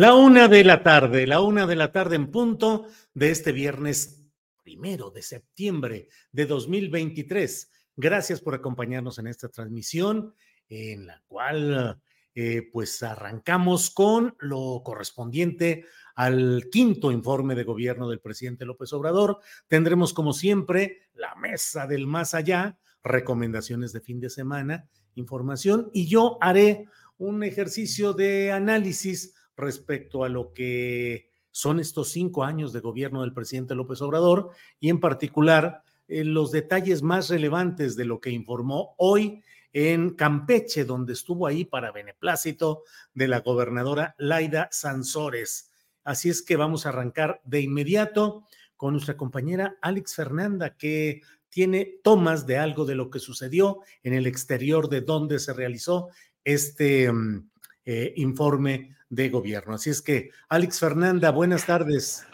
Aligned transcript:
La 0.00 0.14
una 0.14 0.48
de 0.48 0.64
la 0.64 0.82
tarde, 0.82 1.26
la 1.26 1.42
una 1.42 1.66
de 1.66 1.76
la 1.76 1.92
tarde 1.92 2.16
en 2.16 2.30
punto 2.30 2.86
de 3.12 3.30
este 3.30 3.52
viernes 3.52 4.24
primero 4.62 5.10
de 5.10 5.20
septiembre 5.20 6.08
de 6.32 6.46
2023. 6.46 7.70
Gracias 7.96 8.40
por 8.40 8.54
acompañarnos 8.54 9.18
en 9.18 9.26
esta 9.26 9.50
transmisión 9.50 10.34
en 10.70 11.06
la 11.06 11.22
cual 11.28 12.00
eh, 12.34 12.62
pues 12.72 13.02
arrancamos 13.02 13.90
con 13.90 14.34
lo 14.38 14.80
correspondiente 14.82 15.84
al 16.14 16.68
quinto 16.72 17.12
informe 17.12 17.54
de 17.54 17.64
gobierno 17.64 18.08
del 18.08 18.20
presidente 18.20 18.64
López 18.64 18.94
Obrador. 18.94 19.40
Tendremos 19.68 20.14
como 20.14 20.32
siempre 20.32 21.10
la 21.12 21.34
mesa 21.34 21.86
del 21.86 22.06
más 22.06 22.32
allá, 22.32 22.78
recomendaciones 23.04 23.92
de 23.92 24.00
fin 24.00 24.18
de 24.18 24.30
semana, 24.30 24.88
información 25.14 25.90
y 25.92 26.06
yo 26.06 26.38
haré 26.40 26.86
un 27.18 27.42
ejercicio 27.42 28.14
de 28.14 28.50
análisis 28.50 29.34
respecto 29.60 30.24
a 30.24 30.28
lo 30.28 30.52
que 30.52 31.30
son 31.50 31.80
estos 31.80 32.10
cinco 32.10 32.44
años 32.44 32.72
de 32.72 32.80
gobierno 32.80 33.22
del 33.22 33.32
presidente 33.32 33.74
López 33.74 34.00
Obrador 34.02 34.50
y 34.78 34.88
en 34.88 35.00
particular 35.00 35.82
eh, 36.08 36.24
los 36.24 36.50
detalles 36.50 37.02
más 37.02 37.28
relevantes 37.28 37.96
de 37.96 38.04
lo 38.04 38.20
que 38.20 38.30
informó 38.30 38.94
hoy 38.98 39.42
en 39.72 40.10
Campeche, 40.10 40.84
donde 40.84 41.12
estuvo 41.12 41.46
ahí 41.46 41.64
para 41.64 41.92
beneplácito 41.92 42.82
de 43.14 43.28
la 43.28 43.40
gobernadora 43.40 44.14
Laida 44.18 44.68
Sansores. 44.72 45.70
Así 46.02 46.28
es 46.28 46.42
que 46.42 46.56
vamos 46.56 46.86
a 46.86 46.88
arrancar 46.88 47.40
de 47.44 47.60
inmediato 47.60 48.44
con 48.76 48.94
nuestra 48.94 49.16
compañera 49.16 49.76
Alex 49.82 50.14
Fernanda, 50.14 50.76
que 50.76 51.20
tiene 51.50 51.98
tomas 52.02 52.46
de 52.46 52.58
algo 52.58 52.84
de 52.84 52.94
lo 52.94 53.10
que 53.10 53.18
sucedió 53.18 53.80
en 54.02 54.14
el 54.14 54.26
exterior 54.26 54.88
de 54.88 55.02
donde 55.02 55.38
se 55.38 55.52
realizó 55.52 56.08
este 56.44 57.12
mm, 57.12 57.50
eh, 57.84 58.12
informe 58.16 58.96
de 59.10 59.28
gobierno. 59.28 59.74
Así 59.74 59.90
es 59.90 60.00
que, 60.00 60.30
Alex 60.48 60.80
Fernanda, 60.80 61.30
buenas 61.30 61.66
tardes. 61.66 62.26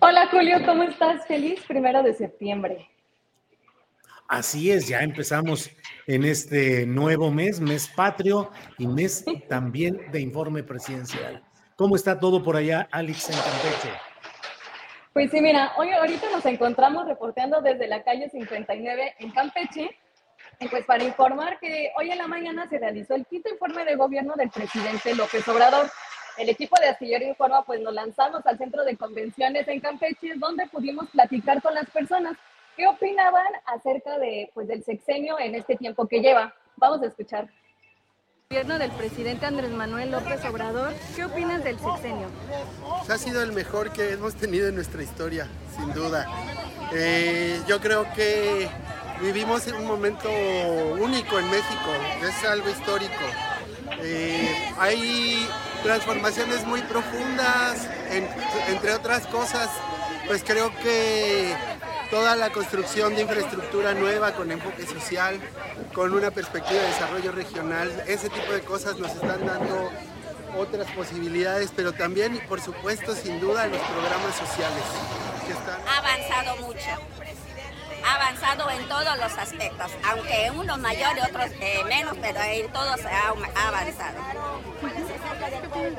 Hola 0.00 0.28
Julio, 0.30 0.58
¿cómo 0.64 0.82
estás? 0.82 1.26
Feliz 1.26 1.60
primero 1.68 2.02
de 2.02 2.14
septiembre. 2.14 2.88
Así 4.26 4.70
es, 4.70 4.88
ya 4.88 5.00
empezamos 5.00 5.70
en 6.06 6.24
este 6.24 6.86
nuevo 6.86 7.30
mes, 7.30 7.60
mes 7.60 7.88
patrio 7.88 8.50
y 8.78 8.86
mes 8.86 9.24
también 9.48 10.10
de 10.10 10.20
informe 10.20 10.62
presidencial. 10.62 11.42
¿Cómo 11.76 11.96
está 11.96 12.18
todo 12.18 12.42
por 12.42 12.56
allá, 12.56 12.88
Alex, 12.92 13.28
en 13.28 13.36
Campeche? 13.36 13.90
Pues 15.12 15.30
sí, 15.32 15.40
mira, 15.40 15.72
hoy 15.76 15.90
ahorita 15.90 16.30
nos 16.30 16.46
encontramos 16.46 17.06
reporteando 17.08 17.60
desde 17.60 17.88
la 17.88 18.04
calle 18.04 18.30
59 18.30 19.16
en 19.18 19.30
Campeche 19.32 19.90
y 20.60 20.68
pues 20.68 20.84
para 20.84 21.02
informar 21.02 21.58
que 21.58 21.90
hoy 21.96 22.10
en 22.10 22.18
la 22.18 22.28
mañana 22.28 22.68
se 22.68 22.78
realizó 22.78 23.14
el 23.14 23.24
quinto 23.24 23.48
informe 23.48 23.84
de 23.86 23.96
gobierno 23.96 24.34
del 24.36 24.50
presidente 24.50 25.14
López 25.14 25.46
Obrador. 25.48 25.90
El 26.36 26.50
equipo 26.50 26.76
de 26.78 26.88
Astillero 26.88 27.24
Informa 27.24 27.64
pues 27.64 27.80
nos 27.80 27.94
lanzamos 27.94 28.46
al 28.46 28.58
centro 28.58 28.84
de 28.84 28.96
convenciones 28.96 29.66
en 29.68 29.80
Campeche 29.80 30.34
donde 30.36 30.66
pudimos 30.66 31.08
platicar 31.10 31.62
con 31.62 31.74
las 31.74 31.88
personas 31.88 32.36
qué 32.76 32.86
opinaban 32.86 33.46
acerca 33.64 34.18
de 34.18 34.50
pues 34.52 34.68
del 34.68 34.84
sexenio 34.84 35.38
en 35.38 35.54
este 35.54 35.76
tiempo 35.76 36.06
que 36.06 36.20
lleva. 36.20 36.54
Vamos 36.76 37.02
a 37.02 37.06
escuchar. 37.06 37.48
Gobierno 38.50 38.78
del 38.78 38.90
presidente 38.90 39.46
Andrés 39.46 39.70
Manuel 39.70 40.10
López 40.10 40.44
Obrador, 40.44 40.92
¿qué 41.16 41.24
opinas 41.24 41.64
del 41.64 41.78
sexenio? 41.78 42.28
Ha 43.08 43.16
sido 43.16 43.42
el 43.42 43.52
mejor 43.52 43.92
que 43.92 44.12
hemos 44.12 44.34
tenido 44.34 44.68
en 44.68 44.74
nuestra 44.74 45.02
historia, 45.02 45.46
sin 45.74 45.92
duda. 45.94 46.26
Eh, 46.92 47.60
yo 47.68 47.80
creo 47.80 48.12
que 48.12 48.68
vivimos 49.20 49.66
en 49.66 49.74
un 49.74 49.86
momento 49.86 50.28
único 50.98 51.38
en 51.38 51.50
México, 51.50 51.90
es 52.22 52.44
algo 52.44 52.68
histórico. 52.68 53.12
Eh, 54.02 54.72
hay 54.78 55.48
transformaciones 55.82 56.64
muy 56.66 56.80
profundas, 56.82 57.88
entre 58.68 58.94
otras 58.94 59.26
cosas, 59.26 59.68
pues 60.26 60.42
creo 60.44 60.74
que 60.82 61.54
toda 62.10 62.34
la 62.36 62.50
construcción 62.50 63.14
de 63.14 63.22
infraestructura 63.22 63.94
nueva 63.94 64.32
con 64.32 64.50
enfoque 64.50 64.86
social, 64.86 65.38
con 65.94 66.12
una 66.12 66.30
perspectiva 66.30 66.80
de 66.80 66.88
desarrollo 66.88 67.32
regional, 67.32 68.04
ese 68.06 68.28
tipo 68.30 68.52
de 68.52 68.62
cosas 68.62 68.98
nos 68.98 69.12
están 69.12 69.46
dando 69.46 69.90
otras 70.56 70.90
posibilidades, 70.92 71.70
pero 71.74 71.92
también 71.92 72.34
y 72.34 72.38
por 72.40 72.60
supuesto 72.60 73.14
sin 73.14 73.40
duda 73.40 73.66
los 73.66 73.80
programas 73.80 74.34
sociales. 74.36 74.82
Ha 75.86 75.98
avanzado 75.98 76.66
mucho 76.66 77.29
ha 78.04 78.14
avanzado 78.14 78.70
en 78.70 78.88
todos 78.88 79.18
los 79.18 79.38
aspectos, 79.38 79.90
aunque 80.08 80.50
unos 80.54 80.78
mayor 80.78 81.16
y 81.16 81.20
otros 81.20 81.50
eh, 81.60 81.82
menos, 81.88 82.16
pero 82.20 82.40
en 82.40 82.70
todos 82.72 83.00
ha, 83.04 83.28
ha, 83.28 83.68
avanzado. 83.68 84.18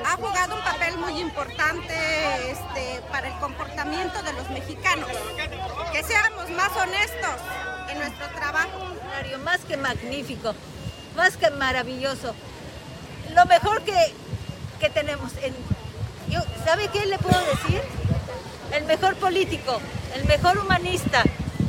Ha 0.06 0.16
jugado 0.16 0.56
un 0.56 0.61
papel 0.61 0.97
muy 0.97 1.20
importante 1.20 1.93
este, 2.52 3.02
para 3.11 3.28
el 3.28 3.34
comportamiento 3.40 4.22
de 4.23 4.34
los 4.34 4.49
mexicanos. 4.49 5.09
Que 5.91 6.03
seamos 6.03 6.49
más 6.52 6.72
honestos 6.78 7.35
en 7.90 7.99
nuestro 7.99 8.28
trabajo. 8.29 8.79
Más 9.43 9.59
que 9.61 9.78
magnífico, 9.78 10.55
más 11.16 11.37
que 11.37 11.49
maravilloso. 11.52 12.34
Lo 13.35 13.46
mejor 13.46 13.81
que, 13.84 14.14
que 14.79 14.90
tenemos. 14.90 15.31
En, 15.41 15.55
¿Sabe 16.66 16.87
qué 16.90 17.05
le 17.05 17.17
puedo 17.17 17.40
decir? 17.40 17.81
El 18.73 18.85
mejor 18.85 19.16
político, 19.16 19.81
el 20.16 20.25
mejor 20.25 20.58
humanista, 20.58 21.23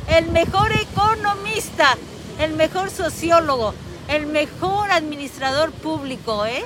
el 0.09 0.31
mejor 0.31 0.71
economista, 0.71 1.97
el 2.39 2.53
mejor 2.53 2.89
sociólogo, 2.89 3.73
el 4.07 4.25
mejor 4.25 4.91
administrador 4.91 5.71
público, 5.71 6.45
¿eh? 6.45 6.63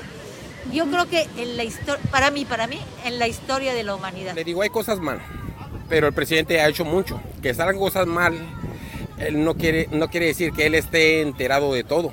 Yo 0.71 0.85
creo 0.87 1.07
que 1.07 1.27
en 1.37 1.55
la 1.55 1.63
historia, 1.63 2.01
para 2.11 2.29
mí, 2.29 2.43
para 2.45 2.67
mí, 2.67 2.79
en 3.05 3.19
la 3.19 3.27
historia 3.27 3.73
de 3.73 3.83
la 3.83 3.95
humanidad. 3.95 4.35
Le 4.35 4.43
digo, 4.43 4.61
hay 4.61 4.69
cosas 4.69 4.99
mal, 4.99 5.21
pero 5.87 6.07
el 6.07 6.13
presidente 6.13 6.59
ha 6.59 6.67
hecho 6.67 6.83
mucho. 6.83 7.21
Que 7.41 7.53
salgan 7.53 7.77
cosas 7.77 8.05
mal, 8.05 8.37
él 9.17 9.43
no 9.43 9.55
quiere, 9.55 9.87
no 9.91 10.09
quiere 10.09 10.27
decir 10.27 10.51
que 10.51 10.65
él 10.65 10.75
esté 10.75 11.21
enterado 11.21 11.73
de 11.73 11.83
todo. 11.83 12.11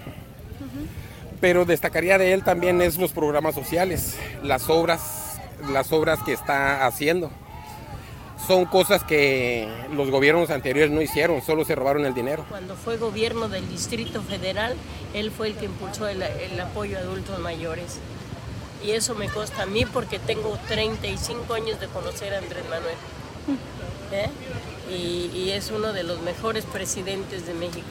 Pero 1.40 1.64
destacaría 1.64 2.16
de 2.16 2.32
él 2.32 2.44
también 2.44 2.80
es 2.80 2.96
los 2.96 3.12
programas 3.12 3.54
sociales, 3.54 4.16
las 4.42 4.70
obras, 4.70 5.40
las 5.70 5.92
obras 5.92 6.20
que 6.22 6.32
está 6.32 6.86
haciendo. 6.86 7.30
Son 8.46 8.66
cosas 8.66 9.04
que 9.04 9.68
los 9.92 10.10
gobiernos 10.10 10.50
anteriores 10.50 10.90
no 10.90 11.00
hicieron, 11.00 11.40
solo 11.40 11.64
se 11.64 11.74
robaron 11.74 12.04
el 12.04 12.14
dinero. 12.14 12.44
Cuando 12.48 12.76
fue 12.76 12.96
gobierno 12.98 13.48
del 13.48 13.68
Distrito 13.68 14.22
Federal, 14.22 14.76
él 15.14 15.30
fue 15.30 15.48
el 15.48 15.54
que 15.54 15.66
impulsó 15.66 16.08
el, 16.08 16.22
el 16.22 16.60
apoyo 16.60 16.98
a 16.98 17.00
adultos 17.00 17.38
mayores. 17.38 17.98
Y 18.84 18.90
eso 18.90 19.14
me 19.14 19.28
consta 19.28 19.62
a 19.62 19.66
mí 19.66 19.86
porque 19.86 20.18
tengo 20.18 20.58
35 20.68 21.54
años 21.54 21.80
de 21.80 21.86
conocer 21.86 22.34
a 22.34 22.38
Andrés 22.38 22.64
Manuel. 22.68 22.96
¿Eh? 24.12 24.28
Y, 24.90 25.30
y 25.34 25.50
es 25.52 25.70
uno 25.70 25.92
de 25.92 26.02
los 26.02 26.20
mejores 26.20 26.64
presidentes 26.66 27.46
de 27.46 27.54
México. 27.54 27.86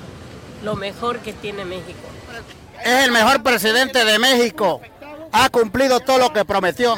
Lo 0.64 0.76
mejor 0.76 1.20
que 1.20 1.34
tiene 1.34 1.66
México. 1.66 2.00
Es 2.84 3.06
el 3.06 3.12
mejor 3.12 3.42
presidente 3.42 4.06
de 4.06 4.20
México. 4.20 4.82
Ha 5.32 5.50
cumplido 5.50 6.00
todo 6.00 6.20
lo 6.20 6.32
que 6.32 6.46
prometió. 6.46 6.96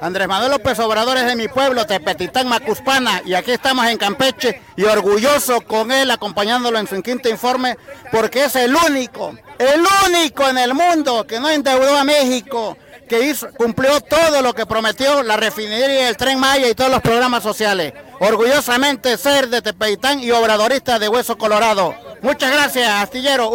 Andrés 0.00 0.28
Manuel 0.28 0.52
López 0.52 0.78
Obrador 0.78 1.18
es 1.18 1.26
de 1.26 1.36
mi 1.36 1.48
pueblo, 1.48 1.86
Tepetitán, 1.86 2.48
Macuspana, 2.48 3.20
y 3.26 3.34
aquí 3.34 3.50
estamos 3.50 3.86
en 3.86 3.98
Campeche 3.98 4.62
y 4.74 4.84
orgulloso 4.84 5.60
con 5.60 5.92
él 5.92 6.10
acompañándolo 6.10 6.78
en 6.78 6.86
su 6.86 7.02
quinto 7.02 7.28
informe, 7.28 7.76
porque 8.10 8.44
es 8.44 8.56
el 8.56 8.74
único, 8.74 9.34
el 9.58 9.82
único 10.08 10.48
en 10.48 10.56
el 10.56 10.72
mundo 10.72 11.26
que 11.26 11.38
no 11.38 11.50
endeudó 11.50 11.98
a 11.98 12.04
México, 12.04 12.78
que 13.06 13.26
hizo, 13.26 13.52
cumplió 13.52 14.00
todo 14.00 14.40
lo 14.40 14.54
que 14.54 14.64
prometió 14.64 15.22
la 15.22 15.36
refinería, 15.36 16.08
el 16.08 16.16
tren 16.16 16.40
Maya 16.40 16.68
y 16.68 16.74
todos 16.74 16.90
los 16.90 17.02
programas 17.02 17.42
sociales. 17.42 17.92
Orgullosamente 18.20 19.18
ser 19.18 19.48
de 19.48 19.60
Tepetitán 19.60 20.20
y 20.20 20.30
obradorista 20.30 20.98
de 20.98 21.08
Hueso 21.08 21.36
Colorado. 21.36 21.94
Muchas 22.22 22.52
gracias, 22.52 22.88
Astillero. 22.88 23.50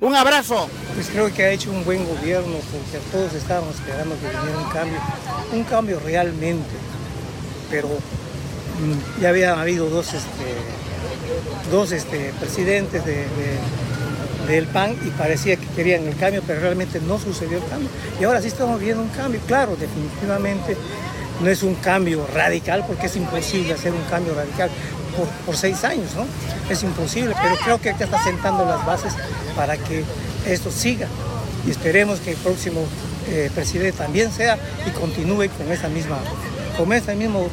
Un 0.00 0.14
abrazo. 0.14 0.68
Pues 0.94 1.08
creo 1.08 1.32
que 1.32 1.44
ha 1.44 1.50
hecho 1.50 1.70
un 1.70 1.84
buen 1.84 2.04
gobierno 2.06 2.56
porque 2.72 2.98
todos 3.12 3.32
estábamos 3.34 3.74
esperando 3.74 4.14
que 4.16 4.28
viniera 4.28 4.58
un 4.58 4.70
cambio, 4.70 4.98
un 5.52 5.64
cambio 5.64 6.00
realmente. 6.00 6.68
Pero 7.70 7.88
mm, 7.88 9.22
ya 9.22 9.28
habían 9.28 9.58
habido 9.58 9.88
dos, 9.88 10.12
este, 10.14 11.70
dos 11.70 11.92
este, 11.92 12.32
presidentes 12.40 13.04
de, 13.04 13.14
de, 13.16 14.52
del 14.52 14.66
PAN 14.66 14.96
y 15.04 15.10
parecía 15.10 15.56
que 15.56 15.66
querían 15.68 16.06
el 16.06 16.16
cambio, 16.16 16.42
pero 16.46 16.60
realmente 16.60 17.00
no 17.00 17.18
sucedió 17.18 17.58
el 17.58 17.64
cambio. 17.66 17.88
Y 18.20 18.24
ahora 18.24 18.42
sí 18.42 18.48
estamos 18.48 18.80
viendo 18.80 19.02
un 19.02 19.10
cambio, 19.10 19.40
claro, 19.46 19.76
definitivamente 19.76 20.76
no 21.40 21.48
es 21.48 21.62
un 21.62 21.74
cambio 21.76 22.26
radical 22.34 22.84
porque 22.86 23.06
es 23.06 23.16
imposible 23.16 23.72
hacer 23.72 23.92
un 23.92 24.02
cambio 24.10 24.34
radical 24.34 24.70
por, 25.16 25.26
por 25.46 25.56
seis 25.56 25.84
años, 25.84 26.14
¿no? 26.14 26.26
Es 26.70 26.82
imposible, 26.82 27.34
pero 27.40 27.56
creo 27.56 27.80
que 27.80 27.94
ya 27.98 28.04
está 28.04 28.22
sentando 28.22 28.64
las 28.64 28.84
bases 28.84 29.12
para 29.54 29.76
que 29.76 30.04
esto 30.46 30.70
siga 30.70 31.06
y 31.66 31.70
esperemos 31.70 32.20
que 32.20 32.32
el 32.32 32.36
próximo 32.38 32.80
eh, 33.28 33.50
presidente 33.54 33.92
también 33.92 34.32
sea 34.32 34.58
y 34.86 34.90
continúe 34.90 35.48
con 35.56 35.70
esa 35.70 35.88
misma, 35.88 36.18
con 36.76 36.92
ese 36.92 37.14
mismo 37.14 37.48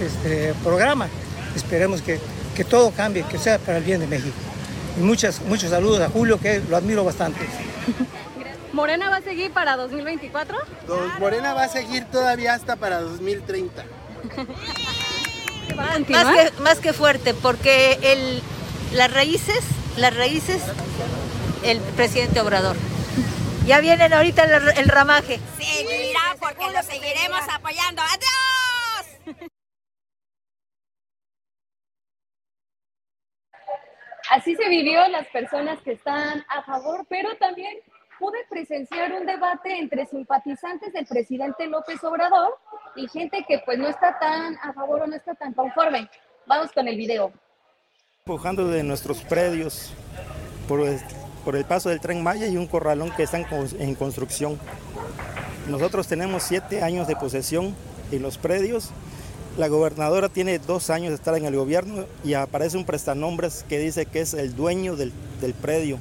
este, 0.00 0.54
programa. 0.62 1.08
Esperemos 1.56 2.02
que, 2.02 2.18
que 2.54 2.64
todo 2.64 2.90
cambie, 2.90 3.24
que 3.24 3.38
sea 3.38 3.58
para 3.58 3.78
el 3.78 3.84
bien 3.84 4.00
de 4.00 4.06
México. 4.06 4.36
Y 4.98 5.00
muchas, 5.00 5.40
muchos 5.42 5.70
saludos 5.70 6.00
a 6.00 6.08
Julio, 6.08 6.38
que 6.38 6.60
lo 6.68 6.76
admiro 6.76 7.04
bastante. 7.04 7.40
¿Morena 8.72 9.10
va 9.10 9.16
a 9.16 9.22
seguir 9.22 9.52
para 9.52 9.76
2024? 9.76 10.58
Morena 11.18 11.52
va 11.52 11.64
a 11.64 11.68
seguir 11.68 12.04
todavía 12.06 12.54
hasta 12.54 12.76
para 12.76 13.00
2030. 13.00 13.84
Más 15.74 16.04
que, 16.06 16.62
más 16.62 16.78
que 16.80 16.92
fuerte, 16.92 17.34
porque 17.34 17.98
el, 18.02 18.42
las 18.92 19.12
raíces, 19.12 19.64
las 19.96 20.16
raíces, 20.16 20.62
el 21.64 21.80
presidente 21.96 22.40
Obrador. 22.40 22.76
Ya 23.66 23.80
vienen 23.80 24.12
ahorita 24.12 24.44
el, 24.44 24.78
el 24.78 24.88
ramaje. 24.88 25.38
Seguirá 25.58 26.36
porque 26.40 26.70
lo 26.72 26.82
seguiremos 26.82 27.40
apoyando. 27.48 28.02
¡Adiós! 28.02 29.38
Así 34.30 34.56
se 34.56 34.68
vivió 34.68 35.06
las 35.08 35.26
personas 35.28 35.78
que 35.82 35.92
están 35.92 36.44
a 36.48 36.62
favor, 36.62 37.04
pero 37.08 37.36
también 37.36 37.76
pude 38.22 38.38
presenciar 38.48 39.12
un 39.12 39.26
debate 39.26 39.76
entre 39.80 40.06
simpatizantes 40.06 40.92
del 40.92 41.04
presidente 41.06 41.66
López 41.66 42.02
Obrador 42.04 42.56
y 42.94 43.08
gente 43.08 43.44
que 43.48 43.60
pues 43.66 43.80
no 43.80 43.88
está 43.88 44.16
tan 44.20 44.56
a 44.62 44.72
favor 44.72 45.02
o 45.02 45.06
no 45.08 45.16
está 45.16 45.34
tan 45.34 45.52
conforme. 45.52 46.08
Vamos 46.46 46.70
con 46.70 46.86
el 46.86 46.96
video. 46.96 47.32
Empujando 48.24 48.68
de 48.68 48.84
nuestros 48.84 49.22
predios 49.22 49.92
por 50.68 50.82
el, 50.82 51.00
por 51.44 51.56
el 51.56 51.64
paso 51.64 51.88
del 51.88 52.00
tren 52.00 52.22
Maya 52.22 52.46
y 52.46 52.56
un 52.56 52.68
corralón 52.68 53.10
que 53.16 53.24
está 53.24 53.38
en, 53.38 53.46
en 53.80 53.96
construcción. 53.96 54.56
Nosotros 55.68 56.06
tenemos 56.06 56.44
siete 56.44 56.80
años 56.80 57.08
de 57.08 57.16
posesión 57.16 57.74
en 58.12 58.22
los 58.22 58.38
predios. 58.38 58.90
La 59.58 59.66
gobernadora 59.66 60.28
tiene 60.28 60.60
dos 60.60 60.90
años 60.90 61.08
de 61.08 61.16
estar 61.16 61.36
en 61.36 61.44
el 61.44 61.56
gobierno 61.56 62.04
y 62.22 62.34
aparece 62.34 62.76
un 62.76 62.84
prestanombres 62.84 63.64
que 63.68 63.80
dice 63.80 64.06
que 64.06 64.20
es 64.20 64.32
el 64.32 64.54
dueño 64.54 64.94
del, 64.94 65.12
del 65.40 65.54
predio 65.54 65.98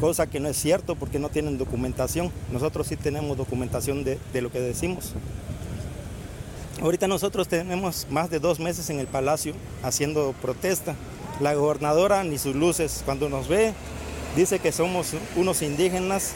cosa 0.00 0.26
que 0.26 0.40
no 0.40 0.48
es 0.48 0.56
cierto 0.56 0.94
porque 0.94 1.18
no 1.18 1.28
tienen 1.28 1.58
documentación. 1.58 2.30
Nosotros 2.52 2.86
sí 2.86 2.96
tenemos 2.96 3.36
documentación 3.36 4.04
de, 4.04 4.18
lo 4.40 4.50
que 4.50 4.60
decimos. 4.60 5.12
Ahorita 6.80 7.08
nosotros 7.08 7.48
tenemos 7.48 8.06
más 8.10 8.30
de 8.30 8.40
dos 8.40 8.60
meses 8.60 8.90
en 8.90 8.98
el 8.98 9.06
palacio 9.06 9.54
haciendo 9.82 10.34
protesta. 10.42 10.94
La 11.40 11.54
gobernadora 11.54 12.22
ni 12.24 12.38
sus 12.38 12.54
luces, 12.54 13.02
cuando 13.04 13.28
nos 13.28 13.48
ve, 13.48 13.72
dice 14.36 14.58
que 14.58 14.72
somos 14.72 15.12
unos 15.36 15.62
indígenas 15.62 16.34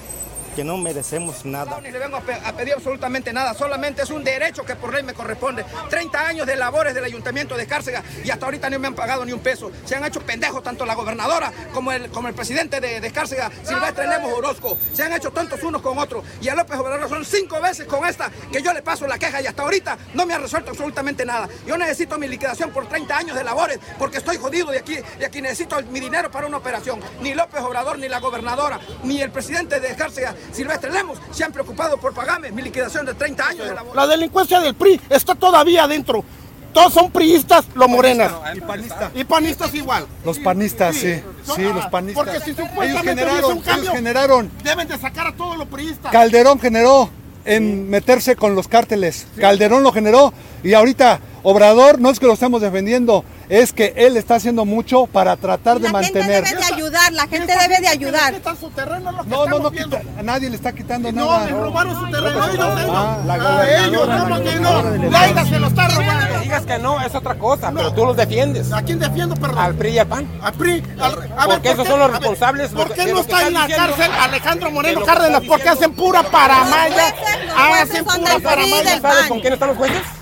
que 0.58 0.64
no 0.64 0.76
merecemos 0.76 1.44
nada. 1.44 1.70
No, 1.70 1.81
ni 1.81 1.93
le 1.93 2.00
vengo 2.00 2.16
a, 2.16 2.20
pe 2.20 2.32
a, 2.32 2.52
pedir 2.52 2.75
absolutamente 2.75 3.32
nada, 3.32 3.55
solamente 3.55 4.02
es 4.02 4.10
un 4.10 4.25
derecho 4.25 4.64
que 4.64 4.75
por 4.75 4.93
ley 4.93 5.05
me 5.05 5.14
corresponde. 5.14 5.64
30 5.88 6.20
años 6.20 6.49
de 6.49 6.56
labores 6.56 6.94
del 6.94 7.05
ayuntamiento 7.05 7.56
de 7.56 7.64
Cárcega 7.64 8.02
y 8.25 8.31
hasta 8.32 8.46
ahorita 8.46 8.69
no 8.69 8.81
me 8.81 8.88
han 8.88 8.96
pagado 8.96 9.25
ni 9.25 9.31
un 9.31 9.38
peso. 9.38 9.70
Se 9.84 9.94
han 9.94 10.05
hecho 10.05 10.20
pendejos 10.20 10.64
tanto 10.64 10.84
la 10.84 10.96
gobernadora 10.96 11.52
como 11.72 11.93
el, 11.93 12.08
como 12.10 12.26
el 12.26 12.34
presidente 12.34 12.81
de, 12.81 13.00
de 13.00 13.12
Cárcega, 13.12 13.52
Silvestre 13.62 14.08
Lemos 14.08 14.32
Orozco. 14.32 14.76
Se 14.93 15.05
han 15.05 15.12
hecho 15.12 15.31
tontos 15.31 15.62
unos 15.62 15.81
con 15.81 15.96
otros. 15.96 16.25
Y 16.40 16.49
a 16.49 16.56
López 16.56 16.76
Obrador 16.76 17.08
son 17.08 17.25
cinco 17.25 17.61
veces 17.61 17.87
con 17.87 18.04
esta 18.04 18.28
que 18.50 18.61
yo 18.61 18.72
le 18.72 18.82
paso 18.82 19.06
la 19.06 19.16
queja 19.16 19.40
y 19.40 19.46
hasta 19.46 19.62
ahorita 19.62 19.96
no 20.14 20.26
me 20.26 20.34
ha 20.34 20.38
resuelto 20.38 20.70
absolutamente 20.70 21.25
nada. 21.25 21.49
Yo 21.69 21.78
necesito 21.78 22.19
mi 22.19 22.26
liquidación 22.26 22.72
por 22.72 22.88
30 22.88 23.16
años 23.16 23.37
de 23.37 23.44
labores 23.44 23.78
porque 23.96 24.19
estoy 24.19 24.38
jodido 24.38 24.72
de 24.72 24.78
aquí 24.78 24.99
y 25.20 25.22
aquí 25.22 25.40
necesito 25.40 25.81
mi 25.93 26.00
dinero 26.00 26.32
para 26.32 26.49
una 26.49 26.56
operación. 26.56 26.99
Ni 27.20 27.32
López 27.32 27.62
Obrador, 27.62 27.96
ni 28.00 28.08
la 28.08 28.19
gobernadora, 28.19 28.81
ni 29.04 29.22
el 29.22 29.31
presidente 29.31 29.78
de 29.78 29.94
Cárcega, 29.94 30.34
Silvestre 30.52 30.90
Lemos 30.90 31.18
se 31.30 31.44
han 31.44 31.52
preocupado 31.52 31.98
por 31.98 32.12
pagarme 32.12 32.50
mi 32.50 32.62
liquidación 32.62 33.06
de 33.06 33.14
30 33.14 33.46
años 33.46 33.68
de 33.68 33.74
labor. 33.74 33.96
La 33.96 34.06
delincuencia 34.06 34.60
del 34.60 34.74
PRI 34.74 35.00
está 35.10 35.34
todavía 35.34 35.84
adentro. 35.84 36.25
Todos 36.73 36.92
son 36.92 37.11
priistas, 37.11 37.64
los 37.75 37.88
morenas. 37.88 38.32
Y 38.54 38.61
panistas. 38.61 39.11
Y 39.14 39.25
panistas 39.25 39.75
igual. 39.75 40.06
Los 40.25 40.38
panistas, 40.38 40.94
sí. 40.96 41.14
Sí, 41.44 41.52
sí 41.56 41.62
los 41.62 41.87
panistas. 41.87 42.25
Porque 42.25 42.40
si 42.40 42.50
supuestamente 42.50 42.92
ellos 42.92 43.02
generaron, 43.02 43.52
un 43.52 43.61
cambio, 43.62 43.82
ellos 43.82 43.94
generaron. 43.94 44.50
Deben 44.62 44.88
de 44.88 44.99
sacar 44.99 45.28
a 45.28 45.32
todos 45.34 45.56
los 45.56 45.66
priistas. 45.68 46.12
Calderón 46.12 46.61
generó 46.61 47.11
en 47.44 47.88
meterse 47.88 48.37
con 48.37 48.54
los 48.54 48.68
cárteles. 48.68 49.26
Sí. 49.34 49.40
Calderón 49.40 49.82
lo 49.82 49.92
generó 49.92 50.32
y 50.62 50.75
ahorita 50.75 51.20
Obrador 51.42 52.00
no 52.00 52.11
es 52.11 52.20
que 52.20 52.26
lo 52.26 52.34
estemos 52.34 52.61
defendiendo, 52.61 53.25
es 53.49 53.73
que 53.73 53.95
él 53.97 54.17
está 54.17 54.37
haciendo 54.37 54.64
mucho 54.64 55.07
para 55.07 55.37
tratar 55.37 55.81
de 55.81 55.90
mantener. 55.90 56.43
La 56.43 56.49
gente 56.49 56.59
debe 56.59 56.67
de 56.67 56.75
ayudar, 56.75 57.12
la 57.12 57.26
gente 57.26 57.52
debe 57.59 57.81
de 57.81 57.88
ayudar. 57.88 58.35
Su 58.59 58.71
terreno, 58.71 59.12
lo 59.12 59.23
que 59.23 59.31
no, 59.31 59.47
no, 59.47 59.59
no, 59.59 59.71
quita, 59.71 60.02
a 60.19 60.23
nadie 60.23 60.50
le 60.50 60.57
está 60.57 60.73
quitando 60.73 61.12
no, 61.12 61.26
nada. 61.26 61.47
No, 61.50 61.57
le 61.57 61.62
robaron 61.64 61.95
su 61.99 62.11
terreno. 62.11 62.40
Ah, 62.40 63.19
la 63.25 63.35
a 63.35 63.85
ellos, 63.85 64.09
¿cómo 64.09 64.43
que 64.43 64.57
no? 64.57 65.11
Laida 65.11 65.45
se 65.45 65.59
lo 65.59 65.67
está 65.69 65.88
robando. 65.88 66.40
Digas 66.40 66.67
que 66.67 66.78
no, 66.78 67.00
es 67.00 67.14
otra 67.14 67.35
cosa, 67.37 67.71
no. 67.71 67.78
pero 67.78 67.93
tú 67.93 68.05
los 68.05 68.17
defiendes. 68.17 68.73
¿A 68.73 68.83
quién 68.83 68.99
defiendo, 68.99 69.35
perdón? 69.37 69.59
Al 69.59 69.75
PRI 69.75 69.90
y 69.90 69.99
al 69.99 70.07
PAN. 70.07 70.28
Al 70.43 70.52
PRI. 70.55 70.83
Al, 70.99 71.12
a 71.37 71.47
ver, 71.47 71.57
porque 71.57 71.71
esos 71.71 71.87
son 71.87 72.00
los 72.00 72.11
responsables. 72.11 72.71
¿Por 72.71 72.93
qué 72.93 73.07
no 73.07 73.21
está 73.21 73.47
en 73.47 73.55
la 73.55 73.69
cárcel 73.69 74.11
Alejandro 74.21 74.71
Moreno 74.71 75.05
Cárdenas? 75.05 75.43
Porque 75.47 75.69
hacen 75.69 75.93
pura 75.93 76.23
paramaya. 76.23 77.14
Hacen 77.57 78.05
pura 78.05 78.38
paramaya. 78.43 79.00
¿Sabes 79.00 79.26
con 79.28 79.40
quién 79.40 79.52
están 79.52 79.69
los 79.69 79.78
jueces? 79.78 80.17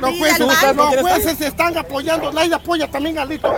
Los 0.00 0.18
jueces, 0.18 0.76
los 0.76 0.96
jueces 0.96 1.40
están 1.40 1.76
apoyando, 1.76 2.30
Laida 2.32 2.56
apoya 2.56 2.90
también 2.90 3.18
a 3.18 3.24
Lito. 3.24 3.52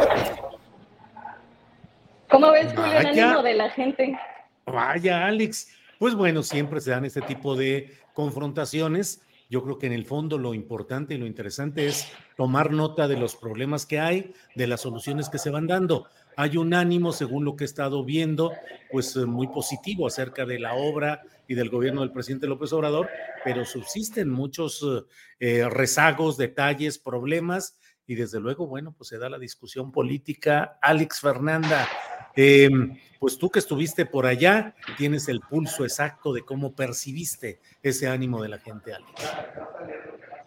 ¿Cómo 2.29 2.51
ves, 2.53 2.73
Julio, 2.75 2.99
el 2.99 3.07
ánimo 3.07 3.43
de 3.43 3.55
la 3.55 3.71
gente? 3.71 4.19
Vaya, 4.67 5.27
Alex. 5.27 5.69
Pues 5.99 6.15
bueno, 6.15 6.43
siempre 6.43 6.81
se 6.81 6.91
dan 6.91 7.05
este 7.05 7.21
tipo 7.23 7.55
de 7.55 7.95
confrontaciones. 8.15 9.23
Yo 9.51 9.63
creo 9.63 9.79
que 9.79 9.87
en 9.87 9.93
el 9.93 10.07
fondo 10.07 10.39
lo 10.39 10.55
importante 10.55 11.15
y 11.15 11.19
lo 11.19 11.27
interesante 11.27 11.87
es 11.87 12.11
tomar 12.37 12.73
nota 12.73 13.07
de 13.07 13.19
los 13.19 13.37
problemas 13.37 13.85
que 13.85 14.01
hay, 14.01 14.33
de 14.55 14.67
las 14.67 14.81
soluciones 14.81 15.29
que 15.29 15.39
se 15.39 15.51
van 15.51 15.67
dando. 15.67 16.07
Hay 16.37 16.57
un 16.57 16.75
ánimo, 16.75 17.13
según 17.13 17.45
lo 17.45 17.57
que 17.57 17.65
he 17.65 17.67
estado 17.67 18.05
viendo, 18.05 18.53
pues 18.91 19.17
muy 19.17 19.49
positivo 19.49 20.07
acerca 20.07 20.47
de 20.47 20.59
la 20.59 20.75
obra 20.75 21.23
y 21.47 21.55
del 21.55 21.69
gobierno 21.69 22.01
del 22.01 22.13
presidente 22.13 22.47
López 22.47 22.73
Obrador, 22.73 23.09
pero 23.45 23.65
subsisten 23.65 24.31
muchos 24.31 24.85
eh, 25.41 25.69
rezagos, 25.69 26.37
detalles, 26.37 26.99
problemas 26.99 27.77
y 28.07 28.15
desde 28.15 28.41
luego, 28.41 28.67
bueno, 28.67 28.95
pues 28.97 29.09
se 29.09 29.19
da 29.19 29.29
la 29.29 29.39
discusión 29.39 29.93
política. 29.93 30.79
Alex 30.83 31.21
Fernanda, 31.21 31.89
eh, 32.35 32.69
pues 33.19 33.39
tú 33.39 33.51
que 33.51 33.59
estuviste 33.59 34.07
por 34.07 34.27
allá, 34.27 34.75
tienes 34.97 35.29
el 35.29 35.41
pulso 35.41 35.85
exacto 35.85 36.33
de 36.33 36.43
cómo 36.43 36.75
percibiste 36.75 37.61
ese 37.83 38.09
ánimo 38.09 38.43
de 38.43 38.49
la 38.49 38.59
gente, 38.59 38.95
Alex. 38.95 39.13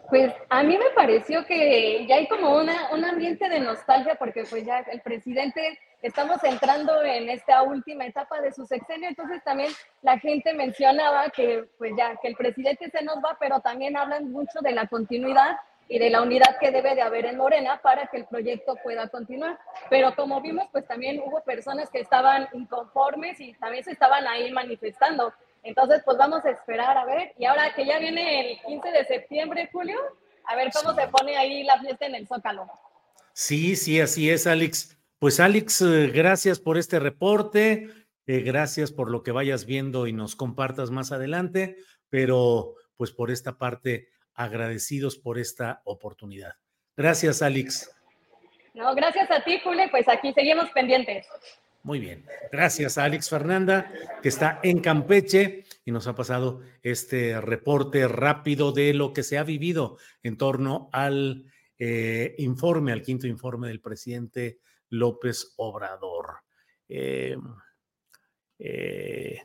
Pues 0.08 0.32
a 0.50 0.62
mí 0.62 0.78
me 0.78 0.90
pareció 0.94 1.44
que 1.46 2.06
ya 2.06 2.16
hay 2.16 2.28
como 2.28 2.56
una, 2.56 2.90
un 2.92 3.04
ambiente 3.04 3.48
de 3.48 3.58
nostalgia 3.58 4.14
porque 4.14 4.44
pues 4.48 4.64
ya 4.64 4.78
el 4.80 5.00
presidente, 5.00 5.78
estamos 6.00 6.42
entrando 6.44 7.02
en 7.02 7.28
esta 7.28 7.62
última 7.62 8.06
etapa 8.06 8.40
de 8.40 8.52
su 8.52 8.66
sexenio, 8.66 9.08
entonces 9.08 9.42
también 9.42 9.72
la 10.02 10.18
gente 10.18 10.54
mencionaba 10.54 11.30
que 11.30 11.64
pues 11.78 11.92
ya 11.96 12.14
que 12.22 12.28
el 12.28 12.36
presidente 12.36 12.88
se 12.90 13.02
nos 13.02 13.16
va, 13.16 13.36
pero 13.40 13.60
también 13.60 13.96
hablan 13.96 14.30
mucho 14.30 14.60
de 14.60 14.72
la 14.72 14.86
continuidad 14.86 15.56
y 15.88 15.98
de 15.98 16.10
la 16.10 16.22
unidad 16.22 16.56
que 16.60 16.70
debe 16.70 16.94
de 16.94 17.02
haber 17.02 17.26
en 17.26 17.36
Morena 17.36 17.80
para 17.82 18.06
que 18.06 18.18
el 18.18 18.26
proyecto 18.26 18.76
pueda 18.82 19.08
continuar. 19.08 19.58
Pero 19.88 20.14
como 20.14 20.40
vimos, 20.40 20.66
pues 20.72 20.86
también 20.86 21.20
hubo 21.24 21.42
personas 21.42 21.90
que 21.90 22.00
estaban 22.00 22.48
inconformes 22.52 23.40
y 23.40 23.54
también 23.54 23.84
se 23.84 23.92
estaban 23.92 24.26
ahí 24.26 24.50
manifestando. 24.50 25.32
Entonces, 25.66 26.00
pues 26.04 26.16
vamos 26.16 26.44
a 26.44 26.50
esperar 26.50 26.96
a 26.96 27.04
ver. 27.04 27.32
Y 27.38 27.44
ahora 27.44 27.74
que 27.74 27.84
ya 27.84 27.98
viene 27.98 28.52
el 28.52 28.60
15 28.62 28.88
de 28.90 29.04
septiembre, 29.04 29.68
Julio, 29.72 29.98
a 30.44 30.54
ver 30.54 30.70
cómo 30.72 30.94
se 30.94 31.08
pone 31.08 31.36
ahí 31.36 31.64
la 31.64 31.80
fiesta 31.80 32.06
en 32.06 32.14
el 32.14 32.28
Zócalo. 32.28 32.70
Sí, 33.32 33.74
sí, 33.74 34.00
así 34.00 34.30
es, 34.30 34.46
Alex. 34.46 34.96
Pues 35.18 35.40
Alex, 35.40 35.82
eh, 35.82 36.06
gracias 36.14 36.60
por 36.60 36.78
este 36.78 37.00
reporte, 37.00 37.90
eh, 38.26 38.40
gracias 38.40 38.92
por 38.92 39.10
lo 39.10 39.22
que 39.22 39.32
vayas 39.32 39.66
viendo 39.66 40.06
y 40.06 40.12
nos 40.12 40.36
compartas 40.36 40.90
más 40.90 41.10
adelante, 41.10 41.76
pero 42.10 42.74
pues 42.96 43.10
por 43.10 43.30
esta 43.30 43.58
parte 43.58 44.08
agradecidos 44.34 45.18
por 45.18 45.38
esta 45.38 45.80
oportunidad. 45.84 46.52
Gracias, 46.96 47.42
Alex. 47.42 47.90
No, 48.74 48.94
gracias 48.94 49.30
a 49.30 49.42
ti, 49.42 49.58
Julio, 49.64 49.84
pues 49.90 50.06
aquí 50.08 50.32
seguimos 50.32 50.70
pendientes. 50.70 51.26
Muy 51.86 52.00
bien. 52.00 52.26
Gracias 52.50 52.98
a 52.98 53.04
Alex 53.04 53.30
Fernanda, 53.30 53.92
que 54.20 54.28
está 54.28 54.58
en 54.64 54.80
Campeche 54.80 55.62
y 55.84 55.92
nos 55.92 56.08
ha 56.08 56.16
pasado 56.16 56.60
este 56.82 57.40
reporte 57.40 58.08
rápido 58.08 58.72
de 58.72 58.92
lo 58.92 59.12
que 59.12 59.22
se 59.22 59.38
ha 59.38 59.44
vivido 59.44 59.96
en 60.24 60.36
torno 60.36 60.90
al 60.92 61.44
eh, 61.78 62.34
informe, 62.38 62.90
al 62.90 63.02
quinto 63.02 63.28
informe 63.28 63.68
del 63.68 63.80
presidente 63.80 64.58
López 64.88 65.54
Obrador. 65.58 66.38
Eh, 66.88 67.36
eh, 68.58 69.42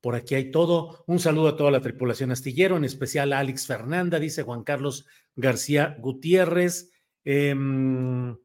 por 0.00 0.16
aquí 0.16 0.34
hay 0.34 0.50
todo. 0.50 1.04
Un 1.06 1.20
saludo 1.20 1.46
a 1.46 1.56
toda 1.56 1.70
la 1.70 1.80
tripulación 1.80 2.32
astillero, 2.32 2.76
en 2.76 2.86
especial 2.86 3.32
a 3.32 3.38
Alex 3.38 3.68
Fernanda, 3.68 4.18
dice 4.18 4.42
Juan 4.42 4.64
Carlos 4.64 5.06
García 5.36 5.96
Gutiérrez. 6.00 6.90
Em, 7.24 8.36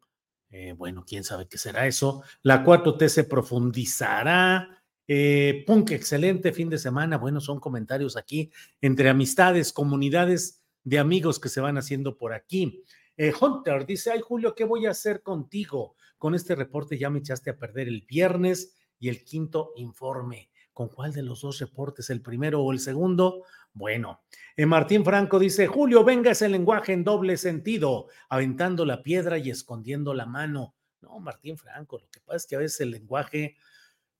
eh, 0.55 0.74
bueno, 0.74 1.03
quién 1.03 1.24
sabe 1.24 1.48
qué 1.48 1.57
será 1.57 1.88
eso. 1.88 2.22
La 2.43 2.63
4T 2.63 3.07
se 3.07 3.24
profundizará. 3.24 4.83
Eh, 5.07 5.63
Punk, 5.65 5.89
excelente 5.89 6.53
fin 6.53 6.69
de 6.69 6.77
semana. 6.77 7.17
Bueno, 7.17 7.41
son 7.41 7.60
comentarios 7.60 8.15
aquí 8.15 8.51
entre 8.79 9.10
amistades, 9.10 9.74
comunidades 9.74 10.63
de 10.83 11.00
amigos 11.00 11.39
que 11.39 11.50
se 11.50 11.60
van 11.60 11.79
haciendo 11.79 12.19
por 12.19 12.33
aquí. 12.33 12.83
Eh, 13.17 13.33
Hunter 13.41 13.88
dice, 13.88 14.12
ay 14.12 14.22
Julio, 14.22 14.53
¿qué 14.53 14.63
voy 14.63 14.86
a 14.86 14.91
hacer 14.91 15.24
contigo? 15.24 15.95
Con 16.19 16.36
este 16.36 16.53
reporte 16.53 17.00
ya 17.00 17.10
me 17.10 17.17
echaste 17.17 17.50
a 17.50 17.57
perder 17.57 17.88
el 17.88 18.03
viernes 18.07 18.75
y 19.00 19.10
el 19.10 19.24
quinto 19.24 19.72
informe. 19.77 20.51
¿Con 20.72 20.88
cuál 20.88 21.13
de 21.13 21.24
los 21.24 21.41
dos 21.41 21.60
reportes, 21.60 22.12
el 22.12 22.22
primero 22.22 22.62
o 22.62 22.72
el 22.72 22.79
segundo? 22.79 23.43
Bueno, 23.73 24.21
eh, 24.55 24.67
Martín 24.67 25.03
Franco 25.03 25.39
dice, 25.39 25.65
Julio, 25.65 26.03
venga 26.03 26.31
ese 26.31 26.47
lenguaje 26.47 26.93
en 26.93 27.03
doble 27.03 27.37
sentido, 27.37 28.07
aventando 28.29 28.85
la 28.85 29.01
piedra 29.01 29.39
y 29.39 29.49
escondiendo 29.49 30.13
la 30.13 30.27
mano. 30.27 30.75
No, 31.01 31.19
Martín 31.19 31.57
Franco, 31.57 31.97
lo 31.99 32.07
que 32.09 32.19
pasa 32.19 32.37
es 32.37 32.45
que 32.45 32.55
a 32.55 32.59
veces 32.59 32.81
el 32.81 32.91
lenguaje 32.91 33.57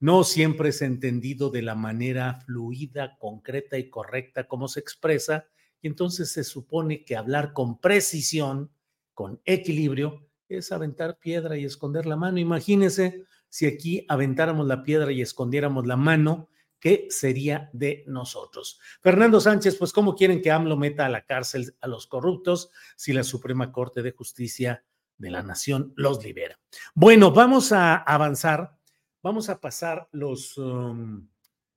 no 0.00 0.24
siempre 0.24 0.70
es 0.70 0.82
entendido 0.82 1.50
de 1.50 1.62
la 1.62 1.76
manera 1.76 2.40
fluida, 2.44 3.16
concreta 3.18 3.78
y 3.78 3.88
correcta 3.88 4.48
como 4.48 4.66
se 4.66 4.80
expresa, 4.80 5.46
y 5.80 5.86
entonces 5.86 6.32
se 6.32 6.44
supone 6.44 7.04
que 7.04 7.16
hablar 7.16 7.52
con 7.52 7.80
precisión, 7.80 8.72
con 9.12 9.40
equilibrio, 9.44 10.28
es 10.48 10.72
aventar 10.72 11.18
piedra 11.18 11.56
y 11.56 11.64
esconder 11.64 12.06
la 12.06 12.16
mano. 12.16 12.38
Imagínese 12.38 13.24
si 13.48 13.66
aquí 13.66 14.04
aventáramos 14.08 14.66
la 14.66 14.82
piedra 14.82 15.12
y 15.12 15.22
escondiéramos 15.22 15.86
la 15.86 15.96
mano, 15.96 16.48
¿qué 16.84 17.06
sería 17.08 17.70
de 17.72 18.04
nosotros? 18.06 18.78
Fernando 19.00 19.40
Sánchez, 19.40 19.78
pues 19.78 19.90
¿cómo 19.90 20.14
quieren 20.14 20.42
que 20.42 20.50
AMLO 20.50 20.76
meta 20.76 21.06
a 21.06 21.08
la 21.08 21.24
cárcel 21.24 21.74
a 21.80 21.88
los 21.88 22.06
corruptos 22.06 22.70
si 22.94 23.14
la 23.14 23.24
Suprema 23.24 23.72
Corte 23.72 24.02
de 24.02 24.12
Justicia 24.12 24.84
de 25.16 25.30
la 25.30 25.42
Nación 25.42 25.94
los 25.96 26.22
libera? 26.22 26.60
Bueno, 26.94 27.30
vamos 27.30 27.72
a 27.72 27.96
avanzar, 27.96 28.76
vamos 29.22 29.48
a 29.48 29.62
pasar 29.62 30.10
los... 30.12 30.58
Um, 30.58 31.26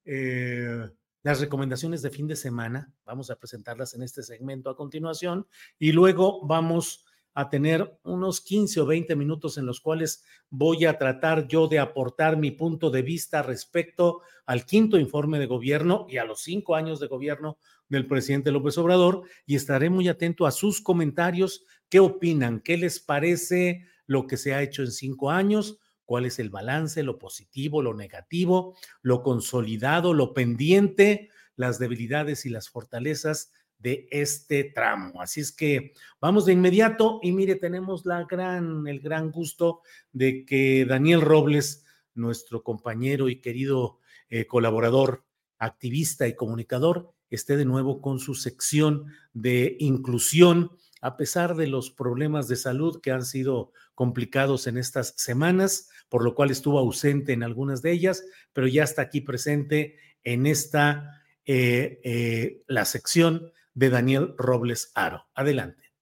eh, 0.04 0.90
las 1.24 1.40
recomendaciones 1.40 2.02
de 2.02 2.10
fin 2.10 2.28
de 2.28 2.36
semana, 2.36 2.94
vamos 3.06 3.30
a 3.30 3.38
presentarlas 3.38 3.94
en 3.94 4.04
este 4.04 4.24
segmento 4.24 4.70
a 4.70 4.76
continuación 4.76 5.48
y 5.80 5.94
luego 5.94 6.46
vamos 6.46 7.06
a 7.38 7.52
tener 7.52 8.00
unos 8.02 8.42
15 8.42 8.82
o 8.82 8.88
20 8.88 9.16
minutos 9.16 9.60
en 9.60 9.68
los 9.68 9.80
cuales 9.80 10.24
voy 10.50 10.86
a 10.86 10.98
tratar 10.98 11.48
yo 11.48 11.68
de 11.68 11.78
aportar 11.78 12.36
mi 12.36 12.50
punto 12.50 12.90
de 12.90 13.04
vista 13.04 13.44
respecto 13.44 14.22
al 14.48 14.66
quinto 14.66 14.98
informe 14.98 15.38
de 15.38 15.46
gobierno 15.46 16.08
y 16.10 16.18
a 16.18 16.26
los 16.26 16.42
cinco 16.42 16.74
años 16.74 17.00
de 17.00 17.06
gobierno 17.06 17.60
del 17.90 18.08
presidente 18.08 18.52
López 18.52 18.80
Obrador 18.80 19.22
y 19.46 19.54
estaré 19.54 19.92
muy 19.92 20.08
atento 20.08 20.48
a 20.48 20.52
sus 20.52 20.82
comentarios. 20.82 21.64
¿Qué 21.90 22.00
opinan? 22.00 22.60
¿Qué 22.60 22.76
les 22.76 23.00
parece 23.00 23.86
lo 24.08 24.26
que 24.26 24.38
se 24.38 24.56
ha 24.56 24.64
hecho 24.64 24.82
en 24.82 24.92
cinco 24.92 25.30
años? 25.30 25.78
¿Cuál 26.06 26.26
es 26.26 26.40
el 26.40 26.50
balance, 26.50 27.04
lo 27.04 27.20
positivo, 27.20 27.84
lo 27.84 27.94
negativo, 27.94 28.76
lo 29.04 29.22
consolidado, 29.22 30.16
lo 30.16 30.34
pendiente, 30.34 31.30
las 31.56 31.78
debilidades 31.78 32.48
y 32.48 32.50
las 32.50 32.68
fortalezas 32.68 33.52
de 33.80 34.08
este 34.12 34.64
tramo. 34.64 35.22
Así 35.22 35.42
es 35.42 35.52
que 35.52 35.94
vamos 36.20 36.46
de 36.46 36.54
inmediato 36.54 37.20
y 37.22 37.32
mire, 37.32 37.56
tenemos 37.56 38.06
la 38.06 38.24
gran, 38.26 38.88
el 38.88 39.00
gran 39.00 39.32
gusto 39.32 39.82
de 40.12 40.46
que 40.46 40.86
Daniel 40.86 41.22
Robles, 41.22 41.86
nuestro 42.16 42.64
compañero 42.64 43.30
y 43.30 43.40
querido 43.40 44.00
eh, 44.30 44.46
colaborador, 44.46 45.24
activista 45.60 46.28
y 46.28 46.36
comunicador, 46.36 47.14
esté 47.30 47.58
de 47.58 47.66
nuevo 47.66 48.02
con 48.02 48.20
su 48.20 48.36
sección 48.36 49.06
de 49.34 49.76
inclusión, 49.80 50.72
a 51.02 51.18
pesar 51.18 51.56
de 51.56 51.68
los 51.68 51.92
problemas 51.92 52.48
de 52.48 52.56
salud 52.56 53.02
que 53.02 53.12
han 53.12 53.26
sido 53.26 53.72
complicados 53.94 54.68
en 54.68 54.78
estas 54.78 55.14
semanas, 55.18 55.90
por 56.10 56.24
lo 56.24 56.36
cual 56.36 56.52
estuvo 56.52 56.80
ausente 56.80 57.34
en 57.34 57.44
algunas 57.44 57.82
de 57.82 57.92
ellas, 57.92 58.24
pero 58.54 58.68
ya 58.68 58.84
está 58.84 59.04
aquí 59.04 59.22
presente 59.22 59.98
en 60.24 60.46
esta, 60.46 61.24
eh, 61.46 62.00
eh, 62.04 62.64
la 62.68 62.86
sección 62.86 63.52
de 63.78 63.92
Daniel 63.92 64.34
Robles 64.40 64.92
Aro. 64.96 65.28
Adelante. 65.36 65.94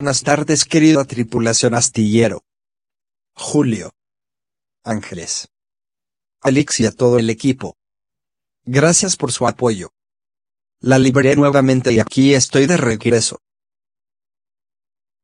Buenas 0.00 0.24
tardes, 0.24 0.64
querida 0.64 1.04
tripulación 1.04 1.74
astillero. 1.74 2.42
Julio. 3.36 3.92
Ángeles. 4.82 5.48
Alex 6.40 6.80
y 6.80 6.86
a 6.86 6.90
todo 6.90 7.20
el 7.20 7.30
equipo. 7.30 7.76
Gracias 8.64 9.16
por 9.16 9.30
su 9.30 9.46
apoyo. 9.46 9.92
La 10.80 10.98
liberé 10.98 11.36
nuevamente 11.36 11.92
y 11.92 12.00
aquí 12.00 12.34
estoy 12.34 12.66
de 12.66 12.78
regreso. 12.78 13.38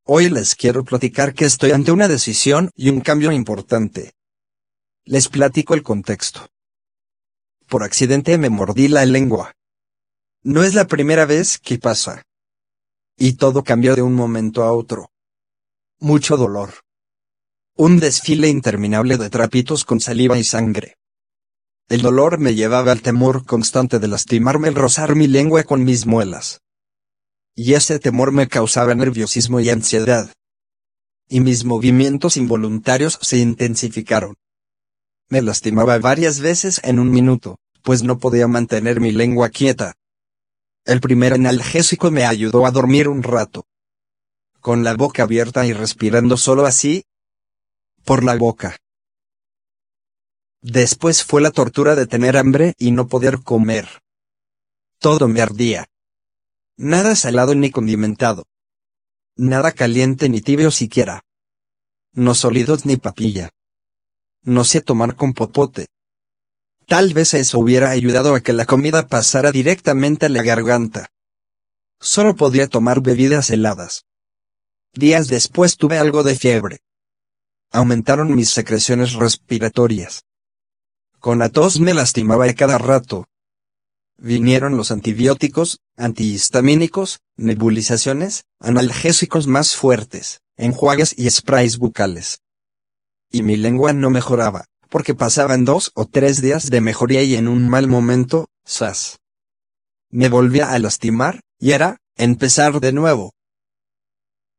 Hoy 0.05 0.31
les 0.31 0.55
quiero 0.55 0.85
platicar 0.85 1.35
que 1.35 1.45
estoy 1.45 1.73
ante 1.73 1.91
una 1.91 2.07
decisión 2.07 2.71
y 2.77 2.91
un 2.91 3.01
cambio 3.01 3.33
importante. 3.33 4.13
Les 5.05 5.29
platico 5.29 5.75
el 5.75 5.83
contexto. 5.83 6.49
Por 7.67 7.83
accidente 7.83 8.39
me 8.39 8.49
mordí 8.49 8.87
la 8.87 9.05
lengua. 9.05 9.57
No 10.43 10.65
es 10.65 10.75
la 10.75 10.87
primera 10.87 11.27
vez 11.27 11.59
que 11.59 11.79
pasa. 11.79 12.23
Y 13.19 13.35
todo 13.35 13.63
cambió 13.63 13.95
de 13.95 14.01
un 14.01 14.15
momento 14.15 14.63
a 14.63 14.73
otro. 14.73 15.11
Mucho 15.99 16.39
dolor. 16.39 16.77
Un 17.77 18.01
desfile 18.01 18.49
interminable 18.49 19.19
de 19.19 19.29
trapitos 19.29 19.85
con 19.85 20.01
saliva 20.01 20.39
y 20.39 20.45
sangre. 20.45 20.97
El 21.91 22.01
dolor 22.01 22.39
me 22.39 22.55
llevaba 22.55 22.93
al 22.93 23.03
temor 23.03 23.45
constante 23.45 23.99
de 23.99 24.09
lastimarme 24.09 24.69
al 24.69 24.77
rozar 24.77 25.15
mi 25.15 25.27
lengua 25.27 25.63
con 25.65 25.85
mis 25.85 26.07
muelas. 26.07 26.63
Y 27.55 27.75
ese 27.75 27.99
temor 27.99 28.33
me 28.33 28.49
causaba 28.49 28.95
nerviosismo 28.95 29.61
y 29.61 29.69
ansiedad. 29.69 30.33
Y 31.29 31.41
mis 31.41 31.67
movimientos 31.67 32.39
involuntarios 32.39 33.19
se 33.21 33.37
intensificaron. 33.37 34.37
Me 35.29 35.43
lastimaba 35.43 35.99
varias 35.99 36.41
veces 36.41 36.81
en 36.83 36.99
un 36.99 37.11
minuto, 37.11 37.59
pues 37.83 38.03
no 38.03 38.19
podía 38.19 38.49
mantener 38.49 39.01
mi 39.01 39.13
lengua 39.13 39.51
quieta. 39.51 39.97
El 40.85 41.01
primer 41.01 41.35
analgésico 41.35 42.11
me 42.11 42.25
ayudó 42.25 42.65
a 42.65 42.71
dormir 42.71 43.09
un 43.09 43.23
rato. 43.23 43.67
Con 44.61 44.83
la 44.83 44.95
boca 44.95 45.25
abierta 45.25 45.67
y 45.67 45.73
respirando 45.73 46.37
solo 46.37 46.65
así. 46.65 47.05
Por 48.05 48.25
la 48.25 48.37
boca. 48.37 48.79
Después 50.63 51.23
fue 51.25 51.41
la 51.41 51.51
tortura 51.51 51.95
de 51.95 52.07
tener 52.07 52.37
hambre 52.37 52.75
y 52.79 52.93
no 52.93 53.09
poder 53.09 53.43
comer. 53.43 54.03
Todo 54.99 55.29
me 55.29 55.41
ardía. 55.41 55.87
Nada 56.77 57.15
salado 57.15 57.55
ni 57.55 57.71
condimentado. 57.71 58.45
Nada 59.37 59.73
caliente 59.73 60.29
ni 60.29 60.41
tibio 60.41 60.71
siquiera. 60.71 61.25
No 62.13 62.35
sólidos 62.35 62.85
ni 62.85 62.97
papilla. 62.97 63.51
No 64.43 64.65
sé 64.65 64.81
tomar 64.81 65.15
con 65.17 65.35
popote. 65.35 65.89
Tal 66.91 67.15
vez 67.15 67.35
eso 67.35 67.61
hubiera 67.61 67.91
ayudado 67.91 68.35
a 68.35 68.41
que 68.41 68.53
la 68.53 68.67
comida 68.67 69.07
pasara 69.07 69.53
directamente 69.53 70.27
a 70.27 70.29
la 70.29 70.43
garganta. 70.43 71.13
Solo 72.01 72.35
podía 72.35 72.67
tomar 72.67 73.01
bebidas 73.01 73.51
heladas. 73.51 74.07
Días 74.93 75.29
después 75.29 75.77
tuve 75.77 75.99
algo 75.99 76.25
de 76.25 76.35
fiebre. 76.35 76.81
Aumentaron 77.71 78.35
mis 78.35 78.51
secreciones 78.51 79.13
respiratorias. 79.13 80.25
Con 81.21 81.39
la 81.39 81.49
tos 81.49 81.79
me 81.79 81.95
lastimaba 81.95 82.47
a 82.47 82.55
cada 82.55 82.77
rato. 82.77 83.29
Vinieron 84.19 84.77
los 84.77 84.91
antibióticos, 84.91 85.79
antihistamínicos, 85.97 87.21
nebulizaciones, 87.37 88.47
analgésicos 88.59 89.47
más 89.47 89.77
fuertes, 89.77 90.41
enjuagues 90.57 91.17
y 91.17 91.31
sprays 91.31 91.79
bucales. 91.79 92.41
Y 93.31 93.45
mi 93.45 93.57
lengua 93.57 93.93
no 93.93 94.11
mejoraba, 94.11 94.67
porque 94.91 95.15
pasaban 95.15 95.65
dos 95.65 95.93
o 95.95 96.05
tres 96.05 96.43
días 96.43 96.69
de 96.69 96.81
mejoría 96.81 97.23
y 97.23 97.37
en 97.37 97.49
un 97.49 97.69
mal 97.69 97.87
momento, 97.87 98.49
sas. 98.65 99.21
Me 100.11 100.29
volvía 100.29 100.73
a 100.73 100.79
lastimar, 100.79 101.41
y 101.59 101.71
era, 101.71 101.99
empezar 102.17 102.81
de 102.81 102.93
nuevo. 102.93 103.33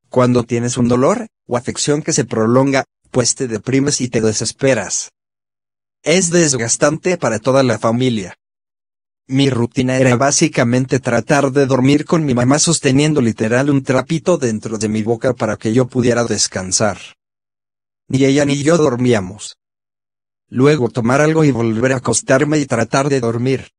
Cuando 0.09 0.43
tienes 0.43 0.77
un 0.77 0.87
dolor, 0.87 1.27
o 1.45 1.57
afección 1.57 2.01
que 2.01 2.13
se 2.13 2.25
prolonga, 2.25 2.85
pues 3.11 3.35
te 3.35 3.47
deprimes 3.47 4.01
y 4.01 4.07
te 4.07 4.21
desesperas. 4.21 5.11
Es 6.01 6.31
desgastante 6.31 7.17
para 7.17 7.39
toda 7.39 7.61
la 7.61 7.77
familia. 7.77 8.35
Mi 9.27 9.49
rutina 9.49 9.97
era 9.97 10.15
básicamente 10.15 10.99
tratar 10.99 11.51
de 11.51 11.65
dormir 11.65 12.05
con 12.05 12.25
mi 12.25 12.33
mamá 12.33 12.59
sosteniendo 12.59 13.21
literal 13.21 13.69
un 13.69 13.83
trapito 13.83 14.37
dentro 14.37 14.77
de 14.77 14.89
mi 14.89 15.03
boca 15.03 15.33
para 15.33 15.57
que 15.57 15.73
yo 15.73 15.87
pudiera 15.87 16.23
descansar. 16.23 16.97
Ni 18.07 18.25
ella 18.25 18.45
ni 18.45 18.63
yo 18.63 18.77
dormíamos. 18.77 19.57
Luego 20.53 20.89
tomar 20.89 21.21
algo 21.21 21.45
y 21.45 21.51
volver 21.51 21.93
a 21.93 21.97
acostarme 21.97 22.59
y 22.59 22.65
tratar 22.65 23.07
de 23.07 23.21
dormir. 23.21 23.69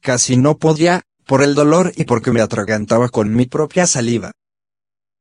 Casi 0.00 0.38
no 0.38 0.56
podía, 0.56 1.02
por 1.26 1.42
el 1.42 1.54
dolor 1.54 1.92
y 1.94 2.04
porque 2.04 2.32
me 2.32 2.40
atragantaba 2.40 3.10
con 3.10 3.34
mi 3.34 3.44
propia 3.44 3.86
saliva. 3.86 4.32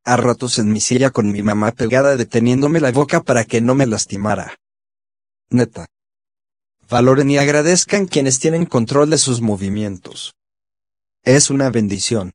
A 0.05 0.15
ratos 0.15 0.59
en 0.59 0.71
mi 0.71 0.79
silla 0.79 1.09
con 1.09 1.33
mi 1.33 1.43
mamá 1.43 1.73
pegada 1.73 2.15
deteniéndome 2.15 2.79
la 2.79 2.93
boca 2.93 3.21
para 3.21 3.43
que 3.43 3.59
no 3.59 3.75
me 3.75 3.85
lastimara. 3.85 4.55
Neta. 5.49 5.85
Valoren 6.89 7.29
y 7.29 7.37
agradezcan 7.37 8.07
quienes 8.07 8.39
tienen 8.39 8.65
control 8.65 9.09
de 9.09 9.17
sus 9.17 9.41
movimientos. 9.41 10.33
Es 11.23 11.49
una 11.49 11.71
bendición. 11.71 12.31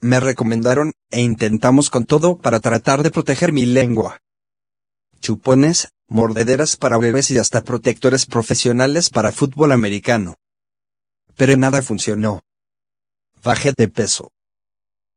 Me 0.00 0.20
recomendaron, 0.20 0.92
e 1.10 1.22
intentamos 1.22 1.88
con 1.88 2.04
todo 2.04 2.36
para 2.36 2.60
tratar 2.60 3.02
de 3.02 3.10
proteger 3.10 3.52
mi 3.52 3.64
lengua. 3.64 4.20
Chupones, 5.20 5.88
mordederas 6.10 6.76
para 6.76 6.98
bebés 6.98 7.30
y 7.30 7.38
hasta 7.38 7.62
protectores 7.62 8.26
profesionales 8.26 9.08
para 9.08 9.32
fútbol 9.32 9.72
americano. 9.72 10.34
Pero 11.36 11.56
nada 11.56 11.80
funcionó. 11.80 12.42
Bajé 13.42 13.72
de 13.76 13.88
peso. 13.88 14.30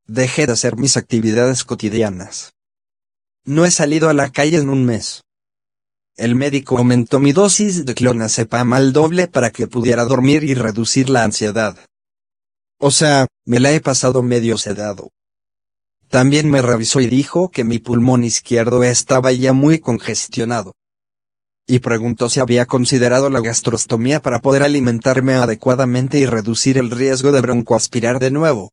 Dejé 0.06 0.46
de 0.46 0.54
hacer 0.54 0.78
mis 0.78 0.96
actividades 0.96 1.66
cotidianas. 1.66 2.54
No 3.44 3.66
he 3.66 3.72
salido 3.72 4.08
a 4.08 4.14
la 4.14 4.32
calle 4.32 4.58
en 4.58 4.70
un 4.70 4.86
mes. 4.86 5.24
El 6.16 6.36
médico 6.36 6.78
aumentó 6.78 7.20
mi 7.20 7.34
dosis 7.34 7.86
de 7.86 7.96
clonazepam 7.96 8.72
al 8.74 8.94
doble 8.94 9.28
para 9.28 9.50
que 9.50 9.68
pudiera 9.68 10.06
dormir 10.06 10.44
y 10.44 10.54
reducir 10.54 11.10
la 11.10 11.24
ansiedad. 11.24 11.76
O 12.78 12.92
sea, 12.92 13.26
me 13.46 13.60
la 13.60 13.72
he 13.72 13.82
pasado 13.82 14.22
medio 14.22 14.60
sedado. 14.60 15.10
También 16.08 16.52
me 16.52 16.62
revisó 16.62 17.02
y 17.02 17.08
dijo 17.08 17.50
que 17.50 17.64
mi 17.64 17.80
pulmón 17.80 18.24
izquierdo 18.24 18.84
estaba 18.84 19.32
ya 19.32 19.54
muy 19.54 19.80
congestionado. 19.80 20.74
Y 21.66 21.80
preguntó 21.80 22.30
si 22.30 22.40
había 22.40 22.66
considerado 22.66 23.30
la 23.30 23.40
gastrostomía 23.40 24.22
para 24.22 24.40
poder 24.40 24.64
alimentarme 24.64 25.36
adecuadamente 25.36 26.20
y 26.20 26.26
reducir 26.26 26.78
el 26.78 26.92
riesgo 26.92 27.32
de 27.32 27.42
broncoaspirar 27.42 28.20
de 28.20 28.32
nuevo. 28.32 28.72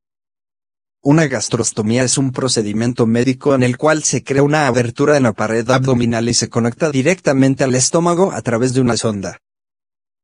Una 1.02 1.26
gastrostomía 1.28 2.02
es 2.02 2.18
un 2.18 2.30
procedimiento 2.30 3.06
médico 3.06 3.54
en 3.54 3.62
el 3.62 3.78
cual 3.78 4.02
se 4.02 4.22
crea 4.22 4.42
una 4.42 4.66
abertura 4.66 5.16
en 5.16 5.22
la 5.22 5.32
pared 5.32 5.68
abdominal 5.70 6.28
y 6.28 6.34
se 6.34 6.50
conecta 6.50 6.90
directamente 6.90 7.64
al 7.64 7.74
estómago 7.74 8.32
a 8.32 8.42
través 8.42 8.74
de 8.74 8.82
una 8.82 8.96
sonda. 8.98 9.38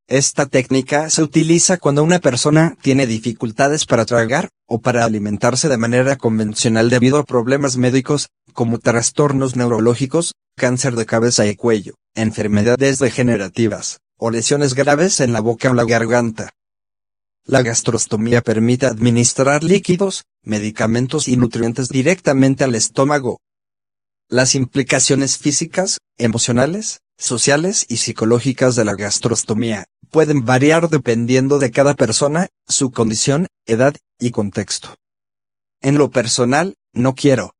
Esta 0.08 0.46
técnica 0.46 1.08
se 1.08 1.22
utiliza 1.22 1.78
cuando 1.78 2.04
una 2.04 2.18
persona 2.18 2.76
tiene 2.82 3.06
dificultades 3.06 3.86
para 3.86 4.04
tragar 4.04 4.50
o 4.68 4.80
para 4.80 5.04
alimentarse 5.04 5.68
de 5.68 5.78
manera 5.78 6.16
convencional 6.16 6.90
debido 6.90 7.18
a 7.18 7.24
problemas 7.24 7.76
médicos, 7.76 8.28
como 8.52 8.78
trastornos 8.78 9.56
neurológicos, 9.56 10.34
cáncer 10.56 10.94
de 10.94 11.06
cabeza 11.06 11.46
y 11.46 11.56
cuello, 11.56 11.94
enfermedades 12.16 12.98
degenerativas, 12.98 14.00
o 14.16 14.30
lesiones 14.30 14.74
graves 14.74 15.20
en 15.20 15.32
la 15.32 15.40
boca 15.40 15.70
o 15.70 15.74
la 15.74 15.84
garganta. 15.84 16.50
La 17.44 17.62
gastrostomía 17.62 18.42
permite 18.42 18.86
administrar 18.86 19.62
líquidos, 19.62 20.24
medicamentos 20.42 21.28
y 21.28 21.36
nutrientes 21.36 21.88
directamente 21.88 22.64
al 22.64 22.74
estómago. 22.74 23.38
Las 24.28 24.56
implicaciones 24.56 25.38
físicas, 25.38 25.98
emocionales, 26.18 27.02
sociales 27.16 27.86
y 27.88 27.98
psicológicas 27.98 28.74
de 28.74 28.84
la 28.84 28.94
gastrostomía 28.94 29.84
pueden 30.10 30.44
variar 30.44 30.88
dependiendo 30.88 31.58
de 31.58 31.70
cada 31.70 31.94
persona, 31.94 32.48
su 32.66 32.90
condición, 32.90 33.46
edad 33.64 33.94
y 34.18 34.30
contexto. 34.30 34.96
En 35.80 35.98
lo 35.98 36.10
personal, 36.10 36.74
no 36.92 37.14
quiero. 37.14 37.54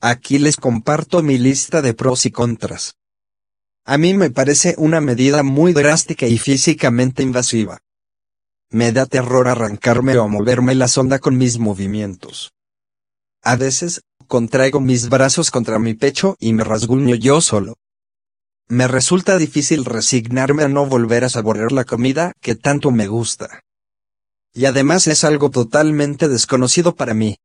Aquí 0.00 0.38
les 0.38 0.56
comparto 0.56 1.22
mi 1.22 1.38
lista 1.38 1.82
de 1.82 1.94
pros 1.94 2.26
y 2.26 2.30
contras. 2.30 2.94
A 3.84 3.98
mí 3.98 4.14
me 4.14 4.30
parece 4.30 4.76
una 4.78 5.00
medida 5.00 5.42
muy 5.42 5.72
drástica 5.72 6.26
y 6.26 6.38
físicamente 6.38 7.24
invasiva. 7.24 7.80
Me 8.70 8.92
da 8.92 9.06
terror 9.06 9.48
arrancarme 9.48 10.16
o 10.18 10.28
moverme 10.28 10.76
la 10.76 10.86
sonda 10.86 11.18
con 11.18 11.36
mis 11.36 11.58
movimientos. 11.58 12.52
A 13.42 13.56
veces, 13.56 14.02
contraigo 14.28 14.80
mis 14.80 15.08
brazos 15.08 15.50
contra 15.50 15.80
mi 15.80 15.94
pecho 15.94 16.36
y 16.38 16.52
me 16.52 16.62
rasguño 16.62 17.16
yo 17.16 17.40
solo. 17.40 17.74
Me 18.68 18.86
resulta 18.86 19.36
difícil 19.36 19.84
resignarme 19.84 20.62
a 20.62 20.68
no 20.68 20.86
volver 20.86 21.24
a 21.24 21.28
saborear 21.28 21.72
la 21.72 21.84
comida 21.84 22.32
que 22.40 22.54
tanto 22.54 22.92
me 22.92 23.08
gusta. 23.08 23.62
Y 24.54 24.66
además 24.66 25.08
es 25.08 25.24
algo 25.24 25.50
totalmente 25.50 26.28
desconocido 26.28 26.94
para 26.94 27.14
mí. 27.14 27.36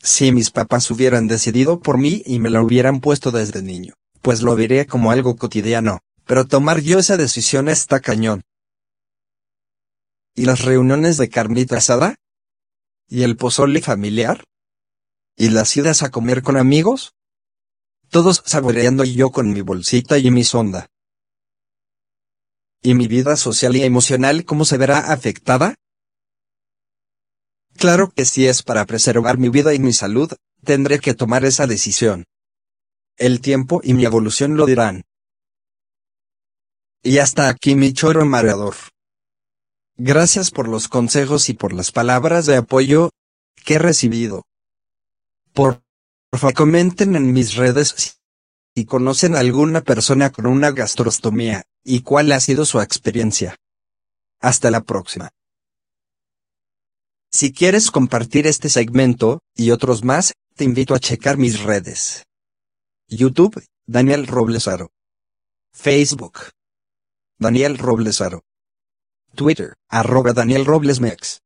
Si 0.00 0.32
mis 0.32 0.50
papás 0.50 0.90
hubieran 0.90 1.28
decidido 1.28 1.80
por 1.80 1.98
mí 1.98 2.22
y 2.24 2.38
me 2.38 2.48
lo 2.48 2.64
hubieran 2.64 3.00
puesto 3.00 3.30
desde 3.30 3.62
niño, 3.62 3.94
pues 4.22 4.42
lo 4.42 4.56
vería 4.56 4.86
como 4.86 5.10
algo 5.10 5.36
cotidiano, 5.36 6.00
pero 6.24 6.46
tomar 6.46 6.80
yo 6.80 6.98
esa 6.98 7.16
decisión 7.16 7.68
está 7.68 8.00
cañón. 8.00 8.42
¿Y 10.34 10.46
las 10.46 10.62
reuniones 10.64 11.18
de 11.18 11.28
carnita 11.28 11.76
asada? 11.76 12.16
¿Y 13.08 13.24
el 13.24 13.36
pozole 13.36 13.82
familiar? 13.82 14.44
¿Y 15.36 15.50
las 15.50 15.76
idas 15.76 16.02
a 16.02 16.10
comer 16.10 16.42
con 16.42 16.56
amigos? 16.56 17.12
todos 18.12 18.42
saboreando 18.44 19.04
y 19.04 19.14
yo 19.14 19.30
con 19.30 19.54
mi 19.54 19.62
bolsita 19.62 20.18
y 20.18 20.30
mi 20.30 20.44
sonda. 20.44 20.90
¿Y 22.82 22.92
mi 22.92 23.08
vida 23.08 23.36
social 23.36 23.74
y 23.74 23.84
emocional 23.84 24.44
cómo 24.44 24.66
se 24.66 24.76
verá 24.76 25.12
afectada? 25.12 25.76
Claro 27.78 28.12
que 28.14 28.26
si 28.26 28.46
es 28.46 28.62
para 28.62 28.84
preservar 28.84 29.38
mi 29.38 29.48
vida 29.48 29.72
y 29.72 29.78
mi 29.78 29.94
salud, 29.94 30.30
tendré 30.62 30.98
que 30.98 31.14
tomar 31.14 31.46
esa 31.46 31.66
decisión. 31.66 32.24
El 33.22 33.40
tiempo 33.40 33.80
y 33.84 33.94
mi 33.94 34.04
evolución 34.04 34.56
lo 34.56 34.66
dirán. 34.66 35.04
Y 37.04 37.18
hasta 37.18 37.48
aquí 37.48 37.76
mi 37.76 37.92
choro 37.92 38.26
mareador. 38.26 38.74
Gracias 39.96 40.50
por 40.50 40.66
los 40.66 40.88
consejos 40.88 41.48
y 41.48 41.54
por 41.54 41.72
las 41.72 41.92
palabras 41.92 42.46
de 42.46 42.56
apoyo 42.56 43.10
que 43.64 43.74
he 43.74 43.78
recibido. 43.78 44.44
Por 45.52 45.84
favor 46.32 46.54
comenten 46.54 47.14
en 47.14 47.32
mis 47.32 47.54
redes 47.54 48.18
si 48.74 48.84
conocen 48.86 49.36
a 49.36 49.38
alguna 49.38 49.82
persona 49.82 50.30
con 50.30 50.46
una 50.46 50.72
gastrostomía, 50.72 51.62
y 51.84 52.00
cuál 52.00 52.32
ha 52.32 52.40
sido 52.40 52.64
su 52.64 52.80
experiencia. 52.80 53.54
Hasta 54.40 54.72
la 54.72 54.80
próxima. 54.80 55.30
Si 57.30 57.52
quieres 57.52 57.92
compartir 57.92 58.48
este 58.48 58.68
segmento, 58.68 59.38
y 59.54 59.70
otros 59.70 60.02
más, 60.02 60.32
te 60.56 60.64
invito 60.64 60.96
a 60.96 60.98
checar 60.98 61.36
mis 61.36 61.60
redes. 61.60 62.24
YouTube, 63.16 63.62
Daniel 63.86 64.26
Roblesaro. 64.26 64.90
Facebook. 65.72 66.38
Daniel 67.38 67.76
Roblesaro. 67.78 68.44
Twitter, 69.34 69.74
arroba 69.88 70.32
Daniel 70.32 70.64
Roblesmex. 70.64 71.42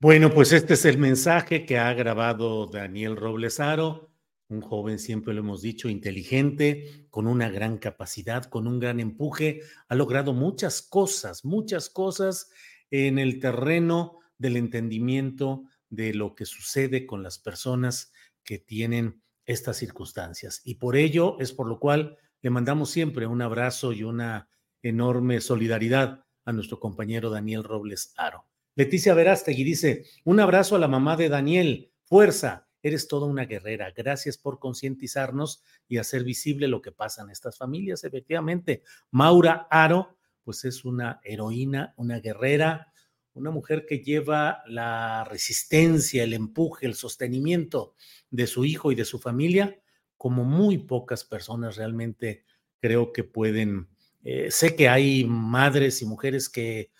Bueno, 0.00 0.32
pues 0.32 0.52
este 0.52 0.74
es 0.74 0.84
el 0.84 0.98
mensaje 0.98 1.66
que 1.66 1.78
ha 1.78 1.92
grabado 1.92 2.66
Daniel 2.66 3.16
Roblesaro, 3.16 4.10
un 4.48 4.60
joven, 4.62 4.98
siempre 4.98 5.34
lo 5.34 5.40
hemos 5.40 5.62
dicho, 5.62 5.88
inteligente, 5.88 7.06
con 7.10 7.26
una 7.26 7.50
gran 7.50 7.78
capacidad, 7.78 8.44
con 8.44 8.66
un 8.66 8.80
gran 8.80 8.98
empuje, 8.98 9.60
ha 9.88 9.94
logrado 9.94 10.32
muchas 10.32 10.82
cosas, 10.82 11.44
muchas 11.44 11.90
cosas 11.90 12.50
en 12.90 13.18
el 13.18 13.40
terreno 13.40 14.18
del 14.38 14.56
entendimiento 14.56 15.64
de 15.90 16.14
lo 16.14 16.34
que 16.34 16.46
sucede 16.46 17.06
con 17.06 17.22
las 17.22 17.38
personas 17.38 18.12
que 18.42 18.58
tienen 18.58 19.22
estas 19.44 19.76
circunstancias. 19.76 20.62
Y 20.64 20.76
por 20.76 20.96
ello 20.96 21.38
es 21.40 21.52
por 21.52 21.68
lo 21.68 21.78
cual 21.78 22.16
le 22.40 22.50
mandamos 22.50 22.90
siempre 22.90 23.26
un 23.26 23.42
abrazo 23.42 23.92
y 23.92 24.04
una 24.04 24.48
enorme 24.82 25.40
solidaridad 25.40 26.24
a 26.44 26.52
nuestro 26.52 26.80
compañero 26.80 27.30
Daniel 27.30 27.64
Robles 27.64 28.14
Aro. 28.16 28.46
Leticia 28.76 29.14
Verástegui 29.14 29.64
dice, 29.64 30.06
un 30.24 30.40
abrazo 30.40 30.76
a 30.76 30.78
la 30.78 30.88
mamá 30.88 31.16
de 31.16 31.28
Daniel, 31.28 31.92
fuerza, 32.04 32.68
eres 32.82 33.08
toda 33.08 33.26
una 33.26 33.44
guerrera, 33.44 33.90
gracias 33.90 34.38
por 34.38 34.58
concientizarnos 34.58 35.62
y 35.86 35.98
hacer 35.98 36.24
visible 36.24 36.66
lo 36.66 36.80
que 36.80 36.92
pasa 36.92 37.22
en 37.22 37.30
estas 37.30 37.58
familias. 37.58 38.04
Efectivamente, 38.04 38.82
Maura 39.10 39.66
Aro, 39.70 40.16
pues 40.44 40.64
es 40.64 40.84
una 40.84 41.20
heroína, 41.24 41.92
una 41.96 42.20
guerrera, 42.20 42.89
una 43.34 43.50
mujer 43.50 43.86
que 43.86 44.00
lleva 44.00 44.62
la 44.66 45.24
resistencia, 45.24 46.24
el 46.24 46.32
empuje, 46.32 46.86
el 46.86 46.94
sostenimiento 46.94 47.94
de 48.30 48.46
su 48.46 48.64
hijo 48.64 48.92
y 48.92 48.94
de 48.94 49.04
su 49.04 49.18
familia, 49.18 49.80
como 50.16 50.44
muy 50.44 50.78
pocas 50.78 51.24
personas 51.24 51.76
realmente 51.76 52.44
creo 52.80 53.12
que 53.12 53.24
pueden. 53.24 53.88
Eh, 54.24 54.50
sé 54.50 54.76
que 54.76 54.88
hay 54.88 55.24
madres 55.24 56.02
y 56.02 56.06
mujeres 56.06 56.48
que 56.48 56.90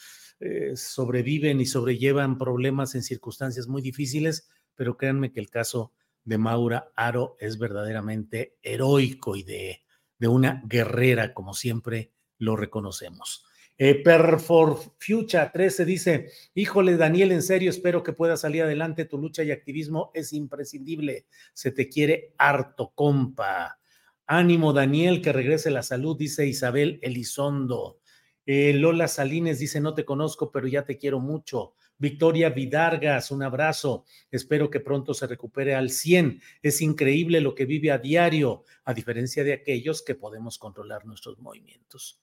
eh, 0.41 0.75
sobreviven 0.75 1.61
y 1.61 1.67
sobrellevan 1.67 2.39
problemas 2.39 2.95
en 2.95 3.03
circunstancias 3.03 3.69
muy 3.69 3.83
difíciles, 3.83 4.49
pero 4.75 4.97
créanme 4.97 5.33
que 5.33 5.41
el 5.41 5.51
caso 5.51 5.93
de 6.25 6.39
Maura 6.39 6.93
Aro 6.97 7.37
es 7.41 7.59
verdaderamente 7.59 8.57
heroico 8.63 9.37
y 9.37 9.43
de, 9.43 9.83
de 10.19 10.29
una 10.29 10.63
guerrera, 10.67 11.35
como 11.35 11.55
siempre 11.55 12.13
lo 12.39 12.57
reconocemos. 12.57 13.45
Eh, 13.83 13.95
Perfor 13.95 14.79
Future 14.99 15.49
13 15.51 15.87
dice, 15.87 16.31
híjole 16.53 16.99
Daniel, 16.99 17.33
en 17.33 17.43
serio, 17.43 17.71
espero 17.71 18.03
que 18.03 18.13
pueda 18.13 18.37
salir 18.37 18.65
adelante, 18.65 19.07
tu 19.07 19.17
lucha 19.17 19.43
y 19.43 19.53
activismo 19.53 20.11
es 20.13 20.35
imprescindible, 20.35 21.25
se 21.55 21.71
te 21.71 21.89
quiere 21.89 22.35
harto, 22.37 22.93
compa. 22.95 23.81
Ánimo 24.27 24.75
Daniel, 24.75 25.23
que 25.23 25.33
regrese 25.33 25.71
la 25.71 25.83
salud, 25.83 26.15
dice 26.15 26.47
Isabel 26.47 26.99
Elizondo. 27.01 28.01
Eh, 28.45 28.75
Lola 28.75 29.09
Salines 29.09 29.59
dice, 29.59 29.81
no 29.81 29.95
te 29.95 30.05
conozco, 30.05 30.53
pero 30.53 30.67
ya 30.67 30.85
te 30.85 30.99
quiero 30.99 31.19
mucho. 31.19 31.73
Victoria 31.97 32.51
Vidargas, 32.51 33.31
un 33.31 33.43
abrazo. 33.43 34.05
Espero 34.31 34.69
que 34.69 34.81
pronto 34.81 35.15
se 35.15 35.27
recupere 35.27 35.75
al 35.75 35.89
100. 35.89 36.39
Es 36.61 36.83
increíble 36.83 37.41
lo 37.41 37.55
que 37.55 37.65
vive 37.65 37.91
a 37.91 37.97
diario, 37.97 38.65
a 38.85 38.93
diferencia 38.93 39.43
de 39.43 39.55
aquellos 39.55 40.03
que 40.03 40.17
podemos 40.17 40.59
controlar 40.59 41.07
nuestros 41.07 41.39
movimientos. 41.39 42.21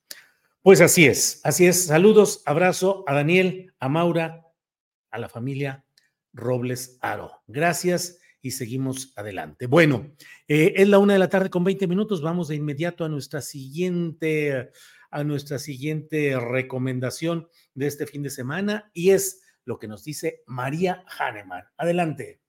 Pues 0.67 0.82
así 0.82 1.06
es, 1.06 1.39
así 1.45 1.65
es. 1.65 1.86
Saludos, 1.86 2.43
abrazo 2.45 3.06
a 3.08 3.13
Daniel, 3.13 3.73
a 3.80 3.88
Maura, 3.88 4.43
a 5.12 5.17
la 5.17 5.30
familia 5.30 5.86
Robles 6.34 6.97
Aro. 6.99 7.41
Gracias 7.47 8.19
y 8.41 8.51
seguimos 8.51 9.13
adelante. 9.15 9.67
Bueno, 9.67 10.12
eh, 10.49 10.73
es 10.75 10.89
la 10.89 10.99
una 10.99 11.13
de 11.13 11.19
la 11.19 11.30
tarde 11.30 11.49
con 11.49 11.63
20 11.63 11.88
minutos. 11.88 12.21
Vamos 12.21 12.49
de 12.49 12.56
inmediato 12.56 13.06
a 13.06 13.08
nuestra 13.08 13.39
siguiente, 13.39 14.69
a 15.10 15.23
nuestra 15.23 15.58
siguiente 15.58 16.38
recomendación 16.38 17.47
de 17.73 17.88
este 17.88 18.06
fin 18.06 18.23
de 18.23 18.30
semana 18.30 18.91
y 18.93 19.12
es 19.12 19.43
lo 19.63 19.80
que 19.80 19.88
nos 19.88 20.03
dice 20.03 20.43
María 20.47 21.06
Hahnemann. 21.17 21.63
Adelante. 21.77 22.41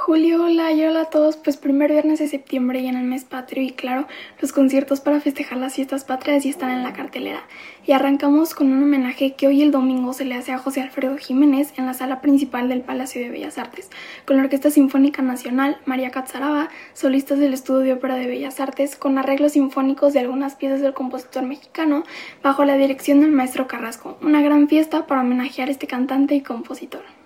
Julio, 0.00 0.44
hola 0.44 0.72
y 0.72 0.84
hola 0.84 1.02
a 1.02 1.10
todos. 1.10 1.36
Pues 1.36 1.56
primer 1.56 1.90
viernes 1.90 2.20
de 2.20 2.28
septiembre 2.28 2.78
y 2.78 2.86
en 2.86 2.96
el 2.96 3.04
mes 3.04 3.24
patrio 3.24 3.64
y 3.64 3.72
claro, 3.72 4.06
los 4.40 4.52
conciertos 4.52 5.00
para 5.00 5.20
festejar 5.20 5.58
las 5.58 5.74
fiestas 5.74 6.04
patrias 6.04 6.44
ya 6.44 6.50
están 6.50 6.70
en 6.70 6.84
la 6.84 6.92
cartelera. 6.92 7.42
Y 7.84 7.92
arrancamos 7.92 8.54
con 8.54 8.72
un 8.72 8.82
homenaje 8.84 9.34
que 9.34 9.48
hoy 9.48 9.60
el 9.60 9.72
domingo 9.72 10.12
se 10.12 10.24
le 10.24 10.36
hace 10.36 10.52
a 10.52 10.58
José 10.58 10.82
Alfredo 10.82 11.18
Jiménez 11.18 11.74
en 11.76 11.84
la 11.84 11.94
sala 11.94 12.20
principal 12.20 12.68
del 12.68 12.82
Palacio 12.82 13.20
de 13.20 13.28
Bellas 13.28 13.58
Artes, 13.58 13.90
con 14.24 14.36
la 14.36 14.44
Orquesta 14.44 14.70
Sinfónica 14.70 15.20
Nacional, 15.20 15.78
María 15.84 16.12
Catzaraba, 16.12 16.68
solistas 16.94 17.40
del 17.40 17.52
Estudio 17.52 17.80
de 17.80 17.92
Ópera 17.94 18.14
de 18.14 18.28
Bellas 18.28 18.60
Artes, 18.60 18.94
con 18.94 19.18
arreglos 19.18 19.52
sinfónicos 19.52 20.12
de 20.12 20.20
algunas 20.20 20.54
piezas 20.54 20.80
del 20.80 20.94
compositor 20.94 21.42
mexicano, 21.42 22.04
bajo 22.42 22.64
la 22.64 22.76
dirección 22.76 23.20
del 23.20 23.32
maestro 23.32 23.66
Carrasco. 23.66 24.16
Una 24.22 24.42
gran 24.42 24.68
fiesta 24.68 25.06
para 25.08 25.22
homenajear 25.22 25.68
a 25.68 25.72
este 25.72 25.88
cantante 25.88 26.36
y 26.36 26.40
compositor. 26.40 27.17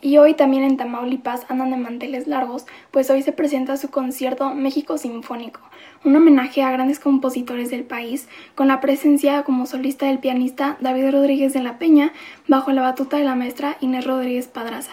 Y 0.00 0.18
hoy 0.18 0.34
también 0.34 0.62
en 0.62 0.76
Tamaulipas 0.76 1.44
andan 1.48 1.70
de 1.70 1.76
manteles 1.76 2.28
largos, 2.28 2.66
pues 2.92 3.10
hoy 3.10 3.22
se 3.22 3.32
presenta 3.32 3.76
su 3.76 3.90
concierto 3.90 4.54
México 4.54 4.96
Sinfónico, 4.96 5.60
un 6.04 6.14
homenaje 6.14 6.62
a 6.62 6.70
grandes 6.70 7.00
compositores 7.00 7.70
del 7.70 7.82
país, 7.82 8.28
con 8.54 8.68
la 8.68 8.80
presencia 8.80 9.42
como 9.42 9.66
solista 9.66 10.06
del 10.06 10.20
pianista 10.20 10.76
David 10.80 11.10
Rodríguez 11.10 11.52
de 11.52 11.64
la 11.64 11.78
Peña, 11.78 12.12
bajo 12.46 12.70
la 12.70 12.82
batuta 12.82 13.16
de 13.16 13.24
la 13.24 13.34
maestra 13.34 13.76
Inés 13.80 14.06
Rodríguez 14.06 14.46
Padraza. 14.46 14.92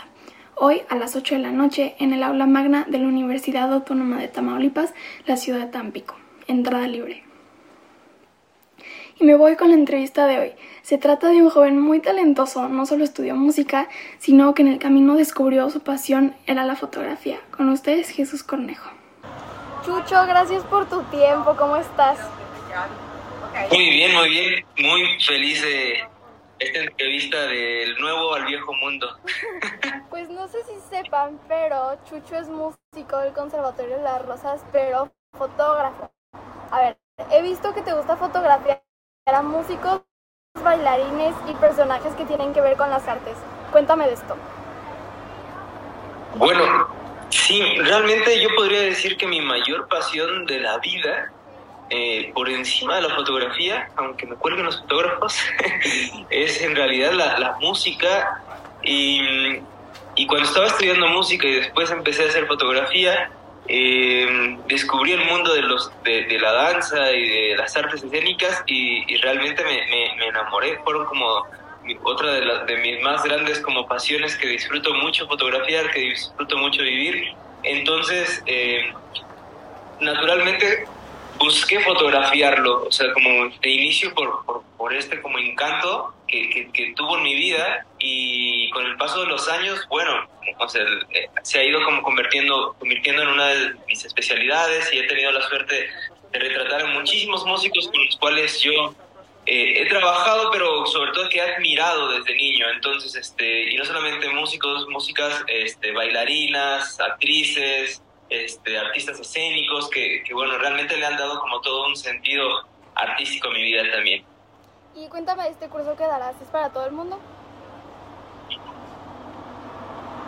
Hoy 0.56 0.82
a 0.90 0.96
las 0.96 1.16
8 1.16 1.36
de 1.36 1.42
la 1.42 1.52
noche 1.52 1.96
en 2.00 2.12
el 2.12 2.24
aula 2.24 2.48
magna 2.48 2.88
de 2.90 2.98
la 2.98 3.08
Universidad 3.08 3.72
Autónoma 3.72 4.18
de 4.18 4.30
Tamaulipas, 4.30 4.94
la 5.28 5.38
ciudad 5.38 5.60
de 5.60 5.72
Tampico. 5.72 6.16
Entrada 6.48 6.88
libre. 6.88 7.25
Me 9.26 9.34
voy 9.34 9.56
con 9.56 9.70
la 9.70 9.74
entrevista 9.74 10.28
de 10.28 10.38
hoy. 10.38 10.54
Se 10.84 11.00
trata 11.00 11.30
de 11.30 11.42
un 11.42 11.50
joven 11.50 11.80
muy 11.80 12.00
talentoso, 12.00 12.70
no 12.70 12.86
solo 12.86 13.04
estudió 13.04 13.36
música, 13.36 13.90
sino 14.20 14.54
que 14.54 14.62
en 14.62 14.68
el 14.68 14.78
camino 14.78 15.16
descubrió 15.16 15.68
su 15.72 15.80
pasión 15.80 16.36
era 16.46 16.64
la 16.64 16.76
fotografía. 16.76 17.40
Con 17.50 17.70
ustedes, 17.70 18.10
Jesús 18.10 18.44
Cornejo. 18.44 18.88
Chucho, 19.84 20.28
gracias 20.28 20.64
por 20.66 20.88
tu 20.88 21.02
tiempo, 21.06 21.56
¿cómo 21.58 21.76
estás? 21.76 22.20
Muy 23.72 23.90
bien, 23.90 24.14
muy 24.14 24.30
bien, 24.30 24.66
muy 24.78 25.20
feliz 25.24 25.60
de 25.60 26.08
esta 26.60 26.80
entrevista 26.82 27.48
del 27.48 27.98
nuevo 27.98 28.36
al 28.36 28.46
viejo 28.46 28.74
mundo. 28.74 29.08
Pues 30.12 30.30
no 30.30 30.48
sé 30.48 30.60
si 30.66 30.96
sepan, 30.96 31.40
pero 31.48 31.98
Chucho 32.08 32.38
es 32.38 32.48
músico 32.48 33.18
del 33.18 33.34
Conservatorio 33.34 33.98
de 33.98 34.04
las 34.04 34.24
Rosas, 34.24 34.64
pero 34.72 35.12
fotógrafo. 35.34 36.12
A 36.70 36.80
ver, 36.80 36.98
he 37.32 37.42
visto 37.42 37.74
que 37.74 37.82
te 37.82 37.92
gusta 37.92 38.16
fotografiar 38.16 38.85
a 39.28 39.42
músicos, 39.42 40.02
bailarines 40.64 41.34
y 41.50 41.54
personajes 41.56 42.14
que 42.14 42.26
tienen 42.26 42.54
que 42.54 42.62
ver 42.62 42.78
con 42.78 42.92
las 42.92 43.08
artes. 43.08 43.34
Cuéntame 43.72 44.06
de 44.06 44.14
esto. 44.14 44.38
Bueno, 46.36 46.88
sí, 47.30 47.60
realmente 47.80 48.40
yo 48.40 48.50
podría 48.56 48.82
decir 48.82 49.18
que 49.18 49.26
mi 49.26 49.42
mayor 49.42 49.88
pasión 49.88 50.46
de 50.46 50.60
la 50.60 50.78
vida, 50.78 51.32
eh, 51.90 52.32
por 52.36 52.48
encima 52.50 52.98
de 52.98 53.02
la 53.02 53.16
fotografía, 53.16 53.90
aunque 53.96 54.28
me 54.28 54.36
cuelguen 54.36 54.66
los 54.66 54.80
fotógrafos, 54.82 55.36
es 56.30 56.62
en 56.62 56.76
realidad 56.76 57.14
la, 57.14 57.58
música. 57.60 58.44
Y 58.84 59.58
cuando 60.28 60.48
estaba 60.48 60.68
estudiando 60.68 61.08
música 61.08 61.48
y 61.48 61.54
después 61.56 61.90
empecé 61.90 62.26
a 62.26 62.28
hacer 62.28 62.46
fotografía, 62.46 63.32
eh, 63.68 64.58
descubrí 64.68 65.14
el 65.14 65.26
mundo 65.26 65.54
de, 65.54 65.62
los, 65.62 65.92
de, 66.04 66.40
la 66.40 66.52
danza 66.52 67.12
y 67.12 67.50
de 67.50 67.58
las 67.58 67.76
artes 67.76 68.04
escénicas 68.04 68.64
y, 68.68 69.18
realmente 69.18 69.64
me, 69.64 70.28
enamoré. 70.28 70.80
Fueron 70.84 71.06
como 71.06 71.46
otra 72.04 72.32
de, 72.34 72.66
de, 72.66 72.78
mis 72.78 73.02
más 73.02 73.24
grandes 73.24 73.60
como 73.60 73.88
pasiones 73.88 74.36
que 74.36 74.48
disfruto 74.48 74.94
mucho 74.94 75.28
fotografiar, 75.28 75.92
que 75.92 76.00
disfruto 76.00 76.58
mucho 76.58 76.82
vivir. 76.82 77.34
Entonces, 77.64 78.44
eh, 78.46 78.94
naturalmente 80.00 80.86
busqué 81.38 81.80
fotografiarlo, 81.82 82.86
o 82.86 82.92
sea, 82.92 83.12
como 83.14 83.50
de 83.62 83.70
inicio 83.70 84.14
por, 84.14 84.46
por, 84.46 84.64
por 84.78 84.94
este 84.94 85.22
como 85.22 85.38
encanto 85.38 86.15
que, 86.28 86.72
que, 86.72 86.94
tuvo 86.96 87.18
en 87.18 87.24
mi 87.24 87.36
vida 87.36 87.86
y 88.00 88.70
con 88.72 88.86
el 88.86 88.98
paso 88.98 89.22
de 89.22 89.28
los 89.28 89.48
años, 89.50 89.80
bueno, 89.90 90.28
eh, 90.44 91.30
se 91.44 91.60
ha 91.60 91.64
ido 91.64 91.84
como 91.84 92.02
convirtiendo, 92.02 92.76
convirtiendo 92.80 93.22
en 93.24 93.30
una 93.30 93.48
de 93.48 93.76
mis 93.88 94.04
especialidades 94.06 94.92
y 94.94 95.00
he 95.00 95.04
tenido 95.08 95.32
la 95.32 95.42
suerte 95.48 95.90
de 96.32 96.40
retratar 96.40 96.82
a 96.82 96.86
muchísimos 96.88 97.46
músicos 97.46 97.88
con 97.88 98.06
los 98.06 98.18
cuales 98.18 98.60
yo 98.62 98.96
eh, 99.46 99.82
he 99.82 99.86
trabajado, 99.86 100.50
pero 100.52 100.86
sobre 100.88 101.12
todo 101.12 101.30
que 101.30 101.38
he 101.38 101.42
admirado 101.42 102.10
desde 102.18 102.36
niño. 102.36 102.66
Entonces, 102.74 103.16
este, 103.16 103.72
y 103.72 103.78
no 103.78 103.86
solamente 103.86 104.28
músicos, 104.30 104.88
músicas, 104.90 105.44
este, 105.48 105.92
bailarinas, 105.92 107.00
actrices, 107.00 108.02
este, 108.30 108.78
artistas 108.78 109.20
escénicos, 109.20 109.90
que, 109.90 110.24
que, 110.24 110.34
bueno, 110.34 110.58
realmente 110.58 110.98
le 110.98 111.06
han 111.06 111.18
dado 111.18 111.40
como 111.40 111.62
todo 111.62 111.88
un 111.88 111.96
sentido 111.96 112.68
artístico 112.96 113.50
a 113.50 113.52
mi 113.52 113.64
vida 113.64 113.90
también. 113.92 114.26
Y 114.96 115.10
cuéntame, 115.10 115.50
¿este 115.50 115.68
curso 115.68 115.94
que 115.98 116.06
darás 116.06 116.36
es 116.42 116.48
para 116.48 116.70
todo 116.70 116.86
el 116.86 116.94
mundo? 116.94 117.20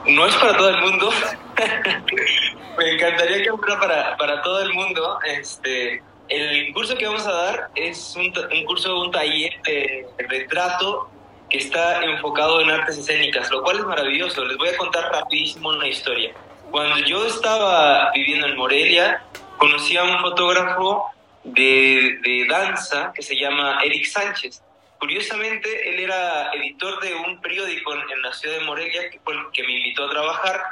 No 0.05 0.25
es 0.25 0.35
para 0.35 0.57
todo 0.57 0.69
el 0.69 0.81
mundo. 0.81 1.09
Me 2.77 2.91
encantaría 2.91 3.43
que 3.43 3.51
fuera 3.51 3.79
para, 3.79 4.17
para 4.17 4.41
todo 4.41 4.61
el 4.61 4.73
mundo. 4.73 5.19
Este, 5.23 6.03
el 6.27 6.73
curso 6.73 6.97
que 6.97 7.07
vamos 7.07 7.25
a 7.25 7.31
dar 7.31 7.69
es 7.75 8.13
un, 8.17 8.25
un 8.25 8.65
curso, 8.65 8.99
un 8.99 9.11
taller 9.11 9.53
de 9.63 10.05
retrato 10.17 11.09
que 11.49 11.59
está 11.59 12.03
enfocado 12.03 12.59
en 12.59 12.69
artes 12.69 12.97
escénicas, 12.97 13.49
lo 13.49 13.63
cual 13.63 13.77
es 13.77 13.85
maravilloso. 13.85 14.43
Les 14.43 14.57
voy 14.57 14.67
a 14.67 14.77
contar 14.77 15.09
rapidísimo 15.13 15.69
una 15.69 15.87
historia. 15.87 16.33
Cuando 16.71 16.97
yo 17.05 17.25
estaba 17.25 18.11
viviendo 18.11 18.47
en 18.47 18.57
Morelia, 18.57 19.23
conocí 19.57 19.95
a 19.95 20.03
un 20.03 20.19
fotógrafo 20.19 21.09
de, 21.53 22.19
de 22.23 22.45
danza 22.49 23.11
que 23.13 23.21
se 23.21 23.35
llama 23.35 23.79
Eric 23.83 24.05
Sánchez. 24.05 24.61
curiosamente, 24.99 25.89
él 25.89 25.99
era 25.99 26.51
editor 26.53 26.99
de 27.01 27.13
un 27.13 27.39
periódico 27.41 27.93
en, 27.93 28.21
la 28.21 28.33
ciudad 28.33 28.59
de 28.59 28.65
Morelia, 28.65 29.09
que 29.09 29.63
me 29.63 29.77
invitó 29.77 30.05
a 30.05 30.09
trabajar. 30.09 30.63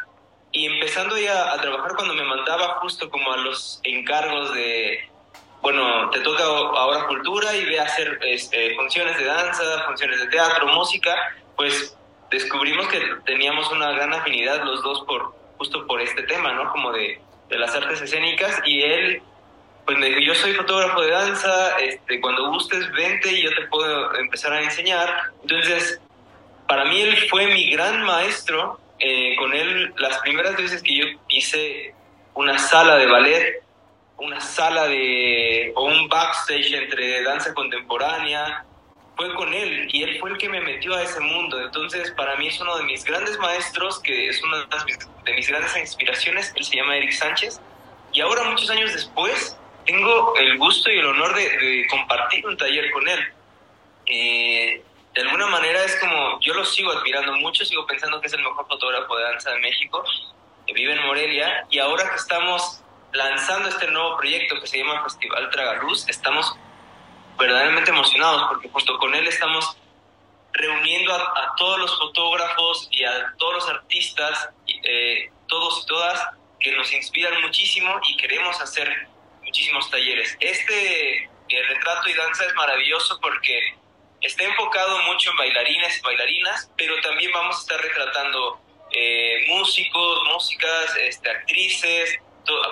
Y 0.52 0.68
empezando 0.68 1.18
ya 1.18 1.52
a 1.52 1.62
trabajar 1.62 1.96
cuando 1.96 2.14
me 2.14 2.24
mandaba 2.24 2.80
justo 2.80 3.10
como 3.10 3.32
a 3.32 3.38
los 3.38 3.82
encargos 3.84 4.54
de, 4.54 5.10
bueno, 5.62 6.10
te 6.12 6.20
toca 6.22 6.44
ahora 6.44 7.08
cultura 7.08 7.56
y 7.56 7.66
ve 7.66 7.80
a 7.80 7.84
hacer 7.84 8.20
este, 8.22 8.76
funciones 8.76 9.18
de 9.18 9.26
danza, 9.26 9.64
funciones 9.86 10.20
de 10.22 10.28
teatro, 10.28 10.68
música, 10.68 11.16
pues 11.56 11.98
descubrimos 12.32 12.88
que 12.88 13.02
teníamos 13.26 13.72
una 13.72 13.92
gran 13.92 14.14
afinidad 14.14 14.64
los 14.64 14.82
dos 14.84 15.04
por 15.06 15.34
justo 15.58 15.86
por 15.88 16.02
este 16.02 16.24
tema, 16.24 16.54
¿no? 16.54 16.72
Como 16.72 16.92
de, 16.92 17.20
de 17.50 17.58
las 17.58 17.74
artes 17.76 18.02
escénicas 18.02 18.62
y 18.66 18.82
él 18.82 19.24
pues 19.86 20.00
yo 20.26 20.36
soy 20.36 20.54
fotógrafo 20.54 21.02
de 21.02 21.12
danza, 21.12 21.78
este, 21.78 22.20
cuando 22.20 22.50
gustes 22.50 22.92
vente 22.92 23.32
y 23.32 23.44
yo 23.44 23.50
te 23.54 23.68
puedo 23.68 24.16
empezar 24.16 24.54
a 24.54 24.62
enseñar. 24.62 25.32
Entonces, 25.44 26.02
para 26.68 26.86
mí 26.86 27.02
él 27.02 27.16
fue 27.30 27.48
mi 27.48 27.70
gran 27.72 28.04
maestro. 28.04 28.80
Eh, 28.98 29.36
con 29.38 29.54
él, 29.54 29.94
las 29.98 30.18
primeras 30.20 30.56
veces 30.56 30.82
que 30.82 30.96
yo 30.96 31.06
hice 31.28 31.94
una 32.34 32.58
sala 32.58 32.96
de 32.96 33.06
ballet, 33.06 33.64
una 34.18 34.40
sala 34.40 34.88
de, 34.88 35.72
o 35.76 35.86
un 35.86 36.08
backstage 36.08 36.72
entre 36.74 37.24
danza 37.24 37.54
contemporánea, 37.54 38.66
fue 39.16 39.34
con 39.36 39.54
él 39.54 39.88
y 39.92 40.04
él 40.04 40.20
fue 40.20 40.32
el 40.32 40.38
que 40.38 40.50
me 40.50 40.62
metió 40.62 40.96
a 40.96 41.04
ese 41.04 41.20
mundo. 41.20 41.60
Entonces, 41.62 42.12
para 42.12 42.36
mí 42.38 42.48
es 42.48 42.60
uno 42.60 42.78
de 42.78 42.84
mis 42.84 43.04
grandes 43.04 43.38
maestros, 43.40 44.00
que 44.00 44.30
es 44.30 44.42
una 44.44 44.66
de 45.26 45.34
mis 45.34 45.48
grandes 45.48 45.76
inspiraciones. 45.78 46.54
Él 46.56 46.64
se 46.64 46.76
llama 46.76 46.98
Eric 46.98 47.12
Sánchez. 47.12 47.62
Y 48.12 48.22
ahora, 48.22 48.44
muchos 48.44 48.70
años 48.70 48.94
después, 48.94 49.58
tengo 49.86 50.36
el 50.38 50.58
gusto 50.58 50.92
y 50.92 51.00
el 51.00 51.06
honor 51.06 51.36
de, 51.36 51.88
compartir 51.90 52.46
un 52.46 52.58
taller 52.58 52.92
con 52.92 53.08
él. 53.08 53.20
Eh, 54.08 54.84
de 55.14 55.22
alguna 55.22 55.48
manera 55.48 55.84
es 55.84 55.96
como, 56.00 56.40
yo 56.42 56.54
lo 56.54 56.66
sigo 56.66 56.92
admirando 56.92 57.34
mucho, 57.34 57.64
sigo 57.64 57.86
pensando 57.86 58.20
que 58.20 58.28
es 58.28 58.34
el 58.34 58.44
mejor 58.44 58.68
fotógrafo 58.68 59.16
de 59.16 59.24
danza 59.24 59.52
de 59.52 59.60
México, 59.60 60.04
que 60.68 60.74
vive 60.74 60.94
en 60.94 61.06
Morelia, 61.06 61.66
y 61.70 61.80
ahora 61.80 62.10
que 62.10 62.16
estamos 62.16 62.82
lanzando 63.14 63.70
este 63.70 63.88
nuevo 63.88 64.18
proyecto 64.18 64.60
que 64.60 64.68
se 64.68 64.78
llama 64.78 65.04
Festival 65.04 65.50
Tragaluz, 65.52 66.08
estamos 66.10 66.54
verdaderamente 67.38 67.92
emocionados 67.92 68.44
porque 68.50 68.70
justo 68.70 68.98
con 68.98 69.14
él 69.16 69.28
estamos 69.28 69.78
reuniendo 70.52 71.14
a, 71.14 71.54
todos 71.58 71.80
los 71.80 71.98
fotógrafos 71.98 72.88
y 72.92 73.04
a 73.04 73.34
todos 73.38 73.56
los 73.56 73.70
artistas, 73.70 74.50
eh, 74.68 75.30
todos 75.48 75.84
y 75.84 75.86
todas, 75.86 76.28
que 76.60 76.72
nos 76.76 76.92
inspiran 76.94 77.42
muchísimo 77.42 78.00
y 78.08 78.18
queremos 78.18 78.60
hacer 78.62 79.08
muchísimos 79.56 79.90
talleres. 79.90 80.36
Este 80.42 81.24
eh, 81.24 81.64
retrato 81.70 82.10
y 82.10 82.14
danza 82.14 82.44
es 82.46 82.54
maravilloso 82.56 83.18
porque 83.22 83.58
está 84.20 84.44
enfocado 84.44 85.00
mucho 85.04 85.32
en 85.32 85.38
bailarines 85.38 85.98
y 85.98 86.02
bailarinas, 86.02 86.70
pero 86.76 87.00
también 87.00 87.32
vamos 87.32 87.56
a 87.56 87.60
estar 87.62 87.82
retratando 87.82 88.60
eh, 88.92 89.46
músicos, 89.48 90.24
músicas, 90.34 90.98
este, 90.98 91.30
actrices, 91.30 92.20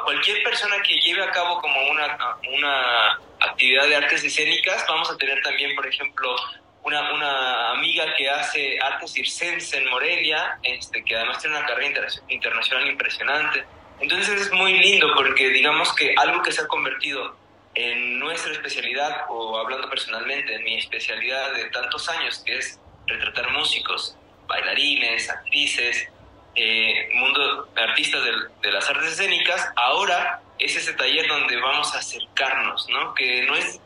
cualquier 0.04 0.44
persona 0.44 0.76
que 0.84 1.00
lleve 1.00 1.24
a 1.24 1.32
cabo 1.32 1.62
como 1.62 1.90
una, 1.90 2.18
una 2.52 3.20
actividad 3.40 3.88
de 3.88 3.96
artes 3.96 4.26
escénicas. 4.26 4.86
Vamos 4.86 5.10
a 5.10 5.18
tener 5.18 5.42
también, 5.42 5.74
por 5.78 5.88
ejemplo, 5.88 6.36
una, 6.84 7.14
una 7.14 7.72
amiga 7.72 8.14
que 8.18 8.30
hace 8.30 8.78
artes 8.82 9.14
circense 9.14 9.78
en 9.78 9.90
Morelia, 9.90 10.60
este, 10.64 11.02
que 11.06 11.16
además 11.16 11.40
tiene 11.40 11.58
una 11.58 11.66
carrera 11.66 12.10
internacional 12.28 12.88
impresionante. 12.88 13.64
Entonces 14.04 14.42
es 14.42 14.52
muy 14.52 14.78
lindo 14.80 15.08
porque 15.16 15.48
digamos 15.48 15.94
que 15.96 16.14
algo 16.18 16.44
que 16.44 16.52
se 16.52 16.62
ha 16.62 16.68
convertido 16.68 17.38
en 17.74 18.20
nuestra 18.20 18.52
especialidad, 18.52 19.24
o 19.30 19.58
hablando 19.58 19.90
personalmente, 19.90 20.54
en 20.56 20.64
mi 20.66 20.78
especialidad 20.78 21.54
de 21.54 21.70
tantos 21.70 22.10
años, 22.10 22.44
que 22.46 22.58
es 22.58 22.78
retratar 23.08 23.50
músicos, 23.52 24.18
bailarines, 24.46 25.30
actrices, 25.30 26.06
eh, 26.54 27.10
mundo 27.14 27.70
artistas 27.78 28.22
de, 28.62 28.72
las 28.74 28.90
artes 28.90 29.14
escénicas, 29.14 29.72
ahora 29.78 30.42
es 30.60 30.76
ese 30.76 30.94
taller 30.96 31.26
donde 31.30 31.56
vamos 31.62 31.96
a 31.96 32.00
acercarnos, 32.00 32.86
¿no? 32.90 33.14
Que 33.14 33.44
no 33.44 33.56
es, 33.56 33.80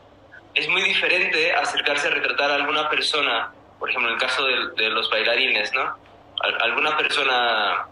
es 0.54 0.68
muy 0.68 0.82
diferente 0.82 1.52
acercarse 1.52 2.08
a 2.08 2.10
retratar 2.10 2.50
a 2.50 2.54
alguna 2.56 2.90
persona, 2.90 3.52
por 3.78 3.88
ejemplo, 3.88 4.10
en 4.10 4.14
el 4.16 4.20
caso 4.20 4.44
de, 4.44 4.90
los 4.90 5.08
bailarines, 5.10 5.72
¿no? 5.72 5.96
alguna 6.60 6.96
persona 6.96 7.88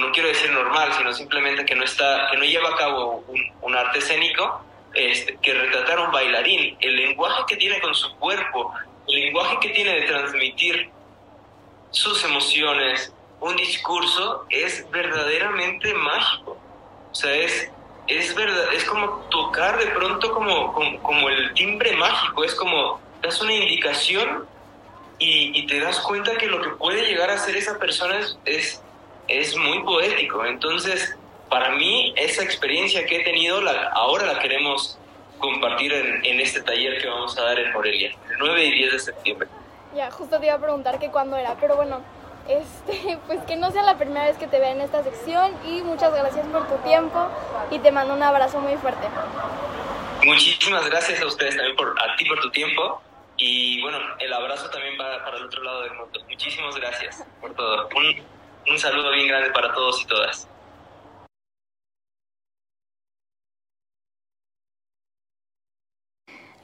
no 0.00 0.10
quiero 0.12 0.28
decir 0.28 0.50
normal, 0.50 0.92
sino 0.96 1.12
simplemente 1.12 1.64
que 1.64 1.74
no, 1.74 1.84
está, 1.84 2.28
que 2.30 2.36
no 2.36 2.44
lleva 2.44 2.70
a 2.70 2.76
cabo 2.76 3.24
un, 3.62 3.76
arte 3.76 3.98
escénico, 3.98 4.64
este, 4.94 5.36
que 5.36 5.54
retratar 5.54 5.98
a 5.98 6.02
un 6.02 6.12
bailarín, 6.12 6.76
el 6.80 6.96
lenguaje 6.96 7.42
que 7.46 7.56
tiene 7.56 7.80
con 7.80 7.94
su 7.94 8.14
cuerpo, 8.16 8.72
el 9.06 9.20
lenguaje 9.20 9.58
que 9.60 9.68
tiene 9.70 9.94
de 10.00 10.06
transmitir 10.06 10.90
sus 11.90 12.24
emociones, 12.24 13.12
un 13.40 13.56
discurso, 13.56 14.46
es 14.50 14.88
verdaderamente 14.90 15.94
mágico. 15.94 16.58
O 17.10 17.14
sea, 17.14 17.34
es, 17.34 17.70
es, 18.06 18.34
verdad, 18.34 18.72
es 18.74 18.84
como 18.84 19.08
tocar 19.30 19.78
de 19.78 19.86
pronto 19.86 20.32
como, 20.32 20.72
como, 21.02 21.28
el 21.28 21.54
timbre 21.54 21.96
mágico, 21.96 22.44
es 22.44 22.54
como 22.54 23.00
das 23.22 23.40
una 23.40 23.52
indicación 23.52 24.46
y, 25.18 25.66
te 25.66 25.78
das 25.80 26.00
cuenta 26.00 26.36
que 26.36 26.46
lo 26.46 26.62
que 26.62 26.70
puede 26.70 27.06
llegar 27.06 27.30
a 27.30 27.36
ser 27.36 27.56
esa 27.56 27.78
persona 27.78 28.18
es 28.46 28.82
muy 29.56 29.82
poético. 29.82 30.44
Entonces, 30.44 31.16
para 31.48 31.70
mí, 31.70 32.12
esa 32.16 32.42
experiencia 32.42 33.04
que 33.06 33.20
he 33.20 33.24
tenido, 33.24 33.60
la, 33.60 33.88
ahora 33.88 34.26
la 34.26 34.38
queremos 34.38 34.98
compartir 35.38 35.92
en, 35.92 36.24
en, 36.24 36.40
este 36.40 36.60
taller 36.62 37.00
que 37.00 37.08
vamos 37.08 37.36
a 37.38 37.42
dar 37.42 37.58
en 37.58 37.72
Morelia, 37.72 38.10
el 38.30 38.38
9 38.38 38.64
y 38.64 38.72
10 38.72 38.92
de 38.92 38.98
septiembre. 38.98 39.48
Ya, 39.94 40.10
justo 40.10 40.38
te 40.38 40.46
iba 40.46 40.54
a 40.54 40.60
preguntar 40.60 40.98
que 40.98 41.10
cuándo 41.10 41.36
era, 41.36 41.56
pero 41.58 41.76
bueno, 41.76 42.02
este, 42.48 43.18
pues 43.26 43.40
que 43.44 43.56
no 43.56 43.70
sea 43.70 43.82
la 43.82 43.96
primera 43.96 44.26
vez 44.26 44.36
que 44.36 44.46
te 44.46 44.58
vea 44.58 44.72
en 44.72 44.80
esta 44.80 45.02
sección 45.02 45.52
y 45.64 45.82
muchas 45.82 46.12
gracias 46.12 46.46
por 46.48 46.66
tu 46.68 46.76
tiempo 46.82 47.28
y 47.70 47.78
te 47.78 47.90
mando 47.90 48.14
un 48.14 48.22
abrazo 48.22 48.60
muy 48.60 48.76
fuerte. 48.76 49.06
Muchísimas 50.24 50.88
gracias 50.88 51.22
a 51.22 51.26
ustedes 51.26 51.56
también 51.56 51.76
por 51.76 51.94
a 51.98 52.16
ti 52.16 52.26
por 52.26 52.40
tu 52.40 52.50
tiempo 52.50 53.00
y 53.36 53.80
bueno, 53.80 53.98
el 54.18 54.32
abrazo 54.32 54.68
también 54.68 54.94
va 55.00 55.24
para 55.24 55.38
el 55.38 55.44
otro 55.44 55.62
lado 55.62 55.82
del 55.82 55.94
mundo. 55.94 56.20
Muchísimas 56.28 56.76
gracias 56.76 57.24
por 57.40 57.54
todo. 57.54 57.88
Un, 57.96 58.22
un 58.68 58.78
saludo 58.78 59.12
bien 59.12 59.28
grande 59.28 59.50
para 59.50 59.72
todos 59.72 60.02
y 60.02 60.06
todas. 60.06 60.48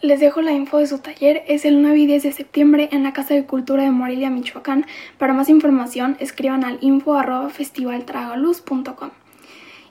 Les 0.02 0.20
dejo 0.20 0.42
la 0.42 0.52
info 0.52 0.78
de 0.78 0.87
su 0.87 0.98
taller, 0.98 1.42
es 1.48 1.64
el 1.64 1.80
9 1.80 1.98
y 1.98 2.06
10 2.06 2.22
de 2.22 2.32
septiembre 2.32 2.90
en 2.92 3.02
la 3.02 3.14
Casa 3.14 3.32
de 3.32 3.46
Cultura 3.46 3.82
de 3.82 3.90
Morelia, 3.90 4.28
Michoacán. 4.28 4.87
Para 5.16 5.32
más 5.32 5.48
información 5.48 6.18
escriban 6.20 6.64
al 6.64 6.78
info 6.82 7.14
arroba. 7.14 7.50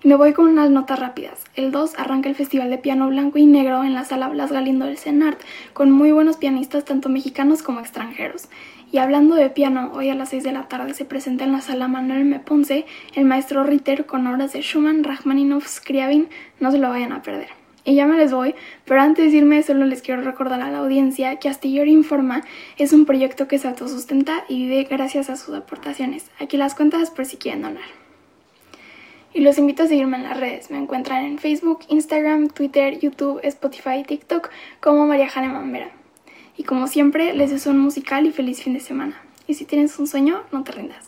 Y 0.03 0.07
me 0.07 0.15
voy 0.15 0.33
con 0.33 0.47
unas 0.47 0.69
notas 0.69 0.99
rápidas. 0.99 1.43
El 1.55 1.71
2 1.71 1.97
arranca 1.97 2.29
el 2.29 2.35
Festival 2.35 2.69
de 2.69 2.77
Piano 2.77 3.09
Blanco 3.09 3.39
y 3.39 3.47
Negro 3.47 3.83
en 3.83 3.95
la 3.95 4.05
Sala 4.05 4.27
Blas 4.29 4.51
Galindo 4.51 4.85
del 4.85 4.99
CENART, 4.99 5.41
con 5.73 5.89
muy 5.89 6.11
buenos 6.11 6.37
pianistas 6.37 6.85
tanto 6.85 7.09
mexicanos 7.09 7.63
como 7.63 7.79
extranjeros. 7.79 8.47
Y 8.95 8.97
hablando 8.97 9.35
de 9.35 9.49
piano, 9.49 9.91
hoy 9.93 10.07
a 10.07 10.15
las 10.15 10.29
6 10.29 10.45
de 10.45 10.53
la 10.53 10.69
tarde 10.69 10.93
se 10.93 11.03
presenta 11.03 11.43
en 11.43 11.51
la 11.51 11.59
sala 11.59 11.89
Manuel 11.89 12.21
M. 12.21 12.39
Ponce 12.39 12.85
el 13.13 13.25
maestro 13.25 13.65
Ritter 13.65 14.05
con 14.05 14.25
obras 14.25 14.53
de 14.53 14.61
Schumann, 14.61 15.03
Rachmaninoff, 15.03 15.67
Scriabin, 15.67 16.29
no 16.61 16.71
se 16.71 16.77
lo 16.77 16.87
vayan 16.87 17.11
a 17.11 17.21
perder. 17.21 17.49
Y 17.83 17.95
ya 17.95 18.05
me 18.05 18.15
les 18.15 18.31
voy, 18.31 18.55
pero 18.85 19.01
antes 19.01 19.33
de 19.33 19.39
irme 19.39 19.61
solo 19.63 19.83
les 19.83 20.01
quiero 20.01 20.21
recordar 20.21 20.61
a 20.61 20.71
la 20.71 20.77
audiencia 20.77 21.39
que 21.39 21.49
Astillero 21.49 21.91
Informa 21.91 22.45
es 22.77 22.93
un 22.93 23.05
proyecto 23.05 23.49
que 23.49 23.57
se 23.57 23.67
autosustenta 23.67 24.45
y 24.47 24.59
vive 24.59 24.85
gracias 24.85 25.29
a 25.29 25.35
sus 25.35 25.53
aportaciones. 25.53 26.31
Aquí 26.39 26.55
las 26.55 26.73
cuentas 26.73 27.11
por 27.11 27.25
si 27.25 27.35
quieren 27.35 27.63
donar. 27.63 27.83
Y 29.33 29.41
los 29.41 29.57
invito 29.57 29.83
a 29.83 29.87
seguirme 29.87 30.15
en 30.15 30.23
las 30.23 30.39
redes. 30.39 30.71
Me 30.71 30.77
encuentran 30.77 31.25
en 31.25 31.37
Facebook, 31.37 31.79
Instagram, 31.89 32.47
Twitter, 32.47 32.97
YouTube, 32.97 33.41
Spotify 33.43 33.97
y 33.99 34.03
TikTok 34.05 34.49
como 34.79 35.05
María 35.05 35.27
Jane 35.27 35.49
Mambera. 35.49 36.04
Y 36.57 36.63
como 36.63 36.87
siempre, 36.87 37.33
les 37.33 37.51
deseo 37.51 37.71
un 37.73 37.79
musical 37.79 38.25
y 38.25 38.31
feliz 38.31 38.61
fin 38.61 38.73
de 38.73 38.79
semana. 38.79 39.21
Y 39.47 39.55
si 39.55 39.65
tienes 39.65 39.97
un 39.99 40.07
sueño, 40.07 40.43
no 40.51 40.63
te 40.63 40.71
rindas. 40.71 41.05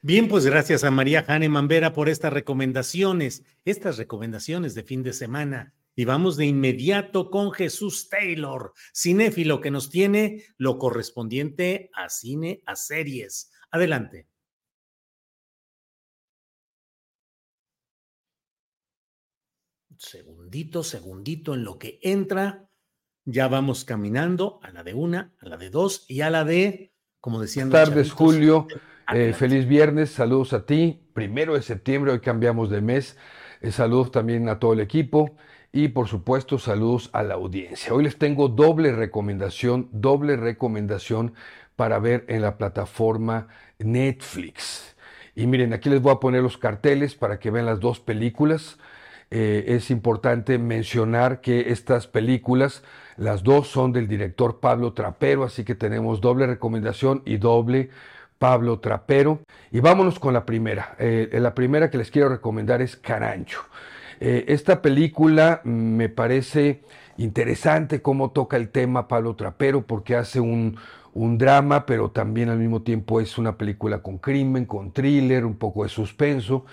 Bien, 0.00 0.28
pues 0.28 0.46
gracias 0.46 0.84
a 0.84 0.92
María 0.92 1.24
Jane 1.24 1.48
Mambera 1.48 1.92
por 1.92 2.08
estas 2.08 2.32
recomendaciones, 2.32 3.42
estas 3.64 3.98
recomendaciones 3.98 4.74
de 4.76 4.84
fin 4.84 5.02
de 5.02 5.12
semana. 5.12 5.74
Y 5.96 6.04
vamos 6.04 6.36
de 6.36 6.46
inmediato 6.46 7.30
con 7.30 7.50
Jesús 7.50 8.08
Taylor, 8.08 8.72
cinéfilo 8.94 9.60
que 9.60 9.72
nos 9.72 9.90
tiene 9.90 10.44
lo 10.56 10.78
correspondiente 10.78 11.90
a 11.92 12.08
cine, 12.08 12.62
a 12.66 12.76
series. 12.76 13.50
Adelante. 13.72 14.28
Segundito, 19.98 20.82
segundito 20.82 21.54
en 21.54 21.64
lo 21.64 21.78
que 21.78 21.98
entra. 22.02 22.68
Ya 23.24 23.48
vamos 23.48 23.84
caminando 23.84 24.58
a 24.62 24.70
la 24.70 24.82
de 24.82 24.94
una, 24.94 25.34
a 25.40 25.48
la 25.48 25.56
de 25.58 25.68
dos 25.68 26.06
y 26.08 26.22
a 26.22 26.30
la 26.30 26.44
de, 26.44 26.94
como 27.20 27.40
decían. 27.40 27.68
Buenas 27.68 27.90
tardes, 27.90 28.12
Julio. 28.12 28.66
Eh, 29.12 29.32
feliz 29.32 29.66
viernes. 29.66 30.10
Saludos 30.10 30.52
a 30.52 30.64
ti. 30.64 31.02
Primero 31.12 31.54
de 31.54 31.62
septiembre, 31.62 32.12
hoy 32.12 32.20
cambiamos 32.20 32.70
de 32.70 32.80
mes. 32.80 33.16
Eh, 33.60 33.72
saludos 33.72 34.10
también 34.10 34.48
a 34.48 34.58
todo 34.58 34.72
el 34.72 34.80
equipo. 34.80 35.36
y 35.70 35.88
por 35.88 36.08
supuesto 36.08 36.58
saludos 36.58 37.10
a 37.12 37.22
la 37.22 37.34
audiencia. 37.34 37.92
Hoy 37.92 38.02
les 38.04 38.16
tengo 38.16 38.48
doble 38.48 38.90
recomendación, 38.92 39.90
doble 39.92 40.36
recomendación 40.36 41.34
para 41.76 41.98
ver 41.98 42.24
en 42.28 42.40
la 42.40 42.56
plataforma 42.56 43.48
Netflix. 43.78 44.96
Y 45.34 45.46
miren, 45.46 45.74
aquí 45.74 45.90
les 45.90 46.00
voy 46.00 46.12
a 46.12 46.20
poner 46.20 46.42
los 46.42 46.56
carteles 46.56 47.14
para 47.14 47.38
que 47.38 47.50
vean 47.50 47.66
las 47.66 47.80
dos 47.80 48.00
películas. 48.00 48.78
Eh, 49.30 49.64
es 49.68 49.90
importante 49.90 50.58
mencionar 50.58 51.40
que 51.40 51.70
estas 51.70 52.06
películas, 52.06 52.82
las 53.16 53.42
dos 53.42 53.68
son 53.68 53.92
del 53.92 54.08
director 54.08 54.60
Pablo 54.60 54.94
Trapero, 54.94 55.44
así 55.44 55.64
que 55.64 55.74
tenemos 55.74 56.20
doble 56.20 56.46
recomendación 56.46 57.22
y 57.26 57.36
doble 57.36 57.90
Pablo 58.38 58.80
Trapero. 58.80 59.40
Y 59.70 59.80
vámonos 59.80 60.18
con 60.18 60.32
la 60.34 60.46
primera. 60.46 60.94
Eh, 60.98 61.28
la 61.40 61.54
primera 61.54 61.90
que 61.90 61.98
les 61.98 62.10
quiero 62.10 62.28
recomendar 62.28 62.80
es 62.80 62.96
Carancho. 62.96 63.60
Eh, 64.20 64.46
esta 64.48 64.82
película 64.82 65.60
me 65.64 66.08
parece 66.08 66.82
interesante 67.16 68.02
cómo 68.02 68.30
toca 68.30 68.56
el 68.56 68.70
tema 68.70 69.08
Pablo 69.08 69.36
Trapero 69.36 69.82
porque 69.86 70.16
hace 70.16 70.40
un, 70.40 70.78
drama, 71.14 71.84
pero 71.84 72.10
también 72.10 72.48
al 72.48 72.58
mismo 72.58 72.82
tiempo 72.82 73.20
es 73.20 73.38
una 73.38 73.56
película 73.58 74.02
con 74.02 74.18
crimen, 74.18 74.66
con 74.66 74.92
thriller, 74.92 75.44
un 75.44 75.56
poco 75.56 75.82
de 75.82 75.88
suspenso. 75.88 76.64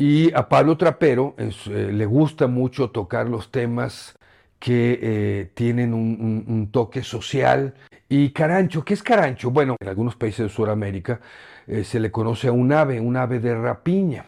Y 0.00 0.32
a 0.32 0.48
Pablo 0.48 0.78
Trapero 0.78 1.34
eh, 1.36 1.90
le 1.92 2.06
gusta 2.06 2.46
mucho 2.46 2.88
tocar 2.88 3.28
los 3.28 3.50
temas 3.50 4.14
que 4.58 5.50
tienen 5.52 5.92
un, 5.92 6.70
toque 6.72 7.02
social 7.02 7.74
y 8.08 8.30
carancho, 8.30 8.82
¿qué 8.82 8.94
es 8.94 9.02
carancho? 9.02 9.50
Bueno, 9.50 9.76
en 9.78 9.88
algunos 9.88 10.16
países 10.16 10.46
de 10.46 10.48
Sudamérica 10.48 11.20
eh, 11.66 11.84
se 11.84 12.00
le 12.00 12.10
conoce 12.10 12.48
a 12.48 12.52
un 12.52 12.72
ave, 12.72 12.98
un 12.98 13.14
ave 13.18 13.40
de 13.40 13.54
rapiña. 13.54 14.24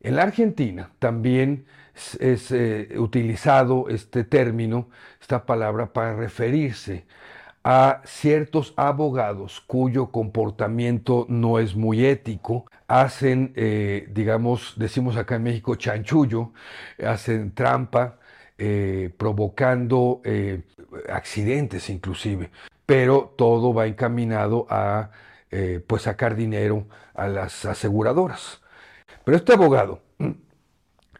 En 0.00 0.14
la 0.14 0.22
Argentina 0.22 0.92
también 1.00 1.66
es, 2.20 2.52
eh, 2.52 2.94
utilizado 2.96 3.88
este 3.88 4.22
término, 4.22 4.90
esta 5.20 5.44
palabra, 5.44 5.92
para 5.92 6.14
referirse 6.14 7.04
a 7.64 8.02
ciertos 8.04 8.74
abogados 8.76 9.60
cuyo 9.66 10.08
comportamiento 10.08 11.26
no 11.28 11.58
es 11.58 11.74
muy 11.74 12.04
ético, 12.06 12.66
hacen, 12.86 13.52
eh, 13.56 14.06
digamos, 14.12 14.74
decimos 14.76 15.16
acá 15.16 15.36
en 15.36 15.44
México, 15.44 15.74
chanchullo, 15.76 16.52
hacen 17.04 17.52
trampa, 17.54 18.18
provocando 19.16 20.22
accidentes 21.08 21.90
inclusive 21.90 22.50
pero 22.86 23.34
todo 23.36 23.72
va 23.72 23.86
encaminado 23.86 24.66
a 24.68 25.10
eh, 25.50 25.82
pues 25.86 26.02
sacar 26.02 26.36
dinero 26.36 26.86
a 27.14 27.28
las 27.28 27.64
aseguradoras. 27.64 28.60
Pero 29.24 29.36
este 29.36 29.52
abogado, 29.54 30.02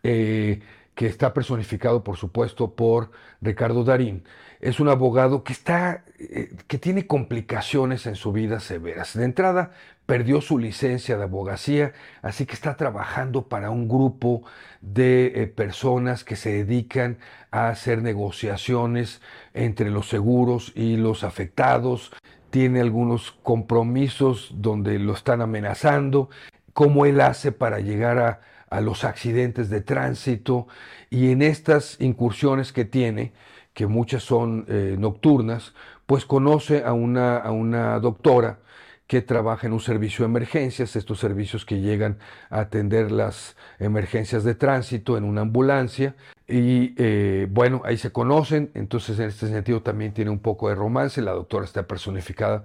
eh, 0.02 0.60
que 0.94 1.06
está 1.06 1.32
personificado 1.32 2.04
por 2.04 2.16
supuesto 2.16 2.74
por 2.74 3.10
Ricardo 3.40 3.84
Darín, 3.84 4.24
es 4.60 4.80
un 4.80 4.88
abogado 4.88 5.44
que 5.44 5.52
está, 5.52 6.04
eh, 6.18 6.54
que 6.66 6.78
tiene 6.78 7.06
complicaciones 7.06 8.06
en 8.06 8.16
su 8.16 8.32
vida 8.32 8.60
severas. 8.60 9.16
De 9.16 9.24
entrada, 9.24 9.72
perdió 10.06 10.40
su 10.40 10.58
licencia 10.58 11.16
de 11.16 11.24
abogacía, 11.24 11.92
así 12.22 12.46
que 12.46 12.54
está 12.54 12.76
trabajando 12.76 13.48
para 13.48 13.70
un 13.70 13.88
grupo 13.88 14.42
de 14.80 15.32
eh, 15.34 15.46
personas 15.46 16.24
que 16.24 16.36
se 16.36 16.64
dedican 16.64 17.18
a 17.50 17.68
hacer 17.68 18.02
negociaciones 18.02 19.22
entre 19.54 19.90
los 19.90 20.08
seguros 20.08 20.72
y 20.74 20.96
los 20.96 21.24
afectados. 21.24 22.12
Tiene 22.50 22.80
algunos 22.80 23.32
compromisos 23.42 24.50
donde 24.54 24.98
lo 24.98 25.14
están 25.14 25.40
amenazando, 25.40 26.28
cómo 26.72 27.06
él 27.06 27.20
hace 27.20 27.52
para 27.52 27.80
llegar 27.80 28.18
a, 28.18 28.40
los 28.80 29.04
accidentes 29.04 29.70
de 29.70 29.80
tránsito 29.82 30.66
y 31.08 31.30
en 31.30 31.42
estas 31.42 31.96
incursiones 32.00 32.72
que 32.72 32.84
tiene, 32.84 33.32
que 33.74 33.86
muchas 33.86 34.22
son 34.22 34.64
eh, 34.68 34.96
nocturnas, 34.98 35.74
pues 36.06 36.24
conoce 36.24 36.84
a 36.84 36.92
una, 36.92 37.36
a 37.36 37.50
una 37.50 37.98
doctora 37.98 38.58
que 39.06 39.20
trabaja 39.20 39.66
en 39.66 39.74
un 39.74 39.80
servicio 39.80 40.24
de 40.24 40.30
emergencias, 40.30 40.96
estos 40.96 41.18
servicios 41.18 41.66
que 41.66 41.80
llegan 41.80 42.18
a 42.48 42.60
atender 42.60 43.12
las 43.12 43.56
emergencias 43.78 44.44
de 44.44 44.54
tránsito 44.54 45.18
en 45.18 45.24
una 45.24 45.42
ambulancia. 45.42 46.14
Y 46.48 46.94
eh, 46.96 47.46
bueno, 47.50 47.82
ahí 47.84 47.98
se 47.98 48.12
conocen, 48.12 48.70
entonces 48.74 49.18
en 49.18 49.28
este 49.28 49.48
sentido 49.48 49.82
también 49.82 50.14
tiene 50.14 50.30
un 50.30 50.38
poco 50.38 50.68
de 50.68 50.74
romance. 50.74 51.20
La 51.20 51.32
doctora 51.32 51.66
está 51.66 51.86
personificada 51.86 52.64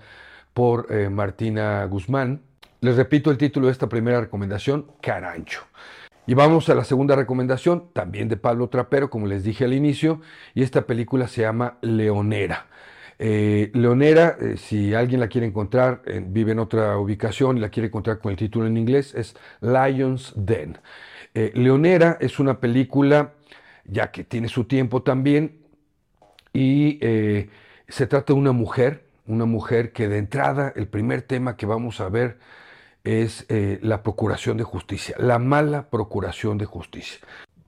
por 0.54 0.88
eh, 0.92 1.10
Martina 1.10 1.84
Guzmán. 1.86 2.42
Les 2.82 2.96
repito 2.96 3.32
el 3.32 3.38
título 3.38 3.68
de 3.68 3.74
esta 3.74 3.90
primera 3.90 4.22
recomendación, 4.22 4.86
Carancho. 5.02 5.62
Y 6.30 6.36
vamos 6.36 6.70
a 6.70 6.76
la 6.76 6.84
segunda 6.84 7.16
recomendación, 7.16 7.90
también 7.92 8.30
de 8.30 8.38
Pablo 8.38 8.70
Trapero, 8.70 9.10
como 9.10 9.26
les 9.26 9.44
dije 9.44 9.66
al 9.66 9.74
inicio, 9.74 10.22
y 10.54 10.62
esta 10.62 10.86
película 10.86 11.28
se 11.28 11.42
llama 11.42 11.80
Leonera. 11.82 12.68
Eh, 13.18 13.72
Leonera, 13.74 14.38
eh, 14.40 14.56
si 14.56 14.94
alguien 14.94 15.22
la 15.22 15.28
quiere 15.28 15.48
encontrar, 15.48 16.04
vive 16.28 16.52
en 16.52 16.60
otra 16.60 17.00
ubicación 17.00 17.58
y 17.58 17.62
la 17.62 17.70
quiere 17.70 17.88
encontrar 17.88 18.20
con 18.20 18.30
el 18.30 18.38
título 18.38 18.68
en 18.68 18.78
inglés, 18.78 19.16
es 19.16 19.36
Lion's 19.60 20.34
Den. 20.36 20.78
Eh, 21.34 21.52
Leonera 21.56 22.20
es 22.22 22.38
una 22.38 22.60
película, 22.60 23.34
ya 23.86 24.12
que 24.12 24.24
tiene 24.24 24.50
su 24.50 24.66
tiempo 24.66 25.02
también, 25.02 25.58
y 26.54 27.00
se 27.88 28.06
trata 28.06 28.34
de 28.34 28.40
una 28.40 28.52
mujer, 28.52 29.04
una 29.26 29.46
mujer 29.46 29.94
que 29.94 30.08
de 30.08 30.20
entrada, 30.20 30.74
el 30.76 30.88
primer 30.88 31.24
tema 31.24 31.58
que 31.58 31.66
vamos 31.66 32.00
a 32.00 32.10
ver 32.10 32.38
es 33.04 33.46
la 33.50 34.04
procuración 34.04 34.58
de 34.58 34.64
justicia, 34.64 35.16
la 35.18 35.40
mala 35.40 35.90
procuración 35.90 36.58
de 36.58 36.66
justicia 36.66 37.20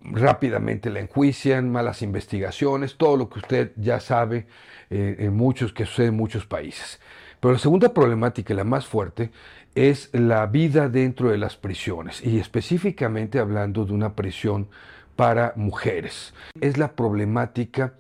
rápidamente 0.04 0.90
la 0.90 1.00
enjuician, 1.00 1.72
malas 1.72 2.02
investigaciones, 2.02 2.98
todo 2.98 3.18
lo 3.18 3.30
que 3.30 3.40
usted 3.40 3.72
ya 3.76 4.00
sabe 4.00 4.48
eh, 4.90 5.18
en 5.20 5.36
muchos, 5.36 5.74
que 5.74 5.86
sucede 5.86 6.08
en 6.08 6.18
muchos 6.18 6.46
países. 6.46 7.00
Pero 7.40 7.54
la 7.54 7.60
segunda 7.60 7.94
problemática 7.94 8.54
y 8.54 8.58
la 8.58 8.64
más 8.64 8.86
fuerte 8.86 9.32
es 9.74 10.10
la 10.14 10.46
vida 10.48 10.90
dentro 10.90 11.30
de 11.30 11.38
las 11.38 11.56
prisiones 11.56 12.24
y 12.24 12.40
específicamente 12.40 13.40
hablando 13.40 13.86
de 13.86 13.94
una 13.94 14.16
prisión 14.16 14.68
para 15.16 15.54
mujeres. 15.56 16.34
Es 16.60 16.78
la 16.78 16.94
problemática 16.94 17.94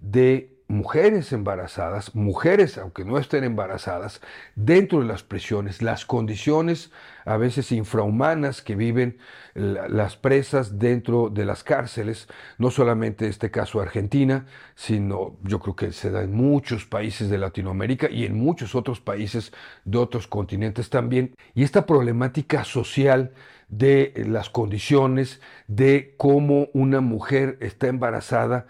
de 0.00 0.53
mujeres 0.66 1.32
embarazadas, 1.32 2.14
mujeres 2.14 2.78
aunque 2.78 3.04
no 3.04 3.18
estén 3.18 3.44
embarazadas, 3.44 4.20
dentro 4.54 5.00
de 5.00 5.06
las 5.06 5.22
prisiones, 5.22 5.82
las 5.82 6.06
condiciones 6.06 6.90
a 7.26 7.36
veces 7.36 7.72
infrahumanas 7.72 8.62
que 8.62 8.74
viven 8.74 9.18
las 9.54 10.16
presas 10.16 10.78
dentro 10.78 11.30
de 11.30 11.44
las 11.44 11.64
cárceles, 11.64 12.28
no 12.58 12.70
solamente 12.70 13.28
este 13.28 13.50
caso 13.50 13.80
Argentina, 13.80 14.46
sino 14.74 15.36
yo 15.42 15.60
creo 15.60 15.76
que 15.76 15.92
se 15.92 16.10
da 16.10 16.22
en 16.22 16.34
muchos 16.34 16.86
países 16.86 17.30
de 17.30 17.38
Latinoamérica 17.38 18.10
y 18.10 18.24
en 18.24 18.36
muchos 18.36 18.74
otros 18.74 19.00
países 19.00 19.52
de 19.84 19.98
otros 19.98 20.26
continentes 20.26 20.90
también. 20.90 21.34
Y 21.54 21.62
esta 21.62 21.86
problemática 21.86 22.64
social 22.64 23.32
de 23.68 24.12
las 24.26 24.50
condiciones, 24.50 25.40
de 25.66 26.14
cómo 26.16 26.68
una 26.74 27.00
mujer 27.00 27.58
está 27.60 27.88
embarazada 27.88 28.66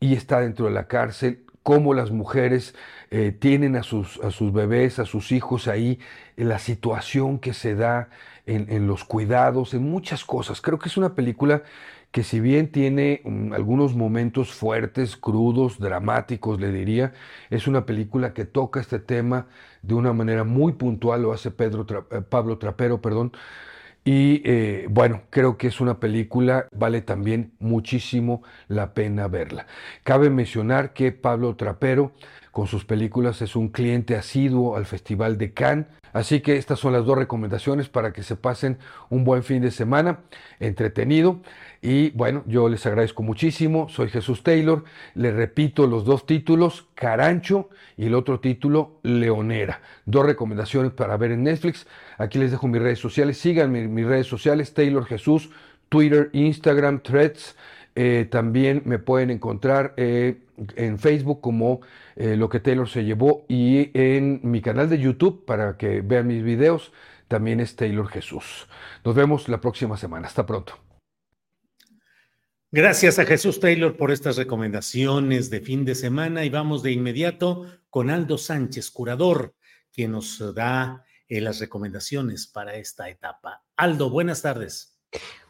y 0.00 0.14
está 0.14 0.40
dentro 0.40 0.66
de 0.66 0.72
la 0.72 0.88
cárcel, 0.88 1.44
cómo 1.62 1.94
las 1.94 2.10
mujeres 2.10 2.74
eh, 3.10 3.32
tienen 3.32 3.76
a 3.76 3.82
sus, 3.82 4.18
a 4.20 4.30
sus 4.30 4.52
bebés, 4.52 4.98
a 4.98 5.04
sus 5.04 5.30
hijos 5.30 5.68
ahí, 5.68 5.98
en 6.36 6.48
la 6.48 6.58
situación 6.58 7.38
que 7.38 7.52
se 7.52 7.74
da 7.74 8.08
en, 8.46 8.86
los 8.86 9.04
cuidados, 9.04 9.74
en 9.74 9.88
muchas 9.88 10.24
cosas. 10.24 10.60
Creo 10.60 10.78
que 10.78 10.88
es 10.88 10.96
una 10.96 11.14
película 11.14 11.62
que 12.10 12.24
si 12.24 12.40
bien 12.40 12.72
tiene 12.72 13.20
mm, 13.24 13.52
algunos 13.52 13.94
momentos 13.94 14.52
fuertes, 14.52 15.16
crudos, 15.16 15.78
dramáticos, 15.78 16.60
le 16.60 16.72
diría, 16.72 17.12
es 17.50 17.68
una 17.68 17.86
película 17.86 18.34
que 18.34 18.44
toca 18.44 18.80
este 18.80 18.98
tema 18.98 19.46
de 19.82 19.94
una 19.94 20.12
manera 20.12 20.42
muy 20.44 20.72
puntual, 20.72 21.22
lo 21.22 21.32
hace 21.32 21.50
Pedro 21.52 21.86
eh, 22.10 22.22
Pablo 22.22 22.58
Trapero, 22.58 23.00
perdón, 23.00 23.32
y 24.12 24.42
eh, 24.44 24.86
bueno, 24.90 25.22
creo 25.30 25.56
que 25.56 25.68
es 25.68 25.80
una 25.80 26.00
película, 26.00 26.66
vale 26.72 27.00
también 27.00 27.52
muchísimo 27.60 28.42
la 28.66 28.92
pena 28.92 29.28
verla. 29.28 29.68
Cabe 30.02 30.30
mencionar 30.30 30.92
que 30.94 31.12
Pablo 31.12 31.54
Trapero 31.54 32.10
con 32.50 32.66
sus 32.66 32.84
películas 32.84 33.40
es 33.40 33.54
un 33.54 33.68
cliente 33.68 34.16
asiduo 34.16 34.74
al 34.74 34.84
Festival 34.84 35.38
de 35.38 35.52
Cannes, 35.52 35.86
así 36.12 36.40
que 36.40 36.56
estas 36.56 36.80
son 36.80 36.92
las 36.92 37.04
dos 37.04 37.16
recomendaciones 37.16 37.88
para 37.88 38.12
que 38.12 38.24
se 38.24 38.34
pasen 38.34 38.78
un 39.10 39.22
buen 39.22 39.44
fin 39.44 39.62
de 39.62 39.70
semana 39.70 40.18
entretenido. 40.58 41.40
Y 41.82 42.10
bueno, 42.10 42.42
yo 42.46 42.68
les 42.68 42.84
agradezco 42.86 43.22
muchísimo. 43.22 43.88
Soy 43.88 44.10
Jesús 44.10 44.42
Taylor. 44.42 44.84
Les 45.14 45.32
repito 45.32 45.86
los 45.86 46.04
dos 46.04 46.26
títulos, 46.26 46.88
Carancho 46.94 47.70
y 47.96 48.06
el 48.06 48.14
otro 48.14 48.40
título, 48.40 48.98
Leonera. 49.02 49.80
Dos 50.04 50.26
recomendaciones 50.26 50.92
para 50.92 51.16
ver 51.16 51.30
en 51.30 51.44
Netflix. 51.44 51.86
Aquí 52.20 52.38
les 52.38 52.50
dejo 52.50 52.68
mis 52.68 52.82
redes 52.82 52.98
sociales. 52.98 53.38
Síganme 53.38 53.88
mis 53.88 54.04
redes 54.04 54.26
sociales, 54.26 54.74
Taylor 54.74 55.06
Jesús, 55.06 55.48
Twitter, 55.88 56.28
Instagram, 56.34 57.02
Threads. 57.02 57.56
Eh, 57.94 58.28
también 58.30 58.82
me 58.84 58.98
pueden 58.98 59.30
encontrar 59.30 59.94
eh, 59.96 60.42
en 60.76 60.98
Facebook 60.98 61.40
como 61.40 61.80
eh, 62.16 62.36
Lo 62.36 62.50
que 62.50 62.60
Taylor 62.60 62.88
se 62.88 63.04
llevó 63.04 63.46
y 63.48 63.90
en 63.98 64.40
mi 64.42 64.60
canal 64.60 64.90
de 64.90 64.98
YouTube 64.98 65.46
para 65.46 65.78
que 65.78 66.02
vean 66.02 66.26
mis 66.26 66.42
videos 66.44 66.92
también 67.26 67.58
es 67.58 67.74
Taylor 67.74 68.06
Jesús. 68.08 68.68
Nos 69.02 69.14
vemos 69.14 69.48
la 69.48 69.58
próxima 69.62 69.96
semana. 69.96 70.26
Hasta 70.26 70.44
pronto. 70.44 70.78
Gracias 72.70 73.18
a 73.18 73.24
Jesús 73.24 73.60
Taylor 73.60 73.96
por 73.96 74.10
estas 74.10 74.36
recomendaciones 74.36 75.48
de 75.48 75.60
fin 75.60 75.86
de 75.86 75.94
semana 75.94 76.44
y 76.44 76.50
vamos 76.50 76.82
de 76.82 76.92
inmediato 76.92 77.66
con 77.88 78.10
Aldo 78.10 78.36
Sánchez, 78.36 78.90
curador, 78.90 79.54
quien 79.90 80.12
nos 80.12 80.54
da 80.54 81.02
eh, 81.30 81.40
las 81.40 81.60
recomendaciones 81.60 82.48
para 82.48 82.74
esta 82.74 83.08
etapa. 83.08 83.62
Aldo, 83.76 84.10
buenas 84.10 84.42
tardes. 84.42 85.00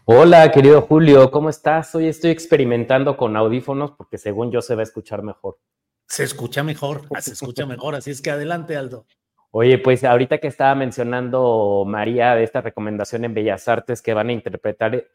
Hola, 0.05 0.51
querido 0.53 0.83
Julio, 0.83 1.31
¿cómo 1.31 1.49
estás? 1.49 1.95
Hoy 1.95 2.07
estoy 2.07 2.33
experimentando 2.33 3.17
con 3.17 3.35
audífonos 3.35 3.93
porque 3.93 4.19
según 4.19 4.51
yo 4.53 4.61
se 4.61 4.75
va 4.75 4.83
a 4.83 4.85
escuchar 4.85 5.23
mejor. 5.23 5.59
Se 6.07 6.23
escucha 6.25 6.63
mejor, 6.63 7.09
se 7.21 7.33
escucha 7.33 7.65
mejor, 7.67 7.95
así 7.95 8.11
es 8.11 8.21
que 8.21 8.31
adelante, 8.31 8.77
Aldo. 8.77 9.07
Oye, 9.53 9.79
pues 9.79 10.05
ahorita 10.05 10.37
que 10.37 10.49
estaba 10.49 10.75
mencionando 10.75 11.85
María 11.87 12.35
de 12.35 12.45
esta 12.45 12.61
recomendación 12.61 13.25
en 13.25 13.33
Bellas 13.33 13.67
Artes 13.67 14.03
que 14.03 14.13
van 14.13 14.29
a 14.29 14.33
interpretar 14.33 15.09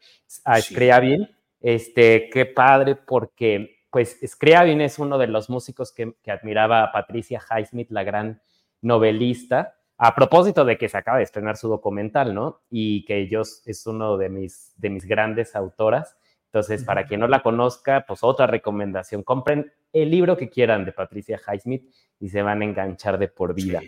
a 0.44 0.60
Scriabin, 0.60 1.30
este, 1.60 2.28
qué 2.28 2.44
padre 2.44 2.96
porque 2.96 3.84
pues 3.88 4.18
Scriabin 4.26 4.80
es 4.80 4.98
uno 4.98 5.16
de 5.16 5.28
los 5.28 5.48
músicos 5.48 5.92
que, 5.92 6.16
que 6.24 6.32
admiraba 6.32 6.82
a 6.82 6.90
Patricia 6.90 7.40
Highsmith, 7.40 7.92
la 7.92 8.02
gran 8.02 8.42
novelista, 8.82 9.75
a 9.98 10.14
propósito 10.14 10.64
de 10.64 10.76
que 10.76 10.88
se 10.88 10.98
acaba 10.98 11.18
de 11.18 11.24
estrenar 11.24 11.56
su 11.56 11.68
documental, 11.68 12.34
¿no? 12.34 12.60
Y 12.70 13.04
que 13.04 13.18
ellos 13.18 13.62
es 13.66 13.86
uno 13.86 14.16
de 14.16 14.28
mis, 14.28 14.74
de 14.76 14.90
mis 14.90 15.06
grandes 15.06 15.56
autoras. 15.56 16.16
Entonces, 16.46 16.84
para 16.84 17.06
quien 17.06 17.20
no 17.20 17.28
la 17.28 17.42
conozca, 17.42 18.04
pues 18.06 18.22
otra 18.22 18.46
recomendación, 18.46 19.22
compren 19.22 19.72
el 19.92 20.10
libro 20.10 20.36
que 20.36 20.48
quieran 20.48 20.84
de 20.84 20.92
Patricia 20.92 21.40
Highsmith 21.46 21.90
y 22.20 22.28
se 22.28 22.42
van 22.42 22.62
a 22.62 22.64
enganchar 22.64 23.18
de 23.18 23.28
por 23.28 23.54
vida. 23.54 23.82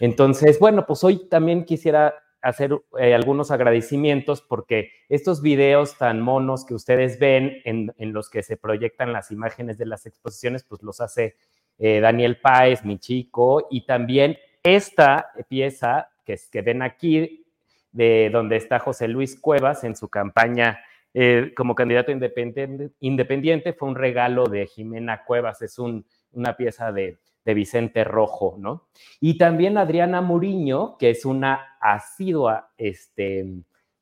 Entonces, 0.00 0.58
bueno, 0.58 0.86
pues 0.86 1.02
hoy 1.04 1.28
también 1.28 1.64
quisiera 1.64 2.14
hacer 2.42 2.78
eh, 2.98 3.14
algunos 3.14 3.50
agradecimientos 3.50 4.42
porque 4.42 4.90
estos 5.08 5.40
videos 5.40 5.96
tan 5.96 6.20
monos 6.20 6.66
que 6.66 6.74
ustedes 6.74 7.18
ven 7.18 7.62
en, 7.64 7.94
en, 7.96 8.12
los 8.12 8.28
que 8.28 8.42
se 8.42 8.58
proyectan 8.58 9.14
las 9.14 9.30
imágenes 9.30 9.78
de 9.78 9.86
las 9.86 10.04
exposiciones, 10.04 10.62
pues 10.62 10.82
los 10.82 11.00
hace 11.00 11.36
eh, 11.78 12.00
Daniel 12.00 12.38
Páez, 12.40 12.84
mi 12.84 12.98
chico, 12.98 13.66
y 13.70 13.86
también 13.86 14.36
esta 14.64 15.30
pieza 15.48 16.08
que, 16.24 16.36
que 16.50 16.62
ven 16.62 16.82
aquí, 16.82 17.44
de 17.92 18.28
donde 18.32 18.56
está 18.56 18.80
José 18.80 19.06
Luis 19.06 19.38
Cuevas 19.40 19.84
en 19.84 19.94
su 19.94 20.08
campaña 20.08 20.80
eh, 21.16 21.52
como 21.56 21.76
candidato 21.76 22.10
independiente, 22.10 23.72
fue 23.72 23.88
un 23.88 23.94
regalo 23.94 24.46
de 24.46 24.66
Jimena 24.66 25.22
Cuevas, 25.24 25.62
es 25.62 25.78
un, 25.78 26.04
una 26.32 26.56
pieza 26.56 26.90
de, 26.90 27.18
Vicente 27.46 28.04
Rojo, 28.04 28.56
¿no? 28.58 28.88
Y 29.20 29.36
también 29.36 29.76
Adriana 29.76 30.22
Muriño, 30.22 30.96
que 30.96 31.10
es 31.10 31.26
una 31.26 31.76
asidua 31.78 32.70
este, 32.78 33.44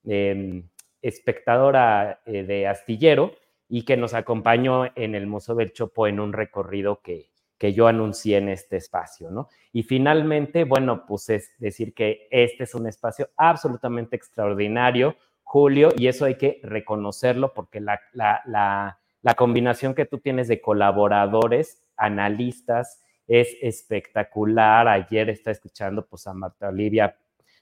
eh, 0.05 0.63
espectadora 1.03 2.21
eh, 2.25 2.45
de 2.45 2.69
Astillero 2.69 3.33
y 3.69 3.85
que 3.85 3.97
nos 3.97 4.15
acompañó 4.15 4.85
en 4.95 5.17
el 5.17 5.27
Museo 5.27 5.57
del 5.57 5.73
Chopo 5.73 6.07
en 6.07 6.21
un 6.21 6.33
recorrido 6.33 7.01
que, 7.03 7.32
que 7.63 7.73
yo 7.73 7.87
anuncié 7.87 8.39
en 8.39 8.49
este 8.49 8.77
espacio, 8.77 9.31
¿no? 9.31 9.49
Y 9.73 9.85
finalmente, 9.85 10.65
bueno, 10.65 11.07
pues 11.07 11.29
es 11.29 11.53
decir 11.61 11.95
que 11.95 12.27
este 12.33 12.65
es 12.65 12.75
un 12.75 12.89
espacio 12.89 13.31
absolutamente 13.37 14.17
extraordinario, 14.17 15.15
Julio, 15.45 15.91
y 15.97 16.09
eso 16.09 16.25
hay 16.25 16.35
que 16.35 16.59
reconocerlo 16.65 17.55
porque 17.55 17.79
la, 17.79 18.01
la, 18.15 18.43
la, 18.47 18.99
la 19.21 19.35
combinación 19.35 19.95
que 19.95 20.07
tú 20.07 20.19
tienes 20.19 20.49
de 20.49 20.61
colaboradores, 20.61 21.85
analistas, 21.97 23.01
es 23.29 23.57
espectacular. 23.63 24.89
Ayer 24.89 25.31
está 25.31 25.53
escuchando 25.53 26.05
pues 26.05 26.27
a 26.27 26.35
Marta 26.35 26.67
Olivia 26.67 27.17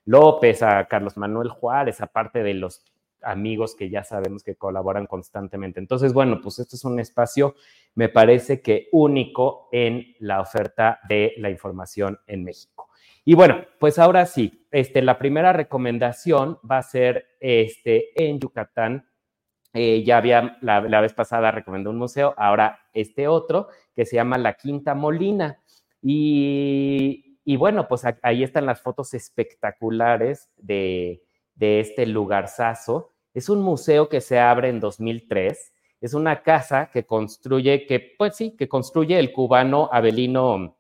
López, 0.07 0.63
a 0.63 0.83
Carlos 0.87 1.19
Manuel 1.19 1.51
Juárez, 1.51 2.01
aparte 2.01 2.43
de 2.43 2.55
los 2.55 2.83
amigos 3.23 3.75
que 3.75 3.91
ya 3.91 4.05
sabemos 4.05 4.43
que 4.43 4.57
colaboran 4.57 5.07
constantemente. 5.07 5.81
Entonces, 5.81 6.13
bueno, 6.13 6.41
pues 6.43 6.59
esto 6.59 6.77
es 6.77 6.85
un 6.85 7.01
espacio, 7.01 7.55
me 7.95 8.09
parece 8.09 8.61
que 8.63 8.89
único 8.93 9.69
en 9.73 10.15
la 10.19 10.41
oferta 10.41 11.01
de 11.09 11.35
la 11.39 11.51
información 11.51 12.19
en 12.27 12.45
México. 12.45 12.89
Y 13.25 13.35
bueno, 13.35 13.65
pues 13.79 13.99
ahora 13.99 14.27
sí, 14.27 14.67
este, 14.71 15.03
la 15.03 15.19
primera 15.19 15.53
recomendación 15.53 16.59
va 16.69 16.79
a 16.79 16.83
ser 16.83 17.27
este, 17.41 18.11
en 18.23 18.41
Yucatán. 18.41 19.07
Eh, 19.73 20.03
ya 20.05 20.17
había, 20.17 20.59
la, 20.63 20.81
vez 21.01 21.13
pasada 21.13 21.53
recomendó 21.53 21.91
un 21.91 21.99
museo, 21.99 22.35
ahora 22.37 22.81
este 22.93 23.29
otro, 23.29 23.69
que 23.95 24.05
se 24.05 24.17
llama 24.17 24.39
La 24.39 24.55
Quinta 24.55 24.95
Molina. 24.95 25.61
Y 26.03 27.57
bueno, 27.57 27.89
pues 27.89 28.05
ahí 28.23 28.43
están 28.43 28.67
las 28.67 28.81
fotos 28.81 29.13
espectaculares 29.13 30.51
de, 30.57 31.23
de 31.61 31.79
este 31.79 32.07
lugarzazo. 32.07 33.13
Es 33.35 33.51
un 33.51 33.61
museo 33.61 34.09
que 34.09 34.23
se 34.23 34.41
abre 34.41 34.71
en 34.71 34.81
2003. 34.81 35.73
Es 36.01 36.15
una 36.15 36.43
casa 36.43 36.91
que 36.91 37.05
construye, 37.05 37.87
que 37.87 38.15
pues 38.19 38.35
sí, 38.35 38.57
que 38.57 38.67
construye 38.67 39.19
el 39.19 39.31
cubano 39.31 39.91
Abelino 39.93 40.79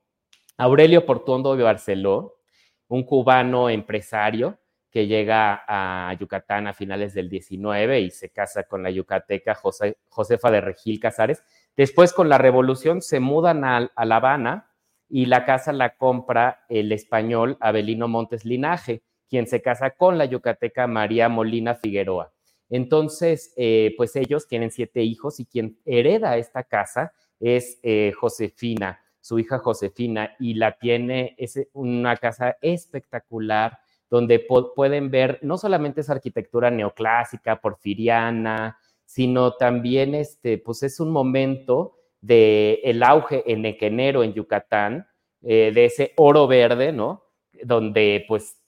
Aurelio 0.57 1.05
Portuondo 1.05 1.55
de 1.55 1.63
Barceló, 1.63 2.39
un 2.89 3.05
cubano 3.05 3.69
empresario 3.69 4.59
que 4.91 5.07
llega 5.07 5.63
a 5.69 6.15
Yucatán 6.15 6.67
a 6.67 6.73
finales 6.73 7.13
del 7.13 7.29
19 7.29 8.01
y 8.01 8.11
se 8.11 8.31
casa 8.31 8.65
con 8.65 8.83
la 8.83 8.91
yucateca 8.91 9.55
José, 9.55 9.99
Josefa 10.09 10.51
de 10.51 10.63
Regil 10.63 10.99
Casares. 10.99 11.45
Después, 11.77 12.13
con 12.13 12.29
la 12.29 12.39
revolución, 12.39 13.03
se 13.03 13.21
mudan 13.21 13.65
a, 13.65 13.91
a 13.95 14.05
La 14.07 14.17
Habana 14.17 14.71
y 15.09 15.27
la 15.27 15.45
casa 15.45 15.73
la 15.73 15.97
compra 15.97 16.65
el 16.69 16.91
español 16.91 17.59
Abelino 17.61 18.09
Montes 18.09 18.45
Linaje 18.45 19.03
quien 19.31 19.47
se 19.47 19.63
casa 19.63 19.91
con 19.91 20.19
la 20.19 20.27
yucateca 20.27 20.87
María 20.87 21.29
Molina 21.29 21.77
Figueroa. 21.77 22.33
Entonces, 22.69 23.53
eh, 23.57 23.95
pues 23.97 24.15
ellos 24.17 24.47
tienen 24.47 24.71
siete 24.71 25.03
hijos 25.03 25.41
y 25.41 25.47
quien 25.47 25.79
hereda 25.87 26.37
esta 26.37 26.63
casa 26.65 27.13
es 27.39 27.79
eh, 27.83 28.13
Josefina, 28.19 29.01
su 29.21 29.39
hija 29.39 29.59
Josefina, 29.59 30.37
y 30.39 30.55
la 30.55 30.79
tiene, 30.79 31.35
es 31.39 31.59
una 31.73 32.17
casa 32.17 32.57
espectacular 32.61 33.79
donde 34.09 34.41
pueden 34.75 35.11
ver 35.11 35.39
no 35.43 35.57
solamente 35.57 36.01
esa 36.01 36.15
arquitectura 36.15 36.71
neoclásica, 36.71 37.61
porfiriana, 37.61 38.77
sino 39.05 39.55
también 39.55 40.15
este, 40.15 40.59
pues 40.59 40.83
es 40.83 40.99
un 40.99 41.11
momento 41.13 41.97
de 42.21 42.99
auge 43.05 43.45
en 43.51 43.65
Equenero, 43.65 44.23
en 44.25 44.35
Yucatán, 44.35 45.07
eh, 45.43 45.71
de 45.73 45.85
ese 45.87 46.13
oro 46.17 46.47
verde, 46.47 46.93
¿no? 46.93 47.25
Donde 47.63 48.25
pues 48.29 48.61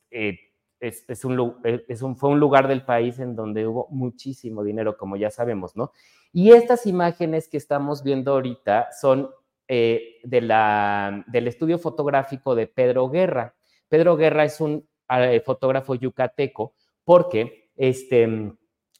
es, 0.82 1.04
es, 1.08 1.24
un, 1.24 2.16
fue 2.16 2.30
un 2.30 2.40
lugar 2.40 2.66
del 2.66 2.84
país 2.84 3.20
en 3.20 3.36
donde 3.36 3.66
hubo 3.68 3.86
muchísimo 3.90 4.64
dinero, 4.64 4.96
como 4.96 5.16
ya 5.16 5.30
sabemos, 5.30 5.76
¿no? 5.76 5.92
Y 6.32 6.50
estas 6.50 6.86
imágenes 6.86 7.48
que 7.48 7.56
estamos 7.56 8.02
viendo 8.02 8.32
ahorita 8.32 8.88
son 9.00 9.30
eh, 9.68 10.16
de 10.24 10.40
la, 10.40 11.24
del 11.28 11.46
estudio 11.46 11.78
fotográfico 11.78 12.56
de 12.56 12.66
Pedro 12.66 13.08
Guerra. 13.08 13.54
Pedro 13.88 14.16
Guerra 14.16 14.44
es 14.44 14.60
un 14.60 14.84
eh, 15.08 15.40
fotógrafo 15.46 15.94
yucateco 15.94 16.74
porque, 17.04 17.70
este, 17.76 18.52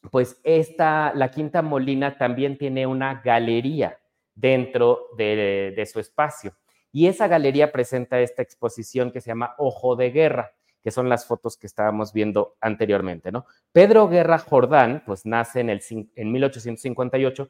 pues, 0.09 0.39
esta, 0.45 1.11
la 1.13 1.31
Quinta 1.31 1.61
Molina 1.61 2.17
también 2.17 2.57
tiene 2.57 2.87
una 2.87 3.21
galería 3.21 3.99
dentro 4.33 5.07
de, 5.17 5.73
de 5.75 5.85
su 5.85 5.99
espacio. 5.99 6.53
Y 6.93 7.07
esa 7.07 7.27
galería 7.27 7.73
presenta 7.73 8.21
esta 8.21 8.41
exposición 8.41 9.11
que 9.11 9.19
se 9.19 9.31
llama 9.31 9.53
Ojo 9.57 9.97
de 9.97 10.11
Guerra 10.11 10.53
que 10.83 10.91
son 10.91 11.07
las 11.09 11.25
fotos 11.25 11.57
que 11.57 11.67
estábamos 11.67 12.11
viendo 12.11 12.55
anteriormente, 12.59 13.31
¿no? 13.31 13.45
Pedro 13.71 14.09
Guerra 14.09 14.37
Jordán, 14.37 15.03
pues 15.05 15.25
nace 15.25 15.61
en, 15.61 15.69
el, 15.69 15.81
en 16.15 16.31
1858 16.31 17.49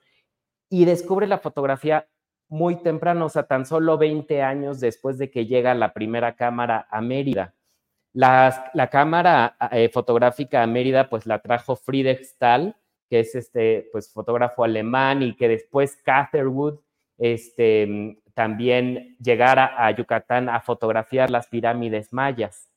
y 0.69 0.86
descubre 0.86 1.27
la 1.27 1.39
fotografía 1.39 2.07
muy 2.47 2.75
temprano, 2.75 3.25
o 3.25 3.29
sea, 3.29 3.43
tan 3.43 3.65
solo 3.65 3.97
20 3.97 4.43
años 4.43 4.79
después 4.79 5.17
de 5.17 5.31
que 5.31 5.47
llega 5.47 5.73
la 5.73 5.93
primera 5.93 6.36
cámara 6.36 6.88
a 6.91 7.01
Mérida. 7.01 7.55
La, 8.13 8.89
cámara 8.91 9.57
eh, 9.71 9.89
fotográfica 9.89 10.61
a 10.61 10.67
Mérida, 10.67 11.09
pues 11.09 11.25
la 11.25 11.39
trajo 11.39 11.75
Friedrich 11.75 12.23
Stahl, 12.23 12.75
que 13.09 13.21
es 13.21 13.34
este, 13.34 13.89
pues, 13.91 14.13
fotógrafo 14.13 14.63
alemán 14.63 15.23
y 15.23 15.36
que 15.36 15.47
después 15.47 15.95
Catherwood, 16.03 16.79
este, 17.17 18.21
también 18.36 19.15
llegara 19.19 19.73
a 19.77 19.89
Yucatán 19.91 20.49
a 20.49 20.61
fotografiar 20.61 21.31
las 21.31 21.47
pirámides 21.47 22.13
mayas. 22.13 22.69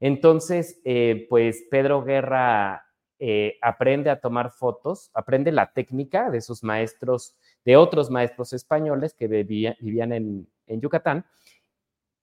Entonces, 0.00 0.80
eh, 0.84 1.26
pues 1.28 1.66
Pedro 1.70 2.02
Guerra 2.02 2.86
eh, 3.18 3.58
aprende 3.60 4.08
a 4.08 4.18
tomar 4.18 4.50
fotos, 4.50 5.10
aprende 5.12 5.52
la 5.52 5.72
técnica 5.72 6.30
de 6.30 6.40
sus 6.40 6.64
maestros, 6.64 7.36
de 7.66 7.76
otros 7.76 8.10
maestros 8.10 8.54
españoles 8.54 9.14
que 9.14 9.28
vivían, 9.28 10.12
en 10.12 10.80
Yucatán, 10.80 11.26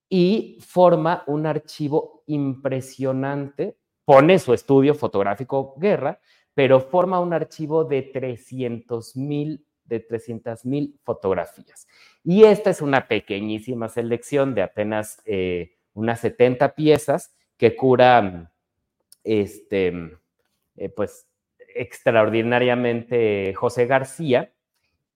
y 0.08 0.58
forma 0.60 1.22
un 1.28 1.46
archivo 1.46 2.24
impresionante, 2.26 3.76
pone 4.04 4.38
su 4.40 4.52
estudio 4.52 4.94
fotográfico 4.94 5.74
Guerra, 5.78 6.20
pero 6.54 6.80
forma 6.80 7.20
un 7.20 7.32
archivo 7.32 7.84
de 7.84 8.02
300 8.02 9.16
mil 9.16 9.64
de 9.84 10.00
300 10.00 10.64
mil 10.66 10.98
fotografías. 11.02 11.86
Y 12.22 12.44
esta 12.44 12.70
es 12.70 12.82
una 12.82 13.08
pequeñísima 13.08 13.88
selección 13.88 14.54
de 14.54 14.62
apenas 14.62 15.22
eh, 15.24 15.76
unas 15.94 16.20
70 16.20 16.74
piezas 16.74 17.34
que 17.58 17.76
cura, 17.76 18.50
este, 19.24 20.18
eh, 20.76 20.88
pues, 20.88 21.28
extraordinariamente 21.74 23.52
José 23.54 23.86
García 23.86 24.52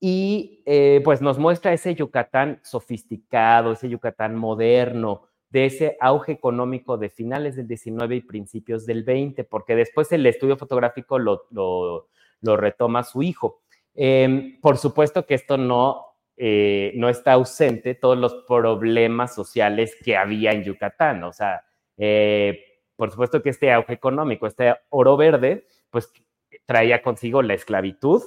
y 0.05 0.63
eh, 0.67 1.01
pues 1.05 1.23
nos 1.23 1.39
muestra 1.39 1.73
ese 1.73 1.95
Yucatán 1.95 2.61
sofisticado, 2.65 3.73
ese 3.73 3.89
Yucatán 3.89 4.35
moderno, 4.35 5.23
de 5.49 5.67
ese 5.67 5.97
auge 6.01 6.33
económico 6.33 6.97
de 6.99 7.09
finales 7.09 7.57
del 7.57 7.69
19 7.69 8.17
y 8.17 8.21
principios 8.23 8.85
del 8.85 9.05
20, 9.05 9.45
porque 9.45 9.77
después 9.77 10.11
el 10.11 10.27
estudio 10.27 10.57
fotográfico 10.57 11.19
lo, 11.19 11.47
lo, 11.51 12.57
retoma 12.57 13.05
su 13.05 13.23
hijo. 13.23 13.61
Em, 13.95 14.59
por 14.61 14.79
supuesto 14.79 15.27
que 15.27 15.35
esto 15.35 15.59
no, 15.59 16.07
eh, 16.37 16.93
no 16.97 17.09
está 17.09 17.35
ausente, 17.35 17.95
todos 17.95 18.19
los 18.19 18.35
problemas 18.49 19.35
sociales 19.35 19.95
que 20.03 20.17
había 20.17 20.53
en 20.53 20.65
Yucatán, 20.65 21.23
o 21.23 21.33
sea, 21.33 21.63
eh, 21.97 22.65
por 22.97 23.11
supuesto 23.11 23.43
que 23.43 23.51
este 23.51 23.73
auge 23.73 23.95
económico, 23.95 24.47
este 24.47 24.75
oro 24.91 25.17
verde, 25.17 25.67
pues 25.91 26.13
traía 26.67 27.03
consigo 27.03 27.43
la 27.43 27.55
esclavitud, 27.55 28.23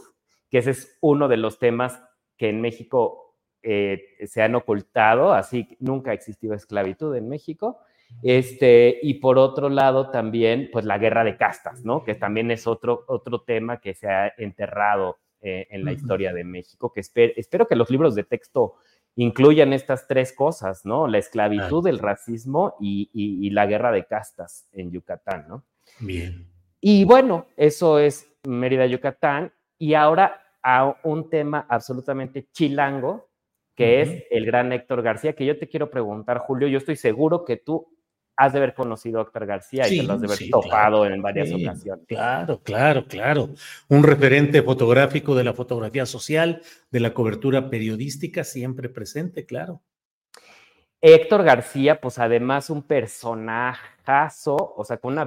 que 0.49 0.59
ese 0.59 0.71
es 0.71 0.97
uno 1.01 1.27
de 1.27 1.37
los 1.37 1.59
temas 1.59 2.01
que 2.37 2.49
en 2.49 2.61
México 2.61 3.35
eh, 3.63 4.17
se 4.25 4.41
han 4.41 4.55
ocultado, 4.55 5.33
así 5.33 5.77
nunca 5.79 6.11
ha 6.11 6.13
existido 6.13 6.53
esclavitud 6.53 7.15
en 7.15 7.29
México. 7.29 7.79
Este, 8.21 8.99
y 9.01 9.15
por 9.15 9.37
otro 9.37 9.69
lado 9.69 10.09
también, 10.09 10.69
pues 10.71 10.85
la 10.85 10.97
guerra 10.97 11.23
de 11.23 11.37
castas, 11.37 11.83
¿no? 11.83 12.03
Que 12.03 12.15
también 12.15 12.51
es 12.51 12.67
otro, 12.67 13.03
otro 13.07 13.41
tema 13.41 13.79
que 13.81 13.93
se 13.93 14.07
ha 14.07 14.33
enterrado 14.37 15.17
eh, 15.41 15.67
en 15.69 15.85
la 15.85 15.91
historia 15.91 16.33
de 16.33 16.43
México, 16.43 16.91
que 16.93 17.01
espero 17.01 17.67
que 17.67 17.75
los 17.75 17.89
libros 17.89 18.15
de 18.15 18.23
texto 18.23 18.75
incluyan 19.15 19.73
estas 19.73 20.07
tres 20.07 20.33
cosas, 20.33 20.85
¿no? 20.85 21.07
La 21.07 21.17
esclavitud, 21.17 21.87
el 21.87 21.99
racismo 21.99 22.75
y, 22.79 23.09
y, 23.13 23.49
la 23.51 23.65
guerra 23.65 23.91
de 23.91 24.05
castas 24.05 24.67
en 24.73 24.91
Yucatán, 24.91 25.45
¿no? 25.47 25.63
Bien. 25.99 26.51
Y 26.81 27.05
bueno, 27.05 27.47
eso 27.55 27.99
es 27.99 28.29
Mérida, 28.43 28.85
Yucatán. 28.85 29.53
Y 29.77 29.93
ahora 29.93 30.41
a 30.61 30.97
un 31.03 31.29
tema 31.29 31.65
absolutamente 31.69 32.47
chilango, 32.51 33.29
que 33.75 34.01
es 34.01 34.23
el 34.31 34.45
gran 34.45 34.71
Héctor 34.71 35.01
García, 35.01 35.33
que 35.33 35.45
yo 35.45 35.57
te 35.57 35.67
quiero 35.67 35.89
preguntar, 35.89 36.39
Julio, 36.39 36.67
yo 36.67 36.77
estoy 36.77 36.95
seguro 36.95 37.45
que 37.45 37.57
tú 37.57 37.94
has 38.37 38.53
de 38.53 38.59
haber 38.59 38.73
conocido 38.73 39.19
a 39.19 39.23
Héctor 39.23 39.45
García 39.45 39.87
y 39.87 39.97
te 39.97 40.03
lo 40.03 40.13
has 40.13 40.21
de 40.21 40.27
haber 40.27 40.49
topado 40.49 41.05
en 41.05 41.21
varias 41.21 41.51
ocasiones. 41.51 42.05
Claro, 42.07 42.61
claro, 42.61 43.05
claro. 43.07 43.49
Un 43.87 44.03
referente 44.03 44.61
fotográfico 44.61 45.35
de 45.35 45.43
la 45.43 45.53
fotografía 45.53 46.05
social, 46.05 46.61
de 46.91 46.99
la 46.99 47.13
cobertura 47.13 47.69
periodística, 47.69 48.43
siempre 48.43 48.89
presente, 48.89 49.45
claro. 49.45 49.81
Héctor 51.01 51.43
García, 51.43 52.01
pues 52.01 52.17
además 52.19 52.69
un 52.69 52.83
personajazo, 52.83 54.55
o 54.75 54.83
sea, 54.83 54.97
con 54.97 55.13
una, 55.13 55.25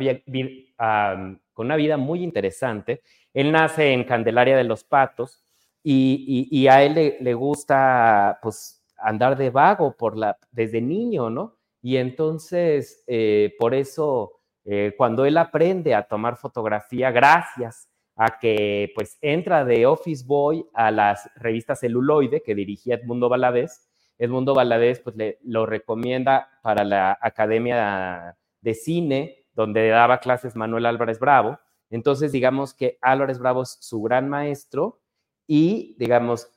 con 1.52 1.66
una 1.66 1.76
vida 1.76 1.96
muy 1.96 2.22
interesante. 2.22 3.02
Él 3.32 3.52
nace 3.52 3.92
en 3.92 4.04
Candelaria 4.04 4.56
de 4.56 4.64
los 4.64 4.82
Patos, 4.84 5.44
y, 5.90 6.66
a 6.68 6.82
él 6.82 7.16
le, 7.20 7.34
gusta 7.34 8.38
pues 8.42 8.82
andar 8.98 9.36
de 9.38 9.50
vago 9.50 9.96
por 9.96 10.16
la, 10.16 10.36
desde 10.50 10.80
niño, 10.80 11.30
¿no? 11.30 11.57
Y 11.88 11.96
entonces, 11.96 13.02
eh, 13.06 13.54
por 13.58 13.74
eso, 13.74 14.42
eh, 14.66 14.92
cuando 14.94 15.24
él 15.24 15.38
aprende 15.38 15.94
a 15.94 16.02
tomar 16.02 16.36
fotografía, 16.36 17.10
gracias 17.10 17.88
a 18.14 18.38
que 18.38 18.92
pues 18.94 19.16
entra 19.22 19.64
de 19.64 19.86
Office 19.86 20.22
Boy 20.26 20.66
a 20.74 20.90
las 20.90 21.30
revistas 21.36 21.80
Celuloide 21.80 22.42
que 22.42 22.54
dirigía 22.54 22.96
Edmundo 22.96 23.30
Valadez, 23.30 23.88
Edmundo 24.18 24.54
Valadez 24.54 25.00
pues 25.00 25.16
le, 25.16 25.38
lo 25.44 25.64
recomienda 25.64 26.50
para 26.62 26.84
la 26.84 27.16
Academia 27.22 28.36
de 28.60 28.74
Cine, 28.74 29.46
donde 29.54 29.88
daba 29.88 30.18
clases 30.20 30.56
Manuel 30.56 30.84
Álvarez 30.84 31.18
Bravo. 31.18 31.58
Entonces, 31.88 32.32
digamos 32.32 32.74
que 32.74 32.98
Álvarez 33.00 33.38
Bravo 33.38 33.62
es 33.62 33.78
su 33.80 34.02
gran 34.02 34.28
maestro 34.28 35.00
y, 35.46 35.96
digamos, 35.98 36.50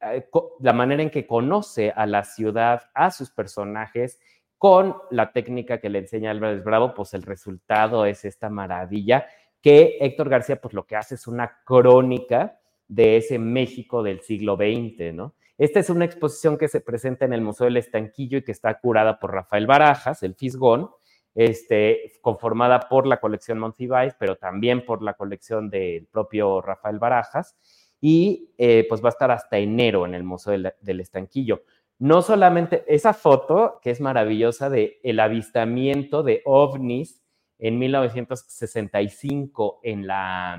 eh, 0.00 0.28
la 0.60 0.72
manera 0.72 1.02
en 1.02 1.10
que 1.10 1.26
conoce 1.26 1.90
a 1.90 2.06
la 2.06 2.22
ciudad, 2.22 2.82
a 2.94 3.10
sus 3.10 3.30
personajes, 3.30 4.20
con 4.58 4.96
la 5.10 5.32
técnica 5.32 5.78
que 5.78 5.90
le 5.90 5.98
enseña 5.98 6.30
Álvarez 6.30 6.64
Bravo, 6.64 6.94
pues 6.94 7.14
el 7.14 7.22
resultado 7.22 8.06
es 8.06 8.24
esta 8.24 8.48
maravilla 8.48 9.26
que 9.60 9.98
Héctor 10.00 10.28
García, 10.28 10.60
pues 10.60 10.74
lo 10.74 10.86
que 10.86 10.96
hace 10.96 11.16
es 11.16 11.26
una 11.26 11.58
crónica 11.64 12.58
de 12.88 13.16
ese 13.16 13.38
México 13.38 14.02
del 14.02 14.20
siglo 14.20 14.56
XX, 14.56 15.12
¿no? 15.12 15.34
Esta 15.58 15.80
es 15.80 15.88
una 15.88 16.04
exposición 16.04 16.58
que 16.58 16.68
se 16.68 16.80
presenta 16.80 17.24
en 17.24 17.32
el 17.32 17.40
Museo 17.40 17.64
del 17.64 17.78
Estanquillo 17.78 18.38
y 18.38 18.44
que 18.44 18.52
está 18.52 18.78
curada 18.78 19.18
por 19.18 19.32
Rafael 19.32 19.66
Barajas, 19.66 20.22
el 20.22 20.34
Fisgón, 20.34 20.90
este, 21.34 22.12
conformada 22.20 22.80
por 22.80 23.06
la 23.06 23.20
colección 23.20 23.58
Monsiváis, 23.58 24.14
pero 24.18 24.36
también 24.36 24.84
por 24.84 25.02
la 25.02 25.14
colección 25.14 25.70
del 25.70 26.06
propio 26.06 26.60
Rafael 26.60 26.98
Barajas 26.98 27.56
y 28.00 28.54
eh, 28.58 28.86
pues 28.88 29.02
va 29.02 29.08
a 29.08 29.10
estar 29.10 29.30
hasta 29.30 29.58
enero 29.58 30.06
en 30.06 30.14
el 30.14 30.22
Museo 30.22 30.52
del, 30.80 31.00
Estanquillo. 31.00 31.62
No 31.98 32.20
solamente 32.20 32.84
esa 32.88 33.14
foto, 33.14 33.80
que 33.82 33.90
es 33.90 34.00
maravillosa, 34.00 34.68
de 34.68 35.00
el 35.02 35.18
avistamiento 35.18 36.22
de 36.22 36.42
ovnis 36.44 37.22
en 37.58 37.78
1965 37.78 39.80
en 39.82 40.06
la, 40.06 40.58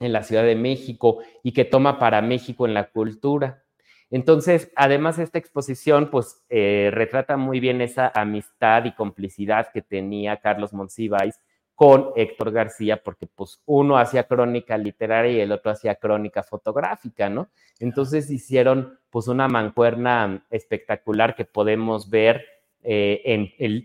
en 0.00 0.12
la 0.12 0.22
Ciudad 0.22 0.44
de 0.44 0.56
México 0.56 1.20
y 1.42 1.52
que 1.52 1.64
toma 1.64 1.98
para 1.98 2.20
México 2.20 2.66
en 2.66 2.74
la 2.74 2.90
cultura. 2.90 3.64
Entonces, 4.10 4.70
además 4.76 5.18
esta 5.18 5.38
exposición, 5.38 6.10
pues 6.10 6.44
eh, 6.50 6.90
retrata 6.92 7.36
muy 7.36 7.58
bien 7.58 7.80
esa 7.80 8.12
amistad 8.14 8.84
y 8.84 8.94
complicidad 8.94 9.70
que 9.72 9.82
tenía 9.82 10.36
Carlos 10.36 10.74
Monsiváis 10.74 11.40
con 11.74 12.10
Héctor 12.14 12.52
García, 12.52 13.02
porque 13.02 13.26
pues 13.26 13.60
uno 13.66 13.98
hacía 13.98 14.24
crónica 14.24 14.78
literaria 14.78 15.32
y 15.32 15.40
el 15.40 15.52
otro 15.52 15.72
hacía 15.72 15.96
crónica 15.96 16.42
fotográfica, 16.42 17.28
¿no? 17.28 17.48
Entonces 17.80 18.30
hicieron 18.30 18.98
pues 19.10 19.26
una 19.26 19.48
mancuerna 19.48 20.46
espectacular 20.50 21.34
que 21.34 21.44
podemos 21.44 22.08
ver 22.08 22.44
eh, 22.82 23.22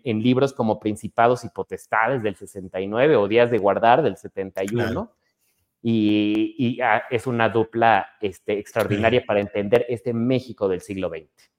en, 0.04 0.22
libros 0.22 0.54
como 0.54 0.80
Principados 0.80 1.44
y 1.46 1.50
Potestades 1.50 2.22
del 2.22 2.36
69 2.36 3.16
o 3.16 3.28
Días 3.28 3.50
de 3.50 3.58
Guardar 3.58 4.04
del 4.04 4.18
71. 4.18 5.12
Y, 5.82 6.56
y 6.58 6.82
ah, 6.82 7.04
es 7.10 7.26
una 7.26 7.48
dupla 7.50 8.06
este, 8.20 8.60
extraordinaria 8.60 9.24
para 9.26 9.40
entender 9.40 9.86
este 9.88 10.14
México 10.14 10.68
del 10.68 10.82
siglo 10.82 11.10
XX. 11.10 11.50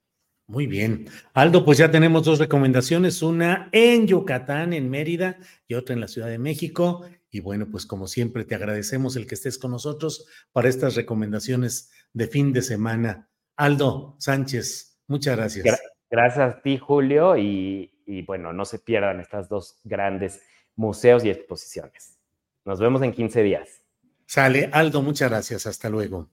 Muy 0.51 0.67
bien. 0.67 1.07
Aldo, 1.33 1.65
pues 1.65 1.79
ya 1.79 1.93
tenemos 1.93 2.25
dos 2.25 2.41
recomendaciones, 2.41 3.23
una 3.23 3.69
en 3.71 4.09
Yucatán, 4.09 4.73
en 4.73 4.91
Mérida, 4.91 5.39
y 5.69 5.75
otra 5.75 5.95
en 5.95 6.01
la 6.01 6.09
Ciudad 6.09 6.27
de 6.27 6.41
México. 6.41 7.07
Y 7.31 7.39
bueno, 7.39 7.69
pues 7.71 7.87
como 7.87 8.09
siempre, 8.09 8.45
te 8.45 8.57
agradecemos 8.57 9.15
el 9.15 9.29
que 9.29 9.37
estés 9.37 9.59
con 9.59 9.71
nosotros 9.71 10.27
para 10.51 10.69
estas 10.69 10.97
recomendaciones 10.97 11.93
de 12.13 12.27
fin 12.27 12.53
de 12.53 12.63
semana. 12.63 13.29
Aldo 13.55 14.17
Sánchez, 14.19 15.01
muchas 15.07 15.37
gracias. 15.37 15.81
Gracias 16.11 16.57
a 16.57 16.61
ti, 16.63 16.79
Julio, 16.79 17.37
y, 17.37 18.03
y 18.05 18.23
bueno, 18.23 18.53
no 18.53 18.65
se 18.65 18.81
pierdan 18.81 19.21
estas 19.21 19.49
dos 19.49 19.79
grandes 19.85 20.43
museos 20.75 21.25
y 21.25 21.31
exposiciones. 21.31 22.19
Nos 22.65 22.81
vemos 22.81 23.03
en 23.03 23.13
15 23.13 23.45
días. 23.45 23.83
Sale, 24.27 24.69
Aldo, 24.73 25.01
muchas 25.01 25.31
gracias. 25.31 25.69
Hasta 25.69 25.89
luego. 25.89 26.29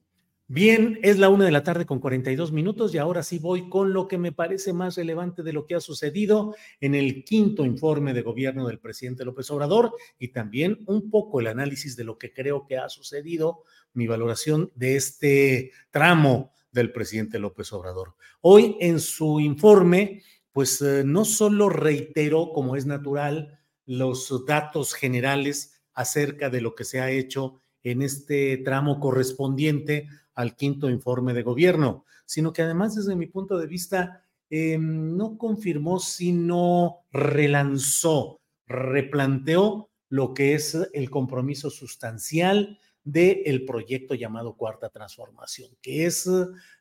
Bien, 0.49 0.97
es 1.03 1.19
la 1.19 1.27
una 1.27 1.43
de 1.43 1.51
la 1.51 1.63
tarde 1.63 1.85
con 1.85 1.99
42 1.99 2.53
minutos 2.53 2.95
y 2.95 2.97
ahora 2.97 3.21
sí 3.21 3.37
voy 3.37 3.67
con 3.67 3.91
lo 3.91 4.07
que 4.07 4.17
me 4.17 4.31
parece 4.31 4.71
más 4.71 4.95
relevante 4.95 5.43
de 5.43 5.51
lo 5.51 5.65
que 5.65 5.75
ha 5.75 5.81
sucedido 5.81 6.55
en 6.79 6.95
el 6.95 7.25
quinto 7.25 7.65
informe 7.65 8.13
de 8.13 8.21
gobierno 8.21 8.65
del 8.65 8.79
presidente 8.79 9.25
López 9.25 9.51
Obrador 9.51 9.93
y 10.17 10.29
también 10.29 10.85
un 10.85 11.09
poco 11.09 11.41
el 11.41 11.47
análisis 11.47 11.97
de 11.97 12.05
lo 12.05 12.17
que 12.17 12.31
creo 12.31 12.65
que 12.65 12.77
ha 12.77 12.87
sucedido, 12.87 13.63
mi 13.91 14.07
valoración 14.07 14.71
de 14.73 14.95
este 14.95 15.71
tramo 15.91 16.53
del 16.71 16.93
presidente 16.93 17.39
López 17.39 17.73
Obrador. 17.73 18.15
Hoy 18.39 18.77
en 18.79 19.01
su 19.01 19.41
informe, 19.41 20.23
pues 20.53 20.81
eh, 20.81 21.03
no 21.05 21.25
solo 21.25 21.67
reiteró, 21.67 22.53
como 22.53 22.77
es 22.77 22.85
natural, 22.85 23.59
los 23.85 24.45
datos 24.45 24.93
generales 24.93 25.81
acerca 25.93 26.49
de 26.49 26.61
lo 26.61 26.73
que 26.73 26.85
se 26.85 27.01
ha 27.01 27.11
hecho 27.11 27.59
en 27.83 28.01
este 28.01 28.57
tramo 28.57 28.99
correspondiente 28.99 30.07
al 30.33 30.55
quinto 30.55 30.89
informe 30.89 31.33
de 31.33 31.43
gobierno, 31.43 32.05
sino 32.25 32.53
que 32.53 32.61
además 32.61 32.95
desde 32.95 33.15
mi 33.15 33.25
punto 33.25 33.57
de 33.57 33.67
vista 33.67 34.23
em, 34.49 35.15
no 35.15 35.37
confirmó, 35.37 35.99
sino 35.99 37.05
relanzó, 37.11 38.41
replanteó 38.65 39.89
lo 40.09 40.33
que 40.33 40.53
es 40.53 40.77
el 40.93 41.09
compromiso 41.09 41.69
sustancial 41.69 42.79
del 43.03 43.65
proyecto 43.65 44.15
llamado 44.15 44.55
Cuarta 44.55 44.89
Transformación, 44.89 45.71
que 45.81 46.05
es 46.05 46.29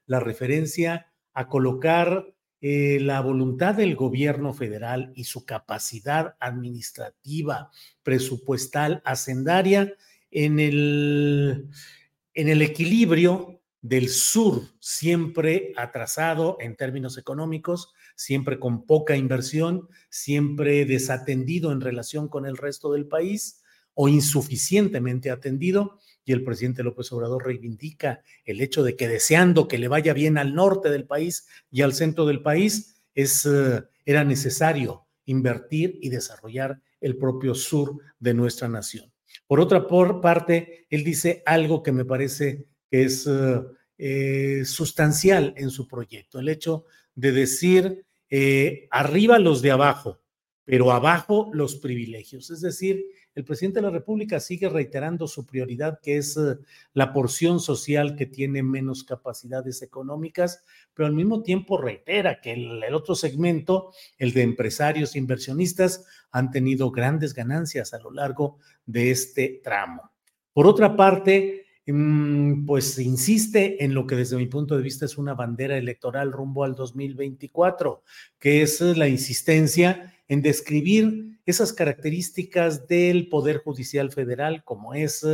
la 0.07 0.21
referencia 0.21 1.13
a 1.33 1.49
colocar 1.49 2.35
eh, 2.61 2.99
la 3.01 3.21
voluntad 3.21 3.75
del 3.75 3.95
gobierno 3.95 4.53
federal 4.53 5.13
y 5.15 5.25
su 5.25 5.45
capacidad 5.45 6.35
administrativa, 6.41 7.71
presupuestal, 8.03 9.03
hacendaria 9.05 9.93
en 10.37 10.61
el, 10.61 11.71
equilibrio 12.35 13.63
del 13.81 14.11
sur, 14.11 14.61
siempre 14.81 15.73
atrasado 15.79 16.59
en 16.61 16.77
términos 16.77 17.17
económicos, 17.17 17.95
siempre 18.17 18.59
con 18.59 18.85
poca 18.85 19.17
inversión, 19.17 19.89
siempre 20.11 20.85
desatendido 20.85 21.73
en 21.73 21.81
relación 21.81 22.29
con 22.29 22.45
el 22.45 22.59
resto 22.59 22.93
del 22.93 23.07
país, 23.07 23.63
o 23.95 24.09
insuficientemente 24.09 25.31
atendido 25.31 26.01
y 26.27 26.33
el 26.33 26.45
presidente 26.45 26.83
López 26.83 27.11
Obrador 27.13 27.47
reivindica 27.47 28.21
el 28.45 28.61
hecho 28.61 28.83
de 28.83 28.95
que 28.95 29.09
deseando 29.09 29.69
que 29.69 29.79
le 29.79 29.89
vaya 29.89 30.13
bien 30.13 30.37
al 30.37 30.55
norte 30.55 30.91
del 30.91 31.07
país 31.07 31.49
y 31.71 31.81
al 31.81 31.95
centro 31.95 32.27
del 32.27 32.43
país, 32.43 33.01
es, 33.15 33.47
eh, 33.47 33.83
era 34.05 34.23
necesario 34.23 35.07
invertir 35.25 35.99
y 36.03 36.11
desarrollar 36.11 36.83
el 37.01 37.17
propio 37.17 37.55
sur 37.55 37.97
de 38.19 38.35
nuestra 38.35 38.69
nación. 38.69 39.16
Por 39.47 39.61
otra 39.61 39.87
parte, 40.21 40.87
él 40.91 41.05
dice 41.05 41.43
algo 41.47 41.83
que 41.83 41.93
me 41.93 42.05
parece 42.05 42.67
que 42.91 43.05
es 43.05 43.27
eh, 43.27 43.63
eh, 43.99 44.65
sustancial 44.65 45.55
en 45.57 45.71
su 45.71 45.87
proyecto, 45.87 46.39
el 46.39 46.49
hecho 46.49 46.85
de 47.15 47.33
decir 47.33 48.03
arriba 48.91 49.39
los 49.39 49.63
de 49.63 49.71
abajo, 49.71 50.21
pero 50.65 50.91
abajo 50.91 51.49
los 51.53 51.77
privilegios. 51.77 52.51
Es 52.51 52.61
decir, 52.61 53.05
el 53.37 53.45
presidente 53.45 53.81
de 53.81 53.83
la 53.83 53.91
República 53.91 54.41
sigue 54.41 54.69
reiterando 54.71 55.29
su 55.29 55.45
prioridad, 55.45 56.01
que 56.03 56.17
es 56.17 56.39
eh, 56.39 56.57
la 56.95 57.13
porción 57.13 57.61
social 57.61 58.17
que 58.17 58.25
tiene 58.25 58.63
menos 58.63 59.05
capacidades 59.05 59.83
económicas, 59.83 60.65
pero 60.95 61.07
al 61.07 61.13
mismo 61.13 61.43
tiempo 61.43 61.77
reitera 61.77 62.41
que 62.41 62.55
el, 62.55 62.95
otro 62.95 63.15
segmento, 63.15 63.93
el 64.17 64.33
de 64.33 64.41
empresarios 64.41 65.15
e 65.15 65.19
inversionistas, 65.19 66.07
han 66.31 66.51
tenido 66.51 66.91
grandes 66.91 67.35
ganancias 67.35 67.93
a 67.93 67.99
lo 67.99 68.11
largo 68.11 68.57
de 68.87 69.11
este 69.11 69.61
tramo. 69.63 70.11
Por 70.55 70.67
otra 70.67 70.97
parte, 70.97 71.67
mm, 71.87 72.65
pues 72.65 72.99
insiste 72.99 73.85
en 73.85 73.93
lo 73.93 74.07
que 74.07 74.17
desde 74.17 74.39
mi 74.39 74.47
punto 74.47 74.79
de 74.79 74.83
vista 74.83 75.05
es 75.05 75.19
una 75.19 75.35
bandera 75.35 75.77
electoral 75.77 76.33
rumbo 76.33 76.65
al 76.65 76.75
2024, 76.75 78.03
que 78.39 78.63
es 78.63 78.81
la 78.81 79.09
insistencia 79.09 80.15
en 80.27 80.41
describir 80.41 81.36
esas 81.47 81.73
características 81.73 82.89
del 82.89 83.29
Poder 83.29 83.59
Judicial 83.59 84.11
Federal, 84.11 84.65
como 84.65 84.95
es, 84.95 85.25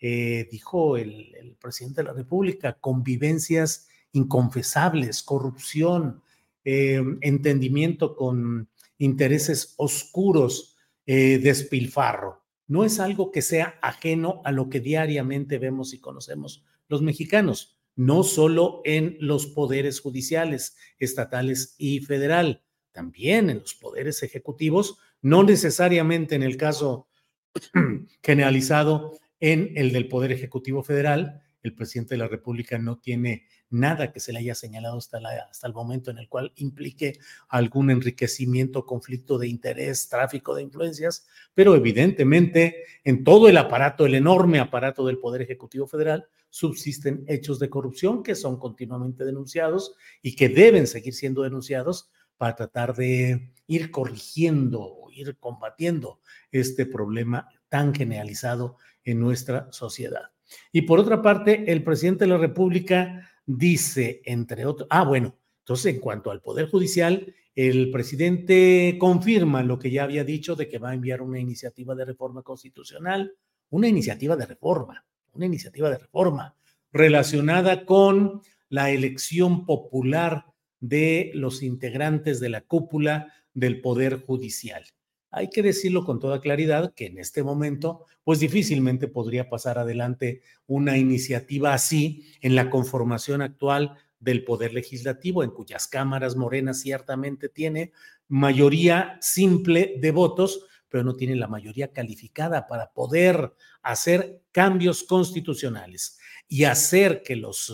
eh, 0.00 0.48
dijo 0.50 0.96
el, 0.96 1.56
presidente 1.60 2.02
de 2.02 2.08
la 2.08 2.12
República, 2.12 2.76
convivencias 2.80 3.88
inconfesables, 4.12 5.22
corrupción, 5.22 6.22
eh, 6.64 7.02
entendimiento 7.20 8.16
con 8.16 8.68
intereses 8.98 9.74
oscuros, 9.76 10.76
eh, 11.06 11.38
despilfarro. 11.38 12.42
No 12.66 12.84
es 12.84 12.98
algo 12.98 13.30
que 13.30 13.42
sea 13.42 13.78
ajeno 13.82 14.42
a 14.44 14.52
lo 14.52 14.68
que 14.68 14.80
diariamente 14.80 15.58
vemos 15.58 15.94
y 15.94 16.00
conocemos 16.00 16.64
los 16.88 17.02
mexicanos, 17.02 17.78
no 17.94 18.24
solo 18.24 18.80
en 18.84 19.16
los 19.20 19.46
poderes 19.46 20.00
judiciales, 20.00 20.76
estatales 20.98 21.74
y 21.78 22.00
federal, 22.00 22.62
también 22.92 23.50
en 23.50 23.60
los 23.60 23.74
poderes 23.74 24.22
ejecutivos, 24.22 24.98
no 25.24 25.42
necesariamente 25.42 26.34
en 26.34 26.42
el 26.42 26.58
caso 26.58 27.08
generalizado 28.22 29.18
en 29.40 29.72
el 29.74 29.90
del 29.90 30.06
Poder 30.06 30.32
Ejecutivo 30.32 30.82
Federal. 30.82 31.40
El 31.62 31.74
presidente 31.74 32.12
de 32.14 32.18
la 32.18 32.28
República 32.28 32.76
no 32.76 32.98
tiene 32.98 33.46
nada 33.70 34.12
que 34.12 34.20
se 34.20 34.34
le 34.34 34.40
haya 34.40 34.54
señalado 34.54 34.98
hasta, 34.98 35.18
hasta 35.50 35.66
el 35.66 35.72
momento 35.72 36.10
en 36.10 36.18
el 36.18 36.28
cual 36.28 36.52
implique 36.56 37.18
algún 37.48 37.90
enriquecimiento, 37.90 38.84
conflicto 38.84 39.38
de 39.38 39.48
interés, 39.48 40.10
tráfico 40.10 40.54
de 40.54 40.62
influencias, 40.62 41.26
pero 41.54 41.74
evidentemente 41.74 42.84
en 43.02 43.24
todo 43.24 43.48
el 43.48 43.56
aparato, 43.56 44.04
el 44.04 44.16
enorme 44.16 44.60
aparato 44.60 45.06
del 45.06 45.18
Poder 45.18 45.40
Ejecutivo 45.40 45.86
Federal, 45.86 46.28
subsisten 46.50 47.24
hechos 47.28 47.58
de 47.58 47.70
corrupción 47.70 48.22
que 48.22 48.34
son 48.34 48.58
continuamente 48.58 49.24
denunciados 49.24 49.94
y 50.20 50.36
que 50.36 50.50
deben 50.50 50.86
seguir 50.86 51.14
siendo 51.14 51.42
denunciados 51.42 52.10
para 52.44 52.56
tratar 52.56 52.94
de 52.94 53.54
ir 53.68 53.90
corrigiendo 53.90 54.82
o 54.82 55.10
ir 55.10 55.38
combatiendo 55.38 56.20
este 56.52 56.84
problema 56.84 57.48
tan 57.70 57.94
generalizado 57.94 58.76
en 59.02 59.18
nuestra 59.18 59.72
sociedad. 59.72 60.24
Y 60.70 60.82
por 60.82 60.98
otra 60.98 61.22
parte, 61.22 61.72
el 61.72 61.82
presidente 61.82 62.26
de 62.26 62.32
la 62.32 62.36
República 62.36 63.30
dice, 63.46 64.20
entre 64.26 64.66
otros, 64.66 64.86
ah, 64.90 65.04
bueno, 65.04 65.38
entonces 65.60 65.94
en 65.94 66.00
cuanto 66.02 66.30
al 66.30 66.42
Poder 66.42 66.68
Judicial, 66.68 67.34
el 67.54 67.90
presidente 67.90 68.98
confirma 69.00 69.62
lo 69.62 69.78
que 69.78 69.90
ya 69.90 70.04
había 70.04 70.22
dicho 70.22 70.54
de 70.54 70.68
que 70.68 70.76
va 70.78 70.90
a 70.90 70.94
enviar 70.94 71.22
una 71.22 71.38
iniciativa 71.38 71.94
de 71.94 72.04
reforma 72.04 72.42
constitucional, 72.42 73.34
una 73.70 73.88
iniciativa 73.88 74.36
de 74.36 74.44
reforma, 74.44 75.02
una 75.32 75.46
iniciativa 75.46 75.88
de 75.88 75.96
reforma 75.96 76.54
relacionada 76.92 77.86
con 77.86 78.42
la 78.68 78.90
elección 78.90 79.64
popular 79.64 80.44
de 80.88 81.30
los 81.32 81.62
integrantes 81.62 82.40
de 82.40 82.50
la 82.50 82.60
cúpula 82.60 83.32
del 83.54 83.80
Poder 83.80 84.20
Judicial. 84.20 84.84
Hay 85.30 85.48
que 85.48 85.62
decirlo 85.62 86.04
con 86.04 86.20
toda 86.20 86.42
claridad 86.42 86.92
que 86.94 87.06
en 87.06 87.18
este 87.18 87.42
momento, 87.42 88.04
pues 88.22 88.38
difícilmente 88.38 89.08
podría 89.08 89.48
pasar 89.48 89.78
adelante 89.78 90.42
una 90.66 90.98
iniciativa 90.98 91.72
así 91.72 92.26
en 92.42 92.54
la 92.54 92.68
conformación 92.68 93.40
actual 93.40 93.96
del 94.20 94.44
Poder 94.44 94.74
Legislativo, 94.74 95.42
en 95.42 95.52
cuyas 95.52 95.86
cámaras 95.86 96.36
Morena 96.36 96.74
ciertamente 96.74 97.48
tiene 97.48 97.92
mayoría 98.28 99.16
simple 99.22 99.94
de 99.98 100.10
votos, 100.10 100.66
pero 100.90 101.02
no 101.02 101.16
tiene 101.16 101.34
la 101.34 101.48
mayoría 101.48 101.92
calificada 101.92 102.66
para 102.66 102.92
poder 102.92 103.54
hacer 103.82 104.42
cambios 104.52 105.02
constitucionales 105.02 106.18
y 106.46 106.64
hacer 106.64 107.22
que 107.22 107.36
los 107.36 107.72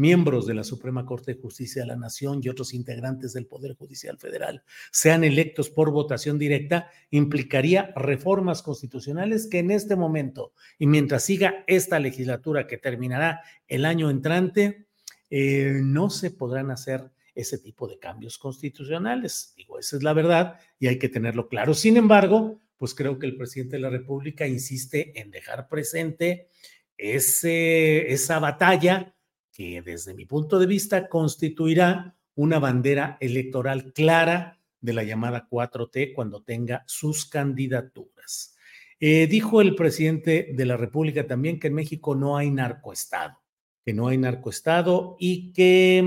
miembros 0.00 0.46
de 0.46 0.54
la 0.54 0.64
Suprema 0.64 1.04
Corte 1.04 1.34
de 1.34 1.40
Justicia 1.40 1.82
de 1.82 1.88
la 1.88 1.96
Nación 1.96 2.40
y 2.42 2.48
otros 2.48 2.72
integrantes 2.72 3.34
del 3.34 3.46
Poder 3.46 3.74
Judicial 3.74 4.16
Federal 4.18 4.64
sean 4.90 5.24
electos 5.24 5.68
por 5.68 5.90
votación 5.90 6.38
directa, 6.38 6.90
implicaría 7.10 7.92
reformas 7.94 8.62
constitucionales 8.62 9.46
que 9.46 9.58
en 9.58 9.70
este 9.70 9.96
momento 9.96 10.54
y 10.78 10.86
mientras 10.86 11.24
siga 11.24 11.64
esta 11.66 11.98
legislatura 11.98 12.66
que 12.66 12.78
terminará 12.78 13.42
el 13.68 13.84
año 13.84 14.08
entrante, 14.08 14.86
eh, 15.28 15.80
no 15.82 16.08
se 16.08 16.30
podrán 16.30 16.70
hacer 16.70 17.10
ese 17.34 17.58
tipo 17.58 17.86
de 17.86 17.98
cambios 17.98 18.38
constitucionales. 18.38 19.52
Digo, 19.56 19.78
esa 19.78 19.96
es 19.96 20.02
la 20.02 20.14
verdad 20.14 20.58
y 20.78 20.86
hay 20.86 20.98
que 20.98 21.10
tenerlo 21.10 21.46
claro. 21.48 21.74
Sin 21.74 21.98
embargo, 21.98 22.58
pues 22.78 22.94
creo 22.94 23.18
que 23.18 23.26
el 23.26 23.36
presidente 23.36 23.76
de 23.76 23.82
la 23.82 23.90
República 23.90 24.46
insiste 24.46 25.20
en 25.20 25.30
dejar 25.30 25.68
presente 25.68 26.48
ese, 26.96 28.10
esa 28.12 28.38
batalla 28.38 29.14
que 29.60 29.82
desde 29.82 30.14
mi 30.14 30.24
punto 30.24 30.58
de 30.58 30.64
vista 30.64 31.06
constituirá 31.06 32.16
una 32.34 32.58
bandera 32.58 33.18
electoral 33.20 33.92
clara 33.92 34.58
de 34.80 34.94
la 34.94 35.04
llamada 35.04 35.48
4T 35.50 36.14
cuando 36.14 36.42
tenga 36.42 36.82
sus 36.86 37.26
candidaturas. 37.26 38.56
Eh, 38.98 39.26
dijo 39.26 39.60
el 39.60 39.74
presidente 39.74 40.48
de 40.54 40.64
la 40.64 40.78
República 40.78 41.26
también 41.26 41.60
que 41.60 41.66
en 41.66 41.74
México 41.74 42.14
no 42.14 42.38
hay 42.38 42.50
narcoestado, 42.50 43.36
que 43.84 43.92
no 43.92 44.08
hay 44.08 44.16
narcoestado 44.16 45.16
y 45.20 45.52
que, 45.52 45.98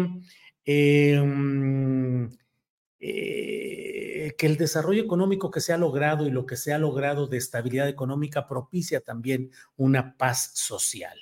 em, 0.65 2.29
eh, 2.99 4.33
que 4.35 4.45
el 4.47 4.57
desarrollo 4.57 5.03
económico 5.03 5.51
que 5.51 5.61
se 5.61 5.73
ha 5.73 5.77
logrado 5.77 6.25
y 6.25 6.31
lo 6.31 6.47
que 6.47 6.55
se 6.55 6.73
ha 6.73 6.79
logrado 6.79 7.27
de 7.27 7.37
estabilidad 7.37 7.87
económica 7.87 8.47
propicia 8.47 9.01
también 9.01 9.51
una 9.75 10.17
paz 10.17 10.53
social. 10.55 11.19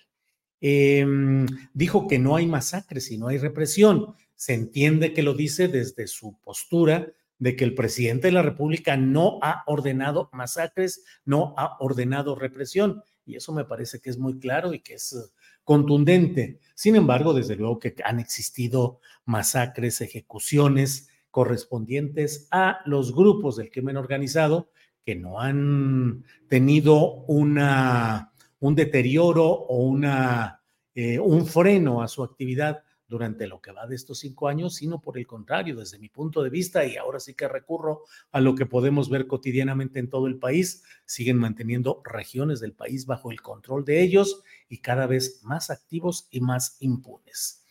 Em, 0.61 1.47
dijo 1.73 2.07
que 2.07 2.19
no 2.19 2.35
hay 2.35 2.45
masacres 2.45 3.11
y 3.11 3.17
no 3.17 3.27
hay 3.27 3.39
represión. 3.39 4.15
Se 4.35 4.53
entiende 4.53 5.13
que 5.13 5.23
lo 5.23 5.33
dice 5.33 5.67
desde 5.67 6.07
su 6.07 6.37
postura 6.39 7.11
de 7.39 7.55
que 7.55 7.63
el 7.63 7.73
presidente 7.73 8.27
de 8.27 8.33
la 8.33 8.43
República 8.43 8.95
no 8.95 9.39
ha 9.41 9.63
ordenado 9.65 10.29
masacres, 10.31 11.03
no 11.25 11.55
ha 11.57 11.77
ordenado 11.79 12.35
represión. 12.35 13.01
Y 13.25 13.35
eso 13.35 13.51
me 13.51 13.65
parece 13.65 13.99
que 13.99 14.11
es 14.11 14.19
muy 14.19 14.37
claro 14.37 14.73
y 14.73 14.81
que 14.81 14.93
es 14.93 15.13
eh, 15.13 15.17
contundente. 15.63 16.59
Sin 16.75 16.95
embargo, 16.95 17.33
desde 17.33 17.55
luego 17.55 17.79
que 17.79 17.95
han 18.03 18.19
existido 18.19 18.99
masacres, 19.25 20.01
ejecuciones 20.01 21.09
correspondientes 21.31 22.47
a 22.51 22.81
los 22.85 23.15
grupos 23.15 23.55
del 23.55 23.71
crimen 23.71 23.97
organizado 23.97 24.69
que 25.03 25.15
no 25.15 25.39
han 25.39 26.23
tenido 26.47 27.23
una 27.25 28.30
un 28.61 28.75
deterioro 28.75 29.45
o 29.45 29.83
una, 29.83 30.63
eh, 30.95 31.19
un 31.19 31.45
freno 31.45 32.01
a 32.01 32.07
su 32.07 32.23
actividad 32.23 32.83
durante 33.07 33.45
lo 33.45 33.59
que 33.59 33.73
va 33.73 33.87
de 33.87 33.95
estos 33.95 34.19
cinco 34.19 34.47
años, 34.47 34.75
sino 34.75 35.01
por 35.01 35.17
el 35.17 35.27
contrario, 35.27 35.75
desde 35.75 35.99
mi 35.99 36.07
punto 36.07 36.41
de 36.41 36.49
vista, 36.49 36.85
y 36.85 36.95
ahora 36.95 37.19
sí 37.19 37.33
que 37.33 37.49
recurro 37.49 38.03
a 38.31 38.39
lo 38.39 38.55
que 38.55 38.65
podemos 38.65 39.09
ver 39.09 39.27
cotidianamente 39.27 39.99
en 39.99 40.09
todo 40.09 40.27
el 40.27 40.39
país, 40.39 40.83
siguen 41.05 41.37
manteniendo 41.37 42.01
regiones 42.05 42.61
del 42.61 42.71
país 42.71 43.05
bajo 43.05 43.29
el 43.29 43.41
control 43.41 43.83
de 43.83 44.01
ellos 44.01 44.43
y 44.69 44.77
cada 44.77 45.07
vez 45.07 45.41
más 45.43 45.69
activos 45.69 46.29
y 46.31 46.39
más 46.39 46.77
impunes. 46.79 47.65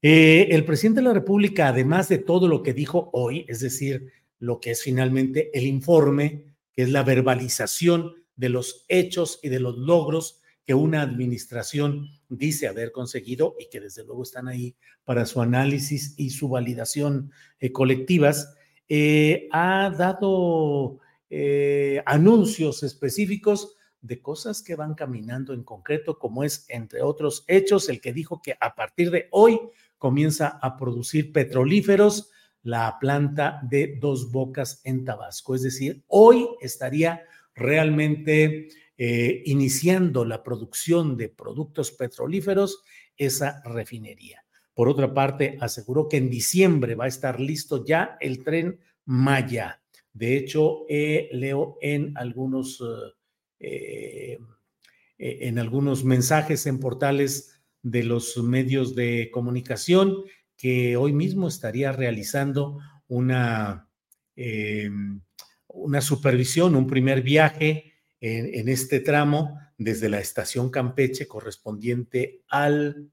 Eh, 0.00 0.48
el 0.52 0.64
presidente 0.64 1.00
de 1.00 1.08
la 1.08 1.14
República, 1.14 1.68
además 1.68 2.08
de 2.08 2.18
todo 2.18 2.48
lo 2.48 2.62
que 2.62 2.72
dijo 2.72 3.10
hoy, 3.12 3.44
es 3.46 3.60
decir, 3.60 4.10
lo 4.38 4.58
que 4.58 4.70
es 4.70 4.82
finalmente 4.82 5.50
el 5.52 5.66
informe, 5.66 6.54
que 6.72 6.82
es 6.82 6.90
la 6.90 7.02
verbalización 7.02 8.14
de 8.38 8.48
los 8.48 8.86
hechos 8.88 9.40
y 9.42 9.50
de 9.50 9.60
los 9.60 9.76
logros 9.76 10.40
que 10.64 10.74
una 10.74 11.02
administración 11.02 12.08
dice 12.28 12.68
haber 12.68 12.92
conseguido 12.92 13.56
y 13.58 13.68
que 13.68 13.80
desde 13.80 14.04
luego 14.04 14.22
están 14.22 14.48
ahí 14.48 14.76
para 15.04 15.26
su 15.26 15.40
análisis 15.40 16.14
y 16.16 16.30
su 16.30 16.48
validación 16.48 17.32
eh, 17.58 17.72
colectivas, 17.72 18.54
eh, 18.88 19.48
ha 19.50 19.90
dado 19.90 20.98
eh, 21.30 22.02
anuncios 22.06 22.82
específicos 22.82 23.76
de 24.00 24.20
cosas 24.20 24.62
que 24.62 24.76
van 24.76 24.94
caminando 24.94 25.52
en 25.52 25.64
concreto, 25.64 26.18
como 26.18 26.44
es, 26.44 26.64
entre 26.68 27.02
otros 27.02 27.44
hechos, 27.48 27.88
el 27.88 28.00
que 28.00 28.12
dijo 28.12 28.40
que 28.40 28.56
a 28.60 28.74
partir 28.74 29.10
de 29.10 29.28
hoy 29.30 29.58
comienza 29.96 30.58
a 30.62 30.76
producir 30.76 31.32
petrolíferos 31.32 32.30
la 32.62 32.98
planta 33.00 33.60
de 33.62 33.96
Dos 34.00 34.30
Bocas 34.30 34.80
en 34.84 35.04
Tabasco. 35.04 35.54
Es 35.54 35.62
decir, 35.62 36.04
hoy 36.06 36.46
estaría 36.60 37.22
realmente 37.58 38.68
eh, 38.96 39.42
iniciando 39.46 40.24
la 40.24 40.42
producción 40.42 41.16
de 41.16 41.28
productos 41.28 41.92
petrolíferos 41.92 42.82
esa 43.16 43.62
refinería. 43.64 44.44
Por 44.74 44.88
otra 44.88 45.12
parte, 45.12 45.58
aseguró 45.60 46.08
que 46.08 46.16
en 46.16 46.30
diciembre 46.30 46.94
va 46.94 47.04
a 47.04 47.08
estar 47.08 47.40
listo 47.40 47.84
ya 47.84 48.16
el 48.20 48.42
tren 48.42 48.80
Maya. 49.04 49.82
De 50.12 50.36
hecho, 50.36 50.84
eh, 50.88 51.28
leo 51.32 51.78
en 51.80 52.16
algunos, 52.16 52.82
eh, 53.60 54.38
en 55.18 55.58
algunos 55.58 56.04
mensajes 56.04 56.66
en 56.66 56.80
portales 56.80 57.60
de 57.82 58.04
los 58.04 58.36
medios 58.42 58.94
de 58.94 59.30
comunicación 59.32 60.24
que 60.56 60.96
hoy 60.96 61.12
mismo 61.12 61.48
estaría 61.48 61.92
realizando 61.92 62.78
una, 63.06 63.88
una 65.78 66.00
supervisión, 66.00 66.76
un 66.76 66.86
primer 66.86 67.22
viaje 67.22 67.94
en, 68.20 68.68
este 68.68 69.00
tramo 69.00 69.58
desde 69.76 70.08
la 70.08 70.18
estación 70.18 70.70
Campeche 70.70 71.26
correspondiente 71.26 72.42
al 72.48 73.10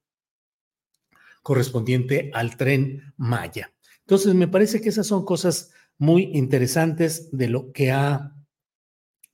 correspondiente 1.44 2.32
al 2.34 2.58
tren 2.58 3.14
Maya. 3.18 3.72
Entonces, 4.00 4.34
me 4.34 4.48
parece 4.48 4.82
que 4.82 4.90
esas 4.90 5.06
son 5.06 5.24
cosas 5.26 5.72
muy 6.00 6.32
interesantes 6.34 7.30
de 7.32 7.50
lo 7.50 7.72
que 7.72 7.92
ha 7.92 8.36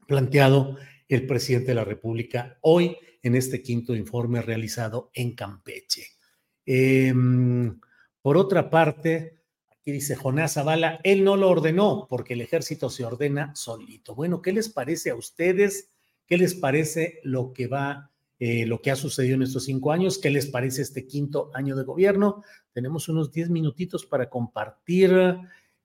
planteado 0.07 0.77
el 1.07 1.25
presidente 1.25 1.67
de 1.67 1.75
la 1.75 1.85
República 1.85 2.57
hoy 2.61 2.97
en 3.23 3.35
este 3.35 3.61
quinto 3.61 3.95
informe 3.95 4.41
realizado 4.41 5.09
en 5.13 5.35
Campeche. 5.35 6.05
Em, 6.65 7.79
por 8.21 8.37
otra 8.37 8.69
parte, 8.69 9.40
Aquí 9.81 9.91
dice 9.91 10.15
Jonás 10.15 10.53
Zavala, 10.53 10.99
él 11.03 11.23
no 11.23 11.35
lo 11.35 11.49
ordenó 11.49 12.05
porque 12.07 12.35
el 12.35 12.41
ejército 12.41 12.91
se 12.91 13.03
ordena 13.03 13.55
solito. 13.55 14.13
Bueno, 14.13 14.39
¿qué 14.39 14.53
les 14.53 14.69
parece 14.69 15.09
a 15.09 15.15
ustedes? 15.15 15.89
¿Qué 16.27 16.37
les 16.37 16.53
parece 16.53 17.19
lo 17.23 17.51
que 17.51 17.65
va, 17.65 18.11
eh, 18.37 18.67
lo 18.67 18.79
que 18.83 18.91
ha 18.91 18.95
sucedido 18.95 19.37
en 19.37 19.41
estos 19.41 19.65
cinco 19.65 19.91
años? 19.91 20.19
¿Qué 20.19 20.29
les 20.29 20.45
parece 20.45 20.83
este 20.83 21.07
quinto 21.07 21.49
año 21.55 21.75
de 21.75 21.83
gobierno? 21.83 22.43
Tenemos 22.73 23.09
unos 23.09 23.31
diez 23.31 23.49
minutitos 23.49 24.05
para 24.05 24.29
compartir, 24.29 25.11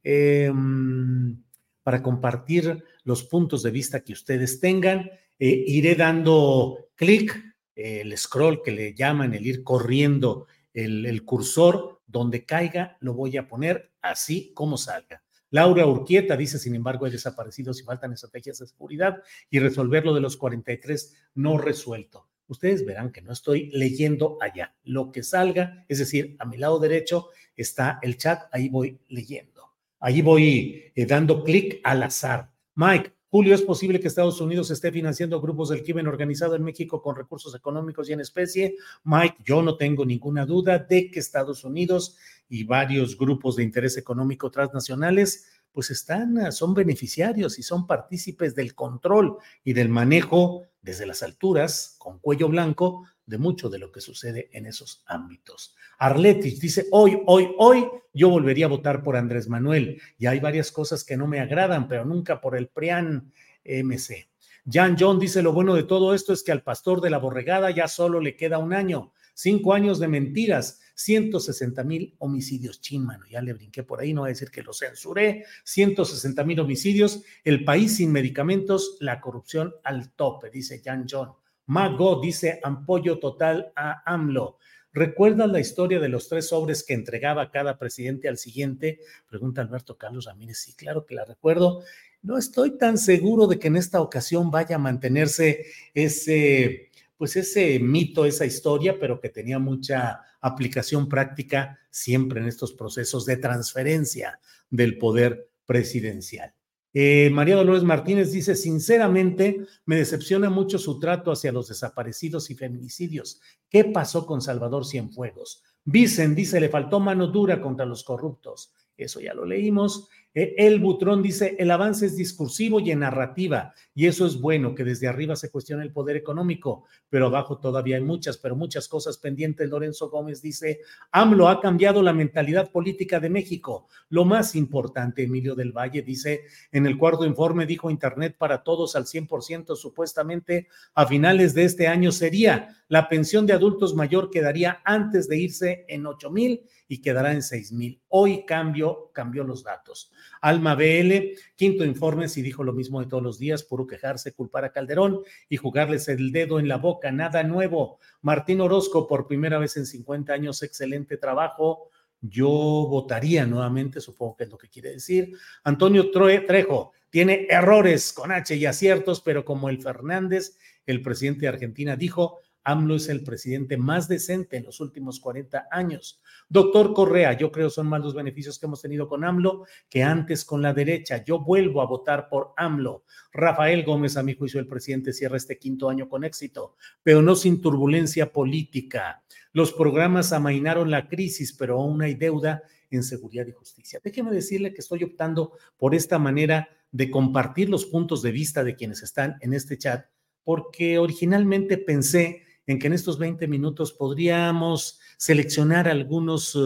em, 0.02 1.42
para 1.82 2.02
compartir 2.02 2.84
los 3.04 3.24
puntos 3.24 3.62
de 3.62 3.70
vista 3.70 4.04
que 4.04 4.12
ustedes 4.12 4.60
tengan. 4.60 5.10
Eh, 5.38 5.64
iré 5.68 5.94
dando 5.94 6.90
clic, 6.96 7.42
el 7.74 8.16
scroll 8.18 8.62
que 8.62 8.72
le 8.72 8.94
llaman, 8.94 9.32
el 9.32 9.46
ir 9.46 9.64
corriendo 9.64 10.46
el, 10.76 11.24
cursor 11.24 11.95
donde 12.06 12.44
caiga, 12.44 12.96
lo 13.00 13.14
voy 13.14 13.36
a 13.36 13.48
poner 13.48 13.92
así 14.00 14.52
como 14.54 14.76
salga. 14.76 15.22
Laura 15.50 15.86
Urquieta 15.86 16.36
dice, 16.36 16.58
sin 16.58 16.74
embargo, 16.74 17.06
hay 17.06 17.12
desaparecidos 17.12 17.80
y 17.80 17.84
faltan 17.84 18.12
estrategias 18.12 18.58
de 18.58 18.66
seguridad 18.66 19.22
y 19.48 19.58
resolver 19.58 20.04
lo 20.04 20.12
de 20.14 20.20
los 20.20 20.36
43 20.36 21.14
no 21.34 21.56
resuelto. 21.56 22.28
Ustedes 22.48 22.84
verán 22.84 23.10
que 23.10 23.22
no 23.22 23.32
estoy 23.32 23.70
leyendo 23.72 24.38
allá. 24.40 24.74
Lo 24.84 25.10
que 25.10 25.22
salga, 25.22 25.84
es 25.88 25.98
decir, 25.98 26.36
a 26.38 26.44
mi 26.44 26.56
lado 26.56 26.78
derecho 26.78 27.28
está 27.56 27.98
el 28.02 28.18
chat, 28.18 28.48
ahí 28.52 28.68
voy 28.68 29.00
leyendo. 29.08 29.72
Ahí 29.98 30.22
voy 30.22 30.92
eh, 30.94 31.06
dando 31.06 31.42
clic 31.42 31.80
al 31.82 32.02
azar. 32.02 32.52
Mike, 32.74 33.15
Julio, 33.36 33.54
¿es 33.54 33.60
posible 33.60 34.00
que 34.00 34.08
Estados 34.08 34.40
Unidos 34.40 34.70
esté 34.70 34.90
financiando 34.90 35.42
grupos 35.42 35.68
del 35.68 35.82
crimen 35.82 36.06
organizado 36.06 36.54
en 36.54 36.62
México 36.62 37.02
con 37.02 37.14
recursos 37.14 37.54
económicos 37.54 38.08
y 38.08 38.14
en 38.14 38.20
especie? 38.20 38.76
Mike, 39.04 39.36
yo 39.44 39.60
no 39.60 39.76
tengo 39.76 40.06
ninguna 40.06 40.46
duda 40.46 40.78
de 40.78 41.10
que 41.10 41.20
Estados 41.20 41.62
Unidos 41.62 42.16
y 42.48 42.64
varios 42.64 43.18
grupos 43.18 43.56
de 43.56 43.62
interés 43.62 43.98
económico 43.98 44.50
transnacionales 44.50 45.48
pues 45.70 45.90
están, 45.90 46.50
son 46.50 46.72
beneficiarios 46.72 47.58
y 47.58 47.62
son 47.62 47.86
partícipes 47.86 48.54
del 48.54 48.74
control 48.74 49.36
y 49.62 49.74
del 49.74 49.90
manejo 49.90 50.62
desde 50.86 51.04
las 51.04 51.24
alturas, 51.24 51.96
con 51.98 52.20
cuello 52.20 52.48
blanco, 52.48 53.08
de 53.26 53.38
mucho 53.38 53.68
de 53.68 53.80
lo 53.80 53.90
que 53.90 54.00
sucede 54.00 54.48
en 54.52 54.66
esos 54.66 55.02
ámbitos. 55.04 55.74
Arletis 55.98 56.60
dice, 56.60 56.86
hoy, 56.92 57.20
hoy, 57.26 57.50
hoy 57.58 57.88
yo 58.14 58.30
volvería 58.30 58.66
a 58.66 58.68
votar 58.68 59.02
por 59.02 59.16
Andrés 59.16 59.48
Manuel. 59.48 60.00
Y 60.16 60.26
hay 60.26 60.38
varias 60.38 60.70
cosas 60.70 61.02
que 61.02 61.16
no 61.16 61.26
me 61.26 61.40
agradan, 61.40 61.88
pero 61.88 62.04
nunca 62.04 62.40
por 62.40 62.56
el 62.56 62.68
PRIAN 62.68 63.32
MC. 63.64 64.28
Jan 64.70 64.96
John 64.96 65.18
dice, 65.18 65.42
lo 65.42 65.52
bueno 65.52 65.74
de 65.74 65.82
todo 65.82 66.14
esto 66.14 66.32
es 66.32 66.44
que 66.44 66.52
al 66.52 66.62
pastor 66.62 67.00
de 67.00 67.10
la 67.10 67.18
borregada 67.18 67.72
ya 67.72 67.88
solo 67.88 68.20
le 68.20 68.36
queda 68.36 68.58
un 68.58 68.72
año. 68.72 69.12
Cinco 69.34 69.74
años 69.74 69.98
de 69.98 70.06
mentiras, 70.06 70.80
160 70.96 71.84
mil 71.84 72.16
homicidios. 72.18 72.80
Chin, 72.80 73.06
ya 73.30 73.40
le 73.40 73.52
brinqué 73.52 73.82
por 73.82 74.00
ahí, 74.00 74.12
no 74.12 74.22
voy 74.22 74.28
a 74.28 74.32
decir 74.32 74.50
que 74.50 74.62
lo 74.62 74.72
censuré. 74.72 75.44
160 75.62 76.42
mil 76.42 76.58
homicidios, 76.58 77.22
el 77.44 77.64
país 77.64 77.96
sin 77.96 78.10
medicamentos, 78.10 78.96
la 79.00 79.20
corrupción 79.20 79.74
al 79.84 80.10
tope, 80.12 80.50
dice 80.50 80.82
Jan 80.84 81.06
John. 81.08 81.32
Mago 81.66 82.20
dice 82.20 82.60
apoyo 82.62 83.18
total 83.18 83.72
a 83.76 84.02
AMLO. 84.10 84.58
¿Recuerdas 84.92 85.50
la 85.50 85.60
historia 85.60 86.00
de 86.00 86.08
los 86.08 86.28
tres 86.28 86.48
sobres 86.48 86.82
que 86.82 86.94
entregaba 86.94 87.50
cada 87.50 87.78
presidente 87.78 88.28
al 88.28 88.38
siguiente? 88.38 89.00
Pregunta 89.28 89.60
Alberto 89.60 89.98
Carlos 89.98 90.24
Ramírez. 90.24 90.58
Sí, 90.58 90.74
claro 90.74 91.04
que 91.04 91.14
la 91.14 91.26
recuerdo. 91.26 91.82
No 92.22 92.38
estoy 92.38 92.78
tan 92.78 92.96
seguro 92.96 93.46
de 93.46 93.58
que 93.58 93.68
en 93.68 93.76
esta 93.76 94.00
ocasión 94.00 94.50
vaya 94.50 94.76
a 94.76 94.78
mantenerse 94.78 95.66
ese, 95.92 96.85
pues 97.16 97.36
ese 97.36 97.78
mito, 97.78 98.24
esa 98.24 98.46
historia, 98.46 98.98
pero 98.98 99.20
que 99.20 99.28
tenía 99.28 99.58
mucha 99.58 100.20
aplicación 100.40 101.08
práctica 101.08 101.78
siempre 101.90 102.40
en 102.40 102.46
estos 102.46 102.72
procesos 102.72 103.24
de 103.26 103.36
transferencia 103.36 104.40
del 104.70 104.98
poder 104.98 105.50
presidencial. 105.64 106.54
Eh, 106.98 107.28
María 107.30 107.56
Dolores 107.56 107.82
Martínez 107.82 108.32
dice, 108.32 108.54
sinceramente, 108.54 109.66
me 109.84 109.96
decepciona 109.96 110.48
mucho 110.48 110.78
su 110.78 110.98
trato 110.98 111.30
hacia 111.30 111.52
los 111.52 111.68
desaparecidos 111.68 112.50
y 112.50 112.54
feminicidios. 112.54 113.40
¿Qué 113.68 113.84
pasó 113.84 114.24
con 114.24 114.40
Salvador 114.40 114.86
Cienfuegos? 114.86 115.62
Vicen 115.84 116.34
dice, 116.34 116.58
le 116.58 116.70
faltó 116.70 116.98
mano 116.98 117.26
dura 117.26 117.60
contra 117.60 117.84
los 117.84 118.02
corruptos. 118.02 118.72
Eso 118.96 119.20
ya 119.20 119.34
lo 119.34 119.44
leímos. 119.44 120.08
Eh, 120.38 120.54
el 120.58 120.80
Butrón 120.80 121.22
dice, 121.22 121.56
el 121.58 121.70
avance 121.70 122.04
es 122.04 122.14
discursivo 122.14 122.78
y 122.78 122.90
en 122.90 122.98
narrativa, 122.98 123.72
y 123.94 124.06
eso 124.06 124.26
es 124.26 124.38
bueno, 124.38 124.74
que 124.74 124.84
desde 124.84 125.08
arriba 125.08 125.34
se 125.34 125.50
cuestiona 125.50 125.82
el 125.82 125.92
poder 125.92 126.14
económico, 126.14 126.84
pero 127.08 127.28
abajo 127.28 127.56
todavía 127.56 127.96
hay 127.96 128.02
muchas, 128.02 128.36
pero 128.36 128.54
muchas 128.54 128.86
cosas 128.86 129.16
pendientes. 129.16 129.70
Lorenzo 129.70 130.10
Gómez 130.10 130.42
dice, 130.42 130.80
AMLO 131.10 131.48
ha 131.48 131.58
cambiado 131.58 132.02
la 132.02 132.12
mentalidad 132.12 132.70
política 132.70 133.18
de 133.18 133.30
México. 133.30 133.88
Lo 134.10 134.26
más 134.26 134.54
importante, 134.54 135.22
Emilio 135.22 135.54
del 135.54 135.72
Valle 135.72 136.02
dice, 136.02 136.42
en 136.70 136.84
el 136.84 136.98
cuarto 136.98 137.24
informe 137.24 137.64
dijo 137.64 137.90
Internet 137.90 138.36
para 138.36 138.62
todos 138.62 138.94
al 138.94 139.06
100%, 139.06 139.74
supuestamente 139.74 140.68
a 140.94 141.06
finales 141.06 141.54
de 141.54 141.64
este 141.64 141.86
año 141.86 142.12
sería 142.12 142.76
la 142.88 143.08
pensión 143.08 143.46
de 143.46 143.54
adultos 143.54 143.94
mayor 143.94 144.30
quedaría 144.30 144.80
antes 144.84 145.28
de 145.28 145.38
irse 145.38 145.86
en 145.88 146.06
8 146.06 146.30
mil 146.30 146.60
y 146.88 147.00
quedará 147.00 147.32
en 147.32 147.42
6 147.42 147.72
mil. 147.72 148.00
Hoy 148.08 148.44
cambio, 148.46 149.10
cambió 149.12 149.44
los 149.44 149.64
datos. 149.64 150.12
Alma 150.40 150.74
BL, 150.74 151.36
quinto 151.56 151.84
informe, 151.84 152.28
si 152.28 152.42
dijo 152.42 152.64
lo 152.64 152.72
mismo 152.72 153.00
de 153.00 153.08
todos 153.08 153.22
los 153.22 153.38
días, 153.38 153.62
puro 153.62 153.86
quejarse, 153.86 154.32
culpar 154.32 154.64
a 154.64 154.72
Calderón 154.72 155.22
y 155.48 155.56
jugarles 155.56 156.08
el 156.08 156.32
dedo 156.32 156.58
en 156.58 156.68
la 156.68 156.76
boca, 156.78 157.10
nada 157.10 157.42
nuevo. 157.42 157.98
Martín 158.22 158.60
Orozco, 158.60 159.06
por 159.06 159.26
primera 159.26 159.58
vez 159.58 159.76
en 159.76 159.86
50 159.86 160.32
años, 160.32 160.62
excelente 160.62 161.16
trabajo. 161.16 161.90
Yo 162.20 162.48
votaría 162.48 163.46
nuevamente, 163.46 164.00
supongo 164.00 164.36
que 164.36 164.44
es 164.44 164.50
lo 164.50 164.58
que 164.58 164.68
quiere 164.68 164.90
decir. 164.90 165.32
Antonio 165.64 166.10
Trejo, 166.10 166.92
tiene 167.10 167.46
errores 167.48 168.12
con 168.12 168.32
H 168.32 168.54
y 168.56 168.66
aciertos, 168.66 169.20
pero 169.20 169.44
como 169.44 169.68
el 169.68 169.80
Fernández, 169.80 170.58
el 170.86 171.02
presidente 171.02 171.42
de 171.42 171.48
Argentina, 171.48 171.96
dijo, 171.96 172.40
AMLO 172.66 172.96
es 172.96 173.08
el 173.08 173.22
presidente 173.22 173.76
más 173.76 174.08
decente 174.08 174.56
en 174.56 174.64
los 174.64 174.80
últimos 174.80 175.20
40 175.20 175.68
años. 175.70 176.20
Doctor 176.48 176.94
Correa, 176.94 177.38
yo 177.38 177.52
creo 177.52 177.70
son 177.70 177.86
más 177.86 178.00
los 178.00 178.12
beneficios 178.12 178.58
que 178.58 178.66
hemos 178.66 178.82
tenido 178.82 179.06
con 179.06 179.22
AMLO 179.22 179.66
que 179.88 180.02
antes 180.02 180.44
con 180.44 180.62
la 180.62 180.74
derecha. 180.74 181.22
Yo 181.24 181.38
vuelvo 181.38 181.80
a 181.80 181.86
votar 181.86 182.28
por 182.28 182.54
AMLO. 182.56 183.04
Rafael 183.32 183.84
Gómez, 183.84 184.16
a 184.16 184.24
mi 184.24 184.34
juicio, 184.34 184.58
el 184.58 184.66
presidente 184.66 185.12
cierra 185.12 185.36
este 185.36 185.58
quinto 185.58 185.88
año 185.88 186.08
con 186.08 186.24
éxito, 186.24 186.74
pero 187.04 187.22
no 187.22 187.36
sin 187.36 187.60
turbulencia 187.60 188.32
política. 188.32 189.22
Los 189.52 189.72
programas 189.72 190.32
amainaron 190.32 190.90
la 190.90 191.08
crisis, 191.08 191.52
pero 191.52 191.80
aún 191.80 192.02
hay 192.02 192.14
deuda 192.14 192.64
en 192.90 193.04
seguridad 193.04 193.46
y 193.46 193.52
justicia. 193.52 194.00
Déjeme 194.02 194.32
decirle 194.32 194.74
que 194.74 194.80
estoy 194.80 195.04
optando 195.04 195.52
por 195.76 195.94
esta 195.94 196.18
manera 196.18 196.68
de 196.90 197.12
compartir 197.12 197.70
los 197.70 197.86
puntos 197.86 198.22
de 198.22 198.32
vista 198.32 198.64
de 198.64 198.74
quienes 198.74 199.04
están 199.04 199.36
en 199.40 199.52
este 199.52 199.78
chat, 199.78 200.06
porque 200.42 200.98
originalmente 200.98 201.78
pensé 201.78 202.45
en 202.66 202.78
que 202.78 202.86
en 202.86 202.92
estos 202.92 203.18
20 203.18 203.46
minutos 203.48 203.92
podríamos 203.92 205.00
seleccionar 205.16 205.88
algunos 205.88 206.58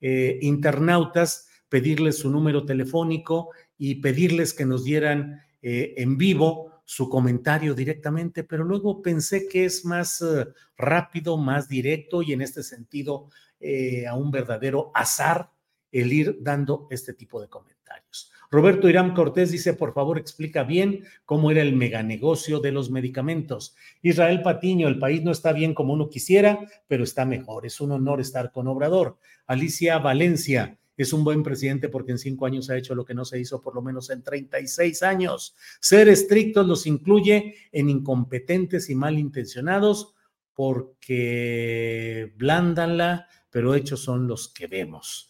eh, 0.00 0.38
internautas, 0.42 1.48
pedirles 1.68 2.18
su 2.18 2.30
número 2.30 2.64
telefónico 2.64 3.50
y 3.78 3.96
pedirles 3.96 4.52
que 4.52 4.66
nos 4.66 4.84
dieran 4.84 5.42
eh, 5.62 5.94
en 5.98 6.16
vivo 6.16 6.82
su 6.84 7.08
comentario 7.08 7.74
directamente, 7.74 8.42
pero 8.42 8.64
luego 8.64 9.00
pensé 9.00 9.46
que 9.46 9.64
es 9.64 9.84
más 9.84 10.20
eh, 10.22 10.48
rápido, 10.76 11.36
más 11.36 11.68
directo 11.68 12.20
y 12.20 12.32
en 12.32 12.40
este 12.40 12.64
sentido 12.64 13.28
eh, 13.60 14.08
a 14.08 14.16
un 14.16 14.30
verdadero 14.30 14.90
azar 14.92 15.52
el 15.92 16.12
ir 16.12 16.38
dando 16.40 16.88
este 16.90 17.14
tipo 17.14 17.40
de 17.40 17.48
comentarios. 17.48 18.29
Roberto 18.50 18.88
Irán 18.88 19.14
Cortés 19.14 19.52
dice, 19.52 19.74
por 19.74 19.94
favor, 19.94 20.18
explica 20.18 20.64
bien 20.64 21.04
cómo 21.24 21.52
era 21.52 21.62
el 21.62 21.76
meganegocio 21.76 22.58
de 22.58 22.72
los 22.72 22.90
medicamentos. 22.90 23.76
Israel 24.02 24.42
Patiño, 24.42 24.88
el 24.88 24.98
país 24.98 25.22
no 25.22 25.30
está 25.30 25.52
bien 25.52 25.72
como 25.72 25.92
uno 25.92 26.08
quisiera, 26.08 26.58
pero 26.88 27.04
está 27.04 27.24
mejor. 27.24 27.64
Es 27.64 27.80
un 27.80 27.92
honor 27.92 28.20
estar 28.20 28.50
con 28.50 28.66
Obrador. 28.66 29.18
Alicia 29.46 29.98
Valencia, 29.98 30.78
es 30.96 31.12
un 31.12 31.22
buen 31.22 31.42
presidente 31.44 31.88
porque 31.88 32.10
en 32.10 32.18
cinco 32.18 32.44
años 32.44 32.68
ha 32.68 32.76
hecho 32.76 32.94
lo 32.96 33.04
que 33.04 33.14
no 33.14 33.24
se 33.24 33.38
hizo 33.38 33.60
por 33.60 33.74
lo 33.74 33.82
menos 33.82 34.10
en 34.10 34.22
36 34.22 35.02
años. 35.04 35.54
Ser 35.80 36.08
estrictos 36.08 36.66
los 36.66 36.86
incluye 36.86 37.54
en 37.70 37.88
incompetentes 37.88 38.90
y 38.90 38.96
malintencionados 38.96 40.14
porque 40.52 42.34
blándanla, 42.36 43.28
pero 43.48 43.74
hechos 43.74 44.00
son 44.00 44.26
los 44.26 44.48
que 44.48 44.66
vemos. 44.66 45.29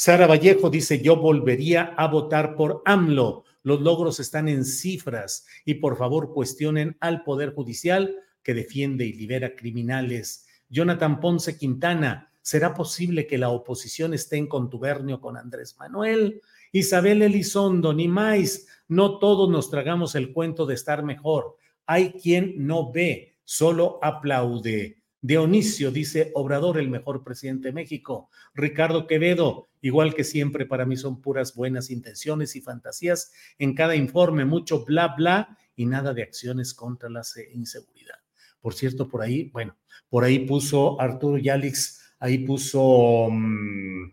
Sara 0.00 0.28
Vallejo 0.28 0.70
dice, 0.70 1.02
yo 1.02 1.16
volvería 1.16 1.92
a 1.96 2.06
votar 2.06 2.54
por 2.54 2.82
AMLO. 2.84 3.42
Los 3.64 3.80
logros 3.80 4.20
están 4.20 4.48
en 4.48 4.64
cifras 4.64 5.44
y 5.64 5.74
por 5.74 5.98
favor 5.98 6.32
cuestionen 6.32 6.96
al 7.00 7.24
Poder 7.24 7.52
Judicial 7.52 8.14
que 8.44 8.54
defiende 8.54 9.04
y 9.06 9.12
libera 9.12 9.56
criminales. 9.56 10.46
Jonathan 10.68 11.18
Ponce 11.18 11.58
Quintana, 11.58 12.30
¿será 12.42 12.74
posible 12.74 13.26
que 13.26 13.38
la 13.38 13.48
oposición 13.48 14.14
esté 14.14 14.36
en 14.36 14.46
contubernio 14.46 15.20
con 15.20 15.36
Andrés 15.36 15.76
Manuel? 15.76 16.42
Isabel 16.70 17.22
Elizondo, 17.22 17.92
ni 17.92 18.06
más, 18.06 18.68
no 18.86 19.18
todos 19.18 19.50
nos 19.50 19.68
tragamos 19.68 20.14
el 20.14 20.32
cuento 20.32 20.64
de 20.64 20.74
estar 20.74 21.02
mejor. 21.02 21.56
Hay 21.86 22.12
quien 22.12 22.54
no 22.68 22.92
ve, 22.92 23.34
solo 23.42 23.98
aplaude. 24.00 24.98
Dionisio 25.20 25.90
dice, 25.90 26.30
Obrador, 26.34 26.78
el 26.78 26.88
mejor 26.88 27.24
presidente 27.24 27.68
de 27.68 27.74
México. 27.74 28.30
Ricardo 28.54 29.08
Quevedo, 29.08 29.67
igual 29.82 30.14
que 30.14 30.24
siempre, 30.24 30.66
para 30.66 30.86
mí 30.86 30.96
son 30.96 31.20
puras 31.20 31.54
buenas 31.54 31.90
intenciones 31.90 32.56
y 32.56 32.60
fantasías 32.60 33.32
en 33.58 33.74
cada 33.74 33.96
informe, 33.96 34.44
mucho 34.44 34.84
bla, 34.84 35.14
bla 35.16 35.56
y 35.76 35.86
nada 35.86 36.14
de 36.14 36.22
acciones 36.22 36.74
contra 36.74 37.08
la 37.08 37.22
inseguridad. 37.54 38.16
Por 38.60 38.74
cierto, 38.74 39.08
por 39.08 39.22
ahí, 39.22 39.50
bueno, 39.50 39.76
por 40.08 40.24
ahí 40.24 40.40
puso 40.40 41.00
Arturo 41.00 41.38
Yalix, 41.38 42.14
ahí 42.18 42.38
puso 42.38 43.26
um, 43.26 44.10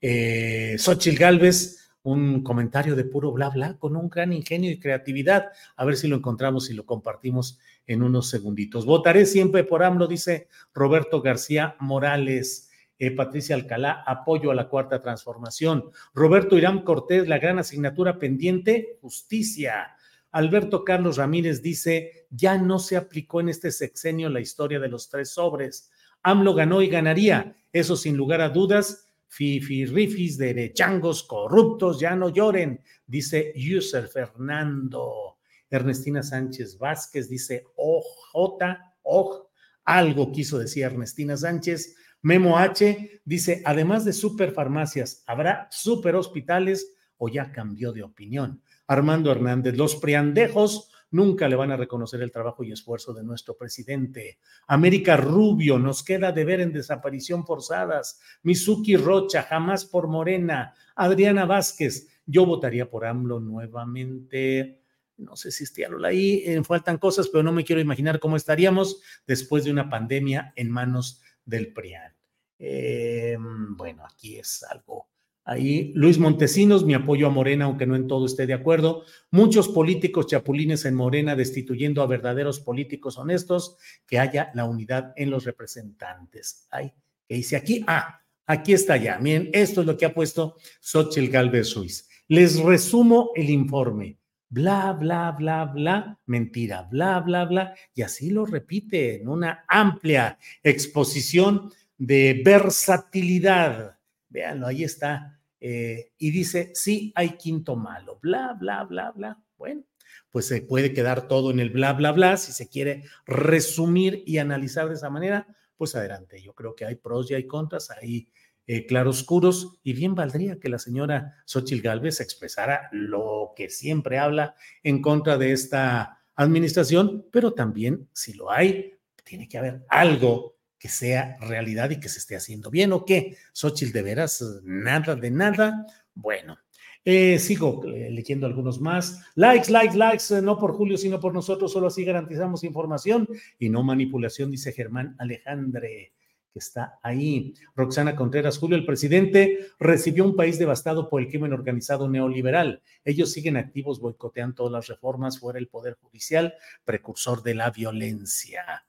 eh, 0.00 0.76
Xochitl 0.78 1.18
Galvez 1.18 1.86
un 2.06 2.44
comentario 2.44 2.94
de 2.94 3.02
puro 3.02 3.32
bla 3.32 3.50
bla 3.50 3.76
con 3.78 3.96
un 3.96 4.08
gran 4.08 4.32
ingenio 4.32 4.70
y 4.70 4.78
creatividad. 4.78 5.46
A 5.76 5.84
ver 5.84 5.96
si 5.96 6.06
lo 6.06 6.16
encontramos 6.16 6.70
y 6.70 6.74
lo 6.74 6.86
compartimos 6.86 7.58
en 7.84 8.02
unos 8.02 8.30
segunditos. 8.30 8.86
Votaré 8.86 9.26
siempre 9.26 9.64
por 9.64 9.82
AMLO, 9.82 10.06
dice 10.06 10.48
Roberto 10.72 11.20
García 11.20 11.74
Morales. 11.80 12.65
Eh, 12.98 13.10
Patricia 13.10 13.54
Alcalá, 13.54 14.02
apoyo 14.06 14.50
a 14.50 14.54
la 14.54 14.68
cuarta 14.68 15.00
transformación. 15.00 15.90
Roberto 16.14 16.56
Irán 16.56 16.82
Cortés, 16.82 17.28
la 17.28 17.38
gran 17.38 17.58
asignatura 17.58 18.18
pendiente, 18.18 18.98
justicia. 19.00 19.96
Alberto 20.30 20.84
Carlos 20.84 21.16
Ramírez 21.16 21.62
dice, 21.62 22.26
ya 22.30 22.58
no 22.58 22.78
se 22.78 22.96
aplicó 22.96 23.40
en 23.40 23.48
este 23.48 23.70
sexenio 23.70 24.28
la 24.28 24.40
historia 24.40 24.80
de 24.80 24.88
los 24.88 25.08
tres 25.08 25.30
sobres. 25.30 25.90
AMLO 26.22 26.54
ganó 26.54 26.82
y 26.82 26.88
ganaría. 26.88 27.56
Eso 27.72 27.96
sin 27.96 28.16
lugar 28.16 28.40
a 28.40 28.48
dudas 28.48 29.06
fifirrifis, 29.28 30.38
derechangos, 30.38 31.22
corruptos, 31.24 32.00
ya 32.00 32.14
no 32.16 32.28
lloren, 32.30 32.80
dice 33.06 33.52
User 33.56 34.08
Fernando. 34.08 35.38
Ernestina 35.68 36.22
Sánchez 36.22 36.78
Vázquez 36.78 37.28
dice 37.28 37.64
OJ, 37.76 38.60
OJ, 39.02 39.46
algo 39.84 40.32
quiso 40.32 40.58
decir 40.58 40.84
Ernestina 40.84 41.36
Sánchez. 41.36 41.96
Memo 42.26 42.58
H 42.58 43.20
dice, 43.24 43.62
además 43.64 44.04
de 44.04 44.12
superfarmacias, 44.12 45.22
¿habrá 45.28 45.68
superhospitales 45.70 46.92
o 47.18 47.28
ya 47.28 47.52
cambió 47.52 47.92
de 47.92 48.02
opinión? 48.02 48.60
Armando 48.88 49.30
Hernández, 49.30 49.76
los 49.76 49.94
priandejos 49.94 50.90
nunca 51.12 51.48
le 51.48 51.54
van 51.54 51.70
a 51.70 51.76
reconocer 51.76 52.20
el 52.22 52.32
trabajo 52.32 52.64
y 52.64 52.72
esfuerzo 52.72 53.14
de 53.14 53.22
nuestro 53.22 53.56
presidente. 53.56 54.40
América 54.66 55.16
Rubio, 55.16 55.78
nos 55.78 56.02
queda 56.02 56.32
de 56.32 56.44
ver 56.44 56.60
en 56.60 56.72
desaparición 56.72 57.46
forzadas. 57.46 58.18
Mizuki 58.42 58.96
Rocha, 58.96 59.44
jamás 59.44 59.84
por 59.84 60.08
Morena. 60.08 60.74
Adriana 60.96 61.44
Vázquez, 61.44 62.08
yo 62.26 62.44
votaría 62.44 62.90
por 62.90 63.04
AMLO 63.04 63.38
nuevamente. 63.38 64.80
No 65.18 65.36
sé 65.36 65.52
si 65.52 65.64
lo 65.88 66.04
ahí, 66.04 66.42
eh, 66.44 66.60
faltan 66.64 66.98
cosas, 66.98 67.28
pero 67.28 67.44
no 67.44 67.52
me 67.52 67.62
quiero 67.62 67.80
imaginar 67.80 68.18
cómo 68.18 68.34
estaríamos 68.34 69.00
después 69.28 69.62
de 69.62 69.70
una 69.70 69.88
pandemia 69.88 70.52
en 70.56 70.72
manos 70.72 71.22
del 71.44 71.72
PRIAN. 71.72 72.15
Eh, 72.58 73.36
bueno, 73.38 74.04
aquí 74.04 74.36
es 74.36 74.62
algo 74.62 75.08
Ahí 75.46 75.92
Luis 75.94 76.18
Montesinos, 76.18 76.84
mi 76.84 76.94
apoyo 76.94 77.28
a 77.28 77.30
Morena, 77.30 77.66
aunque 77.66 77.86
no 77.86 77.94
en 77.94 78.08
todo 78.08 78.26
esté 78.26 78.48
de 78.48 78.52
acuerdo. 78.52 79.04
Muchos 79.30 79.68
políticos 79.68 80.26
chapulines 80.26 80.84
en 80.86 80.96
Morena 80.96 81.36
destituyendo 81.36 82.02
a 82.02 82.08
verdaderos 82.08 82.58
políticos 82.58 83.16
honestos, 83.16 83.76
que 84.08 84.18
haya 84.18 84.50
la 84.54 84.64
unidad 84.64 85.12
en 85.14 85.30
los 85.30 85.44
representantes. 85.44 86.66
Ay, 86.72 86.92
¿qué 87.28 87.36
dice 87.36 87.54
aquí? 87.54 87.84
Ah, 87.86 88.20
aquí 88.44 88.72
está 88.72 88.96
ya. 88.96 89.20
Miren, 89.20 89.48
esto 89.52 89.82
es 89.82 89.86
lo 89.86 89.96
que 89.96 90.06
ha 90.06 90.14
puesto 90.14 90.56
Xochitl 90.80 91.30
Galvez 91.30 91.76
Ruiz. 91.76 92.08
Les 92.26 92.58
resumo 92.58 93.30
el 93.36 93.48
informe. 93.48 94.18
Bla, 94.48 94.94
bla, 94.94 95.30
bla, 95.30 95.66
bla, 95.66 96.18
mentira, 96.26 96.82
bla, 96.90 97.20
bla, 97.20 97.44
bla. 97.44 97.74
Y 97.94 98.02
así 98.02 98.30
lo 98.30 98.46
repite 98.46 99.20
en 99.20 99.28
una 99.28 99.64
amplia 99.68 100.38
exposición 100.64 101.70
de 101.98 102.42
versatilidad. 102.44 103.98
Véanlo, 104.28 104.66
ahí 104.66 104.84
está 104.84 105.36
eh, 105.60 106.12
y 106.18 106.30
dice, 106.30 106.70
sí, 106.74 107.12
hay 107.14 107.30
quinto 107.36 107.76
malo, 107.76 108.18
bla, 108.20 108.56
bla, 108.58 108.84
bla, 108.84 109.10
bla. 109.12 109.42
Bueno, 109.56 109.84
pues 110.30 110.46
se 110.46 110.62
puede 110.62 110.92
quedar 110.92 111.28
todo 111.28 111.50
en 111.50 111.60
el 111.60 111.70
bla, 111.70 111.92
bla, 111.92 112.12
bla. 112.12 112.36
Si 112.36 112.52
se 112.52 112.68
quiere 112.68 113.04
resumir 113.26 114.22
y 114.26 114.38
analizar 114.38 114.88
de 114.88 114.94
esa 114.94 115.10
manera, 115.10 115.46
pues 115.76 115.94
adelante. 115.94 116.42
Yo 116.42 116.54
creo 116.54 116.74
que 116.74 116.84
hay 116.84 116.96
pros 116.96 117.30
y 117.30 117.34
hay 117.34 117.46
contras, 117.46 117.90
hay 117.90 118.28
eh, 118.66 118.84
claroscuros, 118.86 119.78
y 119.82 119.92
bien 119.92 120.14
valdría 120.14 120.58
que 120.58 120.68
la 120.68 120.78
señora 120.78 121.36
Xochitl 121.46 121.82
Galvez 121.82 122.20
expresara 122.20 122.88
lo 122.92 123.52
que 123.54 123.70
siempre 123.70 124.18
habla 124.18 124.56
en 124.82 125.00
contra 125.00 125.38
de 125.38 125.52
esta 125.52 126.24
administración, 126.34 127.26
pero 127.30 127.54
también, 127.54 128.08
si 128.12 128.34
lo 128.34 128.50
hay, 128.50 128.92
tiene 129.24 129.48
que 129.48 129.58
haber 129.58 129.84
algo 129.88 130.55
que 130.86 130.92
sea 130.92 131.36
realidad 131.40 131.90
y 131.90 131.98
que 131.98 132.08
se 132.08 132.20
esté 132.20 132.36
haciendo 132.36 132.70
bien 132.70 132.92
o 132.92 133.04
qué. 133.04 133.36
Xochitl, 133.52 133.92
de 133.92 134.02
veras, 134.02 134.44
nada 134.62 135.16
de 135.16 135.32
nada. 135.32 135.84
Bueno, 136.14 136.58
eh, 137.04 137.40
sigo 137.40 137.82
eh, 137.86 138.08
leyendo 138.08 138.46
algunos 138.46 138.80
más. 138.80 139.20
Likes, 139.34 139.68
likes, 139.72 139.96
likes, 139.96 140.32
eh, 140.32 140.40
no 140.40 140.56
por 140.56 140.74
Julio, 140.74 140.96
sino 140.96 141.18
por 141.18 141.34
nosotros, 141.34 141.72
solo 141.72 141.88
así 141.88 142.04
garantizamos 142.04 142.62
información 142.62 143.26
y 143.58 143.68
no 143.68 143.82
manipulación, 143.82 144.52
dice 144.52 144.72
Germán 144.72 145.16
Alejandre, 145.18 146.12
que 146.52 146.60
está 146.60 147.00
ahí. 147.02 147.52
Roxana 147.74 148.14
Contreras, 148.14 148.56
Julio, 148.56 148.76
el 148.76 148.86
presidente 148.86 149.70
recibió 149.80 150.22
un 150.22 150.36
país 150.36 150.56
devastado 150.56 151.08
por 151.08 151.20
el 151.20 151.26
crimen 151.26 151.52
organizado 151.52 152.08
neoliberal. 152.08 152.80
Ellos 153.04 153.32
siguen 153.32 153.56
activos, 153.56 153.98
boicotean 153.98 154.54
todas 154.54 154.70
las 154.70 154.86
reformas 154.86 155.40
fuera 155.40 155.58
el 155.58 155.66
Poder 155.66 155.94
Judicial, 156.00 156.54
precursor 156.84 157.42
de 157.42 157.56
la 157.56 157.70
violencia. 157.72 158.86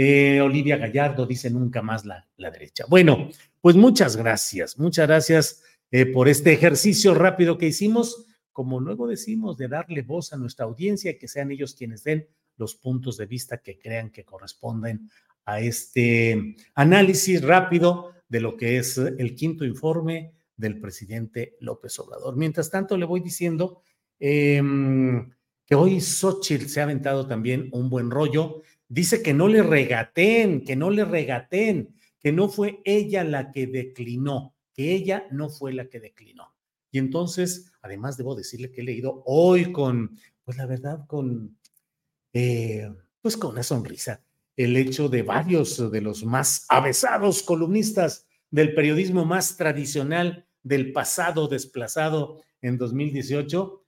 Eh, 0.00 0.40
Olivia 0.40 0.76
Gallardo 0.76 1.26
dice 1.26 1.50
nunca 1.50 1.82
más 1.82 2.04
la, 2.04 2.24
la, 2.36 2.52
derecha. 2.52 2.84
Bueno, 2.88 3.30
pues 3.60 3.74
muchas 3.74 4.16
gracias, 4.16 4.78
muchas 4.78 5.08
gracias 5.08 5.62
eh, 5.90 6.06
por 6.06 6.28
este 6.28 6.52
ejercicio 6.52 7.14
rápido 7.14 7.58
que 7.58 7.66
hicimos, 7.66 8.24
como 8.52 8.78
luego 8.78 9.08
decimos, 9.08 9.58
de 9.58 9.66
darle 9.66 10.02
voz 10.02 10.32
a 10.32 10.36
nuestra 10.36 10.66
audiencia 10.66 11.10
y 11.10 11.18
que 11.18 11.26
sean 11.26 11.50
ellos 11.50 11.74
quienes 11.74 12.04
den 12.04 12.28
los 12.58 12.76
puntos 12.76 13.16
de 13.16 13.26
vista 13.26 13.58
que 13.58 13.76
crean 13.76 14.10
que 14.10 14.24
corresponden 14.24 15.10
a 15.46 15.58
este 15.58 16.54
análisis 16.76 17.42
rápido 17.42 18.12
de 18.28 18.40
lo 18.40 18.56
que 18.56 18.78
es 18.78 18.98
el 18.98 19.34
quinto 19.34 19.64
informe 19.64 20.32
del 20.56 20.78
presidente 20.78 21.56
López 21.58 21.98
Obrador. 21.98 22.36
Mientras 22.36 22.70
tanto, 22.70 22.96
le 22.96 23.04
voy 23.04 23.18
diciendo 23.18 23.82
em, 24.20 25.28
que 25.66 25.74
hoy 25.74 26.00
Xochitl 26.00 26.68
se 26.68 26.78
ha 26.78 26.84
aventado 26.84 27.26
también 27.26 27.68
un 27.72 27.90
buen 27.90 28.12
rollo 28.12 28.62
dice 28.88 29.22
que 29.22 29.34
no 29.34 29.48
le 29.48 29.62
regaten, 29.62 30.64
que 30.64 30.76
no 30.76 30.90
le 30.90 31.04
regaten, 31.04 31.94
que 32.20 32.32
no 32.32 32.48
fue 32.48 32.80
ella 32.84 33.24
la 33.24 33.52
que 33.52 33.66
declinó, 33.66 34.54
que 34.74 34.94
ella 34.94 35.26
no 35.30 35.50
fue 35.50 35.72
la 35.72 35.88
que 35.88 36.00
declinó. 36.00 36.54
Y 36.90 36.98
entonces, 36.98 37.70
además 37.82 38.16
debo 38.16 38.34
decirle 38.34 38.70
que 38.70 38.80
he 38.80 38.84
leído 38.84 39.22
hoy 39.26 39.72
con, 39.72 40.18
pues 40.44 40.56
la 40.56 40.66
verdad, 40.66 41.06
con, 41.06 41.58
eh, 42.32 42.90
pues 43.20 43.36
con 43.36 43.52
una 43.52 43.62
sonrisa, 43.62 44.22
el 44.56 44.76
hecho 44.76 45.08
de 45.08 45.22
varios 45.22 45.90
de 45.90 46.00
los 46.00 46.24
más 46.24 46.66
avesados 46.68 47.42
columnistas 47.42 48.26
del 48.50 48.74
periodismo 48.74 49.24
más 49.24 49.56
tradicional 49.56 50.46
del 50.62 50.92
pasado 50.92 51.46
desplazado 51.46 52.42
en 52.60 52.78
2018, 52.78 53.84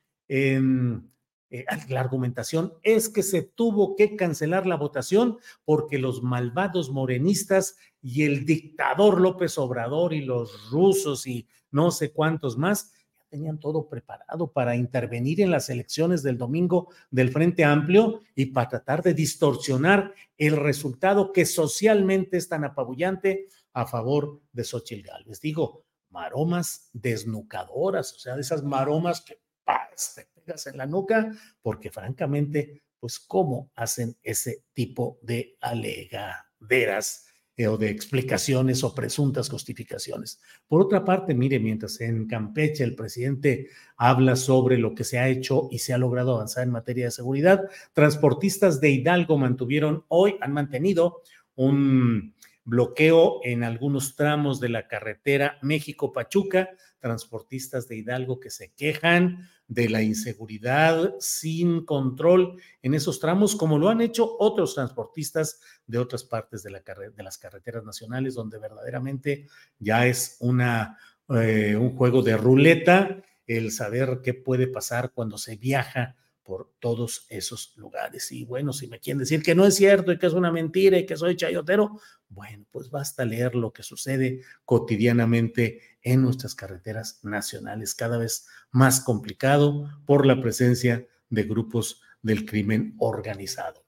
eh, 1.51 1.64
la 1.88 2.01
argumentación 2.01 2.74
es 2.82 3.09
que 3.09 3.22
se 3.22 3.42
tuvo 3.42 3.96
que 3.96 4.16
cancelar 4.16 4.66
la 4.66 4.76
votación 4.76 5.38
porque 5.64 5.98
los 5.98 6.22
malvados 6.22 6.90
morenistas 6.90 7.76
y 8.01 8.22
el 8.22 8.46
dictador 8.46 9.20
López 9.20 9.59
Obrador 9.59 10.14
y 10.14 10.22
los 10.22 10.70
rusos 10.70 11.26
y 11.26 11.46
no 11.70 11.90
sé 11.90 12.12
cuántos 12.12 12.57
más 12.57 12.92
ya 13.16 13.24
tenían 13.28 13.59
todo 13.59 13.88
preparado 13.88 14.53
para 14.53 14.74
intervenir 14.74 15.40
en 15.40 15.51
las 15.51 15.68
elecciones 15.68 16.22
del 16.22 16.38
domingo 16.38 16.88
del 17.11 17.30
Frente 17.30 17.64
Amplio 17.64 18.20
y 18.34 18.46
para 18.46 18.68
tratar 18.68 19.03
de 19.03 19.14
distorsionar 19.14 20.14
el 20.38 20.57
resultado 20.57 21.32
que 21.32 21.44
socialmente 21.44 22.38
es 22.38 22.48
tan 22.48 22.64
apabullante 22.64 23.48
a 23.72 23.86
favor 23.86 24.40
de 24.53 24.64
Xochitl 24.64 25.07
Gálvez. 25.07 25.40
Digo, 25.40 25.84
maromas 26.11 26.90
desnucadoras, 26.92 28.14
o 28.14 28.18
sea, 28.18 28.34
de 28.34 28.40
esas 28.40 28.64
maromas 28.64 29.20
que 29.20 29.38
¡paz! 29.64 30.14
te 30.16 30.39
en 30.66 30.76
la 30.76 30.86
nuca, 30.86 31.32
porque 31.62 31.90
francamente, 31.90 32.82
pues, 32.98 33.18
¿cómo 33.18 33.70
hacen 33.74 34.16
ese 34.22 34.64
tipo 34.72 35.18
de 35.22 35.57
alegaderas 35.61 37.26
eh, 37.57 37.66
o 37.66 37.76
de 37.76 37.90
explicaciones 37.90 38.84
o 38.84 38.94
presuntas 38.94 39.48
justificaciones? 39.48 40.40
Por 40.66 40.80
otra 40.82 41.05
parte, 41.05 41.34
mire, 41.34 41.59
mientras 41.59 42.01
en 42.01 42.26
Campeche 42.26 42.84
el 42.84 42.94
presidente 42.94 43.68
habla 43.96 44.36
sobre 44.36 44.78
lo 44.78 44.94
que 44.94 45.05
se 45.05 45.18
ha 45.18 45.28
hecho 45.28 45.68
y 45.70 45.78
se 45.78 45.92
ha 45.92 45.98
logrado 45.98 46.34
avanzar 46.34 46.64
en 46.64 46.70
materia 46.70 47.07
de 47.07 47.11
seguridad, 47.11 47.68
transportistas 47.92 48.80
de 48.80 48.90
Hidalgo 48.90 49.38
mantuvieron 49.38 50.05
hoy, 50.09 50.36
han 50.40 50.53
mantenido 50.53 51.22
un 51.55 52.34
bloqueo 52.64 53.40
en 53.42 53.64
algunos 53.64 54.16
tramos 54.16 54.61
de 54.61 54.68
la 54.68 54.86
carretera 54.86 55.59
México-Pachuca, 55.62 56.70
transportistas 57.01 57.88
de 57.88 57.96
Hidalgo 57.96 58.38
que 58.40 58.51
se 58.51 58.72
quejan 58.72 59.48
de 59.71 59.89
la 59.89 60.03
inseguridad 60.03 61.14
sin 61.21 61.85
control 61.85 62.61
en 62.83 62.93
esos 62.93 63.21
tramos, 63.21 63.55
como 63.55 63.79
lo 63.79 63.89
han 63.89 64.01
hecho 64.01 64.37
otros 64.41 64.75
transportistas 64.75 65.61
de 65.87 65.99
otras 65.99 66.25
partes 66.25 66.64
de, 66.64 66.73
la 66.73 66.81
de 66.81 67.23
las 67.23 67.39
carreteras 67.39 67.85
nacionales, 67.85 68.35
donde 68.35 68.59
verdaderamente 68.59 69.47
ya 69.79 70.07
es 70.09 70.37
una, 70.41 70.99
eh, 71.29 71.77
un 71.77 71.95
juego 71.95 72.21
de 72.21 72.37
ruleta 72.37 73.23
el 73.47 73.71
saber 73.71 74.21
qué 74.25 74.35
puede 74.35 74.66
pasar 74.66 75.12
cuando 75.12 75.39
se 75.39 75.55
viaja 75.57 76.16
por 76.43 76.72
todos 76.78 77.26
esos 77.28 77.74
lugares. 77.76 78.32
Y 78.32 78.45
bueno, 78.45 78.72
si 78.72 78.86
me 78.86 78.99
quieren 78.99 79.18
decir 79.18 79.43
que 79.43 79.55
no 79.55 79.64
es 79.64 79.74
cierto 79.74 80.12
y 80.12 80.18
que 80.18 80.26
es 80.26 80.32
una 80.32 80.51
mentira 80.51 80.99
y 80.99 81.07
que 81.07 81.16
soy 81.16 81.36
chayotero, 81.36 82.01
bueno, 82.28 82.66
pues 82.70 82.91
basta 82.91 83.24
leer 83.24 83.55
lo 83.55 83.72
que 83.72 83.82
sucede 83.82 84.43
cotidianamente 84.64 85.80
en 86.03 86.22
nuestras 86.22 86.55
carreteras 86.55 87.20
nacionales, 87.22 87.95
cada 87.95 88.18
vez 88.18 88.47
más 88.70 89.01
complicado 89.01 89.88
por 90.07 90.26
la 90.26 90.41
presencia 90.41 91.07
de 91.28 91.43
grupos 91.45 92.03
del 92.22 92.45
crimen 92.45 92.95
organizado. 92.99 93.84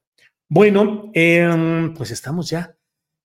Bueno, 0.49 1.11
em, 1.15 1.95
pues 1.95 2.11
estamos 2.11 2.51
ya 2.51 2.77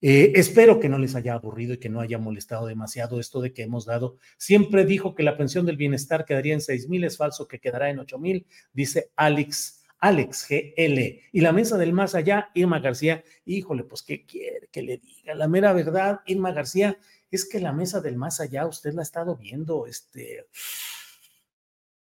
eh, 0.02 0.34
espero 0.36 0.80
que 0.80 0.90
no 0.90 1.00
les 1.00 1.16
haya 1.16 1.34
aburrido 1.34 1.74
y 1.74 1.80
que 1.80 1.90
no 1.90 2.02
haya 2.02 2.18
molestado 2.18 2.68
demasiado 2.68 3.20
esto 3.20 3.42
de 3.42 3.54
que 3.54 3.64
hemos 3.64 3.86
dado. 3.86 4.18
Siempre 4.38 4.86
dijo 4.86 5.16
que 5.16 5.24
la 5.24 5.38
pensión 5.38 5.66
del 5.66 5.78
bienestar 5.78 6.26
quedaría 6.26 6.54
en 6.54 6.62
seis 6.62 6.88
mil, 6.88 7.04
es 7.04 7.18
falso 7.18 7.48
que 7.48 7.60
quedará 7.60 7.90
en 7.90 8.00
ocho 8.00 8.20
mil, 8.20 8.46
dice 8.74 9.12
Alex, 9.16 9.84
Alex 10.00 10.48
GL. 10.50 11.22
Y 11.32 11.42
la 11.42 11.52
mesa 11.52 11.78
del 11.78 11.94
más 11.94 12.14
allá, 12.14 12.50
Irma 12.54 12.80
García, 12.80 13.24
híjole, 13.46 13.84
pues 13.84 14.04
¿qué 14.04 14.26
quiere 14.26 14.68
que 14.72 14.84
le 14.84 14.98
diga? 14.98 15.34
La 15.34 15.48
mera 15.48 15.74
verdad, 15.74 16.20
Irma 16.28 16.52
García, 16.52 16.98
es 17.32 17.48
que 17.50 17.60
la 17.60 17.74
mesa 17.74 18.00
del 18.00 18.16
más 18.16 18.40
allá, 18.40 18.68
usted 18.68 18.94
la 18.94 19.02
ha 19.02 19.04
estado 19.04 19.36
viendo, 19.36 19.88
este, 19.88 20.46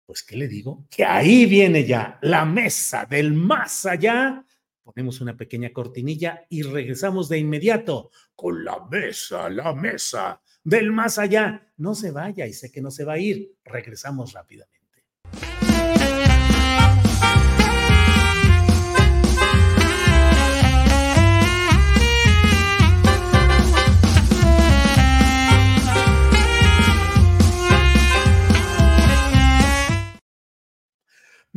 pues 0.05 0.21
¿qué 0.21 0.35
le 0.35 0.47
digo? 0.47 0.85
Que 0.89 1.05
ahí 1.05 1.45
viene 1.45 1.85
ya 1.85 2.19
la 2.21 2.45
mesa 2.45 3.05
del 3.05 3.33
más 3.33 3.85
allá 3.85 4.45
Ponemos 4.86 5.19
una 5.19 5.36
pequeña 5.36 5.73
cortinilla 5.73 6.45
y 6.47 6.61
regresamos 6.61 7.27
de 7.27 7.39
inmediato 7.39 8.11
con 8.36 8.63
la 8.63 8.86
mesa, 8.86 9.49
la 9.49 9.73
mesa 9.73 10.39
del 10.63 10.91
más 10.91 11.17
allá. 11.17 11.73
No 11.77 11.95
se 11.95 12.11
vaya 12.11 12.45
y 12.45 12.53
sé 12.53 12.71
que 12.71 12.83
no 12.83 12.91
se 12.91 13.03
va 13.03 13.13
a 13.13 13.17
ir. 13.17 13.55
Regresamos 13.63 14.33
rápidamente. 14.33 14.74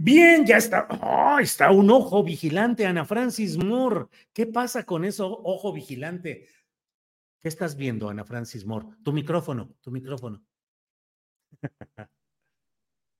Bien, 0.00 0.46
ya 0.46 0.58
está. 0.58 0.86
Oh, 1.02 1.40
está 1.40 1.72
un 1.72 1.90
ojo 1.90 2.22
vigilante, 2.22 2.86
Ana 2.86 3.04
Francis 3.04 3.56
Moore. 3.56 4.06
¿Qué 4.32 4.46
pasa 4.46 4.84
con 4.84 5.04
eso, 5.04 5.26
ojo 5.42 5.72
vigilante? 5.72 6.46
¿Qué 7.40 7.48
estás 7.48 7.76
viendo, 7.76 8.08
Ana 8.08 8.24
Francis 8.24 8.64
Moore? 8.64 8.86
Tu 9.02 9.12
micrófono, 9.12 9.74
tu 9.80 9.90
micrófono. 9.90 10.44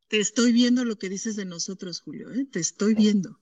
Te 0.07 0.21
estoy 0.21 0.53
viendo 0.53 0.85
lo 0.85 0.97
que 0.97 1.09
dices 1.09 1.35
de 1.35 1.47
nosotros, 1.47 2.01
Julio, 2.01 2.33
¿eh? 2.33 2.47
Te 2.49 2.61
estoy 2.61 2.95
viendo. 2.95 3.41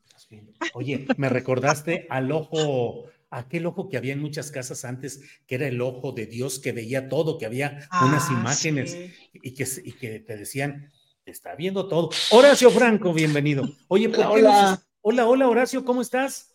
Oye, 0.72 1.06
me 1.18 1.28
recordaste 1.28 2.06
al 2.08 2.32
ojo, 2.32 3.04
aquel 3.28 3.66
ojo 3.66 3.90
que 3.90 3.98
había 3.98 4.14
en 4.14 4.20
muchas 4.22 4.50
casas 4.50 4.86
antes, 4.86 5.20
que 5.46 5.56
era 5.56 5.68
el 5.68 5.82
ojo 5.82 6.12
de 6.12 6.24
Dios 6.24 6.58
que 6.58 6.72
veía 6.72 7.10
todo, 7.10 7.36
que 7.36 7.44
había 7.44 7.86
unas 8.02 8.30
ah, 8.30 8.32
imágenes 8.32 8.96
y, 9.34 9.52
que, 9.52 9.68
y 9.84 9.92
que 9.92 10.20
te 10.20 10.38
decían, 10.38 10.90
está 11.26 11.54
viendo 11.54 11.88
todo. 11.88 12.10
Horacio 12.30 12.70
Franco, 12.70 13.12
bienvenido. 13.12 13.68
Oye, 13.88 14.08
¿por 14.08 14.24
hola, 14.26 14.80
hola. 15.00 15.26
hola, 15.26 15.48
Horacio, 15.48 15.84
¿cómo 15.84 16.00
estás? 16.00 16.52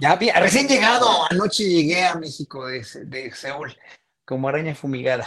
Ya, 0.00 0.16
recién 0.16 0.66
llegado. 0.66 1.06
Anoche 1.30 1.64
llegué 1.64 2.04
a 2.04 2.16
México 2.16 2.66
de, 2.66 2.84
de 3.04 3.32
Seúl 3.32 3.76
como 4.24 4.48
araña 4.48 4.76
fumigada. 4.76 5.26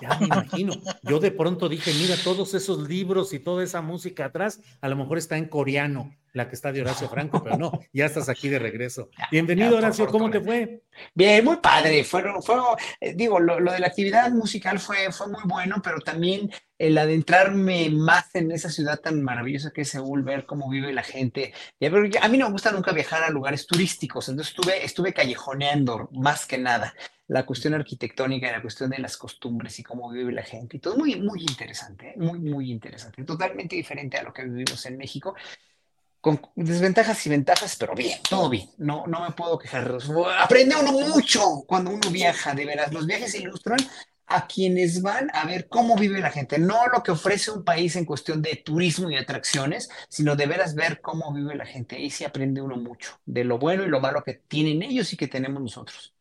Ya 0.00 0.18
me 0.18 0.26
imagino. 0.26 0.72
Yo 1.02 1.20
de 1.20 1.30
pronto 1.30 1.68
dije, 1.68 1.92
mira, 1.92 2.16
todos 2.24 2.54
esos 2.54 2.88
libros 2.88 3.34
y 3.34 3.38
toda 3.38 3.62
esa 3.62 3.82
música 3.82 4.24
atrás, 4.24 4.60
a 4.80 4.88
lo 4.88 4.96
mejor 4.96 5.18
está 5.18 5.36
en 5.36 5.46
coreano, 5.46 6.16
la 6.32 6.48
que 6.48 6.54
está 6.54 6.72
de 6.72 6.80
Horacio 6.80 7.08
Franco, 7.10 7.42
pero 7.44 7.58
no, 7.58 7.72
ya 7.92 8.06
estás 8.06 8.30
aquí 8.30 8.48
de 8.48 8.58
regreso. 8.58 9.10
Bienvenido, 9.30 9.76
Horacio, 9.76 10.06
¿cómo 10.06 10.30
te 10.30 10.40
fue? 10.40 10.82
Bien, 11.14 11.44
muy 11.44 11.56
padre. 11.56 12.02
Fueron, 12.02 12.42
fueron 12.42 12.64
eh, 12.98 13.12
digo, 13.14 13.38
lo, 13.38 13.56
de 13.70 13.78
la 13.78 13.88
actividad 13.88 14.30
musical 14.30 14.78
fue, 14.78 15.12
fue 15.12 15.28
muy 15.28 15.42
bueno, 15.44 15.82
pero 15.82 16.00
también 16.00 16.50
el 16.80 16.96
adentrarme 16.96 17.90
más 17.90 18.34
en 18.34 18.50
esa 18.52 18.70
ciudad 18.70 19.00
tan 19.00 19.22
maravillosa 19.22 19.70
que 19.70 19.82
es 19.82 19.90
Seúl, 19.90 20.22
ver 20.22 20.46
cómo 20.46 20.70
vive 20.70 20.94
la 20.94 21.02
gente. 21.02 21.52
A 22.22 22.28
mí 22.28 22.38
no 22.38 22.46
me 22.46 22.52
gusta 22.52 22.72
nunca 22.72 22.92
viajar 22.92 23.22
a 23.22 23.28
lugares 23.28 23.66
turísticos, 23.66 24.30
entonces 24.30 24.54
estuve, 24.54 24.82
estuve 24.82 25.12
callejoneando 25.12 26.08
más 26.12 26.46
que 26.46 26.56
nada 26.56 26.94
la 27.28 27.44
cuestión 27.44 27.74
arquitectónica 27.74 28.48
y 28.48 28.52
la 28.52 28.62
cuestión 28.62 28.88
de 28.88 28.98
las 28.98 29.18
costumbres 29.18 29.78
y 29.78 29.82
cómo 29.82 30.10
vive 30.10 30.32
la 30.32 30.42
gente 30.42 30.78
y 30.78 30.80
todo 30.80 30.96
muy, 30.96 31.20
muy 31.20 31.42
interesante, 31.42 32.08
¿eh? 32.08 32.14
muy, 32.16 32.38
muy 32.38 32.70
interesante, 32.70 33.24
totalmente 33.24 33.76
diferente 33.76 34.16
a 34.16 34.22
lo 34.22 34.32
que 34.32 34.44
vivimos 34.44 34.86
en 34.86 34.96
México, 34.96 35.34
con 36.18 36.40
desventajas 36.54 37.26
y 37.26 37.28
ventajas, 37.28 37.76
pero 37.78 37.94
bien, 37.94 38.20
todo 38.28 38.48
bien, 38.48 38.70
no, 38.78 39.06
no 39.06 39.20
me 39.20 39.32
puedo 39.32 39.58
quejar. 39.58 39.98
Aprende 40.38 40.76
uno 40.76 40.92
mucho 40.92 41.62
cuando 41.66 41.90
uno 41.90 42.08
viaja, 42.10 42.54
de 42.54 42.64
veras, 42.64 42.90
los 42.90 43.06
viajes 43.06 43.34
ilustran 43.34 43.78
a 44.30 44.46
quienes 44.46 45.02
van 45.02 45.28
a 45.34 45.44
ver 45.44 45.68
cómo 45.68 45.96
vive 45.96 46.20
la 46.20 46.30
gente, 46.30 46.58
no 46.58 46.86
lo 46.86 47.02
que 47.02 47.10
ofrece 47.10 47.50
un 47.50 47.64
país 47.64 47.96
en 47.96 48.04
cuestión 48.04 48.40
de 48.40 48.62
turismo 48.64 49.10
y 49.10 49.16
atracciones, 49.16 49.90
sino 50.08 50.36
de 50.36 50.46
veras 50.46 50.74
ver 50.74 51.00
cómo 51.00 51.32
vive 51.32 51.54
la 51.56 51.66
gente. 51.66 51.96
Ahí 51.96 52.10
sí 52.10 52.24
aprende 52.24 52.62
uno 52.62 52.76
mucho 52.76 53.18
de 53.26 53.44
lo 53.44 53.58
bueno 53.58 53.84
y 53.84 53.88
lo 53.88 54.00
malo 54.00 54.22
que 54.22 54.34
tienen 54.34 54.82
ellos 54.82 55.12
y 55.12 55.16
que 55.16 55.28
tenemos 55.28 55.60
nosotros. 55.60 56.14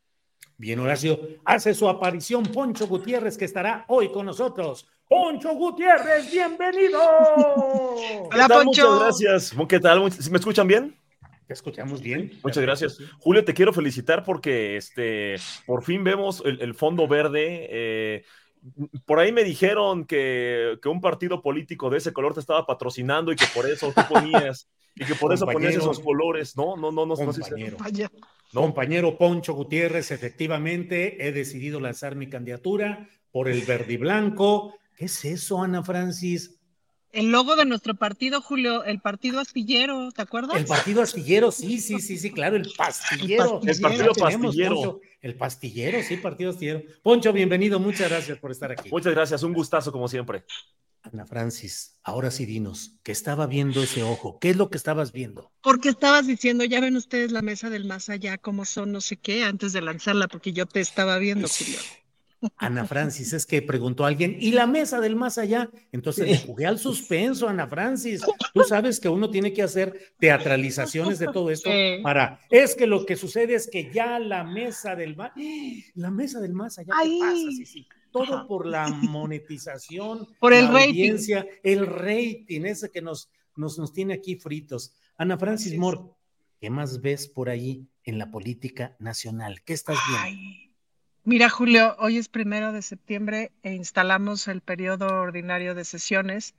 Bien, 0.57 0.79
Horacio, 0.79 1.19
hace 1.45 1.73
su 1.73 1.87
aparición 1.87 2.43
Poncho 2.43 2.87
Gutiérrez, 2.87 3.37
que 3.37 3.45
estará 3.45 3.85
hoy 3.87 4.11
con 4.11 4.25
nosotros. 4.25 4.87
Poncho 5.07 5.53
Gutiérrez, 5.53 6.29
bienvenido. 6.31 6.99
Hola, 8.31 8.47
Poncho. 8.47 8.65
Muchas 8.65 8.99
gracias. 8.99 9.53
¿Qué 9.69 9.79
tal? 9.79 10.01
¿Me 10.01 10.37
escuchan 10.37 10.67
bien? 10.67 10.99
Te 11.49 11.55
escuchamos 11.55 12.03
bien. 12.03 12.31
Muchas 12.43 12.61
gracias. 12.61 12.99
Julio, 13.17 13.43
te 13.43 13.55
quiero 13.55 13.73
felicitar 13.73 14.23
porque 14.23 14.77
este, 14.77 15.35
por 15.65 15.83
fin 15.83 16.03
vemos 16.03 16.43
el, 16.45 16.75
fondo 16.75 17.07
verde. 17.07 17.67
Eh, 17.71 18.23
por 19.07 19.17
ahí 19.17 19.31
me 19.31 19.43
dijeron 19.43 20.05
que, 20.05 20.77
que, 20.79 20.89
un 20.89 21.01
partido 21.01 21.41
político 21.41 21.89
de 21.89 21.97
ese 21.97 22.13
color 22.13 22.35
te 22.35 22.39
estaba 22.39 22.67
patrocinando 22.67 23.31
y 23.31 23.35
que 23.35 23.47
por 23.51 23.67
eso 23.67 23.91
tú 23.91 24.01
ponías, 24.07 24.69
y 24.93 25.05
que 25.05 25.15
por 25.15 25.33
eso 25.33 25.47
ponías 25.47 25.73
esos 25.73 25.99
colores. 25.99 26.55
No, 26.55 26.77
no, 26.77 26.91
no, 26.91 27.07
no. 27.07 27.15
no, 27.15 27.25
no 27.25 27.33
Compañero 28.53 29.17
Poncho 29.17 29.55
Gutiérrez, 29.55 30.11
efectivamente 30.11 31.27
he 31.27 31.31
decidido 31.31 31.79
lanzar 31.79 32.15
mi 32.15 32.29
candidatura 32.29 33.09
por 33.31 33.49
el 33.49 33.63
verde 33.63 33.93
y 33.93 33.97
blanco. 33.97 34.75
¿Qué 34.95 35.05
es 35.05 35.25
eso, 35.25 35.63
Ana 35.63 35.81
Francis? 35.81 36.58
El 37.11 37.31
logo 37.31 37.55
de 37.55 37.65
nuestro 37.65 37.95
partido, 37.95 38.41
Julio, 38.41 38.83
el 38.83 38.99
partido 38.99 39.39
astillero, 39.39 40.11
¿te 40.11 40.21
acuerdas? 40.21 40.57
El 40.57 40.65
partido 40.65 41.01
astillero, 41.01 41.51
sí, 41.51 41.79
sí, 41.79 41.99
sí, 41.99 42.17
sí, 42.19 42.31
claro, 42.31 42.55
el 42.55 42.71
pastillero. 42.77 43.61
El, 43.65 43.81
partido 43.81 44.13
pastillero. 44.13 45.01
el 45.21 45.35
pastillero, 45.35 46.03
sí, 46.03 46.17
partido 46.17 46.51
astillero. 46.51 46.83
Poncho, 47.01 47.33
bienvenido, 47.33 47.79
muchas 47.79 48.09
gracias 48.09 48.37
por 48.37 48.51
estar 48.51 48.71
aquí. 48.71 48.89
Muchas 48.91 49.13
gracias, 49.13 49.41
un 49.41 49.53
gustazo 49.53 49.91
como 49.91 50.07
siempre. 50.07 50.43
Ana 51.01 51.25
Francis, 51.25 51.97
ahora 52.03 52.29
sí 52.29 52.45
dinos, 52.45 52.99
¿qué 53.03 53.11
estaba 53.11 53.47
viendo 53.47 53.81
ese 53.81 54.03
ojo? 54.03 54.37
¿Qué 54.39 54.51
es 54.51 54.57
lo 54.57 54.69
que 54.69 54.77
estabas 54.77 55.11
viendo? 55.11 55.51
Porque 55.61 55.89
estabas 55.89 56.27
diciendo, 56.27 56.63
ya 56.65 56.81
ven 56.81 56.95
ustedes 56.95 57.31
la 57.31 57.41
mesa 57.41 57.69
del 57.69 57.85
más 57.85 58.09
allá, 58.09 58.37
cómo 58.37 58.65
son, 58.65 58.91
no 58.91 59.01
sé 59.01 59.17
qué, 59.17 59.43
antes 59.43 59.73
de 59.73 59.81
lanzarla, 59.81 60.27
porque 60.27 60.51
yo 60.51 60.65
te 60.65 60.81
estaba 60.81 61.17
viendo, 61.17 61.47
Julio. 61.47 61.79
Ana 62.57 62.85
Francis, 62.85 63.33
es 63.33 63.45
que 63.45 63.61
preguntó 63.61 64.05
alguien, 64.05 64.37
¿y 64.39 64.51
la 64.51 64.65
mesa 64.65 64.99
del 64.99 65.15
más 65.15 65.37
allá? 65.37 65.69
Entonces 65.91 66.27
le 66.27 66.37
jugué 66.37 66.65
al 66.65 66.79
suspenso, 66.79 67.47
Ana 67.47 67.67
Francis. 67.67 68.21
Tú 68.53 68.63
sabes 68.63 68.99
que 68.99 69.09
uno 69.09 69.29
tiene 69.29 69.53
que 69.53 69.61
hacer 69.61 70.13
teatralizaciones 70.19 71.19
de 71.19 71.27
todo 71.27 71.51
esto 71.51 71.69
para. 72.03 72.39
Es 72.49 72.75
que 72.75 72.87
lo 72.87 73.05
que 73.05 73.15
sucede 73.15 73.55
es 73.55 73.69
que 73.69 73.91
ya 73.91 74.19
la 74.19 74.43
mesa 74.43 74.95
del 74.95 75.15
más. 75.15 75.31
La 75.95 76.11
mesa 76.11 76.39
del 76.39 76.53
más 76.53 76.79
allá, 76.79 76.93
¿qué 77.03 77.17
pasa? 77.19 77.35
Sí, 77.35 77.65
sí. 77.65 77.87
Todo 78.11 78.47
por 78.47 78.65
la 78.65 78.87
monetización, 79.09 80.27
por 80.39 80.53
el 80.53 80.65
la 80.65 80.71
rating. 80.71 80.89
audiencia, 80.89 81.45
el 81.63 81.85
rating, 81.85 82.61
ese 82.65 82.89
que 82.89 83.01
nos, 83.01 83.29
nos, 83.55 83.77
nos 83.77 83.93
tiene 83.93 84.15
aquí 84.15 84.35
fritos. 84.35 84.93
Ana 85.17 85.37
Francis 85.37 85.77
Moore, 85.77 85.99
¿qué 86.59 86.69
más 86.69 87.01
ves 87.01 87.27
por 87.27 87.49
ahí 87.49 87.87
en 88.03 88.17
la 88.17 88.31
política 88.31 88.95
nacional? 88.99 89.61
¿Qué 89.63 89.73
estás 89.73 89.97
viendo? 90.09 90.68
Mira, 91.23 91.49
Julio, 91.49 91.95
hoy 91.99 92.17
es 92.17 92.29
primero 92.29 92.71
de 92.71 92.81
septiembre 92.81 93.51
e 93.61 93.73
instalamos 93.73 94.47
el 94.47 94.61
periodo 94.61 95.07
ordinario 95.07 95.75
de 95.75 95.83
sesiones 95.85 96.55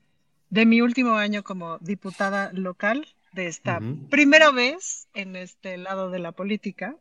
de 0.50 0.66
mi 0.66 0.80
último 0.80 1.14
año 1.14 1.42
como 1.42 1.78
diputada 1.78 2.52
local 2.52 3.06
de 3.32 3.46
esta 3.46 3.80
primera 4.10 4.50
vez 4.50 5.08
en 5.14 5.36
este 5.36 5.76
lado 5.76 6.10
de 6.10 6.18
la 6.18 6.32
política. 6.32 6.96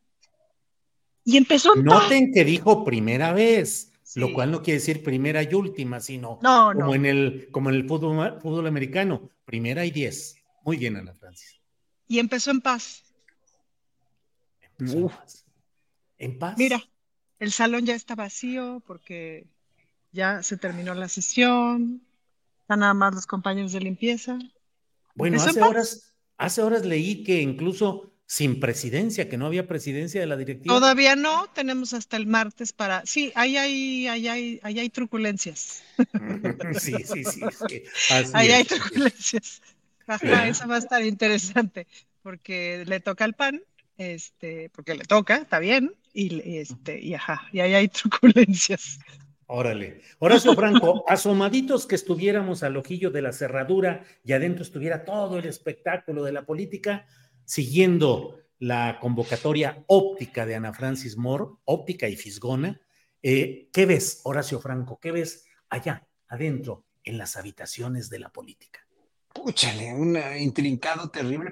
Y 1.25 1.37
empezó 1.37 1.75
en 1.75 1.85
paz. 1.85 2.03
Noten 2.03 2.31
que 2.31 2.45
dijo 2.45 2.85
primera 2.85 3.33
vez, 3.33 3.91
lo 4.15 4.33
cual 4.33 4.51
no 4.51 4.63
quiere 4.63 4.79
decir 4.79 5.03
primera 5.03 5.43
y 5.43 5.53
última, 5.53 5.99
sino 5.99 6.39
No, 6.41 6.71
como 6.73 6.95
en 6.95 7.05
el, 7.05 7.49
como 7.51 7.69
en 7.69 7.75
el 7.75 7.87
fútbol, 7.87 8.39
fútbol 8.41 8.67
americano, 8.67 9.29
primera 9.45 9.85
y 9.85 9.91
diez. 9.91 10.37
Muy 10.63 10.77
bien, 10.77 10.95
Ana 10.95 11.13
Francis. 11.13 11.59
Y 12.07 12.19
empezó 12.19 12.51
en 12.51 12.61
paz. 12.61 13.03
En 16.17 16.39
paz. 16.39 16.55
Mira, 16.57 16.81
el 17.39 17.51
salón 17.51 17.85
ya 17.85 17.95
está 17.95 18.15
vacío 18.15 18.81
porque 18.85 19.47
ya 20.11 20.43
se 20.43 20.57
terminó 20.57 20.93
la 20.93 21.07
sesión. 21.07 22.01
Están 22.61 22.81
nada 22.81 22.93
más 22.93 23.15
los 23.15 23.25
compañeros 23.25 23.71
de 23.71 23.79
limpieza. 23.79 24.37
Bueno, 25.15 25.41
hace 25.41 25.61
horas, 25.61 26.13
hace 26.37 26.61
horas 26.61 26.85
leí 26.85 27.23
que 27.23 27.41
incluso 27.41 28.13
sin 28.29 28.59
presidencia, 28.59 29.27
que 29.27 29.37
no 29.37 29.47
había 29.47 29.67
presidencia 29.67 30.21
de 30.21 30.27
la 30.27 30.37
directiva. 30.37 30.75
Todavía 30.75 31.15
no, 31.15 31.47
tenemos 31.47 31.93
hasta 31.93 32.15
el 32.15 32.27
martes 32.27 32.73
para. 32.73 33.03
Sí, 33.07 33.31
ahí 33.33 33.57
hay, 33.57 34.07
ahí 34.07 34.27
hay, 34.27 34.59
ahí 34.61 34.79
hay 34.79 34.89
truculencias. 34.89 35.83
Sí, 36.79 36.93
sí, 37.03 37.23
sí, 37.25 37.41
Ahí 38.33 38.51
hay 38.51 38.63
truculencias. 38.65 39.61
Ajá, 40.05 40.47
esa 40.47 40.67
va 40.67 40.75
a 40.75 40.79
estar 40.79 41.03
interesante, 41.03 41.87
porque 42.21 42.83
le 42.85 42.99
toca 42.99 43.25
al 43.25 43.33
PAN, 43.33 43.61
este, 43.97 44.69
porque 44.69 44.93
le 44.93 45.05
toca, 45.05 45.37
está 45.37 45.59
bien, 45.59 45.95
y 46.13 46.57
este, 46.57 46.99
y 46.99 47.13
ajá, 47.13 47.47
y 47.51 47.59
ahí 47.59 47.73
hay 47.73 47.87
truculencias. 47.87 48.99
Órale. 49.51 50.01
Horacio 50.19 50.53
Franco, 50.53 51.03
asomaditos 51.07 51.87
que 51.87 51.95
estuviéramos 51.95 52.61
al 52.61 52.77
ojillo 52.77 53.09
de 53.09 53.23
la 53.23 53.33
cerradura 53.33 54.05
y 54.23 54.33
adentro 54.33 54.61
estuviera 54.61 55.03
todo 55.05 55.39
el 55.39 55.45
espectáculo 55.45 56.23
de 56.23 56.31
la 56.31 56.45
política, 56.45 57.07
siguiendo 57.45 58.37
la 58.59 58.99
convocatoria 58.99 59.83
óptica 59.87 60.45
de 60.45 60.53
Ana 60.53 60.71
Francis 60.71 61.17
Moore, 61.17 61.45
óptica 61.65 62.07
y 62.07 62.15
fisgona. 62.15 62.79
eh, 63.23 63.69
¿Qué 63.73 63.85
ves, 63.87 64.21
Horacio 64.23 64.59
Franco? 64.59 64.99
¿Qué 64.99 65.11
ves 65.11 65.45
allá, 65.69 66.07
adentro, 66.27 66.85
en 67.03 67.17
las 67.17 67.35
habitaciones 67.35 68.09
de 68.11 68.19
la 68.19 68.29
política? 68.29 68.85
Púchale, 69.33 69.93
un 69.93 70.15
intrincado 70.37 71.09
terrible. 71.09 71.51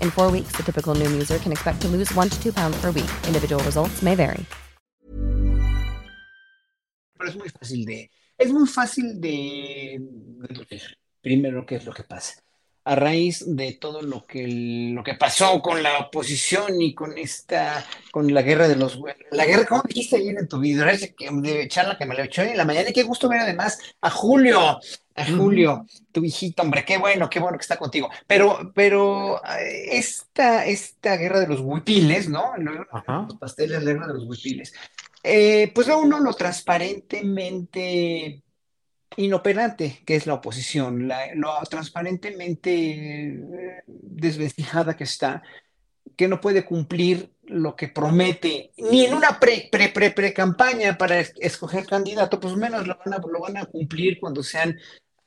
In 0.00 0.10
four 0.10 0.30
weeks, 0.30 0.52
the 0.56 0.62
typical 0.62 0.94
Noom 0.94 1.12
user 1.12 1.38
can 1.38 1.50
expect 1.50 1.80
to 1.82 1.88
lose 1.88 2.14
one 2.14 2.28
to 2.28 2.40
two 2.40 2.52
pounds 2.52 2.80
per 2.80 2.92
week. 2.92 3.10
Individual 3.26 3.62
results 3.64 4.02
may 4.02 4.14
vary. 4.14 4.46
Pero 7.18 7.28
es 7.28 7.36
muy 7.36 7.48
fácil 7.50 7.84
de, 7.84 8.10
es 8.38 8.50
muy 8.50 8.66
fácil 8.66 9.20
de, 9.20 9.98
de. 10.00 10.80
Primero, 11.20 11.66
¿qué 11.66 11.76
es 11.76 11.84
lo 11.84 11.92
que 11.92 12.04
pasa? 12.04 12.42
A 12.84 12.94
raíz 12.94 13.44
de 13.46 13.72
todo 13.72 14.02
lo 14.02 14.24
que, 14.24 14.46
lo 14.94 15.04
que 15.04 15.14
pasó 15.14 15.60
con 15.60 15.82
la 15.82 15.98
oposición 15.98 16.80
y 16.80 16.94
con 16.94 17.18
esta, 17.18 17.84
con 18.10 18.32
la 18.32 18.42
guerra 18.42 18.68
de 18.68 18.76
los, 18.76 18.98
la 19.30 19.44
guerra, 19.44 19.66
¿cómo 19.66 19.82
dijiste 19.86 20.16
ayer 20.16 20.38
en 20.38 20.48
tu 20.48 20.58
video? 20.58 20.86
De 20.86 21.68
charla 21.68 21.98
que 21.98 22.06
me 22.06 22.14
la 22.14 22.24
echó 22.24 22.42
en 22.42 22.56
la 22.56 22.64
mañana 22.64 22.88
y 22.88 22.92
qué 22.92 23.02
gusto 23.02 23.28
ver 23.28 23.40
además 23.40 23.78
a 24.00 24.10
Julio, 24.10 24.80
a 25.14 25.26
Julio, 25.26 25.86
tu 26.12 26.24
hijito, 26.24 26.62
hombre, 26.62 26.84
qué 26.84 26.96
bueno, 26.96 27.28
qué 27.28 27.38
bueno 27.38 27.58
que 27.58 27.62
está 27.62 27.76
contigo. 27.76 28.08
Pero, 28.26 28.72
pero 28.74 29.44
eh, 29.44 29.98
esta, 29.98 30.64
esta 30.64 31.16
guerra 31.16 31.40
de 31.40 31.48
los 31.48 31.60
huipiles, 31.60 32.28
¿no? 32.28 32.56
Los 32.56 32.86
pasteles, 33.38 33.82
la 33.82 33.92
guerra 33.92 34.06
de 34.06 34.14
los 34.14 34.24
huipiles. 34.24 34.72
Eh, 35.22 35.70
pues 35.74 35.86
ve 35.86 35.94
uno 35.94 36.18
lo 36.18 36.32
transparentemente 36.32 38.42
inoperante 39.16 40.02
que 40.06 40.16
es 40.16 40.26
la 40.26 40.34
oposición, 40.34 41.08
lo 41.34 41.52
transparentemente 41.68 42.70
eh, 42.72 43.82
desvencijada 43.86 44.96
que 44.96 45.04
está, 45.04 45.42
que 46.16 46.28
no 46.28 46.40
puede 46.40 46.64
cumplir 46.64 47.32
lo 47.44 47.74
que 47.74 47.88
promete, 47.88 48.70
ni 48.76 49.06
en 49.06 49.14
una 49.14 49.40
pre, 49.40 49.68
pre, 49.72 49.88
pre, 49.88 50.12
pre 50.12 50.32
campaña 50.32 50.96
para 50.96 51.18
es- 51.18 51.34
escoger 51.40 51.86
candidato, 51.86 52.38
pues 52.38 52.56
menos 52.56 52.86
lo 52.86 52.96
van 53.04 53.14
a, 53.14 53.18
lo 53.18 53.40
van 53.40 53.56
a 53.56 53.64
cumplir 53.66 54.20
cuando 54.20 54.42
sean 54.42 54.78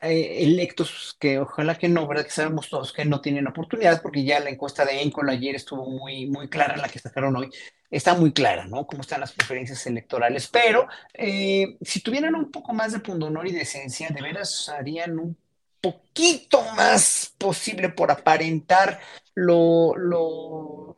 eh, 0.04 0.44
electos, 0.44 1.16
que 1.20 1.40
ojalá 1.40 1.78
que 1.78 1.90
no, 1.90 2.08
¿verdad? 2.08 2.26
Que 2.26 2.32
sabemos 2.32 2.70
todos 2.70 2.92
que 2.94 3.06
no 3.06 3.22
tienen 3.22 3.48
oportunidad, 3.48 4.02
porque 4.02 4.24
ya 4.24 4.40
la 4.40 4.50
encuesta 4.50 4.86
de 4.86 5.02
Encol 5.02 5.30
ayer 5.30 5.56
estuvo 5.56 5.86
muy, 5.90 6.28
muy 6.28 6.50
clara, 6.50 6.78
la 6.78 6.90
que 6.90 7.00
sacaron 7.00 7.36
hoy, 7.36 7.50
está 7.90 8.14
muy 8.16 8.34
clara, 8.34 8.66
¿no? 8.66 8.86
Cómo 8.86 9.02
están 9.02 9.22
las 9.22 9.32
preferencias 9.32 9.86
electorales, 9.88 10.48
pero 10.48 10.88
eh, 11.14 11.78
si 11.82 12.02
tuvieran 12.02 12.36
un 12.36 12.52
poco 12.52 12.74
más 12.74 12.92
de 12.92 13.00
pundonor 13.00 13.48
y 13.48 13.52
decencia, 13.52 14.10
de 14.10 14.22
veras 14.22 14.70
harían 14.70 15.20
un 15.20 15.38
poquito 15.82 16.64
más 16.76 17.34
posible 17.38 17.90
por 17.90 18.10
aparentar 18.12 19.00
lo, 19.36 19.96
lo, 19.96 20.96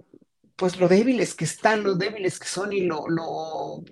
pues 0.55 0.77
lo 0.77 0.87
débiles 0.87 1.33
que 1.33 1.45
están, 1.45 1.83
lo 1.83 1.95
débiles 1.95 2.39
que 2.39 2.47
son 2.47 2.71
y 2.71 2.81
lo, 2.81 3.07
lo, 3.07 3.83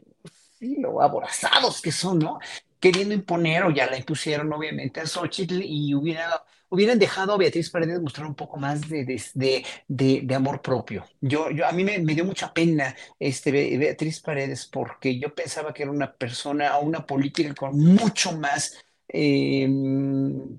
sí, 0.59 0.77
lo 0.79 1.01
aborazados 1.01 1.81
que 1.81 1.91
son, 1.91 2.19
¿no? 2.19 2.39
Queriendo 2.83 3.13
imponer, 3.15 3.63
o 3.63 3.71
ya 3.71 3.85
la 3.89 3.97
impusieron 3.97 4.51
obviamente 4.51 4.99
a 4.99 5.05
Xochitl 5.07 5.61
y 5.63 5.93
hubiera, 5.95 6.43
hubieran 6.69 6.99
dejado 6.99 7.33
a 7.33 7.37
Beatriz 7.37 7.69
Paredes 7.69 8.01
mostrar 8.01 8.27
un 8.27 8.35
poco 8.35 8.57
más 8.57 8.89
de, 8.89 9.05
de, 9.05 9.21
de, 9.35 9.65
de- 9.87 10.21
de 10.23 10.35
amor 10.35 10.61
propio. 10.61 11.05
Yo, 11.21 11.49
yo, 11.51 11.65
a 11.65 11.71
mí 11.71 11.83
me, 11.85 11.99
me 11.99 12.13
dio 12.13 12.25
mucha 12.25 12.53
pena 12.53 12.93
este, 13.19 13.51
Be- 13.53 13.77
Beatriz 13.77 14.19
Paredes 14.19 14.65
porque 14.65 15.17
yo 15.17 15.33
pensaba 15.33 15.73
que 15.73 15.83
era 15.83 15.91
una 15.91 16.11
persona 16.13 16.77
o 16.77 16.83
una 16.85 17.05
política 17.05 17.53
con 17.55 17.77
mucho 17.79 18.33
más 18.37 18.77
eh, 19.07 19.65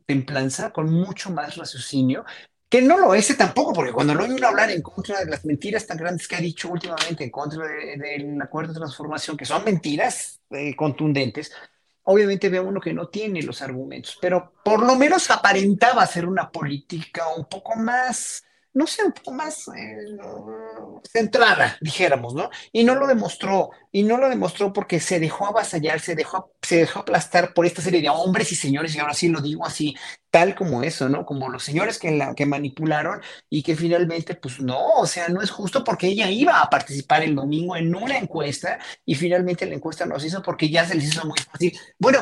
templanza, 0.07 0.73
con 0.73 0.91
mucho 0.91 1.31
más 1.31 1.57
raciocinio, 1.57 2.25
que 2.69 2.83
no 2.83 2.99
lo 2.99 3.15
es 3.15 3.37
tampoco, 3.37 3.73
porque 3.73 3.93
cuando 3.93 4.15
lo 4.15 4.25
oye 4.25 4.35
uno 4.35 4.49
hablar 4.49 4.71
en 4.71 4.83
contra 4.83 5.21
de 5.21 5.31
las 5.31 5.45
mentiras 5.45 5.87
tan 5.87 5.97
grandes 5.97 6.27
que 6.27 6.37
ha 6.37 6.41
dicho 6.41 6.69
últimamente 6.71 7.25
en 7.25 7.31
contra 7.31 7.67
de- 7.67 7.97
del 7.97 8.41
acuerdo 8.43 8.73
de 8.73 8.81
transformación, 8.81 9.37
que 9.37 9.45
son 9.45 9.65
mentiras 9.65 10.41
eh, 10.51 10.75
contundentes, 10.75 11.53
obviamente 12.05 12.49
ve 12.49 12.61
uno 12.61 12.81
que 12.81 12.93
no 12.93 13.09
tiene 13.09 13.43
los 13.43 13.63
argumentos, 13.63 14.19
pero 14.21 14.53
por 14.65 14.83
lo 14.83 14.97
menos 14.97 15.31
aparentaba 15.31 16.07
ser 16.07 16.27
una 16.27 16.51
política 16.51 17.29
un 17.37 17.47
poco 17.47 17.77
más 17.77 18.45
no 18.75 18.87
sé, 18.87 19.05
un 19.05 19.13
poco 19.13 19.33
más 19.33 19.69
eh, 19.69 19.97
centrada, 21.11 21.77
dijéramos, 21.81 22.35
¿no? 22.35 22.51
Y 22.73 22.85
no 22.85 22.95
lo 22.97 23.07
demostró, 23.07 23.71
y 23.93 24.03
no 24.03 24.19
lo 24.19 24.29
demostró 24.29 24.73
porque 24.73 25.01
se 25.01 25.21
dejó 25.21 25.47
avasallar, 25.47 26.01
se 26.01 26.15
dejó, 26.15 26.53
se 26.61 26.79
dejó 26.79 27.01
aplastar 27.01 27.55
por 27.55 27.67
esta 27.67 27.83
serie 27.83 28.03
de 28.03 28.09
hombres 28.09 28.51
y 28.53 28.57
señores, 28.57 28.95
y 28.95 28.99
ahora 28.99 29.15
sí 29.15 29.29
lo 29.29 29.41
digo 29.41 29.65
así, 29.65 29.95
tal 30.31 30.55
como 30.57 30.83
eso, 30.83 31.09
¿no? 31.09 31.25
Como 31.25 31.49
los 31.49 31.63
señores 31.63 31.99
que, 31.99 32.21
que 32.37 32.47
manipularon 32.47 33.21
y 33.49 33.63
que 33.63 33.77
finalmente, 33.77 34.35
pues 34.35 34.61
no, 34.61 34.79
o 34.97 35.07
sea, 35.07 35.29
no 35.29 35.41
es 35.41 35.51
justo 35.51 35.85
porque 35.85 36.09
ella 36.09 36.29
iba 36.31 36.61
a 36.61 36.69
participar 36.69 37.23
el 37.23 37.37
domingo 37.37 37.77
en 37.77 37.95
una 37.95 38.19
encuesta 38.19 38.79
y 39.05 39.15
finalmente 39.15 39.67
la 39.67 39.75
encuesta 39.77 40.07
no 40.07 40.19
se 40.19 40.27
hizo 40.27 40.43
porque 40.43 40.69
ya 40.69 40.85
se 40.85 40.97
les 40.97 41.05
hizo 41.09 41.25
muy 41.27 41.39
fácil. 41.39 41.79
Bueno, 41.99 42.19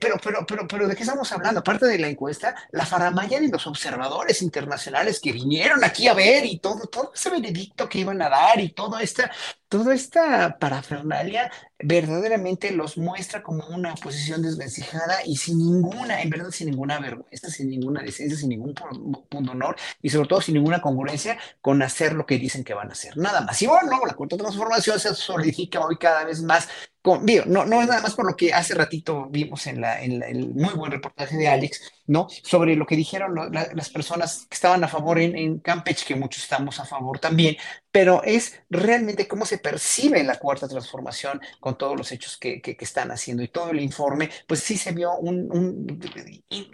pero, 0.00 0.16
pero, 0.22 0.46
pero, 0.46 0.68
pero, 0.68 0.86
¿de 0.86 0.94
qué 0.94 1.02
estamos 1.02 1.32
hablando? 1.32 1.60
Aparte 1.60 1.86
de 1.86 1.98
la 1.98 2.08
encuesta, 2.08 2.54
la 2.70 2.86
faramaya 2.86 3.40
de 3.40 3.48
los 3.48 3.66
observadores 3.66 4.40
internacionales 4.40 5.18
que 5.20 5.32
vinieron 5.32 5.82
aquí 5.82 6.06
a 6.06 6.14
ver 6.14 6.44
y 6.46 6.58
todo, 6.58 6.86
todo 6.86 7.12
ese 7.12 7.30
veredicto 7.30 7.88
que 7.88 7.98
iban 7.98 8.22
a 8.22 8.28
dar 8.28 8.60
y 8.60 8.68
todo 8.68 8.98
esta, 9.00 9.32
toda 9.68 9.92
esta 9.92 10.56
parafernalia 10.58 11.50
verdaderamente 11.82 12.70
los 12.70 12.96
muestra 12.96 13.42
como 13.42 13.66
una 13.66 13.94
posición 13.96 14.40
desvencijada 14.42 15.26
y 15.26 15.36
sin 15.36 15.58
ninguna, 15.58 16.22
en 16.22 16.30
verdad, 16.30 16.50
sin 16.50 16.70
ninguna 16.70 17.00
vergüenza, 17.00 17.50
sin 17.50 17.68
ninguna 17.68 18.02
decencia, 18.02 18.38
sin 18.38 18.50
ningún 18.50 18.74
punto 18.74 19.50
honor 19.50 19.76
y 20.00 20.10
sobre 20.10 20.28
todo 20.28 20.40
sin 20.40 20.54
ninguna 20.54 20.80
congruencia 20.80 21.38
con 21.60 21.82
hacer 21.82 22.12
lo 22.12 22.24
que 22.24 22.38
dicen 22.38 22.62
que 22.62 22.74
van 22.74 22.90
a 22.90 22.92
hacer. 22.92 23.16
Nada 23.16 23.40
más. 23.40 23.60
Y 23.62 23.66
bueno, 23.66 24.00
la 24.06 24.14
cuarta 24.14 24.36
transformación 24.36 25.00
se 25.00 25.12
solidifica 25.14 25.80
hoy 25.80 25.96
cada 25.96 26.24
vez 26.24 26.40
más 26.42 26.68
con, 27.02 27.26
no, 27.46 27.64
no 27.64 27.82
es 27.82 27.88
nada 27.88 28.00
más 28.00 28.14
por 28.14 28.26
lo 28.26 28.36
que 28.36 28.54
hace 28.54 28.74
ratito 28.74 29.26
vimos 29.28 29.66
en, 29.66 29.80
la, 29.80 30.02
en 30.02 30.22
el 30.22 30.54
muy 30.54 30.72
buen 30.74 30.92
reportaje 30.92 31.36
de 31.36 31.48
Alex, 31.48 31.92
¿no? 32.06 32.28
Sobre 32.42 32.76
lo 32.76 32.86
que 32.86 32.96
dijeron 32.96 33.34
las 33.52 33.90
personas 33.90 34.46
que 34.48 34.54
estaban 34.54 34.82
a 34.84 34.88
favor 34.88 35.18
en, 35.18 35.36
en 35.36 35.58
Campeche, 35.58 36.04
que 36.06 36.16
muchos 36.16 36.42
estamos 36.42 36.80
a 36.80 36.84
favor 36.84 37.18
también, 37.18 37.56
pero 37.90 38.22
es 38.24 38.58
realmente 38.70 39.28
cómo 39.28 39.44
se 39.46 39.58
percibe 39.58 40.24
la 40.24 40.38
cuarta 40.38 40.66
transformación 40.66 41.40
con 41.60 41.76
todos 41.78 41.96
los 41.96 42.10
hechos 42.10 42.36
que, 42.38 42.60
que, 42.60 42.76
están 42.80 43.10
haciendo 43.10 43.42
y 43.42 43.48
todo 43.48 43.70
el 43.70 43.80
informe, 43.80 44.30
pues 44.46 44.60
sí 44.60 44.76
se 44.76 44.92
vio 44.92 45.14
un, 45.16 45.48
un, 45.52 46.00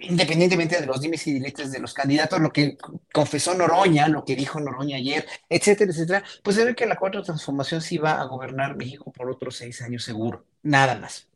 independientemente 0.01 0.81
de 0.81 0.87
los 0.87 1.01
dimes 1.01 1.27
y 1.27 1.35
diletes 1.35 1.73
de 1.73 1.81
los 1.81 1.93
candidatos, 1.93 2.41
lo 2.41 2.53
que 2.53 2.79
confesó 3.13 3.55
Noroña, 3.55 4.09
lo 4.09 4.25
que 4.25 4.37
dijo 4.37 4.61
Noroña 4.61 4.97
ayer, 4.97 5.27
etcétera, 5.49 5.91
etcétera, 5.91 6.25
pues 6.43 6.57
se 6.57 6.65
ve 6.65 6.75
que 6.75 6.87
la 6.87 6.97
cuarta 6.97 7.23
transformación 7.23 7.83
sí 7.83 7.99
va 7.99 8.21
a 8.21 8.25
gobernar 8.25 8.77
México 8.77 9.13
por 9.13 9.31
otros 9.31 9.57
seis 9.57 9.83
años 9.83 10.05
seguro, 10.05 10.45
nada 10.63 10.95
más. 10.95 11.28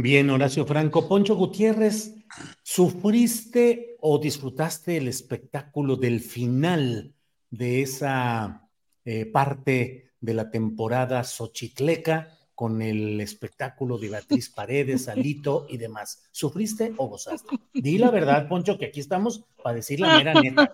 Bien, 0.00 0.30
Horacio 0.30 0.64
Franco. 0.64 1.08
Poncho 1.08 1.34
Gutiérrez, 1.34 2.14
¿sufriste 2.62 3.96
o 4.00 4.20
disfrutaste 4.20 4.96
el 4.96 5.08
espectáculo 5.08 5.96
del 5.96 6.20
final 6.20 7.16
de 7.50 7.82
esa 7.82 8.70
eh, 9.04 9.26
parte 9.26 10.12
de 10.20 10.34
la 10.34 10.52
temporada 10.52 11.24
Xochitleca 11.24 12.28
con 12.54 12.80
el 12.80 13.20
espectáculo 13.20 13.98
de 13.98 14.10
Beatriz 14.10 14.50
Paredes, 14.50 15.08
Alito 15.08 15.66
y 15.68 15.78
demás? 15.78 16.28
¿Sufriste 16.30 16.92
o 16.96 17.08
gozaste? 17.08 17.58
Di 17.74 17.98
la 17.98 18.12
verdad, 18.12 18.46
Poncho, 18.46 18.78
que 18.78 18.86
aquí 18.86 19.00
estamos 19.00 19.46
para 19.64 19.74
decir 19.74 19.98
la 19.98 20.16
mera 20.16 20.32
neta. 20.40 20.70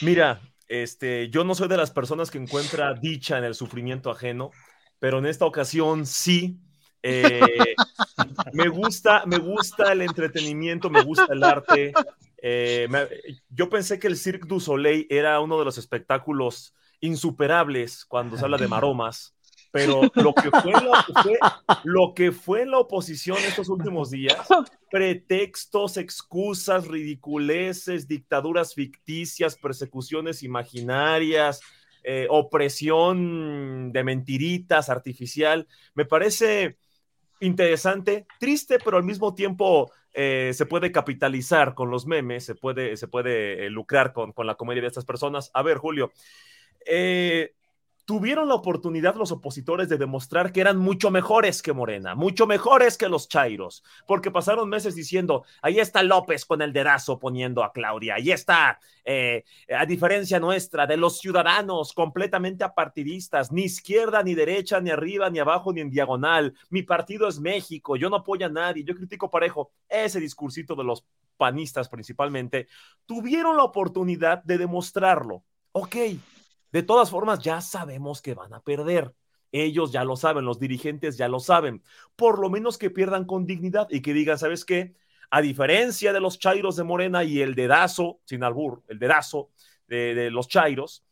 Mira, 0.00 0.40
este, 0.68 1.28
yo 1.28 1.44
no 1.44 1.54
soy 1.54 1.68
de 1.68 1.76
las 1.76 1.90
personas 1.90 2.30
que 2.30 2.38
encuentra 2.38 2.94
dicha 2.94 3.36
en 3.36 3.44
el 3.44 3.54
sufrimiento 3.54 4.10
ajeno, 4.10 4.52
pero 4.98 5.18
en 5.18 5.26
esta 5.26 5.44
ocasión 5.44 6.06
sí 6.06 6.62
eh, 7.02 7.40
me 8.52 8.68
gusta, 8.68 9.24
me 9.26 9.38
gusta 9.38 9.92
el 9.92 10.02
entretenimiento, 10.02 10.90
me 10.90 11.02
gusta 11.02 11.26
el 11.30 11.42
arte. 11.42 11.92
Eh, 12.44 12.88
yo 13.50 13.68
pensé 13.68 13.98
que 13.98 14.08
el 14.08 14.16
Cirque 14.16 14.48
du 14.48 14.58
Soleil 14.60 15.06
era 15.08 15.40
uno 15.40 15.58
de 15.58 15.64
los 15.64 15.78
espectáculos 15.78 16.74
insuperables 17.00 18.04
cuando 18.04 18.36
se 18.36 18.44
habla 18.44 18.56
de 18.56 18.68
maromas, 18.68 19.34
pero 19.70 20.02
lo 20.14 20.34
que 20.34 20.50
fue, 20.50 20.72
lo 21.84 22.14
que 22.14 22.32
fue 22.32 22.66
la 22.66 22.78
oposición 22.78 23.38
estos 23.38 23.68
últimos 23.68 24.10
días, 24.10 24.46
pretextos, 24.90 25.96
excusas, 25.96 26.86
ridiculeces, 26.86 28.06
dictaduras 28.06 28.74
ficticias, 28.74 29.56
persecuciones 29.56 30.42
imaginarias, 30.42 31.60
eh, 32.04 32.26
opresión 32.28 33.92
de 33.92 34.04
mentiritas 34.04 34.90
artificial, 34.90 35.66
me 35.94 36.04
parece 36.04 36.76
interesante, 37.42 38.26
triste, 38.38 38.78
pero 38.82 38.96
al 38.96 39.04
mismo 39.04 39.34
tiempo 39.34 39.90
eh, 40.12 40.52
se 40.54 40.66
puede 40.66 40.92
capitalizar 40.92 41.74
con 41.74 41.90
los 41.90 42.06
memes, 42.06 42.44
se 42.44 42.54
puede, 42.54 42.96
se 42.96 43.08
puede 43.08 43.66
eh, 43.66 43.70
lucrar 43.70 44.12
con, 44.12 44.32
con, 44.32 44.46
la 44.46 44.54
comedia 44.54 44.82
de 44.82 44.88
estas 44.88 45.04
personas. 45.04 45.50
A 45.52 45.62
ver, 45.62 45.78
Julio, 45.78 46.12
eh, 46.86 47.54
tuvieron 48.04 48.48
la 48.48 48.54
oportunidad 48.54 49.14
los 49.14 49.32
opositores 49.32 49.88
de 49.88 49.98
demostrar 49.98 50.52
que 50.52 50.60
eran 50.60 50.78
mucho 50.78 51.10
mejores 51.10 51.62
que 51.62 51.72
Morena, 51.72 52.14
mucho 52.14 52.46
mejores 52.46 52.98
que 52.98 53.08
los 53.08 53.28
Chairos, 53.28 53.84
porque 54.06 54.30
pasaron 54.30 54.68
meses 54.68 54.94
diciendo, 54.94 55.44
ahí 55.60 55.78
está 55.78 56.02
López 56.02 56.44
con 56.44 56.62
el 56.62 56.72
dedazo 56.72 57.18
poniendo 57.18 57.62
a 57.62 57.72
Claudia, 57.72 58.16
ahí 58.16 58.32
está, 58.32 58.78
eh, 59.04 59.44
a 59.76 59.86
diferencia 59.86 60.40
nuestra, 60.40 60.86
de 60.86 60.96
los 60.96 61.18
ciudadanos 61.18 61.92
completamente 61.92 62.64
apartidistas, 62.64 63.52
ni 63.52 63.64
izquierda, 63.64 64.22
ni 64.22 64.34
derecha, 64.34 64.80
ni 64.80 64.90
arriba, 64.90 65.30
ni 65.30 65.38
abajo, 65.38 65.72
ni 65.72 65.80
en 65.80 65.90
diagonal, 65.90 66.54
mi 66.70 66.82
partido 66.82 67.28
es 67.28 67.38
México, 67.38 67.96
yo 67.96 68.10
no 68.10 68.16
apoyo 68.16 68.46
a 68.46 68.50
nadie, 68.50 68.84
yo 68.84 68.94
critico 68.94 69.30
parejo, 69.30 69.70
ese 69.88 70.20
discursito 70.20 70.74
de 70.74 70.84
los 70.84 71.04
panistas 71.36 71.88
principalmente, 71.88 72.68
tuvieron 73.06 73.56
la 73.56 73.64
oportunidad 73.64 74.42
de 74.44 74.58
demostrarlo. 74.58 75.44
Ok, 75.72 75.96
de 76.72 76.82
todas 76.82 77.10
formas, 77.10 77.40
ya 77.40 77.60
sabemos 77.60 78.22
que 78.22 78.34
van 78.34 78.54
a 78.54 78.62
perder. 78.62 79.14
Ellos 79.52 79.92
ya 79.92 80.04
lo 80.04 80.16
saben, 80.16 80.46
los 80.46 80.58
dirigentes 80.58 81.18
ya 81.18 81.28
lo 81.28 81.38
saben. 81.38 81.82
Por 82.16 82.38
lo 82.38 82.48
menos 82.48 82.78
que 82.78 82.90
pierdan 82.90 83.26
con 83.26 83.44
dignidad 83.46 83.86
y 83.90 84.00
que 84.00 84.14
digan, 84.14 84.38
¿sabes 84.38 84.64
qué? 84.64 84.94
A 85.30 85.42
diferencia 85.42 86.12
de 86.12 86.20
los 86.20 86.38
Chairos 86.38 86.76
de 86.76 86.84
Morena 86.84 87.24
y 87.24 87.40
el 87.42 87.54
dedazo, 87.54 88.20
sin 88.24 88.42
albur, 88.42 88.82
el 88.88 88.98
dedazo 88.98 89.50
de, 89.86 90.30
los 90.30 90.48
Chairos, 90.48 91.04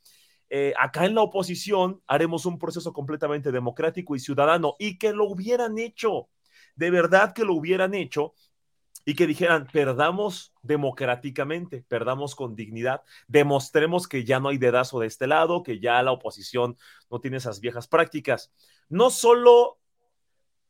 eh, 0.48 0.72
acá 0.78 1.04
en 1.04 1.14
la 1.14 1.22
oposición 1.22 2.02
haremos 2.06 2.46
un 2.46 2.58
proceso 2.58 2.92
completamente 2.94 3.52
democrático 3.52 4.16
y 4.16 4.20
ciudadano 4.20 4.76
y 4.78 4.98
que 4.98 5.12
lo 5.12 5.26
hubieran 5.26 5.78
hecho, 5.78 6.28
de 6.74 6.90
verdad 6.90 7.34
que 7.34 7.44
lo 7.44 7.54
hubieran 7.54 7.94
hecho 7.94 8.32
y 9.04 9.14
que 9.14 9.26
dijeran, 9.26 9.66
perdamos 9.72 10.52
democráticamente, 10.62 11.84
perdamos 11.88 12.34
con 12.34 12.54
dignidad, 12.54 13.02
demostremos 13.28 14.06
que 14.06 14.24
ya 14.24 14.40
no 14.40 14.50
hay 14.50 14.58
dedazo 14.58 15.00
de 15.00 15.06
este 15.06 15.26
lado, 15.26 15.62
que 15.62 15.80
ya 15.80 16.02
la 16.02 16.12
oposición 16.12 16.76
no 17.10 17.20
tiene 17.20 17.38
esas 17.38 17.60
viejas 17.60 17.88
prácticas. 17.88 18.52
No 18.88 19.10
solo 19.10 19.78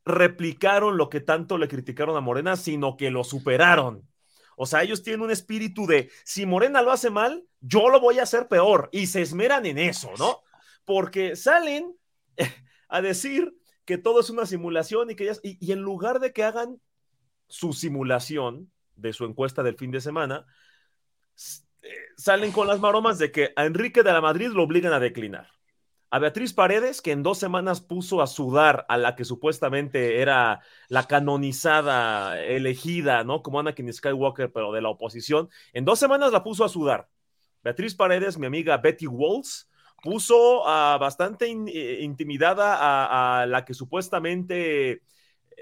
replicaron 0.05 0.97
lo 0.97 1.09
que 1.09 1.19
tanto 1.19 1.57
le 1.57 1.67
criticaron 1.67 2.15
a 2.15 2.21
Morena, 2.21 2.55
sino 2.55 2.97
que 2.97 3.11
lo 3.11 3.23
superaron. 3.23 4.07
O 4.55 4.65
sea, 4.65 4.83
ellos 4.83 5.03
tienen 5.03 5.21
un 5.21 5.31
espíritu 5.31 5.85
de, 5.85 6.09
si 6.23 6.45
Morena 6.45 6.81
lo 6.81 6.91
hace 6.91 7.09
mal, 7.09 7.43
yo 7.59 7.89
lo 7.89 7.99
voy 7.99 8.19
a 8.19 8.23
hacer 8.23 8.47
peor. 8.47 8.89
Y 8.91 9.07
se 9.07 9.21
esmeran 9.21 9.65
en 9.65 9.77
eso, 9.77 10.11
¿no? 10.17 10.41
Porque 10.85 11.35
salen 11.35 11.95
a 12.89 13.01
decir 13.01 13.55
que 13.85 13.97
todo 13.97 14.19
es 14.19 14.29
una 14.29 14.45
simulación 14.45 15.09
y 15.09 15.15
que 15.15 15.25
ya, 15.25 15.33
y 15.43 15.71
en 15.71 15.81
lugar 15.81 16.19
de 16.19 16.31
que 16.31 16.43
hagan 16.43 16.79
su 17.51 17.73
simulación 17.73 18.71
de 18.95 19.13
su 19.13 19.25
encuesta 19.25 19.61
del 19.61 19.77
fin 19.77 19.91
de 19.91 20.01
semana, 20.01 20.45
eh, 21.81 21.89
salen 22.17 22.51
con 22.51 22.67
las 22.67 22.79
maromas 22.79 23.19
de 23.19 23.31
que 23.31 23.53
a 23.55 23.65
Enrique 23.65 24.03
de 24.03 24.13
la 24.13 24.21
Madrid 24.21 24.49
lo 24.49 24.63
obligan 24.63 24.93
a 24.93 24.99
declinar. 24.99 25.49
A 26.09 26.19
Beatriz 26.19 26.53
Paredes, 26.53 27.01
que 27.01 27.11
en 27.11 27.23
dos 27.23 27.37
semanas 27.37 27.79
puso 27.79 28.21
a 28.21 28.27
sudar 28.27 28.85
a 28.89 28.97
la 28.97 29.15
que 29.15 29.23
supuestamente 29.23 30.21
era 30.21 30.59
la 30.89 31.07
canonizada, 31.07 32.41
elegida, 32.43 33.23
¿no? 33.23 33.41
Como 33.41 33.59
Anakin 33.59 33.91
Skywalker, 33.93 34.51
pero 34.51 34.73
de 34.73 34.81
la 34.81 34.89
oposición, 34.89 35.49
en 35.71 35.85
dos 35.85 35.99
semanas 35.99 36.33
la 36.33 36.43
puso 36.43 36.65
a 36.65 36.69
sudar. 36.69 37.07
Beatriz 37.63 37.95
Paredes, 37.95 38.37
mi 38.37 38.47
amiga 38.47 38.77
Betty 38.77 39.07
Walls, 39.07 39.69
puso 40.01 40.67
a 40.67 40.97
bastante 40.97 41.45
eh, 41.45 42.01
intimidada 42.01 43.41
a, 43.41 43.45
la 43.45 43.63
que 43.63 43.73
supuestamente 43.73 45.03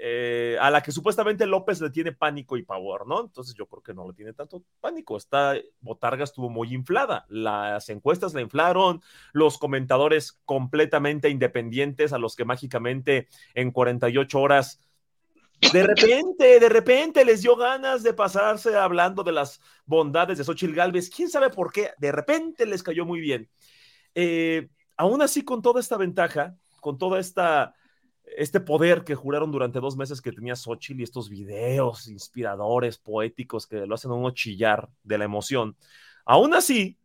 eh, 0.02 0.56
a 0.58 0.70
la 0.70 0.82
que 0.82 0.92
supuestamente 0.92 1.44
López 1.44 1.78
le 1.82 1.90
tiene 1.90 2.12
pánico 2.12 2.56
y 2.56 2.62
pavor, 2.62 3.06
¿no? 3.06 3.20
Entonces 3.20 3.54
yo 3.54 3.66
creo 3.66 3.82
que 3.82 3.92
no 3.92 4.08
le 4.08 4.14
tiene 4.14 4.32
tanto 4.32 4.62
pánico. 4.80 5.18
Esta 5.18 5.54
botarga 5.82 6.24
estuvo 6.24 6.48
muy 6.48 6.72
inflada. 6.72 7.26
Las 7.28 7.90
encuestas 7.90 8.32
la 8.32 8.40
inflaron, 8.40 9.02
los 9.34 9.58
comentadores 9.58 10.40
completamente 10.46 11.28
independientes 11.28 12.14
a 12.14 12.18
los 12.18 12.34
que 12.34 12.46
mágicamente 12.46 13.28
en 13.52 13.72
48 13.72 14.40
horas 14.40 14.80
de 15.72 15.82
repente, 15.82 16.58
de 16.58 16.68
repente 16.70 17.22
les 17.22 17.42
dio 17.42 17.54
ganas 17.54 18.02
de 18.02 18.14
pasarse 18.14 18.74
hablando 18.76 19.22
de 19.22 19.32
las 19.32 19.60
bondades 19.84 20.38
de 20.38 20.44
Xochitl 20.44 20.74
Galvez. 20.74 21.10
¿Quién 21.10 21.28
sabe 21.28 21.50
por 21.50 21.70
qué? 21.70 21.90
De 21.98 22.10
repente 22.10 22.64
les 22.64 22.82
cayó 22.82 23.04
muy 23.04 23.20
bien. 23.20 23.50
Eh, 24.14 24.70
aún 24.96 25.20
así, 25.20 25.44
con 25.44 25.60
toda 25.60 25.80
esta 25.80 25.98
ventaja, 25.98 26.56
con 26.80 26.96
toda 26.96 27.20
esta 27.20 27.74
este 28.36 28.60
poder 28.60 29.04
que 29.04 29.14
juraron 29.14 29.50
durante 29.50 29.80
dos 29.80 29.96
meses 29.96 30.20
que 30.20 30.32
tenía 30.32 30.56
Xochitl 30.56 31.00
y 31.00 31.04
estos 31.04 31.28
videos 31.28 32.08
inspiradores, 32.08 32.98
poéticos, 32.98 33.66
que 33.66 33.86
lo 33.86 33.94
hacen 33.94 34.10
a 34.10 34.14
uno 34.14 34.30
chillar 34.30 34.88
de 35.02 35.18
la 35.18 35.24
emoción. 35.24 35.76
Aún 36.24 36.54
así, 36.54 36.98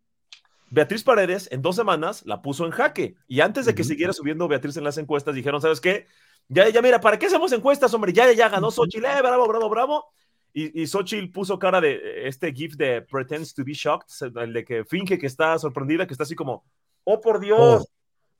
Beatriz 0.69 1.03
Paredes 1.03 1.47
en 1.51 1.61
dos 1.61 1.75
semanas 1.75 2.25
la 2.25 2.41
puso 2.41 2.65
en 2.65 2.71
jaque. 2.71 3.15
Y 3.27 3.41
antes 3.41 3.65
de 3.65 3.75
que 3.75 3.83
siguiera 3.83 4.13
subiendo 4.13 4.47
Beatriz 4.47 4.77
en 4.77 4.83
las 4.83 4.97
encuestas, 4.97 5.35
dijeron, 5.35 5.61
¿sabes 5.61 5.81
qué? 5.81 6.07
Ya, 6.47 6.69
ya, 6.69 6.81
mira, 6.81 6.99
¿para 6.99 7.17
qué 7.17 7.25
hacemos 7.25 7.51
encuestas, 7.51 7.93
hombre? 7.93 8.13
Ya, 8.13 8.31
ya 8.31 8.49
ganó 8.49 8.71
Xochitl, 8.71 9.05
eh, 9.05 9.21
bravo, 9.21 9.47
bravo, 9.47 9.69
bravo. 9.69 10.05
Y, 10.53 10.81
y 10.81 10.87
Xochitl 10.87 11.31
puso 11.31 11.59
cara 11.59 11.81
de 11.81 12.27
este 12.27 12.53
gif 12.53 12.75
de 12.75 13.01
pretends 13.01 13.53
to 13.53 13.63
be 13.63 13.73
shocked, 13.73 14.07
el 14.37 14.53
de 14.53 14.63
que 14.63 14.85
finge 14.85 15.17
que 15.17 15.27
está 15.27 15.57
sorprendida, 15.59 16.07
que 16.07 16.13
está 16.13 16.23
así 16.23 16.35
como, 16.35 16.63
oh, 17.03 17.19
por 17.19 17.39
Dios, 17.39 17.87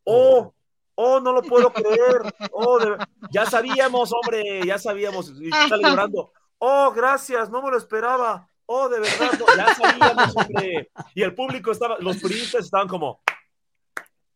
oh, 0.04 0.38
oh, 0.44 0.56
no 0.98 1.34
lo 1.34 1.42
puedo 1.42 1.72
creer, 1.72 2.22
oh, 2.52 2.80
ya 3.32 3.46
sabíamos, 3.46 4.12
hombre, 4.14 4.66
ya 4.66 4.78
sabíamos, 4.78 5.32
y 5.40 5.48
está 5.48 5.78
llorando, 5.78 6.32
oh, 6.60 6.92
gracias, 6.92 7.50
no 7.50 7.62
me 7.62 7.72
lo 7.72 7.78
esperaba, 7.78 8.48
oh, 8.66 8.90
de 8.90 9.00
verdad, 9.00 9.32
ya 9.58 9.76
sabíamos, 9.76 10.36
hombre. 10.36 10.90
Y 11.14 11.24
el 11.24 11.36
público 11.36 11.72
estaba, 11.72 11.98
los 12.00 12.18
periodistas 12.18 12.66
estaban 12.66 12.88
como, 12.88 13.20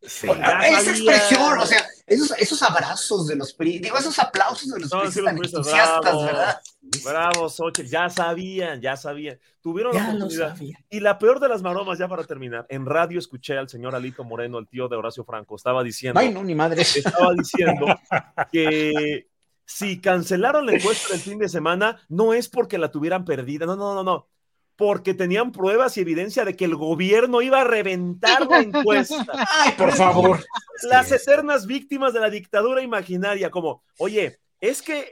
esa 0.02 0.92
expresión, 0.92 1.60
o 1.60 1.66
sea, 1.66 1.86
esos, 2.08 2.32
esos 2.38 2.62
abrazos 2.64 3.28
de 3.28 3.36
los 3.36 3.54
PRI, 3.54 3.80
digo, 3.80 3.98
esos 3.98 4.18
aplausos 4.18 4.70
de 4.70 4.80
los 4.80 4.92
no, 4.92 5.12
sí, 5.12 5.20
entusiastas, 5.20 6.02
bravo, 6.02 6.24
¿verdad? 6.24 6.62
Bravo, 7.04 7.50
Xochitl, 7.50 7.90
ya 7.90 8.10
sabían, 8.10 8.82
ya 8.82 8.96
sabían. 8.96 9.40
Tuvieron 9.62 9.94
la 9.96 10.08
oportunidad. 10.08 10.58
Y 10.90 11.00
la 11.02 11.20
peor 11.20 11.40
de 11.40 11.50
las 11.50 11.62
maromas, 11.62 12.00
ya 12.00 12.08
para 12.08 12.24
terminar, 12.24 12.66
en 12.70 12.86
radio 12.86 13.20
escuché 13.20 13.58
al 13.58 13.70
señor 13.70 13.94
Alito 13.94 14.24
Moreno, 14.24 14.58
el 14.58 14.68
tío 14.68 14.88
de 14.88 14.96
Horacio 14.96 15.26
Franco, 15.26 15.56
estaba 15.56 15.84
diciendo. 15.84 16.20
Ay, 16.20 16.34
no, 16.34 16.44
ni 16.44 16.56
madre. 16.56 16.82
Estaba 16.82 17.34
diciendo 17.34 17.86
que 18.52 19.28
si 19.66 20.00
cancelaron 20.00 20.66
la 20.66 20.74
encuesta 20.74 21.10
del 21.14 21.22
fin 21.22 21.38
de 21.38 21.50
semana, 21.50 22.00
no 22.08 22.34
es 22.34 22.48
porque 22.48 22.78
la 22.78 22.90
tuvieran 22.90 23.26
perdida, 23.26 23.66
no, 23.66 23.76
no, 23.76 23.94
no, 23.94 24.04
no 24.04 24.28
porque 24.80 25.14
tenían 25.14 25.52
pruebas 25.52 25.98
y 25.98 26.00
evidencia 26.00 26.46
de 26.46 26.56
que 26.56 26.64
el 26.64 26.78
gobierno 26.78 27.42
iba 27.42 27.60
a 27.60 27.66
reventar 27.66 28.48
la 28.48 28.62
encuesta. 28.62 29.26
Ay, 29.52 29.74
por 29.78 29.92
favor. 29.92 30.40
Las 30.90 31.12
eternas 31.12 31.68
víctimas 31.68 32.14
de 32.14 32.22
la 32.22 32.30
dictadura 32.30 32.82
imaginaria, 32.82 33.52
como, 33.52 33.84
oye, 33.98 34.40
es 34.62 34.82
que 34.82 35.12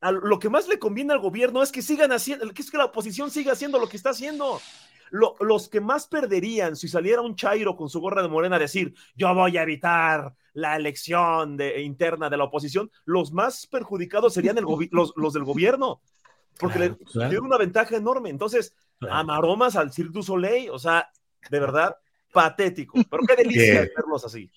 lo 0.00 0.38
que 0.38 0.48
más 0.48 0.66
le 0.66 0.78
conviene 0.78 1.12
al 1.12 1.18
gobierno 1.18 1.62
es 1.62 1.70
que 1.70 1.82
sigan 1.82 2.10
haciendo, 2.10 2.50
es 2.56 2.70
que 2.70 2.78
la 2.78 2.86
oposición 2.86 3.30
siga 3.30 3.52
haciendo 3.52 3.78
lo 3.78 3.86
que 3.86 3.98
está 3.98 4.10
haciendo. 4.10 4.62
los 5.10 5.68
que 5.68 5.82
más 5.82 6.06
perderían 6.06 6.74
si 6.74 6.88
saliera 6.88 7.20
un 7.20 7.36
Chairo 7.36 7.76
con 7.76 7.90
su 7.90 8.00
gorra 8.00 8.22
de 8.22 8.28
morena 8.28 8.56
a 8.56 8.60
decir, 8.60 8.94
yo 9.14 9.34
voy 9.34 9.58
a 9.58 9.62
evitar 9.62 10.32
la 10.54 10.74
elección 10.74 11.58
de, 11.58 11.82
interna 11.82 12.30
de 12.30 12.38
la 12.38 12.44
oposición, 12.44 12.90
los 13.04 13.30
más 13.30 13.66
perjudicados 13.66 14.32
serían 14.32 14.56
el 14.56 14.64
los, 14.90 15.12
los, 15.16 15.34
del 15.34 15.44
gobierno, 15.44 16.00
porque 16.58 16.78
le 16.78 16.96
dieron 17.28 17.44
una 17.44 17.58
ventaja 17.58 17.94
enorme. 17.96 18.30
Entonces, 18.30 18.74
amaromas 19.10 19.76
al 19.76 19.92
Cirque 19.92 20.12
du 20.12 20.22
Soleil, 20.22 20.70
o 20.70 20.78
sea, 20.78 21.10
de 21.50 21.60
verdad, 21.60 21.96
patético, 22.32 22.98
pero 23.10 23.22
qué 23.26 23.36
delicia 23.36 23.88
verlos 23.96 24.24
así. 24.24 24.50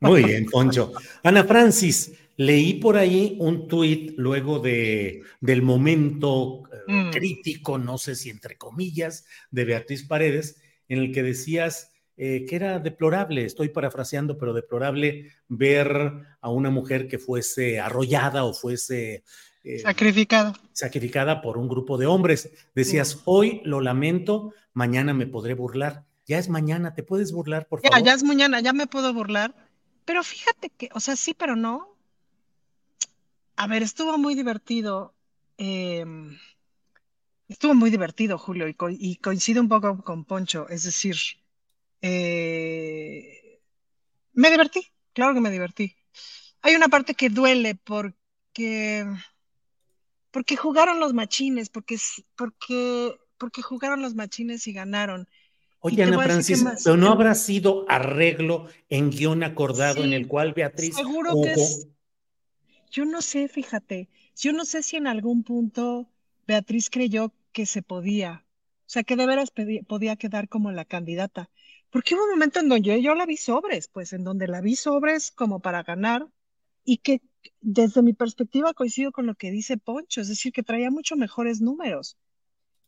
Muy 0.00 0.24
bien, 0.24 0.46
Poncho. 0.46 0.92
Ana 1.22 1.44
Francis, 1.44 2.12
leí 2.36 2.74
por 2.74 2.96
ahí 2.96 3.36
un 3.38 3.68
tuit 3.68 4.14
luego 4.16 4.58
de, 4.58 5.22
del 5.40 5.60
momento 5.60 6.62
eh, 6.72 6.92
mm. 6.92 7.10
crítico, 7.10 7.76
no 7.76 7.98
sé 7.98 8.14
si 8.14 8.30
entre 8.30 8.56
comillas, 8.56 9.26
de 9.50 9.66
Beatriz 9.66 10.06
Paredes, 10.06 10.60
en 10.88 11.00
el 11.00 11.12
que 11.12 11.22
decías 11.22 11.92
eh, 12.16 12.44
que 12.46 12.56
era 12.56 12.78
deplorable, 12.78 13.44
estoy 13.44 13.68
parafraseando, 13.70 14.36
pero 14.36 14.52
deplorable 14.52 15.30
ver 15.48 16.12
a 16.40 16.50
una 16.50 16.70
mujer 16.70 17.08
que 17.08 17.18
fuese 17.18 17.80
arrollada 17.80 18.44
o 18.44 18.52
fuese 18.52 19.24
eh, 19.64 19.78
sacrificada. 19.80 20.54
Sacrificada 20.72 21.42
por 21.42 21.58
un 21.58 21.68
grupo 21.68 21.98
de 21.98 22.06
hombres. 22.06 22.50
Decías, 22.74 23.20
hoy 23.24 23.60
lo 23.64 23.80
lamento, 23.80 24.54
mañana 24.72 25.14
me 25.14 25.26
podré 25.26 25.54
burlar. 25.54 26.04
Ya 26.26 26.38
es 26.38 26.48
mañana, 26.48 26.94
¿te 26.94 27.02
puedes 27.02 27.32
burlar, 27.32 27.66
por 27.66 27.82
ya, 27.82 27.90
favor? 27.90 28.06
Ya 28.06 28.14
es 28.14 28.22
mañana, 28.22 28.60
ya 28.60 28.72
me 28.72 28.86
puedo 28.86 29.12
burlar. 29.12 29.54
Pero 30.04 30.22
fíjate 30.22 30.70
que, 30.70 30.88
o 30.94 31.00
sea, 31.00 31.16
sí, 31.16 31.34
pero 31.34 31.56
no. 31.56 31.96
A 33.56 33.66
ver, 33.66 33.82
estuvo 33.82 34.16
muy 34.16 34.34
divertido. 34.34 35.14
Em, 35.58 36.38
estuvo 37.48 37.74
muy 37.74 37.90
divertido, 37.90 38.38
Julio, 38.38 38.68
y, 38.68 38.76
y, 38.98 39.16
coincido 39.16 39.60
un 39.60 39.68
poco 39.68 40.02
con 40.02 40.24
Poncho. 40.24 40.68
Es 40.68 40.84
decir, 40.84 41.16
eh, 42.00 43.60
me 44.32 44.50
divertí, 44.50 44.86
claro 45.12 45.34
que 45.34 45.40
me 45.40 45.50
divertí. 45.50 45.96
Hay 46.62 46.74
una 46.74 46.88
parte 46.88 47.14
que 47.14 47.28
duele 47.28 47.74
porque 47.74 49.06
porque 50.30 50.56
jugaron 50.56 51.00
los 51.00 51.12
machines, 51.14 51.68
porque, 51.68 51.96
porque, 52.36 53.16
porque 53.38 53.62
jugaron 53.62 54.02
los 54.02 54.14
machines 54.14 54.66
y 54.66 54.72
ganaron. 54.72 55.28
Oye, 55.80 56.02
Ana 56.02 56.22
Francis, 56.22 56.64
pero 56.84 56.96
no 56.96 57.10
habrá 57.10 57.34
sido 57.34 57.86
arreglo 57.88 58.66
en 58.90 59.10
guion 59.10 59.42
acordado 59.42 60.04
en 60.04 60.12
el 60.12 60.28
cual 60.28 60.52
Beatriz. 60.52 60.94
Seguro 60.94 61.40
que 61.42 61.52
es. 61.52 61.88
Yo 62.90 63.04
no 63.04 63.22
sé, 63.22 63.48
fíjate. 63.48 64.08
Yo 64.36 64.52
no 64.52 64.64
sé 64.64 64.82
si 64.82 64.96
en 64.96 65.06
algún 65.06 65.42
punto 65.42 66.10
Beatriz 66.46 66.90
creyó 66.90 67.32
que 67.52 67.64
se 67.64 67.82
podía. 67.82 68.44
O 68.80 68.92
sea, 68.92 69.04
que 69.04 69.16
de 69.16 69.26
veras 69.26 69.52
podía 69.86 70.16
quedar 70.16 70.48
como 70.48 70.70
la 70.72 70.84
candidata. 70.84 71.48
Porque 71.90 72.14
hubo 72.14 72.24
un 72.24 72.30
momento 72.30 72.60
en 72.60 72.68
donde 72.68 72.88
yo, 72.88 72.96
yo 72.96 73.14
la 73.14 73.24
vi 73.24 73.36
sobres, 73.36 73.88
pues 73.88 74.12
en 74.12 74.24
donde 74.24 74.48
la 74.48 74.60
vi 74.60 74.76
sobres 74.76 75.30
como 75.30 75.60
para 75.60 75.82
ganar 75.82 76.26
y 76.84 76.98
que 76.98 77.20
desde 77.60 78.02
mi 78.02 78.12
perspectiva 78.12 78.74
coincido 78.74 79.12
con 79.12 79.26
lo 79.26 79.34
que 79.34 79.50
dice 79.50 79.76
Poncho, 79.76 80.20
es 80.20 80.28
decir, 80.28 80.52
que 80.52 80.62
traía 80.62 80.90
mucho 80.90 81.16
mejores 81.16 81.60
números. 81.60 82.16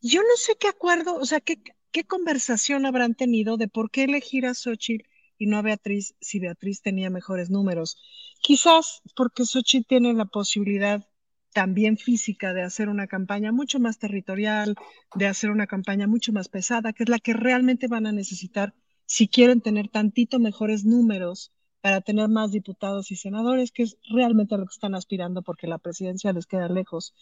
Yo 0.01 0.21
no 0.21 0.35
sé 0.37 0.55
qué 0.59 0.67
acuerdo, 0.67 1.15
o 1.15 1.25
sea, 1.25 1.39
qué, 1.39 1.57
conversación 2.05 2.85
habrán 2.85 3.15
tenido 3.15 3.55
de 3.57 3.67
por 3.67 3.91
qué 3.91 4.03
elegir 4.03 4.45
a 4.45 4.53
Xochitl 4.53 5.07
y 5.37 5.45
no 5.45 5.57
a 5.57 5.61
Beatriz 5.61 6.15
si 6.19 6.39
Beatriz 6.39 6.81
tenía 6.81 7.09
mejores 7.09 7.49
números. 7.49 7.97
Quizás 8.41 9.01
porque 9.15 9.45
Xochitl 9.45 9.87
tiene 9.87 10.13
la 10.13 10.25
posibilidad 10.25 11.07
también 11.53 11.97
física 11.97 12.53
de 12.53 12.63
hacer 12.63 12.89
una 12.89 13.07
campaña 13.07 13.51
mucho 13.51 13.79
más 13.79 13.99
territorial, 13.99 14.75
de 15.15 15.27
hacer 15.27 15.51
una 15.51 15.67
campaña 15.67 16.07
mucho 16.07 16.33
más 16.33 16.49
pesada, 16.49 16.93
que 16.93 17.03
es 17.03 17.09
la 17.09 17.19
que 17.19 17.33
realmente 17.33 17.87
van 17.87 18.07
a 18.07 18.11
necesitar 18.11 18.73
si 19.05 19.27
quieren 19.27 19.61
tener 19.61 19.87
tantito 19.89 20.39
mejores 20.39 20.83
números 20.83 21.51
para 21.83 21.99
tener 21.99 22.29
más 22.29 22.49
diputados 22.49 23.11
y 23.11 23.17
senadores, 23.17 23.73
que 23.73 23.83
es 23.83 23.97
realmente 24.09 24.57
lo 24.57 24.65
que 24.65 24.71
están 24.71 24.95
aspirando 24.95 25.41
porque 25.41 25.67
la 25.67 25.79
presidencia 25.79 26.31
les 26.31 26.45
queda 26.45 26.69
lejos. 26.69 27.13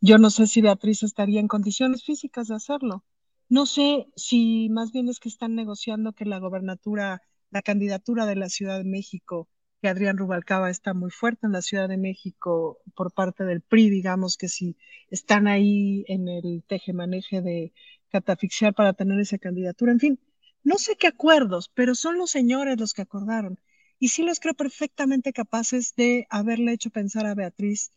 Yo 0.00 0.18
no 0.18 0.30
sé 0.30 0.48
si 0.48 0.60
Beatriz 0.60 1.04
estaría 1.04 1.38
en 1.38 1.46
condiciones 1.46 2.02
físicas 2.02 2.48
de 2.48 2.56
hacerlo. 2.56 3.04
No 3.48 3.66
sé 3.66 4.08
si 4.16 4.68
más 4.68 4.90
bien 4.90 5.08
es 5.08 5.20
que 5.20 5.28
están 5.28 5.54
negociando 5.54 6.12
que 6.12 6.24
la 6.24 6.40
gobernatura, 6.40 7.22
la 7.52 7.62
candidatura 7.62 8.26
de 8.26 8.34
la 8.34 8.48
Ciudad 8.48 8.78
de 8.78 8.84
México, 8.84 9.48
que 9.80 9.86
Adrián 9.86 10.18
Rubalcaba 10.18 10.70
está 10.70 10.92
muy 10.92 11.12
fuerte 11.12 11.46
en 11.46 11.52
la 11.52 11.62
Ciudad 11.62 11.88
de 11.88 11.96
México 11.96 12.78
por 12.96 13.12
parte 13.12 13.44
del 13.44 13.60
PRI, 13.60 13.90
digamos 13.90 14.36
que 14.36 14.48
si 14.48 14.76
están 15.08 15.46
ahí 15.46 16.04
en 16.08 16.26
el 16.26 16.64
teje-maneje 16.66 17.42
de 17.42 17.72
catafixiar 18.08 18.74
para 18.74 18.92
tener 18.92 19.20
esa 19.20 19.38
candidatura. 19.38 19.92
En 19.92 20.00
fin, 20.00 20.20
no 20.64 20.78
sé 20.78 20.96
qué 20.96 21.06
acuerdos, 21.06 21.70
pero 21.72 21.94
son 21.94 22.18
los 22.18 22.32
señores 22.32 22.76
los 22.76 22.92
que 22.92 23.02
acordaron. 23.02 23.60
Y 24.00 24.08
sí 24.08 24.24
los 24.24 24.40
creo 24.40 24.54
perfectamente 24.54 25.32
capaces 25.32 25.94
de 25.94 26.26
haberle 26.30 26.72
hecho 26.72 26.90
pensar 26.90 27.26
a 27.26 27.34
Beatriz 27.34 27.92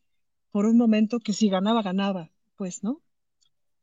por 0.52 0.66
un 0.66 0.78
momento 0.78 1.20
que 1.20 1.34
si 1.34 1.50
ganaba, 1.50 1.82
ganaba, 1.82 2.30
pues, 2.58 2.84
¿no? 2.84 3.02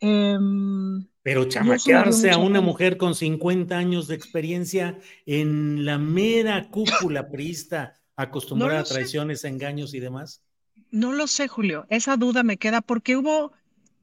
Em, 0.00 1.06
Pero 1.22 1.44
chamaquearse 1.46 2.30
a 2.30 2.38
una 2.38 2.60
mujer 2.60 2.96
con 2.96 3.14
50 3.14 3.76
años 3.76 4.06
de 4.06 4.14
experiencia 4.14 4.98
en 5.26 5.84
la 5.84 5.98
mera 5.98 6.68
cúpula 6.70 7.28
priista, 7.30 7.96
acostumbrada 8.16 8.80
a 8.80 8.84
traiciones, 8.84 9.44
engaños 9.44 9.94
y 9.94 10.00
demás. 10.00 10.42
No 10.90 11.12
lo 11.12 11.26
sé, 11.26 11.48
Julio. 11.48 11.86
Esa 11.88 12.16
duda 12.16 12.42
me 12.42 12.56
queda 12.56 12.80
porque 12.80 13.16
hubo 13.16 13.52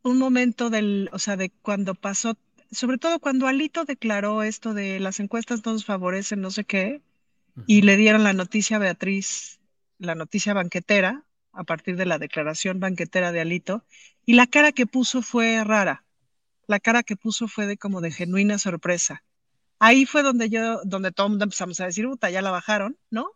un 0.04 0.18
momento 0.18 0.70
del, 0.70 1.10
o 1.14 1.20
sea, 1.20 1.38
de 1.38 1.50
cuando 1.62 1.96
pasó, 1.96 2.36
sobre 2.72 2.98
todo 2.98 3.20
cuando 3.20 3.48
Alito 3.48 3.86
declaró 3.86 4.44
esto 4.44 4.74
de 4.74 5.00
las 5.00 5.20
encuestas 5.20 5.66
no 5.66 5.74
nos 5.74 5.86
favorecen, 5.86 6.42
no 6.42 6.52
sé 6.52 6.64
qué, 6.66 7.02
y 7.66 7.82
le 7.82 7.98
dieron 7.98 8.24
la 8.24 8.34
noticia 8.34 8.78
a 8.78 8.80
Beatriz, 8.80 9.60
la 9.98 10.16
noticia 10.16 10.54
banquetera, 10.54 11.26
a 11.52 11.64
partir 11.64 11.96
de 11.96 12.06
la 12.06 12.20
declaración 12.20 12.80
banquetera 12.80 13.32
de 13.32 13.42
Alito, 13.42 13.84
y 14.26 14.34
la 14.34 14.46
cara 14.46 14.72
que 14.72 14.86
puso 14.86 15.22
fue 15.22 15.64
rara. 15.64 16.06
La 16.68 16.80
cara 16.80 17.02
que 17.02 17.16
puso 17.16 17.48
fue 17.48 17.66
de 17.66 17.78
como 17.78 18.02
de 18.02 18.12
genuina 18.12 18.60
sorpresa. 18.60 19.24
Ahí 19.80 20.06
fue 20.06 20.22
donde 20.22 20.50
yo, 20.50 20.82
donde 20.84 21.12
todo 21.12 21.30
mundo 21.30 21.46
empezamos 21.46 21.80
a 21.80 21.86
decir, 21.86 22.06
puta, 22.06 22.30
ya 22.30 22.42
la 22.42 22.52
bajaron, 22.52 22.98
¿no? 23.10 23.32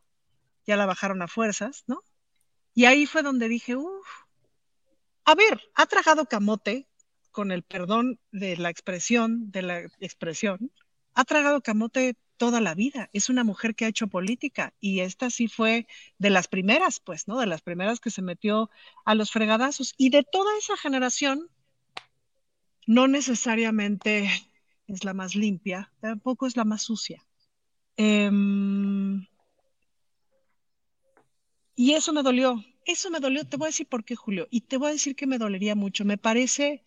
Ya 0.67 0.75
la 0.75 0.85
bajaron 0.85 1.21
a 1.21 1.27
fuerzas, 1.27 1.83
¿no? 1.87 2.03
Y 2.73 2.85
ahí 2.85 3.05
fue 3.05 3.23
donde 3.23 3.47
dije, 3.47 3.75
uff, 3.75 4.07
a 5.25 5.35
ver, 5.35 5.61
ha 5.75 5.85
tragado 5.85 6.25
camote, 6.25 6.87
con 7.31 7.51
el 7.51 7.63
perdón 7.63 8.19
de 8.31 8.57
la 8.57 8.69
expresión, 8.69 9.51
de 9.51 9.61
la 9.61 9.79
expresión, 9.99 10.71
ha 11.13 11.23
tragado 11.23 11.61
camote 11.61 12.17
toda 12.41 12.59
la 12.59 12.73
vida, 12.73 13.07
es 13.13 13.29
una 13.29 13.43
mujer 13.43 13.75
que 13.75 13.85
ha 13.85 13.89
hecho 13.89 14.07
política 14.07 14.73
y 14.79 15.01
esta 15.01 15.29
sí 15.29 15.47
fue 15.47 15.85
de 16.17 16.31
las 16.31 16.47
primeras, 16.47 16.99
pues, 16.99 17.27
¿no? 17.27 17.39
De 17.39 17.45
las 17.45 17.61
primeras 17.61 17.99
que 17.99 18.09
se 18.09 18.23
metió 18.23 18.71
a 19.05 19.13
los 19.13 19.29
fregadazos. 19.29 19.93
Y 19.95 20.09
de 20.09 20.23
toda 20.23 20.49
esa 20.57 20.75
generación, 20.75 21.51
no 22.87 23.07
necesariamente 23.07 24.27
es 24.87 25.03
la 25.03 25.13
más 25.13 25.35
limpia, 25.35 25.93
tampoco 25.99 26.47
es 26.47 26.57
la 26.57 26.65
más 26.65 26.81
sucia. 26.81 27.23
Em, 27.95 29.27
y 31.75 31.93
eso 31.93 32.11
me 32.11 32.23
dolió, 32.23 32.59
eso 32.85 33.11
me 33.11 33.19
dolió, 33.19 33.45
te 33.45 33.57
voy 33.57 33.67
a 33.67 33.69
decir 33.69 33.87
por 33.87 34.03
qué, 34.03 34.15
Julio, 34.15 34.47
y 34.49 34.61
te 34.61 34.77
voy 34.77 34.89
a 34.89 34.93
decir 34.93 35.15
que 35.15 35.27
me 35.27 35.37
dolería 35.37 35.75
mucho. 35.75 36.05
Me 36.05 36.17
parece 36.17 36.83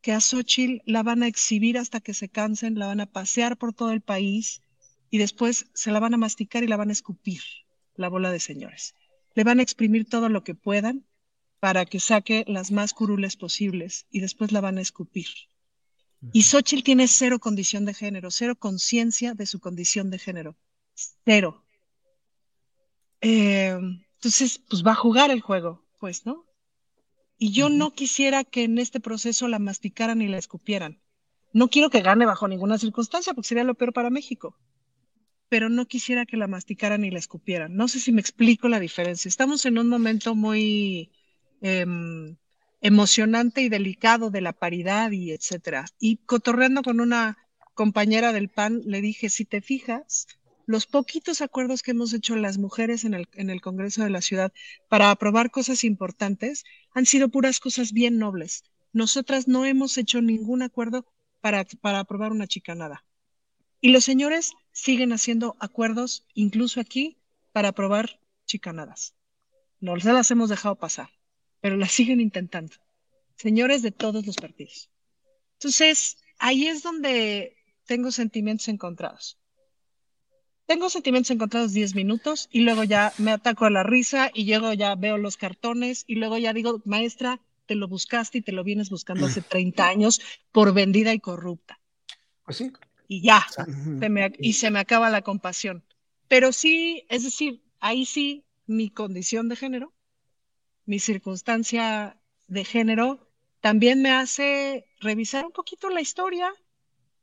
que 0.00 0.12
a 0.12 0.20
Xochitl 0.20 0.80
la 0.86 1.02
van 1.02 1.22
a 1.22 1.26
exhibir 1.26 1.76
hasta 1.76 2.00
que 2.00 2.14
se 2.14 2.30
cansen, 2.30 2.78
la 2.78 2.86
van 2.86 3.00
a 3.00 3.12
pasear 3.12 3.58
por 3.58 3.74
todo 3.74 3.90
el 3.90 4.00
país 4.00 4.62
y 5.14 5.18
después 5.18 5.66
se 5.74 5.92
la 5.92 6.00
van 6.00 6.12
a 6.14 6.16
masticar 6.16 6.64
y 6.64 6.66
la 6.66 6.76
van 6.76 6.88
a 6.88 6.92
escupir, 6.92 7.40
la 7.94 8.08
bola 8.08 8.32
de 8.32 8.40
señores. 8.40 8.96
Le 9.36 9.44
van 9.44 9.60
a 9.60 9.62
exprimir 9.62 10.08
todo 10.08 10.28
lo 10.28 10.42
que 10.42 10.56
puedan 10.56 11.06
para 11.60 11.86
que 11.86 12.00
saque 12.00 12.44
las 12.48 12.72
más 12.72 12.94
curules 12.94 13.36
posibles 13.36 14.06
y 14.10 14.18
después 14.18 14.50
la 14.50 14.60
van 14.60 14.76
a 14.76 14.80
escupir. 14.80 15.28
Y 16.32 16.42
Xochitl 16.42 16.82
tiene 16.82 17.06
cero 17.06 17.38
condición 17.38 17.84
de 17.84 17.94
género, 17.94 18.32
cero 18.32 18.56
conciencia 18.58 19.34
de 19.34 19.46
su 19.46 19.60
condición 19.60 20.10
de 20.10 20.18
género. 20.18 20.56
Cero. 21.24 21.64
Eh, 23.20 23.78
entonces, 24.16 24.58
pues 24.68 24.84
va 24.84 24.94
a 24.94 24.96
jugar 24.96 25.30
el 25.30 25.42
juego, 25.42 25.86
pues, 26.00 26.26
¿no? 26.26 26.44
Y 27.38 27.52
yo 27.52 27.68
no 27.68 27.92
quisiera 27.92 28.42
que 28.42 28.64
en 28.64 28.78
este 28.78 28.98
proceso 28.98 29.46
la 29.46 29.60
masticaran 29.60 30.22
y 30.22 30.26
la 30.26 30.38
escupieran. 30.38 31.00
No 31.52 31.68
quiero 31.68 31.88
que 31.88 32.02
gane 32.02 32.26
bajo 32.26 32.48
ninguna 32.48 32.78
circunstancia, 32.78 33.32
porque 33.32 33.46
sería 33.46 33.62
lo 33.62 33.76
peor 33.76 33.92
para 33.92 34.10
México. 34.10 34.58
Pero 35.48 35.68
no 35.68 35.86
quisiera 35.86 36.26
que 36.26 36.36
la 36.36 36.46
masticaran 36.48 37.04
y 37.04 37.10
la 37.10 37.18
escupieran. 37.18 37.76
No 37.76 37.88
sé 37.88 38.00
si 38.00 38.12
me 38.12 38.20
explico 38.20 38.68
la 38.68 38.80
diferencia. 38.80 39.28
Estamos 39.28 39.66
en 39.66 39.78
un 39.78 39.88
momento 39.88 40.34
muy 40.34 41.10
em, 41.60 42.36
emocionante 42.80 43.62
y 43.62 43.68
delicado 43.68 44.30
de 44.30 44.40
la 44.40 44.52
paridad 44.52 45.10
y 45.12 45.32
etcétera. 45.32 45.86
Y 46.00 46.18
cotorreando 46.18 46.82
con 46.82 47.00
una 47.00 47.38
compañera 47.74 48.32
del 48.32 48.48
PAN, 48.48 48.82
le 48.84 49.00
dije, 49.00 49.28
si 49.28 49.44
te 49.44 49.60
fijas, 49.60 50.26
los 50.66 50.86
poquitos 50.86 51.42
acuerdos 51.42 51.82
que 51.82 51.90
hemos 51.90 52.12
hecho 52.14 52.36
las 52.36 52.58
mujeres 52.58 53.04
en 53.04 53.14
el, 53.14 53.28
en 53.34 53.50
el 53.50 53.60
Congreso 53.60 54.02
de 54.02 54.10
la 54.10 54.22
Ciudad 54.22 54.52
para 54.88 55.10
aprobar 55.10 55.50
cosas 55.50 55.84
importantes 55.84 56.64
han 56.94 57.06
sido 57.06 57.28
puras 57.28 57.60
cosas 57.60 57.92
bien 57.92 58.18
nobles. 58.18 58.64
Nosotras 58.92 59.48
no 59.48 59.64
hemos 59.66 59.98
hecho 59.98 60.22
ningún 60.22 60.62
acuerdo 60.62 61.06
para, 61.40 61.64
para 61.82 62.00
aprobar 62.00 62.32
una 62.32 62.46
chicanada. 62.46 63.03
Y 63.84 63.90
los 63.90 64.06
señores 64.06 64.54
siguen 64.72 65.12
haciendo 65.12 65.56
acuerdos, 65.60 66.24
incluso 66.32 66.80
aquí, 66.80 67.18
para 67.52 67.68
aprobar 67.68 68.18
chicanadas. 68.46 69.14
No 69.78 70.00
se 70.00 70.10
las 70.10 70.30
hemos 70.30 70.48
dejado 70.48 70.76
pasar, 70.76 71.10
pero 71.60 71.76
las 71.76 71.92
siguen 71.92 72.18
intentando. 72.18 72.72
Señores 73.36 73.82
de 73.82 73.90
todos 73.90 74.24
los 74.24 74.36
partidos. 74.36 74.88
Entonces, 75.58 76.16
ahí 76.38 76.66
es 76.66 76.82
donde 76.82 77.58
tengo 77.84 78.10
sentimientos 78.10 78.68
encontrados 78.68 79.38
tengo 80.64 80.88
sentimientos 80.88 81.30
encontrados 81.30 81.74
10 81.74 81.94
minutos 81.94 82.48
y 82.50 82.60
luego 82.60 82.84
ya 82.84 83.12
me 83.18 83.32
ataco 83.32 83.66
a 83.66 83.70
la 83.70 83.82
risa 83.82 84.30
y 84.32 84.46
llego 84.46 84.72
ya 84.72 84.94
veo 84.94 85.18
los 85.18 85.36
cartones 85.36 86.04
y 86.06 86.14
luego 86.14 86.38
ya 86.38 86.54
digo, 86.54 86.80
maestra, 86.86 87.38
te 87.66 87.74
lo 87.74 87.86
buscaste 87.86 88.38
y 88.38 88.40
te 88.40 88.52
lo 88.52 88.64
vienes 88.64 88.88
buscando 88.88 89.26
hace 89.26 89.42
30 89.50 89.86
años 89.86 90.22
por 90.52 90.72
vendida 90.72 91.12
y 91.12 91.20
corrupta. 91.20 91.78
Pues 92.46 92.56
sí. 92.56 92.72
Y 93.06 93.22
ya, 93.22 93.46
se 93.48 94.08
me, 94.08 94.32
y 94.38 94.54
se 94.54 94.70
me 94.70 94.78
acaba 94.78 95.10
la 95.10 95.22
compasión. 95.22 95.84
Pero 96.28 96.52
sí, 96.52 97.06
es 97.08 97.24
decir, 97.24 97.62
ahí 97.80 98.06
sí, 98.06 98.44
mi 98.66 98.90
condición 98.90 99.48
de 99.48 99.56
género, 99.56 99.92
mi 100.86 100.98
circunstancia 100.98 102.18
de 102.46 102.64
género, 102.64 103.30
también 103.60 104.02
me 104.02 104.10
hace 104.10 104.86
revisar 105.00 105.44
un 105.46 105.52
poquito 105.52 105.88
la 105.90 106.00
historia 106.00 106.52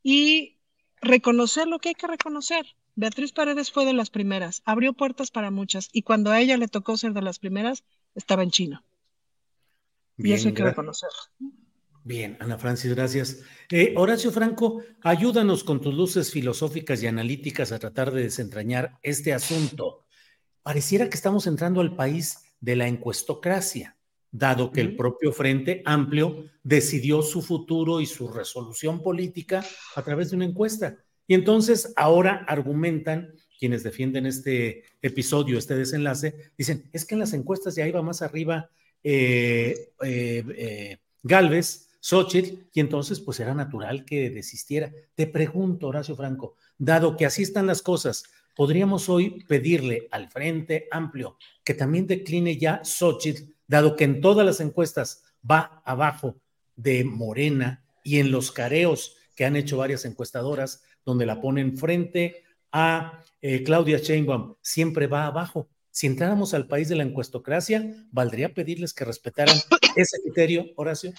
y 0.02 0.58
reconocer 1.00 1.66
lo 1.66 1.78
que 1.78 1.90
hay 1.90 1.94
que 1.94 2.06
reconocer. 2.06 2.66
Beatriz 2.94 3.32
Paredes 3.32 3.70
fue 3.70 3.84
de 3.84 3.92
las 3.92 4.10
primeras, 4.10 4.62
abrió 4.64 4.92
puertas 4.92 5.30
para 5.30 5.50
muchas 5.50 5.88
y 5.92 6.02
cuando 6.02 6.30
a 6.30 6.40
ella 6.40 6.56
le 6.56 6.68
tocó 6.68 6.96
ser 6.96 7.12
de 7.12 7.22
las 7.22 7.38
primeras, 7.38 7.84
estaba 8.14 8.42
en 8.42 8.50
China. 8.50 8.84
y 10.18 10.32
eso 10.32 10.48
hay 10.48 10.54
que 10.54 10.64
reconocerlo. 10.64 11.18
Bien, 12.04 12.36
Ana 12.40 12.58
Francis, 12.58 12.92
gracias. 12.94 13.42
Eh, 13.70 13.94
Horacio 13.96 14.32
Franco, 14.32 14.82
ayúdanos 15.02 15.62
con 15.62 15.80
tus 15.80 15.94
luces 15.94 16.32
filosóficas 16.32 17.00
y 17.02 17.06
analíticas 17.06 17.70
a 17.70 17.78
tratar 17.78 18.10
de 18.10 18.24
desentrañar 18.24 18.98
este 19.02 19.32
asunto. 19.32 20.04
Pareciera 20.62 21.08
que 21.08 21.14
estamos 21.14 21.46
entrando 21.46 21.80
al 21.80 21.94
país 21.94 22.38
de 22.60 22.74
la 22.74 22.88
encuestocracia, 22.88 23.96
dado 24.32 24.72
que 24.72 24.80
el 24.80 24.96
propio 24.96 25.32
Frente 25.32 25.82
Amplio 25.84 26.46
decidió 26.64 27.22
su 27.22 27.40
futuro 27.40 28.00
y 28.00 28.06
su 28.06 28.26
resolución 28.28 29.00
política 29.00 29.64
a 29.94 30.02
través 30.02 30.30
de 30.30 30.36
una 30.36 30.46
encuesta. 30.46 30.96
Y 31.28 31.34
entonces 31.34 31.92
ahora 31.94 32.44
argumentan 32.48 33.32
quienes 33.60 33.84
defienden 33.84 34.26
este 34.26 34.82
episodio, 35.02 35.56
este 35.56 35.76
desenlace, 35.76 36.52
dicen, 36.58 36.90
es 36.92 37.04
que 37.04 37.14
en 37.14 37.20
las 37.20 37.32
encuestas 37.32 37.76
ya 37.76 37.86
iba 37.86 38.02
más 38.02 38.22
arriba 38.22 38.70
eh, 39.04 39.92
eh, 40.02 40.44
eh, 40.56 40.98
Galvez, 41.22 41.91
Xochitl, 42.02 42.66
y 42.74 42.80
entonces 42.80 43.20
pues 43.20 43.38
era 43.38 43.54
natural 43.54 44.04
que 44.04 44.28
desistiera. 44.28 44.92
Te 45.14 45.28
pregunto, 45.28 45.86
Horacio 45.86 46.16
Franco, 46.16 46.56
dado 46.76 47.16
que 47.16 47.26
así 47.26 47.42
están 47.42 47.68
las 47.68 47.80
cosas, 47.80 48.24
¿podríamos 48.56 49.08
hoy 49.08 49.44
pedirle 49.46 50.08
al 50.10 50.28
Frente 50.28 50.88
Amplio 50.90 51.36
que 51.64 51.74
también 51.74 52.08
decline 52.08 52.58
ya 52.58 52.84
Xochitl, 52.84 53.54
dado 53.68 53.94
que 53.94 54.02
en 54.02 54.20
todas 54.20 54.44
las 54.44 54.60
encuestas 54.60 55.22
va 55.48 55.80
abajo 55.84 56.36
de 56.74 57.04
Morena 57.04 57.84
y 58.02 58.18
en 58.18 58.32
los 58.32 58.50
careos 58.50 59.16
que 59.36 59.44
han 59.44 59.54
hecho 59.54 59.76
varias 59.76 60.04
encuestadoras, 60.04 60.82
donde 61.04 61.24
la 61.24 61.40
ponen 61.40 61.78
frente 61.78 62.42
a 62.72 63.22
eh, 63.40 63.62
Claudia 63.62 63.98
Sheinbaum, 63.98 64.56
siempre 64.60 65.06
va 65.06 65.26
abajo. 65.26 65.68
Si 65.92 66.08
entráramos 66.08 66.52
al 66.52 66.66
país 66.66 66.88
de 66.88 66.96
la 66.96 67.04
encuestocracia, 67.04 67.94
¿valdría 68.10 68.54
pedirles 68.54 68.92
que 68.92 69.04
respetaran 69.04 69.56
ese 69.96 70.20
criterio, 70.22 70.66
Horacio? 70.74 71.12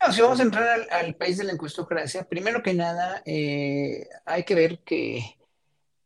No, 0.00 0.12
si 0.12 0.20
vamos 0.20 0.40
a 0.40 0.42
entrar 0.42 0.86
al, 0.90 1.14
país 1.14 1.38
de 1.38 1.44
la 1.44 1.52
encuestocracia, 1.52 2.24
primero 2.28 2.62
que 2.62 2.74
nada, 2.74 3.22
eh, 3.24 4.08
hay 4.24 4.44
que 4.44 4.54
ver 4.54 4.80
que, 4.80 5.36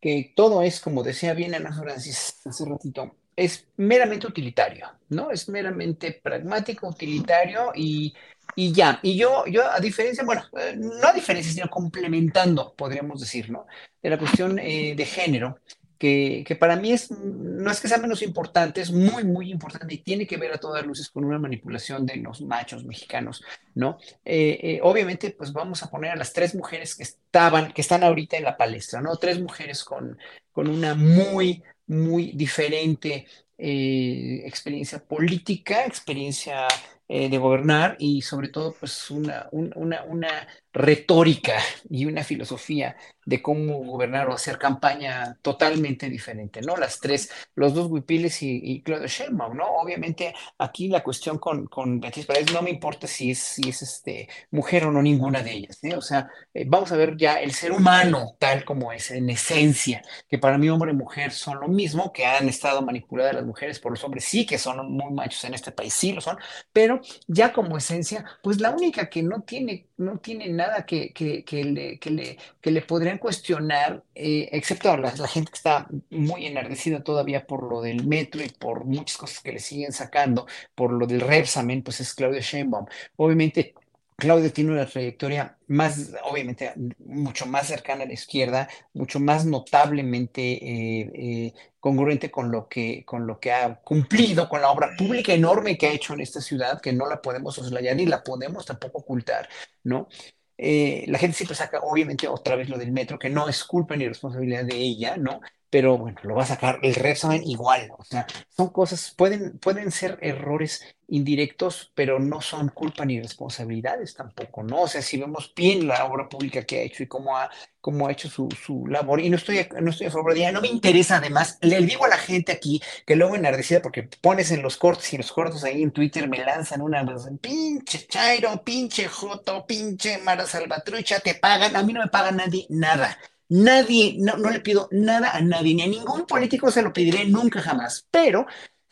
que 0.00 0.32
todo 0.36 0.62
es, 0.62 0.80
como 0.80 1.02
decía 1.02 1.34
bien 1.34 1.54
Ana 1.54 1.72
Francis 1.72 2.40
hace 2.44 2.64
ratito, 2.64 3.16
es 3.34 3.66
meramente 3.76 4.26
utilitario, 4.26 4.90
¿no? 5.10 5.30
Es 5.30 5.48
meramente 5.48 6.12
pragmático, 6.12 6.88
utilitario 6.88 7.72
y 7.74 8.14
y 8.54 8.72
ya, 8.72 8.98
y 9.02 9.16
yo, 9.16 9.44
yo 9.46 9.70
a 9.70 9.78
diferencia, 9.78 10.24
bueno, 10.24 10.42
eh, 10.58 10.74
no 10.76 11.06
a 11.06 11.12
diferencia, 11.12 11.52
sino 11.52 11.70
complementando, 11.70 12.74
podríamos 12.74 13.20
decir, 13.20 13.50
¿no? 13.50 13.66
De 14.02 14.10
la 14.10 14.18
cuestión 14.18 14.58
eh, 14.58 14.94
de 14.96 15.06
género, 15.06 15.60
que, 15.98 16.56
para 16.58 16.76
mí 16.76 16.92
es, 16.92 17.10
no 17.10 17.70
es 17.70 17.80
que 17.80 17.88
sea 17.88 17.98
menos 17.98 18.22
importante, 18.22 18.80
es 18.80 18.92
muy, 18.92 19.24
muy 19.24 19.50
importante 19.50 19.94
y 19.94 19.98
tiene 19.98 20.26
que 20.26 20.36
ver 20.36 20.52
a 20.52 20.58
todas 20.58 20.86
luces 20.86 21.10
con 21.10 21.24
una 21.24 21.38
manipulación 21.38 22.06
de 22.06 22.16
los 22.16 22.40
machos 22.40 22.84
mexicanos, 22.84 23.42
¿no? 23.74 23.98
Eh, 24.24 24.80
obviamente, 24.82 25.30
pues 25.30 25.52
vamos 25.52 25.82
a 25.82 25.90
poner 25.90 26.12
a 26.12 26.16
las 26.16 26.32
tres 26.32 26.54
mujeres 26.54 26.94
que 26.94 27.02
estaban, 27.02 27.72
que 27.72 27.80
están 27.80 28.04
ahorita 28.04 28.36
en 28.36 28.44
la 28.44 28.56
palestra, 28.56 29.00
¿no? 29.00 29.16
Tres 29.16 29.40
mujeres 29.40 29.84
con, 29.84 30.16
con 30.52 30.68
una 30.68 30.94
muy, 30.94 31.62
muy 31.86 32.32
diferente 32.32 33.26
experiencia 33.60 35.00
política, 35.00 35.84
experiencia 35.84 36.68
eh, 37.08 37.28
de 37.28 37.38
gobernar 37.38 37.96
y 37.98 38.22
sobre 38.22 38.48
todo 38.48 38.74
pues 38.78 39.10
una, 39.10 39.48
una, 39.52 40.04
una 40.04 40.46
retórica 40.72 41.54
y 41.88 42.04
una 42.04 42.22
filosofía 42.22 42.96
de 43.24 43.42
cómo 43.42 43.84
gobernar 43.84 44.28
o 44.28 44.34
hacer 44.34 44.58
campaña 44.58 45.36
totalmente 45.42 46.08
diferente, 46.08 46.62
¿no? 46.62 46.76
Las 46.76 47.00
tres, 47.00 47.30
los 47.54 47.74
dos 47.74 47.88
Huipiles 47.90 48.42
y, 48.42 48.60
y 48.62 48.82
Claudio 48.82 49.06
Sheinbaum, 49.06 49.56
¿no? 49.56 49.66
Obviamente 49.66 50.34
aquí 50.56 50.88
la 50.88 51.02
cuestión 51.02 51.38
con, 51.38 51.66
con 51.66 52.00
Beatriz 52.00 52.26
Paredes 52.26 52.52
no 52.52 52.62
me 52.62 52.70
importa 52.70 53.06
si 53.06 53.32
es, 53.32 53.38
si 53.38 53.68
es 53.68 53.82
este, 53.82 54.28
mujer 54.50 54.86
o 54.86 54.92
no 54.92 55.02
ninguna 55.02 55.42
de 55.42 55.52
ellas, 55.52 55.82
¿eh? 55.84 55.94
O 55.96 56.00
sea, 56.00 56.30
eh, 56.54 56.64
vamos 56.66 56.90
a 56.92 56.96
ver 56.96 57.16
ya 57.16 57.40
el 57.40 57.52
ser 57.52 57.72
humano 57.72 58.36
tal 58.38 58.64
como 58.64 58.92
es, 58.92 59.10
en 59.10 59.28
esencia, 59.28 60.02
que 60.28 60.38
para 60.38 60.56
mí 60.56 60.68
hombre 60.70 60.92
y 60.92 60.94
mujer 60.94 61.32
son 61.32 61.60
lo 61.60 61.68
mismo, 61.68 62.12
que 62.12 62.24
han 62.24 62.48
estado 62.48 62.82
manipuladas 62.82 63.34
las 63.34 63.44
mujeres 63.44 63.78
por 63.80 63.92
los 63.92 64.02
hombres, 64.04 64.24
sí 64.24 64.46
que 64.46 64.58
son 64.58 64.90
muy 64.90 65.12
machos 65.12 65.44
en 65.44 65.54
este 65.54 65.72
país, 65.72 65.92
sí 65.92 66.12
lo 66.12 66.20
son, 66.20 66.38
pero 66.72 66.97
ya 67.26 67.52
como 67.52 67.76
esencia, 67.76 68.24
pues 68.42 68.60
la 68.60 68.70
única 68.70 69.08
que 69.08 69.22
no 69.22 69.42
tiene, 69.42 69.86
no 69.96 70.18
tiene 70.18 70.48
nada 70.48 70.86
que, 70.86 71.12
que, 71.12 71.44
que 71.44 71.64
le, 71.64 71.98
que, 71.98 72.10
le, 72.10 72.38
que 72.60 72.70
le 72.70 72.82
podrían 72.82 73.18
cuestionar, 73.18 74.02
eh, 74.14 74.48
excepto 74.52 74.96
la, 74.96 75.14
la, 75.14 75.28
gente 75.28 75.50
que 75.50 75.56
está 75.56 75.88
muy 76.10 76.46
enardecida 76.46 77.02
todavía 77.02 77.46
por 77.46 77.62
lo 77.62 77.80
del 77.80 78.06
metro 78.06 78.42
y 78.42 78.48
por 78.48 78.84
muchas 78.84 79.16
cosas 79.16 79.40
que 79.40 79.52
le 79.52 79.60
siguen 79.60 79.92
sacando, 79.92 80.46
por 80.74 80.92
lo 80.92 81.06
del 81.06 81.20
Repsamen, 81.20 81.82
pues 81.82 82.00
es 82.00 82.14
Claudia 82.14 82.40
Sheinbaum. 82.40 82.86
Obviamente 83.16 83.74
Claudia 84.18 84.50
tiene 84.52 84.72
una 84.72 84.84
trayectoria 84.84 85.56
más, 85.68 86.12
obviamente, 86.24 86.72
mucho 86.98 87.46
más 87.46 87.68
cercana 87.68 88.02
a 88.02 88.06
la 88.06 88.14
izquierda, 88.14 88.68
mucho 88.92 89.20
más 89.20 89.46
notablemente 89.46 90.42
eh, 90.42 91.10
eh, 91.14 91.54
congruente 91.78 92.28
con 92.28 92.50
lo, 92.50 92.68
que, 92.68 93.04
con 93.04 93.28
lo 93.28 93.38
que 93.38 93.52
ha 93.52 93.76
cumplido, 93.76 94.48
con 94.48 94.60
la 94.60 94.72
obra 94.72 94.90
pública 94.98 95.32
enorme 95.32 95.78
que 95.78 95.86
ha 95.86 95.92
hecho 95.92 96.14
en 96.14 96.20
esta 96.20 96.40
ciudad, 96.40 96.80
que 96.80 96.92
no 96.92 97.08
la 97.08 97.22
podemos 97.22 97.54
soslayar 97.54 97.94
ni 97.94 98.06
la 98.06 98.24
podemos 98.24 98.66
tampoco 98.66 98.98
ocultar, 98.98 99.48
¿no? 99.84 100.08
Eh, 100.56 101.04
la 101.06 101.18
gente 101.18 101.36
siempre 101.36 101.54
saca, 101.54 101.78
obviamente, 101.78 102.26
otra 102.26 102.56
vez 102.56 102.68
lo 102.68 102.76
del 102.76 102.90
metro, 102.90 103.20
que 103.20 103.30
no 103.30 103.48
es 103.48 103.62
culpa 103.62 103.94
ni 103.94 104.08
responsabilidad 104.08 104.64
de 104.64 104.74
ella, 104.78 105.16
¿no? 105.16 105.40
Pero 105.70 105.98
bueno, 105.98 106.18
lo 106.22 106.34
va 106.34 106.44
a 106.44 106.46
sacar 106.46 106.78
el 106.82 106.94
Repsamen 106.94 107.42
igual, 107.44 107.90
o 107.98 108.04
sea, 108.04 108.26
son 108.48 108.68
cosas, 108.70 109.12
pueden, 109.16 109.58
pueden 109.58 109.90
ser 109.90 110.18
errores 110.22 110.96
indirectos, 111.08 111.92
pero 111.94 112.18
no 112.18 112.40
son 112.40 112.68
culpa 112.68 113.04
ni 113.04 113.20
responsabilidades 113.20 114.14
tampoco, 114.14 114.62
¿no? 114.62 114.82
O 114.82 114.88
sea, 114.88 115.02
si 115.02 115.18
vemos 115.18 115.52
bien 115.54 115.86
la 115.86 116.04
obra 116.04 116.28
pública 116.28 116.64
que 116.64 116.78
ha 116.78 116.82
hecho 116.82 117.02
y 117.02 117.06
cómo 117.06 117.36
ha, 117.36 117.50
cómo 117.80 118.06
ha 118.06 118.12
hecho 118.12 118.28
su, 118.28 118.48
su 118.50 118.86
labor, 118.86 119.20
y 119.20 119.30
no 119.30 119.36
estoy, 119.36 119.66
no 119.80 119.90
estoy 119.90 120.06
a 120.06 120.10
favor 120.10 120.34
de 120.34 120.40
ella, 120.40 120.52
no 120.52 120.60
me 120.60 120.68
interesa 120.68 121.16
además, 121.16 121.58
le 121.62 121.80
digo 121.82 122.04
a 122.04 122.08
la 122.08 122.18
gente 122.18 122.52
aquí 122.52 122.80
que 123.06 123.16
luego 123.16 123.36
enardecida 123.36 123.82
porque 123.82 124.04
pones 124.04 124.50
en 124.50 124.62
los 124.62 124.76
cortos 124.76 125.12
y 125.12 125.16
en 125.16 125.22
los 125.22 125.32
cortos 125.32 125.64
ahí 125.64 125.82
en 125.82 125.92
Twitter 125.92 126.28
me 126.28 126.38
lanzan 126.38 126.82
una, 126.82 127.04
pinche 127.40 128.06
Chairo, 128.06 128.62
pinche 128.64 129.08
Joto, 129.08 129.66
pinche 129.66 130.18
Mara 130.18 130.46
Salvatrucha, 130.46 131.20
te 131.20 131.34
pagan, 131.34 131.76
a 131.76 131.82
mí 131.82 131.92
no 131.92 132.00
me 132.00 132.08
paga 132.08 132.30
nadie 132.32 132.66
nada. 132.68 133.18
Nadie, 133.50 134.16
no, 134.18 134.36
no 134.36 134.50
le 134.50 134.60
pido 134.60 134.88
nada 134.92 135.30
a 135.34 135.40
nadie, 135.40 135.74
ni 135.74 135.82
a 135.82 135.86
ningún 135.86 136.26
político 136.26 136.70
se 136.70 136.82
lo 136.82 136.92
pediré 136.92 137.24
nunca 137.26 137.62
jamás, 137.62 138.06
pero 138.10 138.46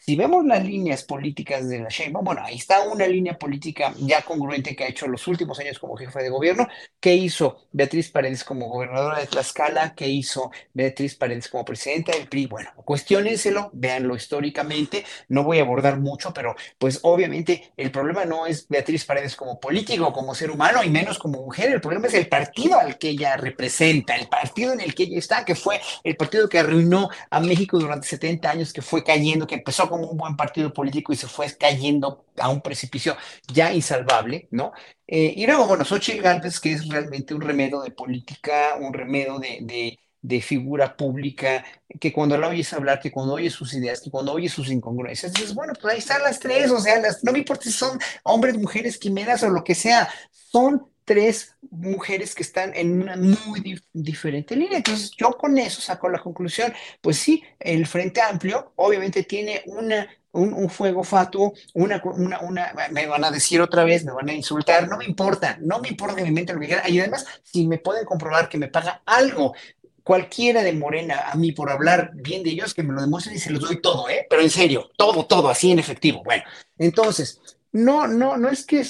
si 0.07 0.15
vemos 0.15 0.45
las 0.47 0.65
líneas 0.65 1.03
políticas 1.03 1.69
de 1.69 1.81
la 1.81 1.89
Sheinbaum, 1.89 2.25
bueno, 2.25 2.41
ahí 2.45 2.55
está 2.55 2.81
una 2.83 3.09
línea 3.09 3.37
política 3.37 3.93
ya 3.99 4.23
congruente 4.23 4.77
que 4.77 4.85
ha 4.85 4.89
hecho 4.89 5.09
los 5.09 5.27
últimos 5.27 5.59
años 5.59 5.81
como 5.81 5.97
jefe 5.97 6.23
de 6.23 6.29
gobierno. 6.29 6.69
¿Qué 7.01 7.17
hizo 7.17 7.67
Beatriz 7.73 8.13
Paredes 8.13 8.45
como 8.45 8.69
gobernadora 8.69 9.19
de 9.19 9.27
Tlaxcala? 9.27 9.97
¿Qué 9.97 10.07
hizo 10.07 10.53
Beatriz 10.73 11.17
Paredes 11.17 11.49
como 11.49 11.65
presidenta 11.65 12.13
del 12.13 12.29
PRI? 12.29 12.47
Bueno, 12.47 12.71
cuestionenselo, 12.85 13.71
véanlo 13.73 14.15
históricamente. 14.15 15.05
No 15.29 15.43
voy 15.43 15.59
a 15.59 15.63
abordar 15.63 15.99
mucho, 15.99 16.33
pero 16.33 16.55
pues 16.79 17.01
obviamente 17.03 17.73
el 17.77 17.91
problema 17.91 18.25
no 18.25 18.47
es 18.47 18.69
Beatriz 18.69 19.05
Paredes 19.05 19.35
como 19.35 19.59
político, 19.59 20.13
como 20.13 20.37
ser 20.37 20.53
humano 20.53 20.85
y 20.85 20.89
menos 20.89 21.19
como 21.19 21.43
mujer. 21.43 21.73
El 21.73 21.81
problema 21.81 22.07
es 22.07 22.15
el 22.15 22.29
partido 22.29 22.79
al 22.79 22.97
que 22.97 23.09
ella 23.09 23.37
representa, 23.37 24.15
el 24.15 24.29
partido 24.29 24.73
en 24.73 24.81
el 24.81 24.95
que 24.95 25.03
ella 25.03 25.19
está, 25.19 25.45
que 25.45 25.57
fue 25.57 25.81
el 26.05 26.17
partido 26.17 26.49
que 26.49 26.61
arruinó 26.61 27.09
a 27.29 27.41
México 27.41 27.77
durante 27.77 28.07
70 28.07 28.49
años, 28.49 28.73
que 28.73 28.83
fue 28.83 29.03
cayendo, 29.03 29.49
que 29.49 29.57
empezó 29.57 29.89
con 29.89 29.96
un 29.97 30.17
buen 30.17 30.37
partido 30.37 30.73
político 30.73 31.13
y 31.13 31.17
se 31.17 31.27
fue 31.27 31.47
cayendo 31.57 32.27
a 32.39 32.49
un 32.49 32.61
precipicio 32.61 33.17
ya 33.53 33.73
insalvable, 33.73 34.49
¿no? 34.51 34.73
Eh, 35.07 35.33
y 35.37 35.47
luego, 35.47 35.67
bueno, 35.67 35.85
Xochitl 35.85 36.23
Gálvez, 36.23 36.61
que 36.61 36.73
es 36.73 36.89
realmente 36.89 37.35
un 37.35 37.41
remedio 37.41 37.81
de 37.81 37.91
política, 37.91 38.77
un 38.81 38.93
remedio 38.93 39.39
de, 39.39 39.99
de, 40.23 40.41
figura 40.41 40.97
pública, 40.97 41.65
que 42.01 42.13
cuando 42.13 42.37
la 42.37 42.49
oyes 42.49 42.73
hablar, 42.73 43.01
que 43.01 43.13
cuando 43.13 43.35
oyes 43.35 43.53
sus 43.53 43.73
ideas, 43.75 44.01
que 44.01 44.11
cuando 44.11 44.33
oyes 44.33 44.53
sus 44.53 44.69
incongruencias, 44.71 45.33
dices, 45.33 45.55
bueno, 45.55 45.73
pues 45.81 45.95
ahí 45.95 45.99
están 46.01 46.23
las 46.23 46.41
tres, 46.41 46.71
o 46.71 46.81
sea, 46.81 47.01
las, 47.01 47.23
no 47.23 47.33
me 47.33 47.39
importa 47.39 47.65
si 47.65 47.73
son 47.73 47.99
hombres, 48.25 48.59
mujeres, 48.59 48.99
quimeras 48.99 49.43
o 49.45 49.51
lo 49.51 49.63
que 49.63 49.75
sea, 49.77 50.09
son 50.33 50.89
tres 51.07 51.55
mujeres 51.71 52.35
que 52.35 52.43
están 52.43 52.73
en 52.75 53.01
una 53.01 53.17
muy 53.17 53.81
diferente 53.93 54.57
línea. 54.57 54.79
Entonces, 54.79 55.13
yo 55.17 55.31
con 55.39 55.57
eso 55.57 55.81
saco 55.81 56.09
la 56.11 56.19
conclusión, 56.19 56.75
pues 57.01 57.17
sí, 57.17 57.43
el 57.59 57.87
Frente 57.87 58.21
Amplio 58.21 58.73
obviamente 58.77 59.23
tiene 59.23 59.63
una, 59.67 60.07
un, 60.33 60.69
fuego 60.69 61.05
fatuo, 61.05 61.55
una, 61.75 62.03
una, 62.05 62.41
una, 62.41 62.75
me 62.91 63.07
van 63.07 63.25
a 63.25 63.31
decir 63.31 63.61
otra 63.61 63.85
vez, 63.85 64.05
me 64.05 64.13
van 64.13 64.29
a 64.29 64.35
insultar, 64.35 64.89
no 64.89 64.99
me 64.99 65.05
importa, 65.05 65.57
no 65.61 65.79
me 65.79 65.89
importa 65.89 66.17
que 66.17 66.23
me 66.23 66.29
inventen 66.29 66.57
lo 66.57 66.61
que 66.61 66.67
quieran. 66.67 66.93
Y 66.93 66.99
además, 66.99 67.25
si 67.45 67.67
me 67.69 67.79
pueden 67.79 68.05
comprobar 68.05 68.49
que 68.49 68.59
me 68.59 68.69
paga 68.69 69.03
algo 69.07 69.55
cualquiera 70.03 70.65
de 70.65 70.73
Morena 70.73 71.31
a 71.31 71.37
mí 71.37 71.53
por 71.53 71.71
hablar 71.71 72.11
bien 72.15 72.43
de 72.43 72.51
ellos, 72.51 72.75
que 72.75 72.83
me 72.83 72.93
lo 72.93 73.01
demuestren 73.01 73.37
y 73.37 73.39
se 73.39 73.51
los 73.51 73.61
doy 73.61 73.81
todo, 73.81 74.09
¿eh? 74.09 74.27
Pero 74.29 74.43
en 74.43 74.51
serio, 74.51 74.91
todo, 74.97 75.25
todo, 75.27 75.49
así 75.49 75.71
en 75.71 75.79
efectivo. 75.79 76.23
Bueno, 76.25 76.43
entonces, 76.79 77.41
no, 77.71 78.09
no, 78.09 78.37
no 78.37 78.49
es 78.49 78.67
que, 78.67 78.85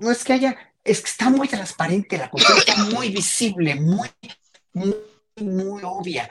no 0.00 0.10
es 0.10 0.24
que 0.24 0.34
haya 0.34 0.56
es 0.84 1.00
que 1.00 1.08
está 1.08 1.30
muy 1.30 1.48
transparente, 1.48 2.18
la 2.18 2.30
cuestión 2.30 2.58
está 2.58 2.76
muy 2.76 3.08
visible, 3.08 3.74
muy, 3.74 4.08
muy, 4.74 4.94
muy 5.36 5.82
obvia. 5.82 6.28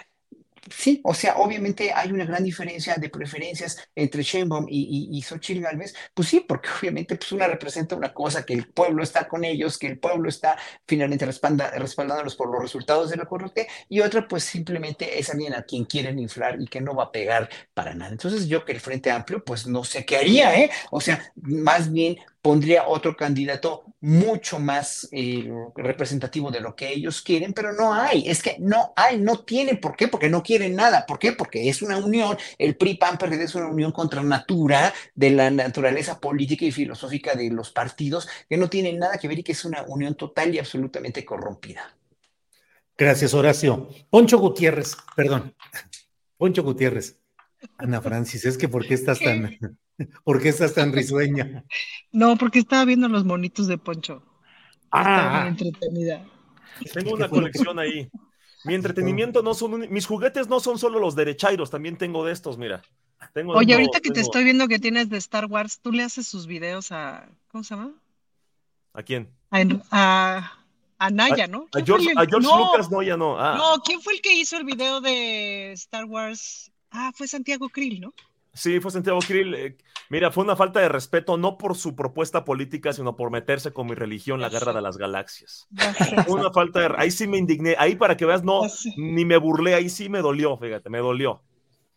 Sí, 0.69 1.01
o 1.03 1.13
sea, 1.13 1.35
obviamente 1.35 1.91
hay 1.93 2.11
una 2.13 2.23
gran 2.23 2.41
diferencia 2.41 2.95
de 2.95 3.09
preferencias 3.09 3.77
entre 3.95 4.23
Sheinbaum 4.23 4.65
y, 4.69 5.09
y, 5.11 5.17
y 5.17 5.21
Xochitl 5.21 5.61
Galvez, 5.61 5.93
pues 6.13 6.29
sí, 6.29 6.39
porque 6.39 6.69
obviamente 6.79 7.17
pues 7.17 7.33
una 7.33 7.47
representa 7.47 7.97
una 7.97 8.13
cosa, 8.13 8.45
que 8.45 8.53
el 8.53 8.69
pueblo 8.69 9.03
está 9.03 9.27
con 9.27 9.43
ellos, 9.43 9.77
que 9.77 9.87
el 9.87 9.99
pueblo 9.99 10.29
está 10.29 10.57
finalmente 10.87 11.25
respalda, 11.25 11.71
respaldándolos 11.71 12.37
por 12.37 12.49
los 12.49 12.61
resultados 12.61 13.09
de 13.09 13.17
la 13.17 13.25
corte, 13.25 13.67
y 13.89 13.99
otra 13.99 14.25
pues 14.25 14.45
simplemente 14.45 15.19
es 15.19 15.29
alguien 15.29 15.53
a 15.53 15.63
quien 15.63 15.83
quieren 15.83 16.17
inflar 16.17 16.61
y 16.61 16.67
que 16.67 16.79
no 16.79 16.95
va 16.95 17.05
a 17.05 17.11
pegar 17.11 17.49
para 17.73 17.93
nada. 17.93 18.13
Entonces 18.13 18.47
yo 18.47 18.63
que 18.63 18.71
el 18.71 18.79
Frente 18.79 19.11
Amplio 19.11 19.43
pues 19.43 19.67
no 19.67 19.83
sé 19.83 20.05
qué 20.05 20.15
haría, 20.15 20.57
¿eh? 20.57 20.71
O 20.91 21.01
sea, 21.01 21.33
más 21.35 21.91
bien 21.91 22.15
pondría 22.43 22.89
otro 22.89 23.15
candidato 23.15 23.85
mucho 24.01 24.59
más 24.59 25.07
eh, 25.13 25.49
representativo 25.77 26.51
de 26.51 26.59
lo 26.59 26.75
que 26.75 26.91
ellos 26.91 27.21
quieren, 27.21 27.53
pero 27.53 27.71
no 27.71 27.93
hay, 27.93 28.27
es 28.27 28.43
que 28.43 28.57
no 28.59 28.91
hay, 28.97 29.17
no 29.17 29.39
tienen, 29.39 29.79
¿por 29.79 29.95
qué? 29.95 30.09
Porque 30.09 30.29
no 30.29 30.43
quieren 30.43 30.75
nada, 30.75 31.05
¿por 31.05 31.17
qué? 31.17 31.31
Porque 31.31 31.69
es 31.69 31.81
una 31.81 31.95
unión, 31.97 32.37
el 32.57 32.75
PRI 32.75 32.95
PAN 32.95 33.17
PRD 33.17 33.45
es 33.45 33.55
una 33.55 33.67
unión 33.67 33.93
contra 33.93 34.21
natura 34.21 34.93
de 35.15 35.29
la 35.29 35.49
naturaleza 35.49 36.19
política 36.19 36.65
y 36.65 36.73
filosófica 36.73 37.33
de 37.33 37.49
los 37.49 37.71
partidos 37.71 38.27
que 38.49 38.57
no 38.57 38.69
tienen 38.69 38.99
nada 38.99 39.17
que 39.17 39.29
ver 39.29 39.39
y 39.39 39.43
que 39.43 39.53
es 39.53 39.63
una 39.63 39.83
unión 39.83 40.15
total 40.15 40.53
y 40.53 40.59
absolutamente 40.59 41.23
corrompida. 41.23 41.95
Gracias, 42.97 43.33
Horacio. 43.33 43.87
Poncho 44.09 44.37
Gutiérrez, 44.37 44.97
perdón. 45.15 45.55
Poncho 46.35 46.61
Gutiérrez. 46.61 47.17
Ana 47.77 48.01
Francis, 48.01 48.43
es 48.43 48.57
que 48.57 48.67
¿por 48.67 48.85
qué 48.85 48.95
estás 48.95 49.21
tan... 49.21 49.57
¿Por 50.23 50.41
qué 50.41 50.49
estás 50.49 50.73
tan 50.73 50.91
risueña? 50.93 51.63
No, 52.11 52.37
porque 52.37 52.59
estaba 52.59 52.85
viendo 52.85 53.07
los 53.07 53.25
monitos 53.25 53.67
de 53.67 53.77
Poncho. 53.77 54.23
Ah, 54.91 55.45
entretenida. 55.47 56.25
Tengo 56.93 57.13
una 57.13 57.27
colección 57.27 57.79
ahí. 57.79 58.09
Mi 58.63 58.75
entretenimiento 58.75 59.41
no 59.41 59.53
son, 59.53 59.91
mis 59.91 60.05
juguetes 60.05 60.47
no 60.47 60.59
son 60.59 60.79
solo 60.79 60.99
los 60.99 61.15
derechairos, 61.15 61.69
también 61.69 61.97
tengo 61.97 62.25
de 62.25 62.31
estos, 62.31 62.57
mira. 62.57 62.81
Tengo 63.33 63.53
Oye, 63.53 63.73
ahorita 63.73 63.99
que 63.99 64.11
te 64.11 64.21
estoy 64.21 64.43
viendo 64.43 64.67
que 64.67 64.79
tienes 64.79 65.09
de 65.09 65.17
Star 65.17 65.45
Wars, 65.45 65.79
¿tú 65.81 65.91
le 65.91 66.03
haces 66.03 66.27
sus 66.27 66.47
videos 66.47 66.91
a, 66.91 67.27
¿cómo 67.49 67.63
se 67.63 67.75
llama? 67.75 67.93
¿A 68.93 69.03
quién? 69.03 69.29
A, 69.91 70.53
a, 70.99 71.09
Naya, 71.09 71.47
¿no? 71.47 71.67
A 71.73 71.83
George, 71.83 72.13
Lucas 72.13 72.91
Naya, 72.91 73.17
no. 73.17 73.39
Ah. 73.39 73.55
No, 73.57 73.81
¿quién 73.83 74.01
fue 74.01 74.13
el 74.13 74.21
que 74.21 74.33
hizo 74.33 74.57
el 74.57 74.65
video 74.65 75.01
de 75.01 75.71
Star 75.73 76.05
Wars? 76.05 76.71
Ah, 76.91 77.11
fue 77.15 77.27
Santiago 77.27 77.69
Krill, 77.69 78.01
¿no? 78.01 78.13
Sí, 78.53 78.79
fue 78.79 78.91
Santiago 78.91 79.19
Krill. 79.19 79.53
Eh, 79.55 79.77
mira, 80.09 80.31
fue 80.31 80.43
una 80.43 80.55
falta 80.55 80.79
de 80.79 80.87
respeto, 80.87 81.37
no 81.37 81.57
por 81.57 81.75
su 81.75 81.95
propuesta 81.95 82.45
política, 82.45 82.93
sino 82.93 83.15
por 83.15 83.31
meterse 83.31 83.73
con 83.73 83.87
mi 83.87 83.95
religión, 83.95 84.39
la 84.39 84.49
guerra 84.49 84.73
de 84.73 84.81
las 84.81 84.97
galaxias. 84.97 85.67
una 86.27 86.51
falta 86.51 86.79
de. 86.79 86.95
Ahí 86.97 87.09
sí 87.09 87.27
me 87.27 87.37
indigné. 87.37 87.75
Ahí 87.79 87.95
para 87.95 88.15
que 88.15 88.25
veas, 88.25 88.43
no, 88.43 88.61
ni 88.95 89.25
me 89.25 89.37
burlé, 89.37 89.73
ahí 89.73 89.89
sí 89.89 90.07
me 90.07 90.19
dolió, 90.19 90.57
fíjate, 90.57 90.89
me 90.89 90.99
dolió. 90.99 91.41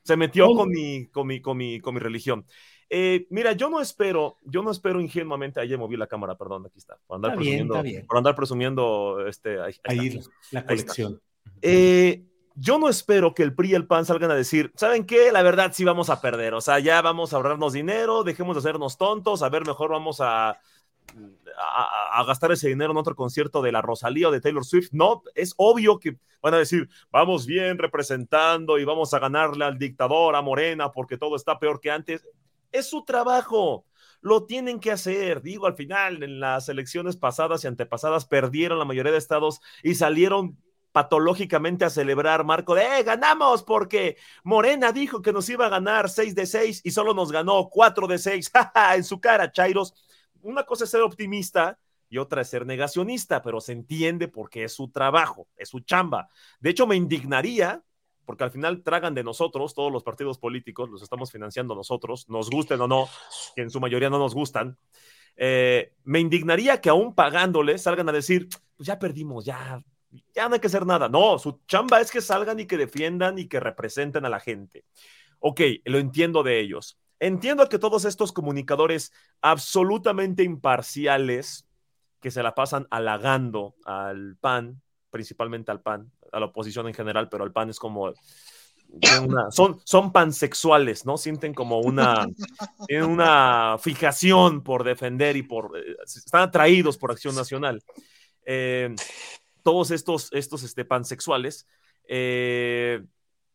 Se 0.03 0.17
metió 0.17 0.47
con 0.55 0.71
mi, 0.71 1.07
con 1.09 1.27
mi, 1.27 1.41
con 1.41 1.57
mi, 1.57 1.81
con 1.81 1.95
mi 1.95 2.01
religión. 2.01 2.47
Eh, 2.89 3.27
mira, 3.31 3.53
yo 3.53 3.69
no 3.69 3.81
espero, 3.81 4.39
yo 4.45 4.63
no 4.63 4.71
espero 4.71 5.01
ingenuamente, 5.01 5.61
ahí 5.61 5.77
moví 5.77 5.97
la 5.97 6.07
cámara, 6.07 6.37
perdón, 6.37 6.67
aquí 6.67 6.79
está, 6.79 6.97
por 7.05 7.17
andar 7.17 7.35
presumiendo, 7.35 7.83
por 8.07 8.17
andar 8.17 8.37
presumiendo, 8.37 9.27
este, 9.27 9.59
ahí, 9.61 10.21
la 10.53 10.65
colección. 10.65 11.21
Eh, 11.61 12.25
yo 12.57 12.79
no 12.79 12.89
espero 12.89 13.35
que 13.35 13.43
el 13.43 13.55
PRI 13.55 13.71
y 13.71 13.75
el 13.75 13.87
PAN 13.87 14.07
salgan 14.07 14.31
a 14.31 14.35
decir, 14.35 14.73
¿saben 14.77 15.05
qué? 15.05 15.31
La 15.31 15.43
verdad 15.43 15.73
sí 15.75 15.85
vamos 15.85 16.11
a 16.11 16.21
perder, 16.21 16.55
o 16.55 16.61
sea, 16.61 16.79
ya 16.79 17.03
vamos 17.03 17.33
a 17.33 17.37
ahorrarnos 17.37 17.75
dinero, 17.75 18.25
dejemos 18.25 18.57
de 18.57 18.61
hacernos 18.61 18.97
tontos, 18.97 19.43
a 19.43 19.49
ver, 19.49 19.67
mejor 19.67 19.91
vamos 19.91 20.21
a, 20.21 20.59
a, 22.11 22.25
gastar 22.25 22.53
ese 22.53 22.69
dinero 22.69 22.93
en 22.93 22.97
otro 22.97 23.15
concierto 23.15 23.63
de 23.63 23.73
la 23.73 23.83
Rosalía 23.83 24.29
o 24.29 24.33
de 24.33 24.41
Taylor 24.41 24.65
Swift. 24.65 24.91
No, 24.93 25.23
es 25.35 25.55
obvio 25.57 25.99
que 25.99 26.17
van 26.43 26.55
a 26.55 26.59
decir, 26.59 26.89
vamos 27.11 27.47
bien 27.47 27.79
representando 27.79 28.79
y 28.79 28.85
vamos 28.85 29.15
a 29.15 29.19
ganarle 29.19 29.65
al 29.65 29.79
dictador, 29.79 30.35
a 30.35 30.43
Morena, 30.43 30.93
porque 30.93 31.19
todo 31.19 31.37
está 31.37 31.59
peor 31.59 31.81
que 31.81 31.91
antes. 31.91 32.27
Es 32.73 32.89
su 32.89 33.05
trabajo 33.05 33.85
lo 34.21 34.45
tienen 34.45 34.81
que 34.81 34.91
hacer. 34.91 35.43
Digo, 35.43 35.67
al 35.67 35.75
final, 35.75 36.23
en 36.23 36.41
las 36.41 36.69
elecciones 36.69 37.17
pasadas 37.17 37.63
y 37.63 37.69
antepasadas 37.69 38.27
perdieron 38.27 38.79
la 38.79 38.85
mayoría 38.85 39.13
de 39.13 39.19
estados 39.19 39.61
y 39.83 39.95
salieron 39.95 40.57
patológicamente 40.97 41.85
a 41.85 41.91
celebrar, 41.91 42.43
Marco, 42.43 42.75
de 42.75 43.01
eh, 43.01 43.03
ganamos 43.03 43.63
porque 43.63 44.17
Morena 44.45 44.93
dijo 44.93 45.21
que 45.21 45.31
nos 45.31 45.47
iba 45.51 45.67
a 45.67 45.69
ganar 45.69 46.09
6 46.09 46.35
de 46.35 46.47
6 46.47 46.81
y 46.85 46.91
solo 46.91 47.13
nos 47.13 47.31
ganó 47.31 47.69
4 47.69 48.07
de 48.07 48.17
6. 48.17 48.51
en 48.97 49.05
su 49.05 49.21
cara, 49.21 49.53
Chairos. 49.53 49.93
Una 50.41 50.63
cosa 50.65 50.85
es 50.85 50.91
ser 50.91 51.03
optimista 51.03 51.79
y 52.09 52.17
otra 52.17 52.41
es 52.41 52.49
ser 52.49 52.65
negacionista, 52.65 53.43
pero 53.43 53.61
se 53.61 53.73
entiende 53.73 54.27
porque 54.27 54.65
es 54.65 54.73
su 54.73 54.89
trabajo, 54.91 55.49
es 55.55 55.69
su 55.69 55.81
chamba. 55.81 56.31
De 56.61 56.71
hecho, 56.71 56.87
me 56.87 56.97
indignaría 56.97 57.85
porque 58.25 58.45
al 58.45 58.51
final 58.51 58.83
tragan 58.83 59.13
de 59.13 59.23
nosotros, 59.23 59.75
todos 59.75 59.93
los 59.93 60.03
partidos 60.03 60.39
políticos, 60.39 60.89
los 60.89 61.03
estamos 61.03 61.31
financiando 61.31 61.75
nosotros, 61.75 62.27
nos 62.31 62.49
gusten 62.49 62.81
o 62.81 62.89
no, 62.89 63.07
que 63.55 63.61
en 63.61 63.71
su 63.71 63.81
mayoría 63.81 64.09
no 64.09 64.19
nos 64.19 64.35
gustan, 64.35 64.79
Eh, 65.39 65.93
me 66.05 66.21
indignaría 66.21 66.81
que 66.81 66.89
aún 66.89 67.15
pagándoles 67.15 67.83
salgan 67.83 68.09
a 68.09 68.13
decir, 68.13 68.49
pues 68.75 68.87
ya 68.87 68.99
perdimos, 68.99 69.45
ya, 69.45 69.85
ya 70.35 70.49
no 70.49 70.55
hay 70.55 70.61
que 70.61 70.67
hacer 70.67 70.87
nada. 70.87 71.09
No, 71.09 71.39
su 71.39 71.61
chamba 71.67 72.01
es 72.01 72.11
que 72.11 72.21
salgan 72.21 72.61
y 72.61 72.67
que 72.67 72.77
defiendan 72.77 73.39
y 73.39 73.49
que 73.49 73.61
representen 73.61 74.25
a 74.25 74.29
la 74.29 74.41
gente. 74.41 74.85
Ok, 75.41 75.61
lo 75.85 75.99
entiendo 75.99 76.43
de 76.43 76.61
ellos. 76.61 76.99
Entiendo 77.19 77.69
que 77.69 77.79
todos 77.79 78.05
estos 78.05 78.33
comunicadores 78.33 79.13
absolutamente 79.41 80.43
imparciales 80.43 81.67
que 82.21 82.31
se 82.31 82.43
la 82.43 82.55
pasan 82.55 82.87
halagando 82.91 83.75
al 83.85 84.37
PAN, 84.41 84.83
principalmente 85.11 85.71
al 85.71 85.81
PAN, 85.81 86.11
a 86.33 86.41
la 86.41 86.47
oposición 86.47 86.89
en 86.89 86.95
general, 86.95 87.29
pero 87.29 87.45
al 87.45 87.53
PAN 87.53 87.71
es 87.71 87.79
como 87.79 88.13
son, 89.51 89.81
son 89.85 90.13
pansexuales, 90.13 91.05
¿no? 91.05 91.17
Sienten 91.17 91.55
como 91.55 91.81
una, 91.81 92.27
una 93.05 93.77
fijación 93.79 94.63
por 94.63 94.85
defender 94.85 95.37
y 95.37 95.43
por, 95.43 95.73
eh, 95.77 95.97
están 96.05 96.43
atraídos 96.43 96.97
por 96.97 97.11
Acción 97.11 97.35
Nacional. 97.35 97.83
Eh, 98.45 98.95
todos 99.67 99.91
estos, 99.91 100.29
estos 100.33 100.63
este, 100.63 100.85
pansexuales, 100.85 101.67
eh, 102.07 103.03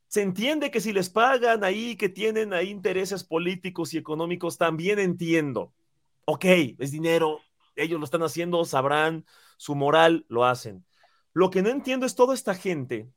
se 0.07 0.21
entiende 0.21 0.69
que 0.69 0.81
si 0.81 0.91
les 0.91 1.09
pagan 1.09 1.63
ahí, 1.63 1.95
que 1.95 2.09
tienen 2.09 2.51
ahí 2.51 2.67
intereses 2.67 3.23
políticos 3.23 3.93
y 3.93 3.97
económicos, 3.97 4.57
también 4.57 4.99
entiendo. 4.99 5.73
Ok, 6.25 6.43
es 6.79 6.91
dinero, 6.91 7.39
ellos 7.77 7.97
lo 7.97 8.03
están 8.03 8.23
haciendo, 8.23 8.65
sabrán, 8.65 9.25
su 9.55 9.73
moral 9.73 10.25
lo 10.27 10.43
hacen. 10.43 10.85
Lo 11.31 11.49
que 11.49 11.61
no 11.61 11.69
entiendo 11.69 12.05
es 12.05 12.13
toda 12.13 12.33
esta 12.33 12.55
gente, 12.55 13.09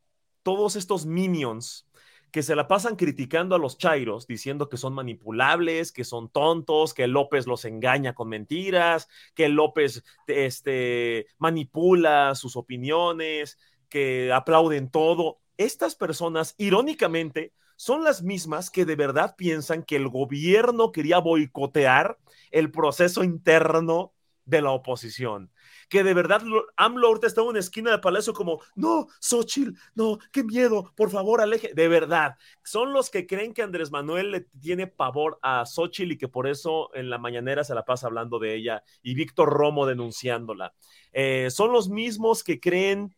todos 0.44 0.76
estos 0.76 1.04
minions 1.04 1.88
que 2.34 2.42
se 2.42 2.56
la 2.56 2.66
pasan 2.66 2.96
criticando 2.96 3.54
a 3.54 3.60
los 3.60 3.78
chairos, 3.78 4.26
diciendo 4.26 4.68
que 4.68 4.76
son 4.76 4.92
manipulables, 4.92 5.92
que 5.92 6.02
son 6.02 6.28
tontos, 6.28 6.92
que 6.92 7.06
López 7.06 7.46
los 7.46 7.64
engaña 7.64 8.12
con 8.12 8.28
mentiras, 8.28 9.08
que 9.36 9.48
López 9.48 10.02
este, 10.26 11.28
manipula 11.38 12.34
sus 12.34 12.56
opiniones, 12.56 13.56
que 13.88 14.32
aplauden 14.32 14.90
todo. 14.90 15.38
Estas 15.58 15.94
personas, 15.94 16.56
irónicamente, 16.58 17.52
son 17.76 18.02
las 18.02 18.24
mismas 18.24 18.68
que 18.68 18.84
de 18.84 18.96
verdad 18.96 19.36
piensan 19.38 19.84
que 19.84 19.94
el 19.94 20.08
gobierno 20.08 20.90
quería 20.90 21.18
boicotear 21.18 22.18
el 22.50 22.72
proceso 22.72 23.22
interno 23.22 24.12
de 24.44 24.60
la 24.60 24.72
oposición 24.72 25.52
que 25.88 26.04
de 26.04 26.14
verdad 26.14 26.42
AMLO 26.76 27.08
ahorita 27.08 27.26
está 27.26 27.40
en 27.42 27.48
una 27.48 27.58
esquina 27.58 27.90
del 27.90 28.00
palacio 28.00 28.32
como, 28.32 28.60
no, 28.74 29.06
Xochitl, 29.20 29.72
no, 29.94 30.18
qué 30.32 30.44
miedo, 30.44 30.92
por 30.96 31.10
favor, 31.10 31.40
aleje. 31.40 31.72
De 31.74 31.88
verdad, 31.88 32.36
son 32.62 32.92
los 32.92 33.10
que 33.10 33.26
creen 33.26 33.54
que 33.54 33.62
Andrés 33.62 33.90
Manuel 33.90 34.30
le 34.30 34.40
tiene 34.60 34.86
pavor 34.86 35.38
a 35.42 35.64
Xochitl 35.66 36.12
y 36.12 36.18
que 36.18 36.28
por 36.28 36.46
eso 36.46 36.94
en 36.94 37.10
la 37.10 37.18
mañanera 37.18 37.64
se 37.64 37.74
la 37.74 37.84
pasa 37.84 38.06
hablando 38.06 38.38
de 38.38 38.54
ella 38.54 38.82
y 39.02 39.14
Víctor 39.14 39.50
Romo 39.50 39.86
denunciándola. 39.86 40.74
Eh, 41.12 41.48
son 41.50 41.72
los 41.72 41.88
mismos 41.88 42.42
que 42.42 42.60
creen 42.60 43.14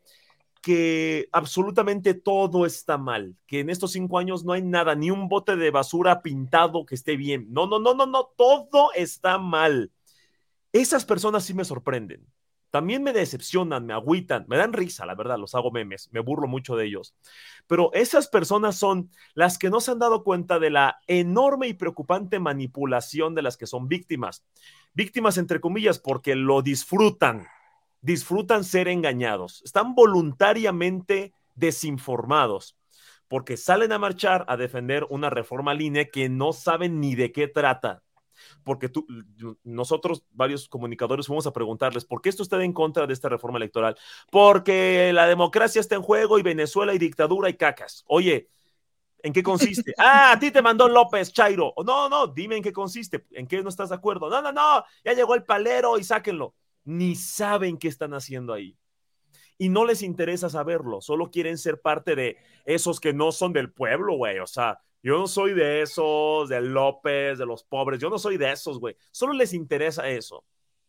que 0.66 1.28
absolutamente 1.30 2.14
todo 2.14 2.66
está 2.66 2.98
mal, 2.98 3.36
que 3.47 3.60
en 3.60 3.70
estos 3.70 3.93
cinco 3.93 4.18
años 4.18 4.44
no 4.44 4.52
hay 4.52 4.62
nada, 4.62 4.97
ni 4.97 5.12
un 5.12 5.28
bote 5.28 5.55
de 5.55 5.70
basura 5.70 6.22
pintado 6.22 6.84
que 6.84 6.97
esté 6.97 7.16
bien. 7.16 7.47
No, 7.51 7.68
no, 7.68 7.78
no, 7.78 7.94
no, 7.94 8.05
no, 8.06 8.32
todo 8.36 8.90
está 8.94 9.38
mal. 9.38 9.93
Esas 10.72 11.05
personas 11.05 11.44
sí 11.44 11.55
me 11.55 11.64
sorprenden 11.64 12.26
también 12.77 13.03
me 13.03 13.15
decepcionan, 13.15 13.86
me 13.86 13.94
agüitan, 13.94 14.44
me 14.48 14.59
dan 14.59 14.74
risa, 14.74 15.07
la 15.07 15.15
verdad, 15.15 15.39
los 15.39 15.55
hago 15.55 15.70
memes, 15.70 16.11
me 16.12 16.20
burlo 16.20 16.47
mucho 16.47 16.77
de 16.77 16.85
ellos. 16.85 17.15
Pero 17.66 17.90
esas 17.94 18.28
personas 18.28 18.77
son 18.77 19.11
las 19.32 19.57
que 19.57 19.70
no 19.70 19.81
se 19.81 19.93
han 19.93 19.98
dado 19.98 20.23
cuenta 20.23 20.59
de 20.59 20.69
la 20.69 20.98
enorme 21.07 21.69
y 21.69 21.73
preocupante 21.73 22.39
manipulación 22.39 23.35
de 23.35 23.40
las 23.40 23.57
que 23.57 23.66
son 23.66 23.89
víctimas. 23.89 24.44
Víctimas 24.93 25.39
entre 25.39 25.59
comillas 25.59 25.98
porque 25.98 26.36
lo 26.36 26.61
disfrutan, 26.61 27.47
disfrutan 28.03 28.62
ser 28.62 28.89
engañados, 28.89 29.62
están 29.65 29.94
voluntariamente 29.94 31.32
desinformados 31.55 32.77
porque 33.27 33.57
salen 33.57 33.90
a 33.93 33.98
marchar 33.98 34.44
a 34.48 34.59
defender 34.59 35.07
una 35.09 35.31
reforma 35.31 35.73
línea 35.73 36.11
que 36.11 36.28
no 36.28 36.53
saben 36.53 37.01
ni 37.01 37.15
de 37.15 37.32
qué 37.32 37.48
trata 37.48 38.03
porque 38.64 38.88
tú, 38.88 39.06
nosotros, 39.64 40.24
varios 40.32 40.68
comunicadores, 40.68 41.26
fuimos 41.26 41.46
a 41.46 41.52
preguntarles, 41.52 42.04
¿por 42.04 42.20
qué 42.20 42.28
esto 42.28 42.42
está 42.42 42.62
en 42.62 42.72
contra 42.72 43.06
de 43.06 43.12
esta 43.12 43.28
reforma 43.28 43.58
electoral? 43.58 43.96
Porque 44.30 45.12
la 45.12 45.26
democracia 45.26 45.80
está 45.80 45.94
en 45.94 46.02
juego 46.02 46.38
y 46.38 46.42
Venezuela 46.42 46.94
y 46.94 46.98
dictadura 46.98 47.48
y 47.48 47.54
cacas. 47.54 48.04
Oye, 48.06 48.48
¿en 49.22 49.32
qué 49.32 49.42
consiste? 49.42 49.94
ah, 49.98 50.32
a 50.32 50.38
ti 50.38 50.50
te 50.50 50.62
mandó 50.62 50.88
López, 50.88 51.32
Chairo. 51.32 51.74
No, 51.84 52.08
no, 52.08 52.26
dime 52.26 52.56
en 52.56 52.62
qué 52.62 52.72
consiste, 52.72 53.26
en 53.32 53.46
qué 53.46 53.62
no 53.62 53.68
estás 53.68 53.90
de 53.90 53.96
acuerdo. 53.96 54.30
No, 54.30 54.42
no, 54.42 54.52
no, 54.52 54.84
ya 55.04 55.12
llegó 55.12 55.34
el 55.34 55.44
palero 55.44 55.98
y 55.98 56.04
sáquenlo. 56.04 56.54
Ni 56.84 57.16
saben 57.16 57.78
qué 57.78 57.88
están 57.88 58.14
haciendo 58.14 58.52
ahí 58.52 58.76
y 59.58 59.68
no 59.68 59.84
les 59.84 60.02
interesa 60.02 60.50
saberlo, 60.50 61.00
solo 61.00 61.30
quieren 61.30 61.58
ser 61.58 61.80
parte 61.80 62.14
de 62.14 62.36
esos 62.64 63.00
que 63.00 63.12
no 63.12 63.32
son 63.32 63.52
del 63.52 63.72
pueblo, 63.72 64.16
güey. 64.16 64.38
O 64.38 64.46
sea, 64.46 64.80
yo 65.02 65.18
no 65.18 65.27
soy 65.27 65.55
de 65.55 65.82
esos, 65.82 66.48
de 66.48 66.60
López, 66.60 67.39
de 67.39 67.47
los 67.47 67.64
pobres. 67.64 68.01
Yo 68.01 68.10
no 68.10 68.18
soy 68.18 68.36
de 68.36 68.51
esos, 68.51 68.81
güey. 68.81 68.97
Solo 69.10 69.32
les 69.32 69.52
interesa 69.55 70.09
eso. 70.09 70.44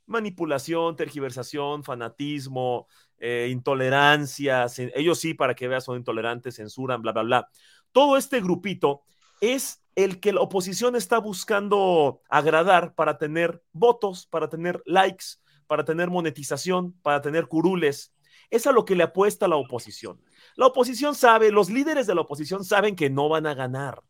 Manipulación, 0.05 0.95
tergiversación, 0.95 1.83
fanatismo, 1.83 2.87
eh, 3.19 3.49
intolerancia. 3.51 4.65
Ellos 4.95 5.19
sí, 5.19 5.33
para 5.33 5.53
que 5.55 5.67
veas, 5.67 5.83
son 5.83 5.97
intolerantes, 5.97 6.55
censuran, 6.55 7.01
bla, 7.01 7.11
bla, 7.11 7.23
bla. 7.23 7.49
Todo 7.91 8.17
este 8.17 8.41
grupito 8.41 9.01
es 9.41 9.83
el 9.95 10.19
que 10.19 10.31
la 10.31 10.41
oposición 10.41 10.95
está 10.95 11.19
buscando 11.19 12.21
agradar 12.29 12.93
para 12.93 13.17
tener 13.17 13.63
votos, 13.71 14.27
para 14.27 14.47
tener 14.47 14.81
likes, 14.85 15.25
para 15.65 15.85
tener 15.85 16.09
monetización, 16.09 16.93
para 17.01 17.21
tener 17.21 17.47
curules. 17.47 18.13
Es 18.49 18.67
a 18.67 18.71
lo 18.71 18.85
que 18.85 18.95
le 18.95 19.03
apuesta 19.03 19.47
la 19.47 19.57
oposición. 19.57 20.21
La 20.55 20.67
oposición 20.67 21.15
sabe, 21.15 21.51
los 21.51 21.69
líderes 21.69 22.07
de 22.07 22.15
la 22.15 22.21
oposición 22.21 22.63
saben 22.63 22.95
que 22.95 23.09
no 23.09 23.29
van 23.29 23.45
a 23.45 23.53
ganar. 23.53 24.01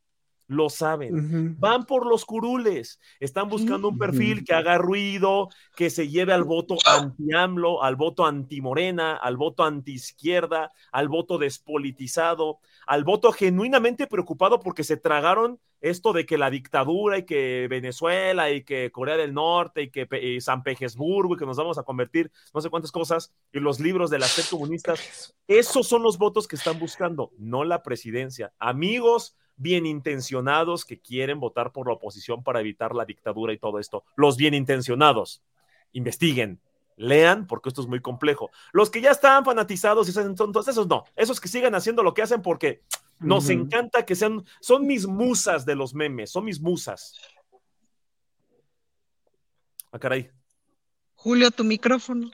Lo 0.48 0.70
saben. 0.70 1.58
Van 1.60 1.86
por 1.86 2.06
los 2.06 2.24
curules. 2.24 3.00
Están 3.20 3.50
buscando 3.50 3.90
un 3.90 3.98
perfil 3.98 4.46
que 4.46 4.54
haga 4.54 4.78
ruido, 4.78 5.50
que 5.76 5.90
se 5.90 6.08
lleve 6.08 6.32
al 6.32 6.46
voto 6.46 6.78
anti-AMLO, 6.86 7.84
al 7.84 7.98
voto 7.98 8.26
anti-morena, 8.26 9.18
al 9.18 9.36
voto 9.36 9.66
anti-izquierda, 9.66 10.72
al 10.92 11.10
voto 11.10 11.38
despolitizado, 11.38 12.60
al 12.86 13.04
voto 13.04 13.34
genuinamente 13.34 14.08
preocupado 14.08 14.62
porque 14.62 14.86
se 14.86 14.96
tragaron 14.96 15.60
esto 15.82 16.14
de 16.14 16.26
que 16.26 16.38
la 16.38 16.50
dictadura 16.50 17.20
y 17.20 17.26
que 17.26 17.68
Venezuela 17.70 18.50
y 18.50 18.64
que 18.64 18.92
Corea 18.92 19.18
del 19.18 19.34
Norte 19.34 19.84
y 19.84 19.90
que 19.92 20.40
San 20.42 20.64
Petersburgo 20.64 21.36
y 21.36 21.38
que 21.38 21.46
nos 21.46 21.58
vamos 21.58 21.78
a 21.78 21.84
convertir 21.84 22.32
no 22.54 22.62
sé 22.62 22.70
cuántas 22.70 22.92
cosas 22.92 23.34
y 23.52 23.60
los 23.60 23.80
libros 23.80 24.10
de 24.10 24.20
las 24.20 24.32
sedes 24.32 24.50
comunistas, 24.50 25.36
esos 25.48 25.88
son 25.88 26.04
los 26.04 26.18
votos 26.18 26.48
que 26.48 26.56
están 26.56 26.80
buscando, 26.80 27.32
no 27.38 27.64
la 27.64 27.84
presidencia. 27.84 28.54
Amigos 28.60 29.36
bien 29.58 29.86
intencionados 29.86 30.86
que 30.86 31.00
quieren 31.00 31.40
votar 31.40 31.72
por 31.72 31.88
la 31.88 31.94
oposición 31.94 32.44
para 32.44 32.62
evitar 32.62 32.96
la 32.96 33.06
dictadura 33.06 33.52
y 33.54 33.58
todo 33.58 33.80
esto, 33.80 34.06
los 34.16 34.38
bien 34.38 34.54
intencionados, 34.54 35.44
investiguen, 35.92 36.62
lean, 36.96 37.48
porque 37.48 37.70
esto 37.70 37.82
es 37.82 37.88
muy 37.88 38.00
complejo. 38.00 38.50
Los 38.72 38.90
que 38.90 39.02
ya 39.02 39.12
están 39.12 39.44
fanatizados 39.44 40.08
y 40.08 40.12
son 40.12 40.36
tontos, 40.36 40.68
esos 40.68 40.88
no, 40.88 41.04
esos 41.16 41.42
que 41.42 41.48
sigan 41.48 41.76
haciendo 41.76 42.04
lo 42.04 42.14
que 42.14 42.22
hacen 42.22 42.42
porque 42.42 42.84
nos 43.20 43.50
encanta 43.50 44.06
que 44.06 44.16
sean, 44.16 44.46
son 44.62 44.86
mis 44.86 45.08
musas 45.08 45.66
de 45.66 45.76
los 45.76 45.94
memes, 45.94 46.32
son 46.32 46.46
mis 46.46 46.62
musas. 46.62 47.16
Ah, 49.92 50.00
caray. 50.00 50.30
Julio, 51.16 51.50
tu 51.50 51.64
micrófono. 51.64 52.30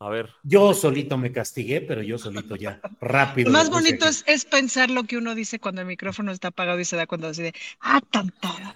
A 0.00 0.10
ver. 0.10 0.30
Yo 0.44 0.74
solito 0.74 1.18
me 1.18 1.32
castigué, 1.32 1.80
pero 1.80 2.02
yo 2.02 2.18
solito 2.18 2.54
ya, 2.54 2.80
rápido. 3.00 3.50
Lo 3.50 3.58
más 3.58 3.68
bonito 3.68 4.06
es, 4.06 4.44
pensar 4.44 4.90
lo 4.90 5.04
que 5.04 5.16
uno 5.16 5.34
dice 5.34 5.58
cuando 5.58 5.80
el 5.80 5.88
micrófono 5.88 6.30
está 6.30 6.48
apagado 6.48 6.78
y 6.78 6.84
se 6.84 6.96
da 6.96 7.06
cuando 7.06 7.26
decide, 7.28 7.52
ah, 7.80 8.00
tanta. 8.10 8.74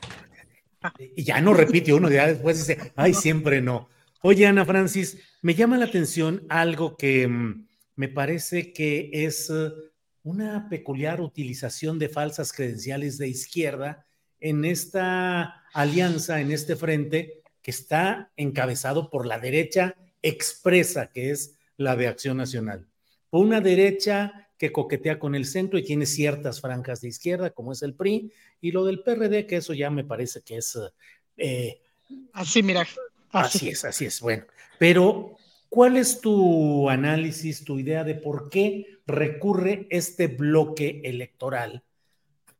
Y 1.15 1.23
ya 1.23 1.40
no 1.40 1.55
repite 1.55 1.93
uno, 1.93 2.11
ya 2.11 2.27
después 2.27 2.59
dice, 2.59 2.93
ay, 2.97 3.15
siempre 3.15 3.61
no. 3.62 3.89
Oye, 4.20 4.47
Ana 4.47 4.65
Francis, 4.65 5.19
me 5.43 5.55
llama 5.55 5.78
la 5.78 5.85
atención 5.85 6.44
algo 6.49 6.97
que 6.97 7.28
mm, 7.28 7.69
me 7.94 8.09
parece 8.09 8.73
que 8.73 9.11
es 9.12 9.49
eh, 9.49 9.70
una 10.24 10.69
peculiar 10.69 11.20
utilización 11.20 12.01
de 12.01 12.09
falsas 12.09 12.53
credenciales 12.53 13.16
de 13.19 13.28
izquierda 13.28 14.07
en 14.40 14.65
esta 14.65 15.62
alianza, 15.73 16.40
en 16.40 16.51
este 16.51 16.74
frente 16.74 17.43
que 17.62 17.70
está 17.70 18.32
encabezado 18.36 19.09
por 19.09 19.24
la 19.24 19.39
derecha 19.39 19.94
expresa, 20.23 21.11
que 21.11 21.31
es 21.31 21.59
la 21.77 21.97
de 21.97 22.07
Acción 22.09 22.36
Nacional. 22.36 22.89
Una 23.31 23.61
derecha 23.61 24.49
que 24.59 24.73
coquetea 24.73 25.19
con 25.19 25.35
el 25.35 25.44
centro 25.44 25.78
y 25.78 25.85
tiene 25.85 26.07
ciertas 26.07 26.61
franjas 26.61 27.01
de 27.01 27.09
izquierda, 27.09 27.51
como 27.51 27.73
es 27.73 27.82
el 27.82 27.94
PRI, 27.94 28.32
y 28.61 28.70
lo 28.70 28.85
del 28.85 29.03
PRD, 29.03 29.47
que 29.47 29.57
eso 29.57 29.74
ya 29.74 29.90
me 29.90 30.05
parece 30.05 30.43
que 30.43 30.59
es... 30.59 30.78
Eh, 31.36 31.81
así, 32.32 32.62
mira. 32.62 32.86
Así. 33.31 33.70
es, 33.70 33.85
así 33.85 34.05
es. 34.05 34.20
Bueno, 34.20 34.44
pero 34.78 35.36
¿cuál 35.69 35.97
es 35.97 36.20
tu 36.20 36.89
análisis, 36.89 37.65
tu 37.65 37.78
idea 37.78 38.05
de 38.05 38.15
por 38.15 38.51
qué 38.51 39.01
recurre 39.07 39.86
este 39.90 40.28
bloque 40.28 41.01
electoral 41.05 41.82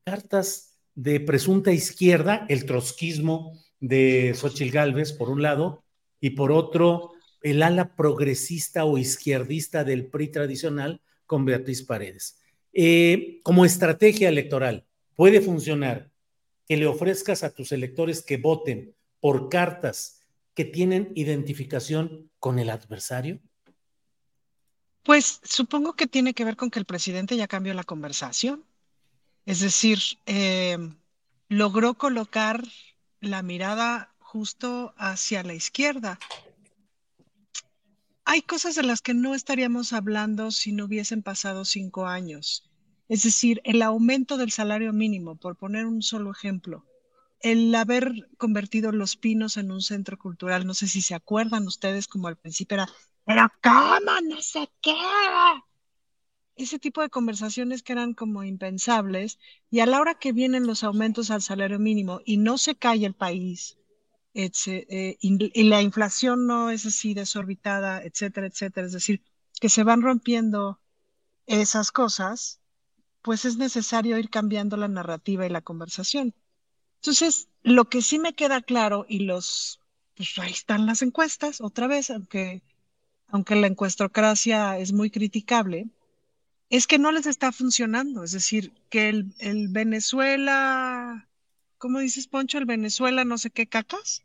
cartas 0.05 0.79
de 0.95 1.21
presunta 1.21 1.73
izquierda, 1.73 2.47
el 2.49 2.67
trotskismo 2.67 3.59
de 3.81 4.35
Xochitl 4.35 4.73
Gálvez, 4.73 5.13
por 5.13 5.31
un 5.31 5.43
lado, 5.43 5.85
y 6.21 6.31
por 6.31 6.53
otro, 6.53 7.12
el 7.43 7.63
ala 7.63 7.95
progresista 7.97 8.85
o 8.85 8.99
izquierdista 8.99 9.85
del 9.85 10.07
PRI 10.07 10.29
tradicional 10.29 11.01
con 11.27 11.45
Beatriz 11.45 11.83
Paredes. 11.83 12.39
Eh, 12.73 13.41
como 13.43 13.65
estrategia 13.65 14.29
electoral, 14.29 14.87
¿puede 15.15 15.41
funcionar 15.41 16.11
que 16.67 16.77
le 16.77 16.87
ofrezcas 16.87 17.43
a 17.43 17.55
tus 17.55 17.73
electores 17.73 18.23
que 18.23 18.37
voten 18.37 18.95
por 19.21 19.49
cartas 19.49 20.21
que 20.55 20.65
tienen 20.65 21.13
identificación 21.15 22.31
con 22.39 22.59
el 22.59 22.71
adversario? 22.71 23.41
Pues 25.03 25.41
supongo 25.43 25.95
que 25.95 26.07
tiene 26.07 26.35
que 26.35 26.45
ver 26.45 26.57
con 26.57 26.71
que 26.71 26.79
el 26.79 26.85
presidente 26.85 27.37
ya 27.37 27.49
cambió 27.49 27.75
la 27.75 27.85
conversación. 27.85 28.65
Es 29.45 29.61
decir, 29.61 29.99
eh, 30.27 30.79
logró 31.49 31.95
colocar 31.95 32.63
la 33.21 33.43
mirada 33.43 34.15
justo 34.19 34.95
hacia 34.97 35.43
la 35.43 35.55
izquierda. 35.55 36.19
Hay 38.25 38.43
cosas 38.43 38.77
de 38.77 38.83
las 38.83 39.03
que 39.03 39.15
no 39.15 39.35
estaríamos 39.35 39.93
hablando 39.93 40.51
si 40.51 40.73
no 40.73 40.85
hubiesen 40.85 41.23
pasado 41.23 41.65
cinco 41.65 42.07
años. 42.07 42.71
Es 43.09 43.25
decir, 43.25 43.61
el 43.65 43.83
aumento 43.83 44.37
del 44.37 44.53
salario 44.53 44.93
mínimo, 44.93 45.37
por 45.37 45.57
poner 45.57 45.87
un 45.87 46.03
solo 46.03 46.31
ejemplo, 46.31 46.87
el 47.41 47.75
haber 47.75 48.31
convertido 48.39 48.93
Los 48.93 49.17
Pinos 49.17 49.57
en 49.57 49.73
un 49.73 49.83
centro 49.83 50.17
cultural, 50.17 50.67
no 50.67 50.75
sé 50.75 50.87
si 50.87 51.03
se 51.03 51.15
acuerdan 51.15 51.67
ustedes, 51.67 52.07
como 52.07 52.29
al 52.29 52.37
principio 52.37 52.77
era, 52.77 52.89
pero 53.27 53.49
¿cómo? 53.63 54.13
No 54.23 54.41
sé 54.41 54.71
qué. 54.81 54.95
Ese 56.55 56.79
tipo 56.79 57.01
de 57.01 57.11
conversaciones 57.11 57.83
que 57.83 57.93
eran 57.93 58.15
como 58.15 58.45
impensables, 58.45 59.39
y 59.71 59.81
a 59.81 59.87
la 59.87 60.01
hora 60.01 60.15
que 60.15 60.33
vienen 60.33 60.67
los 60.67 60.85
aumentos 60.85 61.31
al 61.31 61.43
salario 61.43 61.81
mínimo 61.81 62.21
y 62.25 62.37
no 62.37 62.57
se 62.57 62.77
cae 62.77 63.05
el 63.05 63.15
país, 63.15 63.79
eh, 64.35 65.17
y, 65.21 65.63
la 65.65 65.83
inflación 65.83 66.47
no 66.47 66.71
es 66.71 66.87
así 66.87 67.15
desorbitada, 67.15 68.03
etcétera, 68.03 68.47
etcétera, 68.47 68.87
es 68.87 68.93
decir, 68.93 69.23
que 69.61 69.69
se 69.69 69.85
van 69.85 70.03
rompiendo 70.03 70.81
esas 71.47 71.93
cosas, 71.93 72.61
pues 73.23 73.45
es 73.45 73.57
necesario 73.57 74.19
ir 74.19 74.31
cambiando 74.31 74.77
la 74.77 74.89
narrativa 74.89 75.47
y 75.47 75.51
la 75.51 75.61
conversación. 75.61 76.35
Entonces, 76.97 77.49
lo 77.63 77.89
que 77.89 78.03
sí 78.03 78.19
me 78.19 78.35
queda 78.35 78.63
claro, 78.63 79.05
y 79.09 79.21
los, 79.21 79.81
pues 80.17 80.39
ahí 80.39 80.53
están 80.53 80.87
las 80.87 81.03
encuestas, 81.03 81.61
otra 81.61 81.87
vez, 81.87 82.11
aunque, 82.11 82.63
aunque 83.29 83.57
la 83.57 83.67
encuestocracia 83.67 84.79
es 84.79 84.93
muy 84.93 85.11
criticable, 85.11 85.89
es 86.71 86.87
que 86.87 86.99
no 86.99 87.13
les 87.13 87.27
está 87.27 87.53
funcionando. 87.53 88.25
Es 88.25 88.33
decir, 88.33 88.73
que 88.89 89.11
el, 89.11 89.35
el 89.39 89.69
Venezuela, 89.69 91.29
¿cómo 91.83 91.99
dices, 91.99 92.29
Poncho? 92.29 92.59
El 92.59 92.65
Venezuela 92.65 93.25
no 93.25 93.39
sé 93.39 93.51
qué 93.51 93.67
cacas. 93.67 94.23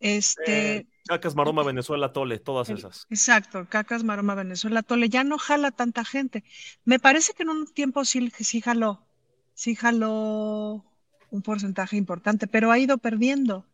Este. 0.00 0.76
Eh, 0.76 0.86
cacas, 1.06 1.34
Maroma, 1.34 1.62
Venezuela, 1.62 2.10
Tole, 2.10 2.38
todas 2.38 2.70
esas. 2.70 3.06
Exacto, 3.10 3.66
Cacas, 3.68 4.02
Maroma, 4.02 4.34
Venezuela, 4.34 4.82
Tole, 4.82 5.10
ya 5.10 5.22
no 5.22 5.36
jala 5.36 5.72
tanta 5.72 6.06
gente. 6.06 6.42
Me 6.86 6.98
parece 6.98 7.34
que 7.34 7.42
en 7.42 7.50
un 7.50 7.66
tiempo 7.66 8.06
sí, 8.06 8.32
sí 8.38 8.62
jaló, 8.62 9.06
sí 9.52 9.74
jaló 9.74 10.86
un 11.30 11.42
porcentaje 11.42 11.98
importante, 11.98 12.46
pero 12.46 12.70
ha 12.70 12.78
ido 12.78 12.96
perdiendo. 12.96 13.66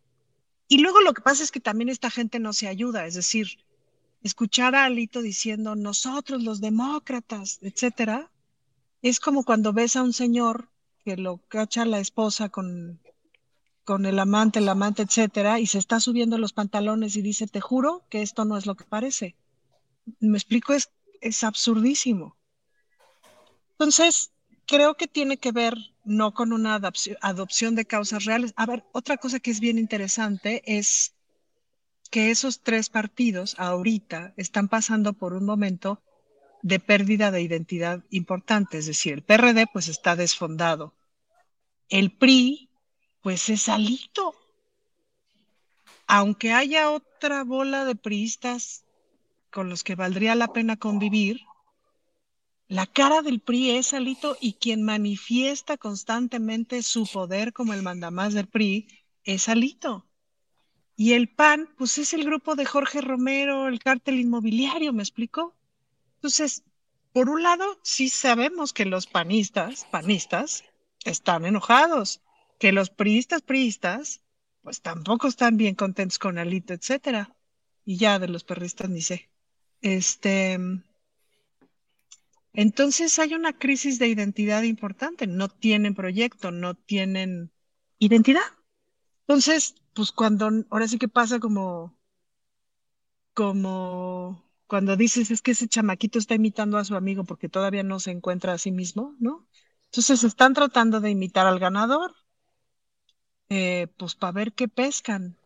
Y 0.66 0.78
luego 0.78 1.00
lo 1.00 1.14
que 1.14 1.22
pasa 1.22 1.44
es 1.44 1.52
que 1.52 1.60
también 1.60 1.90
esta 1.90 2.10
gente 2.10 2.40
no 2.40 2.52
se 2.52 2.66
ayuda, 2.66 3.06
es 3.06 3.14
decir, 3.14 3.58
escuchar 4.24 4.74
a 4.74 4.86
Alito 4.86 5.22
diciendo 5.22 5.76
nosotros 5.76 6.42
los 6.42 6.60
demócratas, 6.60 7.60
etcétera, 7.62 8.32
es 9.00 9.20
como 9.20 9.44
cuando 9.44 9.72
ves 9.72 9.94
a 9.94 10.02
un 10.02 10.12
señor 10.12 10.70
que 11.04 11.16
lo 11.16 11.38
cacha 11.48 11.84
la 11.84 12.00
esposa 12.00 12.48
con, 12.48 13.00
con 13.84 14.06
el 14.06 14.18
amante, 14.18 14.58
el 14.58 14.68
amante, 14.68 15.02
etcétera, 15.02 15.58
y 15.58 15.66
se 15.66 15.78
está 15.78 16.00
subiendo 16.00 16.38
los 16.38 16.52
pantalones 16.52 17.16
y 17.16 17.22
dice, 17.22 17.46
te 17.46 17.60
juro 17.60 18.04
que 18.08 18.22
esto 18.22 18.44
no 18.44 18.56
es 18.56 18.66
lo 18.66 18.74
que 18.76 18.84
parece. 18.84 19.36
Me 20.20 20.38
explico, 20.38 20.72
es, 20.72 20.90
es 21.20 21.42
absurdísimo. 21.42 22.36
Entonces, 23.72 24.32
creo 24.66 24.94
que 24.94 25.08
tiene 25.08 25.36
que 25.38 25.52
ver 25.52 25.76
no 26.04 26.34
con 26.34 26.52
una 26.52 26.74
adopción 27.20 27.74
de 27.74 27.84
causas 27.84 28.24
reales. 28.24 28.52
A 28.56 28.66
ver, 28.66 28.84
otra 28.92 29.16
cosa 29.16 29.40
que 29.40 29.50
es 29.50 29.60
bien 29.60 29.78
interesante 29.78 30.62
es 30.66 31.14
que 32.10 32.30
esos 32.30 32.60
tres 32.60 32.90
partidos 32.90 33.54
ahorita 33.58 34.34
están 34.36 34.68
pasando 34.68 35.14
por 35.14 35.32
un 35.32 35.44
momento 35.44 36.02
de 36.62 36.78
pérdida 36.78 37.30
de 37.30 37.42
identidad 37.42 38.04
importante, 38.10 38.78
es 38.78 38.86
decir, 38.86 39.14
el 39.14 39.22
PRD 39.22 39.66
pues 39.72 39.88
está 39.88 40.14
desfondado. 40.14 40.94
El 41.88 42.12
PRI 42.12 42.68
pues 43.22 43.48
es 43.48 43.68
alito. 43.68 44.34
Aunque 46.06 46.52
haya 46.52 46.90
otra 46.90 47.44
bola 47.44 47.84
de 47.84 47.94
priistas 47.94 48.84
con 49.50 49.70
los 49.70 49.84
que 49.84 49.94
valdría 49.94 50.34
la 50.34 50.52
pena 50.52 50.76
convivir, 50.76 51.40
la 52.68 52.86
cara 52.86 53.22
del 53.22 53.40
PRI 53.40 53.72
es 53.72 53.92
Alito 53.92 54.36
y 54.40 54.54
quien 54.54 54.82
manifiesta 54.82 55.76
constantemente 55.76 56.82
su 56.82 57.06
poder 57.06 57.52
como 57.52 57.74
el 57.74 57.82
mandamás 57.82 58.32
del 58.34 58.48
PRI 58.48 58.88
es 59.24 59.48
Alito. 59.48 60.06
Y 60.96 61.12
el 61.12 61.28
PAN, 61.28 61.68
pues 61.76 61.98
es 61.98 62.14
el 62.14 62.24
grupo 62.24 62.54
de 62.54 62.64
Jorge 62.64 63.00
Romero, 63.00 63.68
el 63.68 63.78
cártel 63.78 64.20
inmobiliario, 64.20 64.92
¿me 64.92 65.02
explicó? 65.02 65.54
Entonces, 66.14 66.62
por 67.12 67.28
un 67.28 67.42
lado, 67.42 67.78
sí 67.82 68.08
sabemos 68.08 68.72
que 68.72 68.86
los 68.86 69.06
panistas, 69.06 69.86
panistas, 69.90 70.64
están 71.04 71.44
enojados, 71.44 72.22
que 72.62 72.70
los 72.70 72.90
priistas, 72.90 73.42
priistas, 73.42 74.22
pues 74.60 74.82
tampoco 74.82 75.26
están 75.26 75.56
bien 75.56 75.74
contentos 75.74 76.20
con 76.20 76.38
Alito, 76.38 76.72
etcétera. 76.72 77.34
Y 77.84 77.96
ya 77.96 78.20
de 78.20 78.28
los 78.28 78.44
perristas 78.44 78.88
ni 78.88 79.02
sé. 79.02 79.32
Este, 79.80 80.60
entonces 82.52 83.18
hay 83.18 83.34
una 83.34 83.58
crisis 83.58 83.98
de 83.98 84.06
identidad 84.06 84.62
importante, 84.62 85.26
no 85.26 85.48
tienen 85.48 85.96
proyecto, 85.96 86.52
no 86.52 86.76
tienen 86.76 87.50
identidad. 87.98 88.46
Entonces, 89.22 89.74
pues 89.92 90.12
cuando, 90.12 90.48
ahora 90.70 90.86
sí 90.86 90.98
que 90.98 91.08
pasa 91.08 91.40
como, 91.40 91.98
como 93.34 94.48
cuando 94.68 94.96
dices 94.96 95.32
es 95.32 95.42
que 95.42 95.50
ese 95.50 95.66
chamaquito 95.66 96.20
está 96.20 96.36
imitando 96.36 96.78
a 96.78 96.84
su 96.84 96.94
amigo 96.94 97.24
porque 97.24 97.48
todavía 97.48 97.82
no 97.82 97.98
se 97.98 98.12
encuentra 98.12 98.52
a 98.52 98.58
sí 98.58 98.70
mismo, 98.70 99.16
¿no? 99.18 99.48
Entonces 99.86 100.22
están 100.22 100.54
tratando 100.54 101.00
de 101.00 101.10
imitar 101.10 101.48
al 101.48 101.58
ganador, 101.58 102.14
eh, 103.52 103.88
pues 103.98 104.14
para 104.16 104.32
ver 104.32 104.52
qué 104.54 104.68
pescan, 104.68 105.36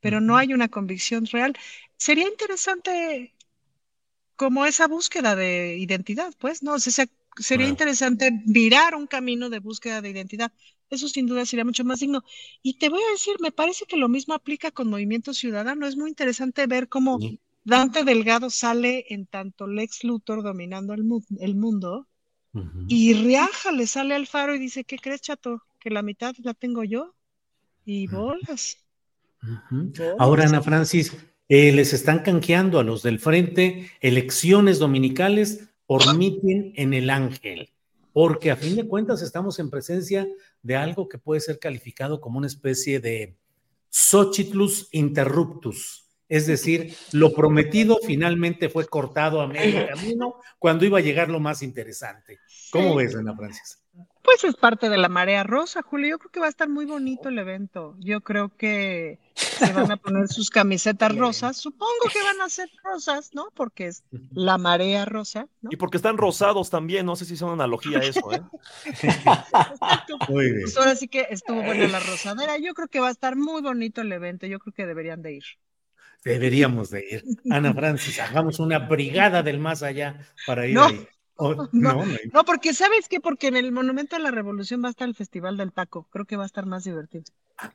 pero 0.00 0.20
no 0.20 0.36
hay 0.38 0.54
una 0.54 0.68
convicción 0.70 1.26
real. 1.26 1.54
Sería 1.98 2.28
interesante 2.28 3.34
como 4.36 4.64
esa 4.66 4.86
búsqueda 4.88 5.36
de 5.36 5.76
identidad, 5.78 6.32
pues, 6.38 6.62
¿no? 6.62 6.74
O 6.74 6.78
sea, 6.78 7.06
sería 7.36 7.68
interesante 7.68 8.30
virar 8.46 8.94
un 8.94 9.06
camino 9.06 9.50
de 9.50 9.58
búsqueda 9.60 10.00
de 10.00 10.10
identidad. 10.10 10.52
Eso 10.88 11.08
sin 11.08 11.26
duda 11.26 11.46
sería 11.46 11.64
mucho 11.64 11.84
más 11.84 12.00
digno. 12.00 12.24
Y 12.62 12.78
te 12.78 12.88
voy 12.88 13.02
a 13.02 13.12
decir, 13.12 13.36
me 13.40 13.52
parece 13.52 13.84
que 13.86 13.96
lo 13.96 14.08
mismo 14.08 14.34
aplica 14.34 14.70
con 14.70 14.88
Movimiento 14.90 15.34
Ciudadano. 15.34 15.86
Es 15.86 15.96
muy 15.96 16.08
interesante 16.10 16.66
ver 16.66 16.88
cómo 16.88 17.22
Dante 17.64 18.04
Delgado 18.04 18.50
sale 18.50 19.04
en 19.10 19.26
tanto 19.26 19.66
Lex 19.66 20.04
Luthor 20.04 20.42
dominando 20.42 20.94
el, 20.94 21.04
el 21.40 21.54
mundo 21.56 22.08
y 22.86 23.14
Riaja 23.14 23.72
le 23.72 23.86
sale 23.86 24.14
al 24.14 24.26
faro 24.26 24.54
y 24.54 24.58
dice, 24.58 24.84
¿qué 24.84 24.98
crees, 24.98 25.22
chato? 25.22 25.62
Que 25.80 25.90
la 25.90 26.02
mitad 26.02 26.34
la 26.40 26.54
tengo 26.54 26.84
yo. 26.84 27.14
Y 27.92 28.06
bolas. 28.06 28.76
Ahora, 30.20 30.44
Ana 30.44 30.62
Francis, 30.62 31.12
eh, 31.48 31.72
les 31.72 31.92
están 31.92 32.20
canjeando 32.20 32.78
a 32.78 32.84
los 32.84 33.02
del 33.02 33.18
frente 33.18 33.90
elecciones 34.00 34.78
dominicales 34.78 35.68
por 35.86 36.16
mitin 36.16 36.72
en 36.76 36.94
el 36.94 37.10
Ángel, 37.10 37.72
porque 38.12 38.52
a 38.52 38.56
fin 38.56 38.76
de 38.76 38.86
cuentas 38.86 39.22
estamos 39.22 39.58
en 39.58 39.70
presencia 39.70 40.28
de 40.62 40.76
algo 40.76 41.08
que 41.08 41.18
puede 41.18 41.40
ser 41.40 41.58
calificado 41.58 42.20
como 42.20 42.38
una 42.38 42.46
especie 42.46 43.00
de 43.00 43.36
Xochitlus 43.88 44.88
interruptus, 44.92 46.06
es 46.28 46.46
decir, 46.46 46.94
lo 47.10 47.32
prometido 47.32 47.98
finalmente 48.06 48.68
fue 48.68 48.86
cortado 48.86 49.40
a 49.40 49.48
medio 49.48 49.84
camino 49.88 50.36
cuando 50.60 50.84
iba 50.84 50.98
a 50.98 51.02
llegar 51.02 51.28
lo 51.28 51.40
más 51.40 51.60
interesante. 51.60 52.38
¿Cómo 52.70 52.94
ves, 52.94 53.16
Ana 53.16 53.34
Francis? 53.34 53.79
Pues 54.22 54.44
es 54.44 54.54
parte 54.54 54.90
de 54.90 54.98
la 54.98 55.08
marea 55.08 55.42
rosa, 55.44 55.82
Julio. 55.82 56.10
Yo 56.10 56.18
creo 56.18 56.30
que 56.30 56.40
va 56.40 56.46
a 56.46 56.50
estar 56.50 56.68
muy 56.68 56.84
bonito 56.84 57.30
el 57.30 57.38
evento. 57.38 57.96
Yo 57.98 58.20
creo 58.20 58.54
que 58.54 59.18
se 59.34 59.72
van 59.72 59.90
a 59.90 59.96
poner 59.96 60.28
sus 60.28 60.50
camisetas 60.50 61.16
rosas. 61.16 61.56
Supongo 61.56 61.92
que 62.12 62.22
van 62.22 62.40
a 62.42 62.48
ser 62.50 62.68
rosas, 62.84 63.30
¿no? 63.34 63.48
Porque 63.54 63.86
es 63.86 64.04
la 64.32 64.58
marea 64.58 65.06
rosa. 65.06 65.48
¿no? 65.62 65.70
Y 65.72 65.76
porque 65.76 65.96
están 65.96 66.18
rosados 66.18 66.68
también. 66.68 67.06
No 67.06 67.16
sé 67.16 67.24
si 67.24 67.34
es 67.34 67.42
una 67.42 67.54
analogía 67.54 67.98
eso, 68.00 68.30
¿eh? 68.32 68.42
muy 70.28 70.44
bien. 70.46 70.62
Pues 70.62 70.76
ahora 70.76 70.96
sí 70.96 71.08
que 71.08 71.26
estuvo 71.30 71.62
buena 71.62 71.88
la 71.88 72.00
rosadera. 72.00 72.58
Yo 72.58 72.74
creo 72.74 72.88
que 72.88 73.00
va 73.00 73.08
a 73.08 73.12
estar 73.12 73.36
muy 73.36 73.62
bonito 73.62 74.02
el 74.02 74.12
evento. 74.12 74.46
Yo 74.46 74.58
creo 74.58 74.74
que 74.74 74.86
deberían 74.86 75.22
de 75.22 75.34
ir. 75.34 75.44
Deberíamos 76.24 76.90
de 76.90 77.06
ir. 77.10 77.24
Ana 77.50 77.72
Francis, 77.72 78.20
hagamos 78.20 78.60
una 78.60 78.78
brigada 78.80 79.42
del 79.42 79.58
más 79.58 79.82
allá 79.82 80.26
para 80.46 80.66
ir 80.66 80.74
no. 80.74 80.84
ahí. 80.84 81.08
no, 81.72 82.04
no, 82.32 82.44
porque 82.44 82.74
¿sabes 82.74 83.08
qué? 83.08 83.20
Porque 83.20 83.48
en 83.48 83.56
el 83.56 83.72
Monumento 83.72 84.16
de 84.16 84.22
la 84.22 84.30
Revolución 84.30 84.82
va 84.82 84.88
a 84.88 84.90
estar 84.90 85.08
el 85.08 85.14
Festival 85.14 85.56
del 85.56 85.72
Taco. 85.72 86.06
Creo 86.10 86.24
que 86.24 86.36
va 86.36 86.44
a 86.44 86.46
estar 86.46 86.66
más 86.66 86.84
divertido. 86.84 87.24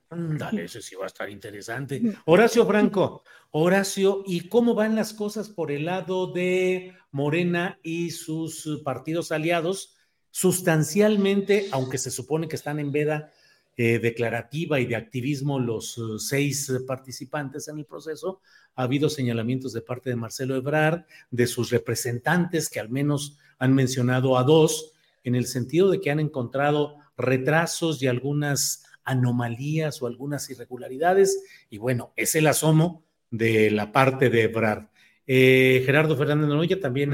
Ándale, 0.09 0.63
eso 0.63 0.81
sí 0.81 0.95
va 0.95 1.03
a 1.03 1.07
estar 1.07 1.29
interesante. 1.29 2.01
Horacio 2.25 2.65
Franco, 2.65 3.23
Horacio, 3.51 4.23
¿y 4.25 4.47
cómo 4.49 4.73
van 4.73 4.95
las 4.95 5.13
cosas 5.13 5.49
por 5.49 5.71
el 5.71 5.85
lado 5.85 6.31
de 6.31 6.93
Morena 7.11 7.79
y 7.83 8.11
sus 8.11 8.81
partidos 8.83 9.31
aliados? 9.31 9.95
Sustancialmente, 10.31 11.67
aunque 11.71 11.97
se 11.97 12.11
supone 12.11 12.47
que 12.47 12.55
están 12.55 12.79
en 12.79 12.91
veda 12.91 13.31
eh, 13.77 13.99
declarativa 13.99 14.79
y 14.79 14.85
de 14.85 14.95
activismo 14.95 15.59
los 15.59 15.97
uh, 15.97 16.17
seis 16.17 16.71
participantes 16.87 17.67
en 17.67 17.79
el 17.79 17.85
proceso, 17.85 18.39
ha 18.75 18.83
habido 18.83 19.09
señalamientos 19.09 19.73
de 19.73 19.81
parte 19.81 20.09
de 20.09 20.15
Marcelo 20.15 20.55
Ebrard, 20.55 21.05
de 21.31 21.47
sus 21.47 21.71
representantes, 21.71 22.69
que 22.69 22.79
al 22.79 22.89
menos 22.89 23.37
han 23.59 23.73
mencionado 23.73 24.37
a 24.37 24.43
dos, 24.43 24.93
en 25.23 25.35
el 25.35 25.45
sentido 25.45 25.89
de 25.89 25.99
que 25.99 26.11
han 26.11 26.19
encontrado 26.19 26.95
retrasos 27.17 28.01
y 28.01 28.07
algunas 28.07 28.83
anomalías 29.03 30.01
o 30.01 30.07
algunas 30.07 30.49
irregularidades. 30.49 31.43
Y 31.69 31.77
bueno, 31.77 32.13
es 32.15 32.35
el 32.35 32.47
asomo 32.47 33.03
de 33.31 33.71
la 33.71 33.91
parte 33.91 34.29
de 34.29 34.43
Ebrard. 34.43 34.87
Eh, 35.27 35.83
Gerardo 35.85 36.15
Fernández 36.15 36.47
Noya 36.47 36.79
también 36.79 37.13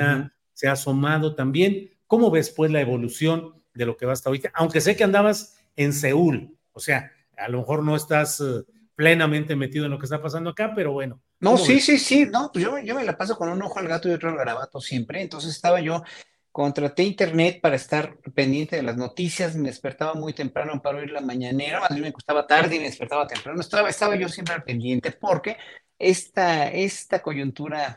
se 0.53 0.67
ha 0.67 0.73
asomado 0.73 1.35
también. 1.35 1.91
¿Cómo 2.07 2.29
ves 2.31 2.49
pues 2.49 2.71
la 2.71 2.81
evolución 2.81 3.55
de 3.73 3.85
lo 3.85 3.97
que 3.97 4.05
va 4.05 4.13
hasta 4.13 4.29
ahorita? 4.29 4.51
Aunque 4.53 4.81
sé 4.81 4.95
que 4.95 5.03
andabas 5.03 5.57
en 5.76 5.93
Seúl, 5.93 6.57
o 6.73 6.80
sea, 6.80 7.11
a 7.38 7.49
lo 7.49 7.60
mejor 7.60 7.84
no 7.84 7.95
estás 7.95 8.39
eh, 8.41 8.64
plenamente 8.95 9.56
metido 9.56 9.85
en 9.85 9.91
lo 9.91 9.99
que 9.99 10.06
está 10.06 10.22
pasando 10.22 10.52
acá, 10.52 10.73
pero 10.76 10.91
bueno, 10.93 11.22
no, 11.39 11.57
sí, 11.57 11.80
sí, 11.80 11.98
sí, 11.98 12.27
no, 12.31 12.52
pues 12.53 12.64
yo, 12.64 12.77
yo 12.80 12.93
me 12.93 13.03
la 13.03 13.18
paso 13.18 13.35
con 13.35 13.49
un 13.49 13.61
ojo 13.64 13.80
al 13.80 13.88
gato 13.88 14.07
y 14.07 14.11
otro 14.11 14.30
al 14.30 14.38
garabato 14.38 14.80
siempre. 14.80 15.22
Entonces 15.23 15.56
estaba 15.56 15.81
yo, 15.81 16.03
contraté 16.52 17.03
internet 17.03 17.60
para 17.61 17.76
estar 17.76 18.15
pendiente 18.35 18.76
de 18.76 18.84
las 18.84 18.95
noticias, 18.95 19.56
me 19.56 19.69
despertaba 19.69 20.14
muy 20.14 20.34
temprano 20.34 20.80
para 20.81 20.99
oír 20.99 21.10
la 21.10 21.22
mañanera, 21.22 21.80
más 21.80 21.89
bien 21.89 22.03
me 22.03 22.14
costaba 22.14 22.45
tarde 22.45 22.76
y 22.76 22.80
me 22.80 22.85
despertaba 22.85 23.26
temprano. 23.26 23.60
Estaba, 23.60 23.89
estaba 23.89 24.15
yo 24.15 24.30
siempre 24.30 24.53
al 24.53 24.64
pendiente 24.64 25.11
porque 25.11 25.57
esta, 25.98 26.68
esta 26.68 27.23
coyuntura 27.23 27.95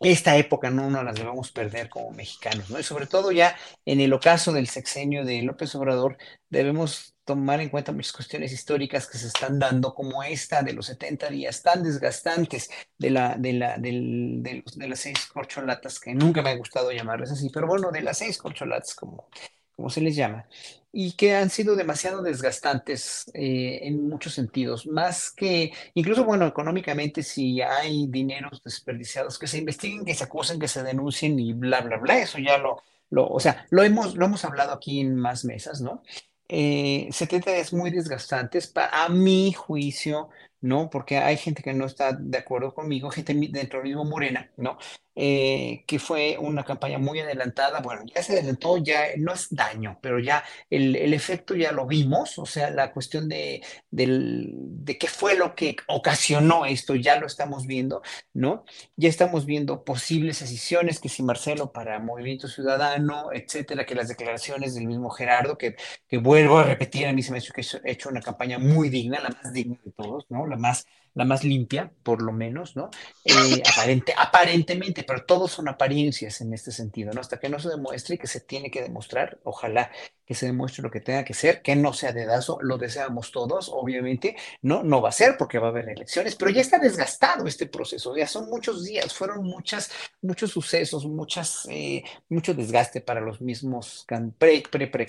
esta 0.00 0.36
época 0.36 0.70
no 0.70 0.90
nos 0.90 1.04
las 1.04 1.14
debemos 1.14 1.50
perder 1.52 1.88
como 1.88 2.10
mexicanos, 2.10 2.68
¿no? 2.70 2.78
Y 2.78 2.82
sobre 2.82 3.06
todo 3.06 3.32
ya 3.32 3.56
en 3.84 4.00
el 4.00 4.12
ocaso 4.12 4.52
del 4.52 4.68
sexenio 4.68 5.24
de 5.24 5.42
López 5.42 5.74
Obrador, 5.74 6.18
debemos 6.50 7.14
tomar 7.24 7.60
en 7.60 7.70
cuenta 7.70 7.92
muchas 7.92 8.12
cuestiones 8.12 8.52
históricas 8.52 9.08
que 9.08 9.18
se 9.18 9.28
están 9.28 9.58
dando, 9.58 9.94
como 9.94 10.22
esta 10.22 10.62
de 10.62 10.74
los 10.74 10.86
70 10.86 11.30
días 11.30 11.62
tan 11.62 11.82
desgastantes 11.82 12.70
de, 12.98 13.10
la, 13.10 13.36
de, 13.36 13.52
la, 13.54 13.78
de, 13.78 14.62
de 14.76 14.88
las 14.88 15.00
seis 15.00 15.26
corcholatas, 15.26 15.98
que 15.98 16.14
nunca 16.14 16.42
me 16.42 16.50
ha 16.50 16.56
gustado 16.56 16.92
llamarles 16.92 17.30
así, 17.32 17.48
pero 17.50 17.66
bueno, 17.66 17.90
de 17.90 18.02
las 18.02 18.18
seis 18.18 18.36
corcholatas, 18.36 18.94
como, 18.94 19.28
como 19.74 19.88
se 19.88 20.02
les 20.02 20.14
llama, 20.16 20.46
y 20.94 21.12
que 21.12 21.34
han 21.34 21.50
sido 21.50 21.74
demasiado 21.74 22.22
desgastantes 22.22 23.28
eh, 23.34 23.80
en 23.82 24.08
muchos 24.08 24.32
sentidos, 24.34 24.86
más 24.86 25.32
que, 25.32 25.72
incluso, 25.94 26.24
bueno, 26.24 26.46
económicamente, 26.46 27.24
si 27.24 27.60
hay 27.60 28.06
dineros 28.06 28.62
desperdiciados, 28.62 29.38
que 29.38 29.48
se 29.48 29.58
investiguen, 29.58 30.04
que 30.04 30.14
se 30.14 30.24
acusen, 30.24 30.60
que 30.60 30.68
se 30.68 30.84
denuncien 30.84 31.38
y 31.40 31.52
bla, 31.52 31.80
bla, 31.80 31.98
bla, 31.98 32.18
eso 32.20 32.38
ya 32.38 32.58
lo, 32.58 32.80
lo 33.10 33.26
o 33.26 33.40
sea, 33.40 33.66
lo 33.70 33.82
hemos, 33.82 34.14
lo 34.14 34.26
hemos 34.26 34.44
hablado 34.44 34.72
aquí 34.72 35.00
en 35.00 35.16
más 35.16 35.44
mesas, 35.44 35.80
¿no? 35.80 36.02
Eh, 36.48 37.08
70 37.10 37.50
días 37.52 37.72
muy 37.72 37.90
desgastantes, 37.90 38.72
a 38.76 39.08
mi 39.08 39.52
juicio, 39.52 40.28
¿no? 40.60 40.90
Porque 40.90 41.18
hay 41.18 41.36
gente 41.36 41.62
que 41.62 41.74
no 41.74 41.86
está 41.86 42.12
de 42.12 42.38
acuerdo 42.38 42.72
conmigo, 42.72 43.10
gente 43.10 43.34
dentro 43.34 43.80
del 43.80 43.88
mismo 43.88 44.04
Morena, 44.04 44.50
¿no? 44.56 44.78
Eh, 45.16 45.84
que 45.86 45.98
fue 46.00 46.36
una 46.38 46.64
campaña 46.64 46.98
muy 46.98 47.20
adelantada. 47.20 47.80
Bueno, 47.80 48.02
ya 48.12 48.22
se 48.22 48.32
adelantó, 48.32 48.78
ya 48.78 49.06
no 49.16 49.32
es 49.32 49.46
daño, 49.50 49.98
pero 50.02 50.18
ya 50.18 50.44
el, 50.70 50.96
el 50.96 51.14
efecto 51.14 51.54
ya 51.54 51.70
lo 51.72 51.86
vimos, 51.86 52.38
o 52.38 52.46
sea, 52.46 52.70
la 52.70 52.92
cuestión 52.92 53.28
de, 53.28 53.62
de 53.90 54.98
qué 54.98 55.06
fue 55.06 55.36
lo 55.36 55.54
que 55.54 55.76
ocasionó 55.88 56.66
esto, 56.66 56.94
ya 56.94 57.18
lo 57.18 57.26
estamos 57.26 57.66
viendo, 57.66 58.02
¿no? 58.32 58.64
Ya 58.96 59.08
estamos 59.08 59.46
viendo 59.46 59.84
posibles 59.84 60.40
decisiones, 60.40 61.00
que 61.00 61.08
si 61.08 61.22
Marcelo 61.22 61.72
para 61.72 61.98
Movimiento 61.98 62.48
Ciudadano, 62.48 63.30
etcétera, 63.32 63.86
que 63.86 63.94
las 63.94 64.08
declaraciones 64.08 64.74
del 64.74 64.86
mismo 64.86 65.10
Gerardo, 65.10 65.56
que, 65.58 65.76
que 66.08 66.18
vuelvo 66.18 66.58
a 66.58 66.64
repetir, 66.64 67.06
a 67.06 67.12
mí 67.12 67.22
se 67.22 67.30
me 67.30 67.38
ha 67.38 67.40
hecho 67.40 67.52
que 67.52 67.62
ha 67.62 67.90
hecho 67.90 68.08
una 68.08 68.20
campaña 68.20 68.58
muy 68.58 68.88
digna, 68.88 69.20
la 69.20 69.30
más 69.30 69.52
digna 69.52 69.78
de 69.84 69.92
todos, 69.92 70.26
¿no? 70.28 70.46
La 70.46 70.56
más 70.56 70.86
la 71.14 71.24
más 71.24 71.44
limpia, 71.44 71.92
por 72.02 72.22
lo 72.22 72.32
menos, 72.32 72.76
¿no? 72.76 72.90
Eh, 73.24 73.62
aparente, 73.72 74.14
aparentemente, 74.16 75.04
pero 75.04 75.24
todos 75.24 75.52
son 75.52 75.68
apariencias 75.68 76.40
en 76.40 76.52
este 76.52 76.72
sentido, 76.72 77.12
¿no? 77.12 77.20
Hasta 77.20 77.38
que 77.38 77.48
no 77.48 77.58
se 77.60 77.68
demuestre 77.68 78.18
que 78.18 78.26
se 78.26 78.40
tiene 78.40 78.70
que 78.70 78.82
demostrar, 78.82 79.38
ojalá 79.44 79.90
que 80.26 80.34
se 80.34 80.46
demuestre 80.46 80.82
lo 80.82 80.90
que 80.90 81.00
tenga 81.00 81.24
que 81.24 81.34
ser, 81.34 81.62
que 81.62 81.76
no 81.76 81.92
sea 81.92 82.12
dedazo, 82.12 82.58
lo 82.62 82.78
deseamos 82.78 83.30
todos, 83.30 83.68
obviamente, 83.72 84.36
no, 84.62 84.82
no 84.82 85.00
va 85.00 85.10
a 85.10 85.12
ser 85.12 85.36
porque 85.38 85.58
va 85.58 85.68
a 85.68 85.70
haber 85.70 85.88
elecciones, 85.88 86.34
pero 86.34 86.50
ya 86.50 86.62
está 86.62 86.78
desgastado 86.78 87.46
este 87.46 87.66
proceso, 87.66 88.16
ya 88.16 88.26
son 88.26 88.48
muchos 88.48 88.84
días, 88.84 89.14
fueron 89.14 89.44
muchas, 89.44 89.90
muchos 90.22 90.50
sucesos, 90.50 91.06
muchas, 91.06 91.68
eh, 91.70 92.02
mucho 92.28 92.54
desgaste 92.54 93.00
para 93.00 93.20
los 93.20 93.40
mismos 93.40 94.06
pre, 94.38 94.62
pre. 94.70 95.06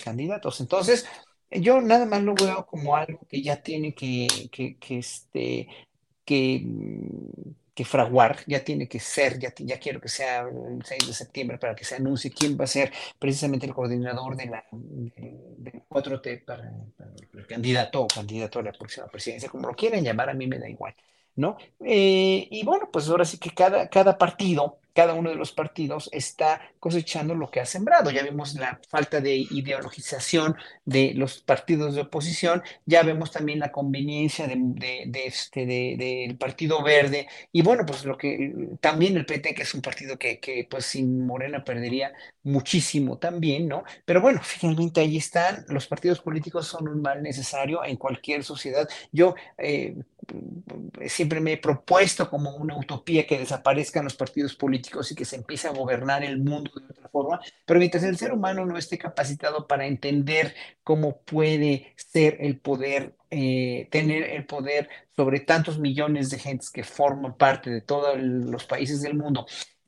Entonces, 0.60 1.06
yo 1.50 1.80
nada 1.80 2.06
más 2.06 2.22
lo 2.22 2.34
veo 2.34 2.66
como 2.66 2.96
algo 2.96 3.20
que 3.28 3.42
ya 3.42 3.62
tiene 3.62 3.94
que, 3.94 4.26
que, 4.52 4.76
que 4.78 4.98
este, 4.98 5.68
que, 6.26 6.60
mm, 6.62 7.50
que 7.74 7.84
fraguar, 7.84 8.38
ya 8.46 8.64
tiene 8.64 8.88
que 8.88 8.98
ser, 8.98 9.38
ya, 9.38 9.78
quiero 9.78 10.00
que 10.00 10.08
sea 10.08 10.40
el 10.40 10.82
6 10.82 11.06
de 11.06 11.12
septiembre 11.12 11.58
para 11.58 11.74
que 11.74 11.84
se 11.84 11.96
anuncie 11.96 12.30
quién 12.30 12.58
va 12.58 12.64
a 12.64 12.66
ser 12.66 12.90
precisamente 13.18 13.66
el 13.66 13.74
coordinador 13.74 14.34
de 14.34 14.46
la, 14.46 14.64
4T 15.88 16.44
para, 16.44 16.72
el 17.34 17.46
candidato 17.46 18.02
o 18.02 18.06
candidato 18.06 18.58
a 18.58 18.62
la 18.62 18.72
próxima 18.72 19.06
presidencia, 19.08 19.50
como 19.50 19.68
lo 19.68 19.74
quieran 19.74 20.02
llamar, 20.02 20.30
a 20.30 20.34
mí 20.34 20.46
me 20.46 20.58
da 20.58 20.68
igual, 20.68 20.94
¿no? 21.36 21.58
Eh, 21.84 22.48
y 22.50 22.64
bueno, 22.64 22.88
pues 22.90 23.08
ahora 23.08 23.26
sí 23.26 23.38
que 23.38 23.50
cada, 23.50 23.88
cada 23.88 24.16
partido 24.16 24.78
cada 24.96 25.12
uno 25.12 25.28
de 25.28 25.36
los 25.36 25.52
partidos 25.52 26.08
está 26.10 26.62
cosechando 26.80 27.34
lo 27.34 27.50
que 27.50 27.60
ha 27.60 27.66
sembrado. 27.66 28.10
Ya 28.10 28.22
vemos 28.22 28.54
la 28.54 28.80
falta 28.88 29.20
de 29.20 29.36
ideologización 29.36 30.56
de 30.86 31.12
los 31.14 31.42
partidos 31.42 31.94
de 31.94 32.00
oposición, 32.00 32.62
ya 32.86 33.02
vemos 33.02 33.30
también 33.30 33.58
la 33.58 33.70
conveniencia 33.70 34.48
de, 34.48 35.10
este, 35.26 35.66
del 35.66 36.38
Partido 36.38 36.82
Verde 36.82 37.28
y 37.52 37.60
bueno, 37.60 37.84
pues 37.86 38.06
lo 38.06 38.16
que 38.16 38.78
también 38.80 39.16
el 39.18 39.26
PT, 39.26 39.54
que 39.54 39.62
es 39.64 39.74
un 39.74 39.82
partido 39.82 40.18
que, 40.18 40.40
que 40.40 40.66
pues 40.68 40.86
sin 40.86 41.26
Morena 41.26 41.62
perdería 41.62 42.14
muchísimo 42.46 43.18
también, 43.18 43.66
¿no? 43.68 43.84
Pero 44.04 44.20
bueno, 44.20 44.40
finalmente 44.42 45.00
ahí 45.00 45.16
están, 45.16 45.64
los 45.68 45.86
partidos 45.86 46.20
políticos 46.20 46.66
son 46.66 46.88
un 46.88 47.02
mal 47.02 47.22
necesario 47.22 47.84
en 47.84 47.96
cualquier 47.96 48.44
sociedad. 48.44 48.88
Yo 49.10 49.34
eh, 49.58 49.96
siempre 51.08 51.40
me 51.40 51.54
he 51.54 51.56
propuesto 51.58 52.30
como 52.30 52.56
una 52.56 52.78
utopía 52.78 53.26
que 53.26 53.38
desaparezcan 53.38 54.04
los 54.04 54.14
partidos 54.14 54.54
políticos 54.54 55.10
y 55.10 55.14
que 55.16 55.24
se 55.24 55.36
empiece 55.36 55.66
a 55.66 55.72
gobernar 55.72 56.22
el 56.22 56.38
mundo 56.38 56.70
de 56.76 56.86
otra 56.86 57.08
forma, 57.08 57.40
pero 57.64 57.80
mientras 57.80 58.04
el 58.04 58.16
ser 58.16 58.32
humano 58.32 58.64
no 58.64 58.78
esté 58.78 58.96
capacitado 58.96 59.66
para 59.66 59.86
entender 59.86 60.54
cómo 60.84 61.18
puede 61.22 61.94
ser 61.96 62.38
el 62.40 62.60
poder, 62.60 63.16
eh, 63.30 63.88
tener 63.90 64.22
el 64.22 64.46
poder 64.46 64.88
sobre 65.16 65.40
tantos 65.40 65.78
millones 65.80 66.30
de 66.30 66.38
gentes 66.38 66.70
que 66.70 66.84
forman 66.84 67.36
parte 67.36 67.70
de 67.70 67.80
todos 67.80 68.16
los 68.20 68.64
países 68.66 69.02
del 69.02 69.14
mundo 69.14 69.46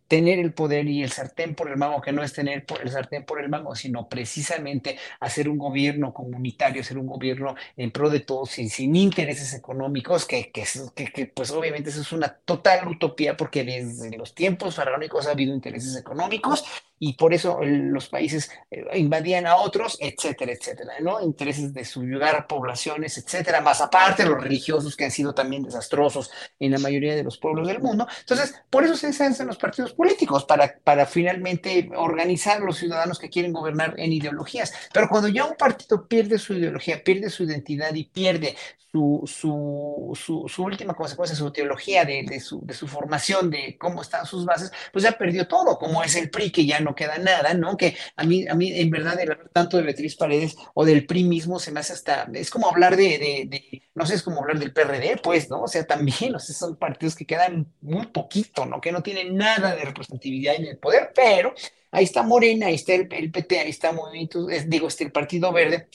tener 0.09 0.39
el 0.39 0.55
poder 0.55 0.89
y 0.89 1.03
el 1.03 1.13
sartén 1.13 1.55
por 1.55 1.71
el 1.71 1.77
mango, 1.77 2.01
que 2.01 2.13
no 2.13 2.23
es 2.23 2.33
tener 2.33 2.65
el 2.83 2.91
sartén 2.91 3.25
por 3.25 3.41
el 3.41 3.49
mango, 3.51 3.75
sino 3.77 4.09
precisamente 4.09 4.99
hacer 5.21 5.49
un 5.49 5.59
gobierno 5.59 6.15
comunitario, 6.15 6.81
hacer 6.81 6.99
un 6.99 7.07
gobierno 7.07 7.55
en 7.77 7.91
pro 7.93 8.09
de 8.09 8.21
todos, 8.21 8.51
sin, 8.51 8.97
intereses 8.97 9.53
económicos, 9.55 10.25
que, 10.25 10.51
que, 10.51 11.27
pues 11.35 11.51
obviamente 11.51 11.91
eso 11.91 12.01
es 12.01 12.13
una 12.13 12.29
total 12.29 12.89
utopía, 12.89 13.37
porque 13.37 13.65
desde 13.65 14.17
los 14.17 14.35
tiempos 14.35 14.75
faraónicos 14.75 15.27
ha 15.27 15.33
habido 15.33 15.55
intereses 15.55 15.95
económicos 15.97 16.65
y 16.99 17.13
por 17.15 17.33
eso 17.33 17.61
los 17.63 18.09
países 18.09 18.51
eh, 18.71 18.85
invadían 18.99 19.47
a 19.47 19.57
otros, 19.57 19.99
etcétera, 20.01 20.53
etcétera, 20.53 20.95
¿no? 21.01 21.21
Intereses 21.21 21.73
de 21.73 21.85
subyugar 21.85 22.35
a 22.35 22.49
poblaciones, 22.49 23.19
etcétera, 23.19 23.61
más 23.61 23.81
aparte 23.81 24.25
los 24.25 24.43
religiosos 24.43 24.97
que 24.97 25.05
han 25.05 25.11
sido 25.11 25.35
también 25.35 25.63
desastrosos 25.63 26.31
en 26.59 26.73
la 26.73 26.79
mayoría 26.79 27.15
de 27.15 27.23
los 27.23 27.39
pueblos 27.39 27.69
del 27.69 27.81
mundo. 27.81 28.07
Entonces, 28.21 28.55
por 28.71 28.85
eso 28.85 28.97
se 28.97 29.09
hacen 29.09 29.47
los 29.47 29.59
partidos 29.59 29.93
políticos, 29.99 30.45
para, 30.45 30.79
para 30.85 31.07
finalmente 31.07 31.91
organizar 31.97 32.63
a 32.63 32.65
los 32.65 32.79
ciudadanos 32.79 33.19
que 33.19 33.29
quieren 33.29 33.53
gobernar 33.53 33.95
en 33.99 34.13
ideologías. 34.13 34.73
Pero 34.95 35.09
cuando 35.09 35.27
ya 35.27 35.45
un 35.45 35.57
partido 35.57 36.07
pierde 36.07 36.39
su 36.39 36.55
ideología, 36.55 37.03
pierde 37.03 37.31
su 37.31 37.43
identidad 37.43 37.93
y 37.93 38.05
pierde 38.05 38.55
su, 38.91 39.23
su, 40.15 40.47
su, 40.49 40.63
última 40.63 40.95
consecuencia, 40.95 41.37
su 41.37 41.51
teología 41.53 42.05
de, 42.05 42.23
de, 42.23 42.41
su, 42.41 42.65
de 42.65 42.73
su 42.73 42.89
formación, 42.89 43.51
de 43.51 43.77
cómo 43.79 44.01
están 44.01 44.25
sus 44.25 44.47
bases, 44.47 44.73
pues 44.93 45.03
ya 45.03 45.13
perdió 45.13 45.47
todo, 45.47 45.79
como 45.79 46.03
es 46.03 46.17
el 46.17 46.31
PRI, 46.31 46.51
que 46.51 46.65
ya 46.65 46.81
no 46.81 46.95
queda 46.95 47.19
nada, 47.19 47.53
¿no? 47.55 47.77
Que 47.77 47.97
a 48.17 48.25
mí, 48.25 48.47
a 48.49 48.55
mí 48.55 48.73
en 48.81 48.91
verdad, 48.91 49.21
el 49.21 49.37
tanto 49.53 49.77
de 49.77 49.83
Beatriz 49.83 50.17
Paredes 50.17 50.57
o 50.75 50.85
del 50.87 51.05
PRI 51.07 51.25
mismo 51.25 51.59
se 51.59 51.71
me 51.71 51.81
hace 51.81 51.93
hasta, 51.93 52.29
es 52.33 52.51
como 52.51 52.69
hablar 52.69 52.97
de, 52.97 53.19
de, 53.19 53.83
no 53.95 54.07
sé, 54.07 54.15
es 54.15 54.23
como 54.23 54.41
hablar 54.41 54.59
del 54.59 54.73
PRD, 54.73 55.21
pues, 55.23 55.51
¿no? 55.51 55.63
O 55.63 55.69
sea, 55.69 55.87
también, 55.87 56.35
o 56.35 56.39
sea, 56.39 56.55
son 56.55 56.77
partidos 56.77 57.15
que 57.15 57.27
quedan 57.27 57.71
muy 57.83 58.07
poquito, 58.07 58.65
¿no? 58.65 58.81
Que 58.81 58.93
no 58.93 59.03
tienen 59.03 59.37
nada 59.37 59.77
de 59.77 59.85
representatividad 59.89 60.57
en 60.57 60.67
el 60.67 60.79
poder, 60.79 61.13
pero 61.15 61.55
ahí 61.91 62.05
está 62.05 62.23
Morena, 62.23 62.67
ahí 62.67 62.75
está 62.75 62.95
el, 62.95 63.09
PT, 63.09 63.61
ahí 63.61 63.71
está 63.71 63.93
Movimiento, 63.93 64.47
digo, 64.67 64.89
este, 64.89 65.05
el 65.05 65.13
Partido 65.13 65.53
Verde, 65.53 65.89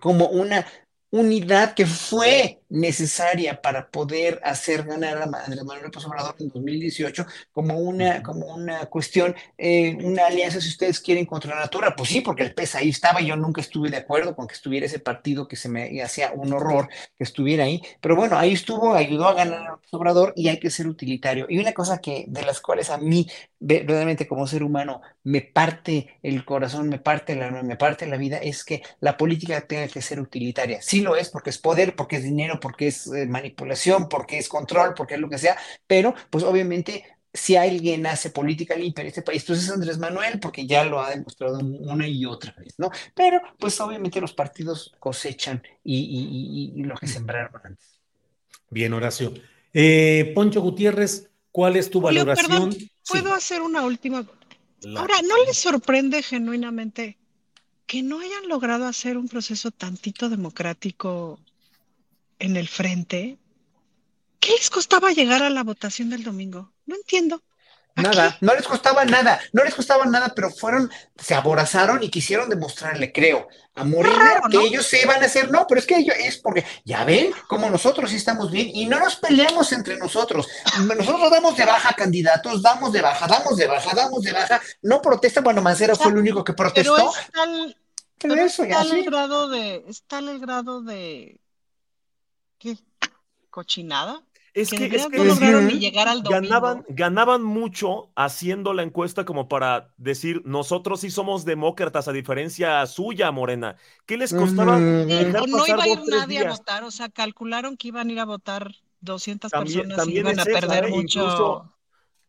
como 0.00 0.28
una 0.28 0.66
unidad 1.10 1.74
que 1.74 1.86
fue 1.86 2.57
necesaria 2.68 3.60
para 3.60 3.88
poder 3.90 4.40
hacer 4.44 4.84
ganar 4.84 5.18
a 5.18 5.24
Andrés 5.24 5.64
Manuel 5.64 5.84
López 5.84 6.04
Obrador 6.04 6.34
en 6.38 6.48
2018 6.48 7.26
como 7.52 7.78
una, 7.78 8.22
como 8.22 8.46
una 8.54 8.86
cuestión, 8.86 9.34
eh, 9.56 9.96
una 10.02 10.26
alianza, 10.26 10.60
si 10.60 10.68
ustedes 10.68 11.00
quieren, 11.00 11.26
contra 11.26 11.54
la 11.54 11.62
natura. 11.62 11.94
Pues 11.96 12.10
sí, 12.10 12.20
porque 12.20 12.42
el 12.42 12.54
PES 12.54 12.76
ahí 12.76 12.88
estaba 12.90 13.20
y 13.20 13.26
yo 13.26 13.36
nunca 13.36 13.60
estuve 13.60 13.90
de 13.90 13.96
acuerdo 13.98 14.34
con 14.36 14.46
que 14.46 14.54
estuviera 14.54 14.86
ese 14.86 14.98
partido 14.98 15.48
que 15.48 15.56
se 15.56 15.68
me 15.68 16.02
hacía 16.02 16.32
un 16.32 16.52
horror 16.52 16.88
que 17.16 17.24
estuviera 17.24 17.64
ahí. 17.64 17.82
Pero 18.00 18.16
bueno, 18.16 18.38
ahí 18.38 18.52
estuvo, 18.52 18.94
ayudó 18.94 19.28
a 19.28 19.34
ganar 19.34 19.60
a 19.60 19.70
López 19.72 19.92
Obrador 19.92 20.32
y 20.36 20.48
hay 20.48 20.60
que 20.60 20.70
ser 20.70 20.86
utilitario. 20.86 21.46
Y 21.48 21.58
una 21.58 21.72
cosa 21.72 21.98
que 21.98 22.24
de 22.28 22.42
las 22.42 22.60
cuales 22.60 22.90
a 22.90 22.98
mí, 22.98 23.26
verdaderamente 23.58 24.26
como 24.26 24.46
ser 24.46 24.62
humano, 24.62 25.00
me 25.24 25.40
parte 25.42 26.18
el 26.22 26.44
corazón, 26.44 26.88
me 26.88 26.98
parte 26.98 27.34
la 27.34 27.50
me 27.50 27.76
parte 27.76 28.06
la 28.06 28.16
vida, 28.16 28.38
es 28.38 28.64
que 28.64 28.82
la 29.00 29.16
política 29.16 29.60
tenga 29.62 29.88
que 29.88 30.02
ser 30.02 30.20
utilitaria. 30.20 30.80
Sí 30.82 31.00
lo 31.00 31.16
es 31.16 31.30
porque 31.30 31.50
es 31.50 31.58
poder, 31.58 31.94
porque 31.96 32.16
es 32.16 32.22
dinero, 32.22 32.57
porque 32.60 32.88
es 32.88 33.06
eh, 33.08 33.26
manipulación, 33.26 34.08
porque 34.08 34.38
es 34.38 34.48
control, 34.48 34.94
porque 34.94 35.14
es 35.14 35.20
lo 35.20 35.28
que 35.28 35.38
sea, 35.38 35.56
pero 35.86 36.14
pues 36.30 36.44
obviamente 36.44 37.04
si 37.32 37.56
alguien 37.56 38.06
hace 38.06 38.30
política 38.30 38.74
limpia 38.74 39.02
en 39.02 39.08
este 39.08 39.22
país, 39.22 39.42
entonces 39.42 39.66
es 39.66 39.70
Andrés 39.70 39.98
Manuel, 39.98 40.40
porque 40.40 40.66
ya 40.66 40.84
lo 40.84 41.00
ha 41.00 41.10
demostrado 41.10 41.58
una 41.58 42.06
y 42.06 42.24
otra 42.24 42.54
vez, 42.58 42.74
¿no? 42.78 42.90
Pero 43.14 43.40
pues 43.58 43.80
obviamente 43.80 44.20
los 44.20 44.32
partidos 44.32 44.94
cosechan 44.98 45.62
y, 45.84 46.82
lo 46.82 46.96
que 46.96 47.06
sembraron 47.06 47.60
antes. 47.62 48.00
Bien, 48.70 48.92
Horacio. 48.92 49.32
Eh, 49.72 50.32
Poncho 50.34 50.60
Gutiérrez, 50.60 51.28
¿cuál 51.52 51.76
es 51.76 51.90
tu 51.90 52.00
valoración? 52.00 52.74
¿Puedo 53.08 53.32
hacer 53.34 53.60
una 53.60 53.82
última? 53.82 54.26
Ahora, 54.96 55.16
¿no 55.22 55.44
les 55.44 55.58
sorprende 55.58 56.22
genuinamente 56.22 57.18
que 57.86 58.02
no 58.02 58.20
hayan 58.20 58.48
logrado 58.48 58.86
hacer 58.86 59.16
un 59.16 59.28
proceso 59.28 59.70
tantito 59.70 60.28
democrático 60.28 61.40
en 62.38 62.56
el 62.56 62.68
frente, 62.68 63.38
¿qué 64.40 64.52
les 64.52 64.70
costaba 64.70 65.12
llegar 65.12 65.42
a 65.42 65.50
la 65.50 65.64
votación 65.64 66.10
del 66.10 66.24
domingo? 66.24 66.72
No 66.86 66.94
entiendo. 66.96 67.42
Nada, 68.02 68.38
no 68.40 68.54
les 68.54 68.66
costaba 68.66 69.04
nada, 69.04 69.40
no 69.52 69.64
les 69.64 69.74
costaba 69.74 70.04
nada, 70.06 70.32
pero 70.34 70.50
fueron, 70.50 70.90
se 71.16 71.34
aborazaron 71.34 72.02
y 72.02 72.10
quisieron 72.10 72.48
demostrrle, 72.48 73.12
creo, 73.12 73.48
a 73.74 73.84
Morena 73.84 74.40
que 74.50 74.58
ellos 74.58 74.86
se 74.86 75.02
iban 75.02 75.20
a 75.22 75.26
hacer, 75.26 75.50
no, 75.50 75.66
pero 75.66 75.80
es 75.80 75.86
que 75.86 75.96
ellos, 75.96 76.14
es 76.18 76.38
porque, 76.38 76.64
ya 76.84 77.04
ven, 77.04 77.32
como 77.48 77.68
nosotros 77.68 78.10
sí 78.10 78.16
estamos 78.16 78.50
bien 78.50 78.70
y 78.72 78.86
no 78.86 79.00
nos 79.00 79.16
peleamos 79.16 79.72
entre 79.72 79.96
nosotros. 79.96 80.46
Nosotros 80.96 81.30
damos 81.30 81.56
de 81.56 81.64
baja 81.64 81.92
candidatos, 81.94 82.62
damos 82.62 82.92
de 82.92 83.02
baja, 83.02 83.26
damos 83.26 83.56
de 83.56 83.66
baja, 83.66 83.94
damos 83.94 84.22
de 84.22 84.32
baja, 84.32 84.60
no 84.82 85.02
protesta, 85.02 85.40
bueno, 85.40 85.60
Mancera 85.60 85.96
fue 85.96 86.12
el 86.12 86.18
único 86.18 86.44
que 86.44 86.52
protestó. 86.52 87.12
Pero, 88.20 88.34
eso, 88.34 88.64
está, 88.64 88.82
el 88.82 89.04
grado 89.04 89.48
de, 89.48 89.84
está 89.88 90.18
el 90.18 90.40
grado 90.40 90.82
de 90.82 91.40
¿Qué? 92.58 92.76
¿Cochinada? 93.50 94.22
Es 94.54 94.70
que, 94.70 94.86
es 94.86 95.06
que 95.06 95.18
no 95.18 95.24
lograron 95.24 95.66
ni 95.68 95.78
llegar 95.78 96.08
al 96.08 96.22
ganaban, 96.22 96.84
ganaban 96.88 97.44
mucho 97.44 98.10
haciendo 98.16 98.72
la 98.72 98.82
encuesta 98.82 99.24
como 99.24 99.48
para 99.48 99.92
decir, 99.98 100.42
nosotros 100.44 101.00
sí 101.00 101.10
somos 101.10 101.44
demócratas 101.44 102.08
a 102.08 102.12
diferencia 102.12 102.84
suya, 102.86 103.30
Morena. 103.30 103.76
¿Qué 104.04 104.16
les 104.16 104.34
costaba? 104.34 104.78
no 104.78 105.66
iba 105.66 105.82
a 105.82 105.88
ir 105.88 106.00
nadie 106.08 106.40
a 106.40 106.50
votar, 106.50 106.82
o 106.82 106.90
sea, 106.90 107.08
calcularon 107.08 107.76
que 107.76 107.88
iban 107.88 108.08
a 108.08 108.12
ir 108.12 108.20
a 108.20 108.24
votar 108.24 108.74
200 109.00 109.50
personas 109.50 110.08
y 110.08 110.18
iban 110.18 110.40
a 110.40 110.44
perder 110.44 110.86
¿eh? 110.86 110.88
mucho. 110.88 111.20
Incluso, 111.20 111.74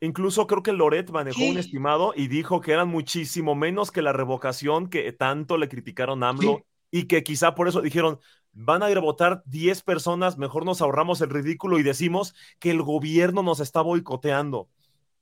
incluso, 0.01 0.47
creo 0.47 0.61
que 0.61 0.73
Loret 0.73 1.09
manejó 1.09 1.43
un 1.43 1.57
estimado 1.57 2.13
y 2.15 2.27
dijo 2.27 2.61
que 2.61 2.73
eran 2.73 2.89
muchísimo 2.89 3.55
menos 3.55 3.89
que 3.91 4.03
la 4.03 4.13
revocación 4.13 4.89
que 4.89 5.11
tanto 5.13 5.57
le 5.57 5.67
criticaron 5.67 6.23
a 6.23 6.29
AMLO 6.29 6.63
y 6.91 7.03
que 7.05 7.23
quizá 7.23 7.55
por 7.55 7.67
eso 7.67 7.81
dijeron, 7.81 8.19
van 8.61 8.83
a 8.83 8.91
ir 8.91 8.97
a 8.97 9.01
votar 9.01 9.41
10 9.45 9.83
personas, 9.83 10.37
mejor 10.37 10.65
nos 10.65 10.81
ahorramos 10.81 11.21
el 11.21 11.29
ridículo 11.29 11.79
y 11.79 11.83
decimos 11.83 12.35
que 12.59 12.71
el 12.71 12.81
gobierno 12.81 13.41
nos 13.41 13.61
está 13.61 13.81
boicoteando. 13.81 14.67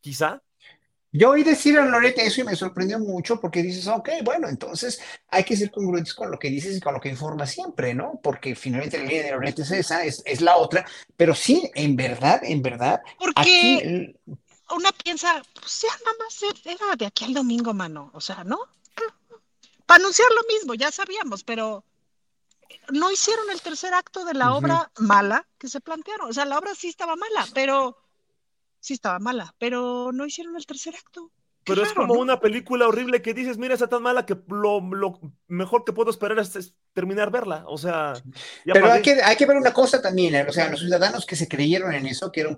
Quizá. 0.01 0.41
Yo 1.11 1.30
oí 1.30 1.43
decir 1.43 1.77
a 1.77 1.85
Loreta 1.85 2.23
eso 2.23 2.41
y 2.41 2.43
me 2.43 2.55
sorprendió 2.55 2.99
mucho 2.99 3.39
porque 3.39 3.61
dices, 3.61 3.88
ok, 3.88 4.09
bueno, 4.23 4.49
entonces 4.49 4.99
hay 5.30 5.43
que 5.43 5.55
ser 5.55 5.72
congruentes 5.72 6.15
con 6.15 6.31
lo 6.31 6.39
que 6.39 6.49
dices 6.49 6.76
y 6.76 6.81
con 6.81 6.95
lo 6.95 6.99
que 6.99 7.09
informas 7.09 7.51
siempre, 7.51 7.93
¿no? 7.93 8.19
Porque 8.22 8.55
finalmente 8.55 8.97
la 8.97 9.05
línea 9.05 9.23
de 9.23 9.31
Loreta 9.31 9.61
es 9.61 9.72
esa, 9.72 10.03
es, 10.03 10.41
la 10.41 10.57
otra, 10.57 10.85
pero 11.15 11.35
sí, 11.35 11.69
en 11.76 11.95
verdad, 11.95 12.41
en 12.43 12.61
verdad. 12.61 13.01
Porque 13.19 14.15
una 14.76 14.91
piensa, 14.91 15.43
pues 15.53 15.81
ya 15.84 15.89
nada 16.03 16.18
más 16.19 16.65
era 16.65 16.95
de 16.97 17.05
aquí 17.05 17.26
al 17.26 17.35
domingo, 17.35 17.73
mano, 17.73 18.09
o 18.14 18.19
sea, 18.19 18.43
¿no? 18.43 18.57
Para 19.85 20.01
anunciar 20.01 20.27
lo 20.31 20.53
mismo, 20.53 20.73
ya 20.73 20.91
sabíamos, 20.91 21.43
pero 21.43 21.84
no 22.91 23.11
hicieron 23.11 23.49
el 23.51 23.61
tercer 23.61 23.93
acto 23.93 24.26
de 24.26 24.34
la 24.34 24.53
obra 24.53 24.91
mala 24.97 25.47
que 25.57 25.68
se 25.68 25.81
plantearon. 25.81 26.30
O 26.30 26.34
sea, 26.34 26.45
la 26.45 26.57
obra 26.57 26.73
sí 26.76 26.88
estaba 26.88 27.15
mala, 27.15 27.45
pero 27.53 27.97
sí 28.80 28.93
estaba 28.93 29.19
mala, 29.19 29.53
pero 29.57 30.11
no 30.14 30.26
hicieron 30.26 30.55
el 30.55 30.65
tercer 30.65 30.95
acto. 30.95 31.31
pero 31.65 31.84
es 31.84 31.93
como 31.93 32.14
una 32.14 32.39
película 32.39 32.88
horrible 32.88 33.22
que 33.22 33.34
dices, 33.34 33.57
mira, 33.57 33.73
está 33.73 33.88
tan 33.88 34.01
mala 34.01 34.26
que 34.26 34.38
lo, 34.47 34.81
mejor 35.47 35.84
que 35.84 35.93
puedo 35.93 36.11
esperar 36.11 36.39
es, 36.39 36.73
terminar 36.93 37.31
verla. 37.31 37.65
O 37.68 37.77
sea, 37.77 38.14
pero 38.65 38.91
hay 38.91 39.01
que, 39.01 39.22
hay 39.22 39.35
que 39.35 39.45
ver 39.45 39.57
una 39.57 39.73
cosa 39.73 40.01
también, 40.01 40.35
¿eh? 40.35 40.45
o 40.47 40.53
sea, 40.53 40.69
los 40.69 40.80
ciudadanos 40.80 41.26
que 41.26 41.35
se 41.35 41.47
creyeron 41.47 41.93
en 41.93 42.05
eso, 42.05 42.31
que 42.31 42.41
era 42.41 42.49
un, 42.49 42.57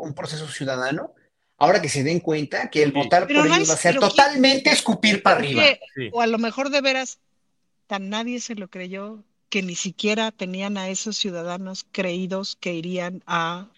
un 0.00 0.14
proceso 0.14 0.46
ciudadano, 0.46 1.14
ahora 1.58 1.82
que 1.82 1.88
se 1.88 2.04
den 2.04 2.20
cuenta 2.20 2.70
que 2.70 2.82
el 2.82 2.92
votar 2.92 3.26
por 3.26 3.46
ellos 3.46 3.68
va 3.68 3.74
a 3.74 3.76
ser 3.76 3.98
totalmente 3.98 4.70
escupir 4.70 5.22
para 5.22 5.38
arriba. 5.38 5.64
O 6.12 6.20
a 6.20 6.26
lo 6.26 6.38
mejor 6.38 6.70
de 6.70 6.80
veras, 6.80 7.18
tan 7.88 8.08
nadie 8.08 8.40
se 8.40 8.54
lo 8.54 8.68
creyó 8.68 9.24
que 9.48 9.62
ni 9.62 9.74
siquiera 9.74 10.30
tenían 10.30 10.78
a 10.78 10.88
esos 10.88 11.16
ciudadanos 11.16 11.86
creídos 11.90 12.56
que 12.60 12.74
irían 12.74 13.22
a... 13.26 13.70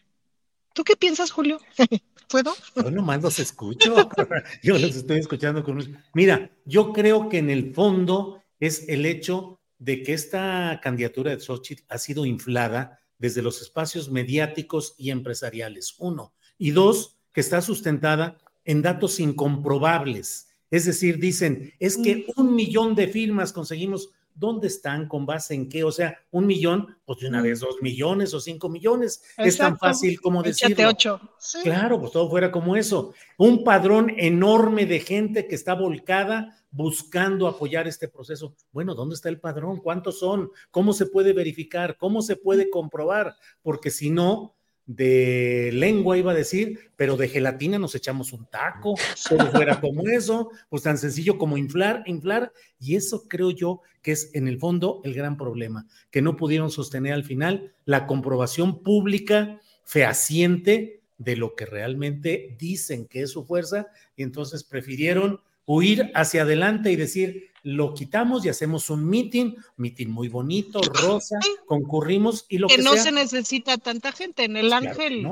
¿Tú 0.75 0.85
qué 0.85 0.97
piensas, 0.97 1.31
Julio? 1.31 1.61
¿Puedo? 2.29 2.55
Yo 2.77 2.91
nomás 2.91 3.23
los 3.23 3.39
escucho. 3.39 4.09
yo 4.63 4.79
los 4.79 4.95
estoy 4.95 5.19
escuchando 5.19 5.65
con... 5.65 6.03
Mira, 6.15 6.51
yo 6.65 6.93
creo 6.93 7.29
que 7.29 7.39
en 7.39 7.51
el 7.51 7.75
fondo 7.75 8.43
es 8.61 8.89
el 8.89 9.07
hecho 9.07 9.61
de 9.79 10.03
que 10.03 10.13
esta 10.13 10.81
candidatura 10.83 11.31
de 11.31 11.41
Xochitl 11.41 11.85
ha 11.89 11.99
sido 11.99 12.27
inflada 12.27 13.01
desde 13.19 13.43
los 13.43 13.61
espacios 13.61 14.11
mediáticos 14.11 14.95
y 14.97 15.11
empresariales, 15.11 15.95
uno. 15.99 16.35
Y 16.57 16.71
dos, 16.71 17.19
que 17.33 17.41
está 17.41 17.61
sustentada 17.63 18.39
en 18.65 18.83
datos 18.83 19.21
incomprobables. 19.21 20.49
Es 20.71 20.85
decir, 20.85 21.19
dicen, 21.19 21.75
es 21.81 21.97
que 21.97 22.17
mm. 22.17 22.41
un 22.41 22.55
millón 22.55 22.95
de 22.95 23.09
firmas 23.09 23.53
conseguimos 23.53 24.11
¿dónde 24.41 24.69
están? 24.69 25.07
¿Con 25.07 25.27
base 25.27 25.55
en 25.55 25.69
qué? 25.69 25.85
O 25.85 25.93
sea, 25.93 26.19
un 26.31 26.47
millón, 26.47 26.97
pues 27.05 27.21
de 27.21 27.29
una 27.29 27.43
vez 27.43 27.61
dos 27.61 27.77
millones 27.83 28.33
o 28.33 28.41
cinco 28.41 28.71
millones. 28.71 29.23
Es 29.37 29.59
tan 29.59 29.79
fácil 29.79 30.19
como 30.21 30.43
decirlo. 30.43 30.89
ocho. 30.89 31.21
Claro, 31.63 32.01
pues 32.01 32.11
todo 32.13 32.29
fuera 32.29 32.51
como 32.51 32.75
eso. 32.75 33.13
Un 33.37 33.63
padrón 33.63 34.13
enorme 34.17 34.87
de 34.87 35.01
gente 35.01 35.47
que 35.47 35.55
está 35.55 35.75
volcada 35.75 36.57
buscando 36.71 37.47
apoyar 37.47 37.87
este 37.87 38.09
proceso. 38.09 38.55
Bueno, 38.73 38.95
¿dónde 38.95 39.15
está 39.15 39.29
el 39.29 39.41
padrón? 39.41 39.81
¿Cuántos 39.81 40.21
son? 40.21 40.51
¿Cómo 40.71 40.93
se 40.93 41.07
puede 41.07 41.33
verificar? 41.33 41.97
¿Cómo 41.99 42.23
se 42.23 42.37
puede 42.37 42.71
comprobar? 42.71 43.37
Porque 43.63 43.91
si 43.91 44.11
no, 44.11 44.55
de 44.91 45.71
lengua 45.73 46.19
iba 46.19 46.33
a 46.33 46.35
decir, 46.35 46.91
pero 46.97 47.17
de 47.17 47.29
gelatina 47.29 47.79
nos 47.79 47.95
echamos 47.95 48.33
un 48.33 48.47
taco, 48.47 48.97
todo 49.29 49.47
fuera 49.53 49.81
como 49.81 50.09
eso, 50.09 50.51
pues 50.69 50.83
tan 50.83 50.99
sencillo 50.99 51.39
como 51.39 51.57
inflar, 51.57 52.03
inflar, 52.07 52.53
y 52.81 52.97
eso 52.97 53.29
creo 53.29 53.53
yo 53.53 53.83
que 54.03 54.11
es 54.11 54.35
en 54.35 54.49
el 54.49 54.59
fondo 54.59 55.01
el 55.05 55.15
gran 55.15 55.37
problema, 55.37 55.87
que 56.11 56.23
no 56.23 56.37
pudieron 56.37 56.73
sostener 56.73 57.13
al 57.13 57.23
final 57.23 57.73
la 57.85 58.09
comprobación 58.09 58.83
pública 58.83 59.61
fehaciente 59.85 61.03
de 61.19 61.37
lo 61.37 61.55
que 61.55 61.67
realmente 61.67 62.57
dicen 62.59 63.07
que 63.07 63.23
es 63.23 63.31
su 63.31 63.45
fuerza, 63.45 63.87
y 64.17 64.25
entonces 64.25 64.65
prefirieron 64.65 65.41
huir 65.67 66.11
hacia 66.17 66.43
adelante 66.43 66.91
y 66.91 66.97
decir, 66.97 67.50
lo 67.63 67.95
quitamos 67.95 68.45
y 68.45 68.49
hacemos 68.49 68.91
un 68.91 69.09
meeting, 69.09 69.55
meeting 69.77 70.09
muy 70.09 70.29
bonito, 70.29 70.81
rosa, 70.81 71.39
concurrimos 71.67 72.47
y 72.49 72.59
lo 72.59 72.69
que, 72.69 72.77
que 72.77 72.83
no 72.83 72.97
se 72.97 73.13
necesita 73.13 73.79
tanta 73.79 74.13
gente. 74.13 74.45
En 74.45 74.57
el 74.57 74.73
Ángel, 74.73 75.27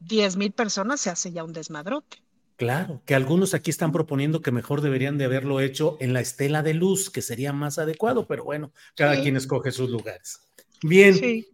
10 0.00 0.36
mil 0.36 0.52
personas 0.52 1.00
se 1.00 1.10
hace 1.10 1.32
ya 1.32 1.44
un 1.44 1.52
desmadrote. 1.52 2.18
Claro, 2.56 3.02
que 3.04 3.14
algunos 3.14 3.52
aquí 3.52 3.70
están 3.70 3.92
proponiendo 3.92 4.40
que 4.40 4.50
mejor 4.50 4.80
deberían 4.80 5.18
de 5.18 5.26
haberlo 5.26 5.60
hecho 5.60 5.98
en 6.00 6.14
la 6.14 6.20
estela 6.20 6.62
de 6.62 6.72
luz, 6.72 7.10
que 7.10 7.20
sería 7.20 7.52
más 7.52 7.78
adecuado, 7.78 8.26
pero 8.26 8.44
bueno, 8.44 8.72
cada 8.94 9.20
quien 9.20 9.36
escoge 9.36 9.72
sus 9.72 9.90
lugares. 9.90 10.40
Bien, 10.82 11.44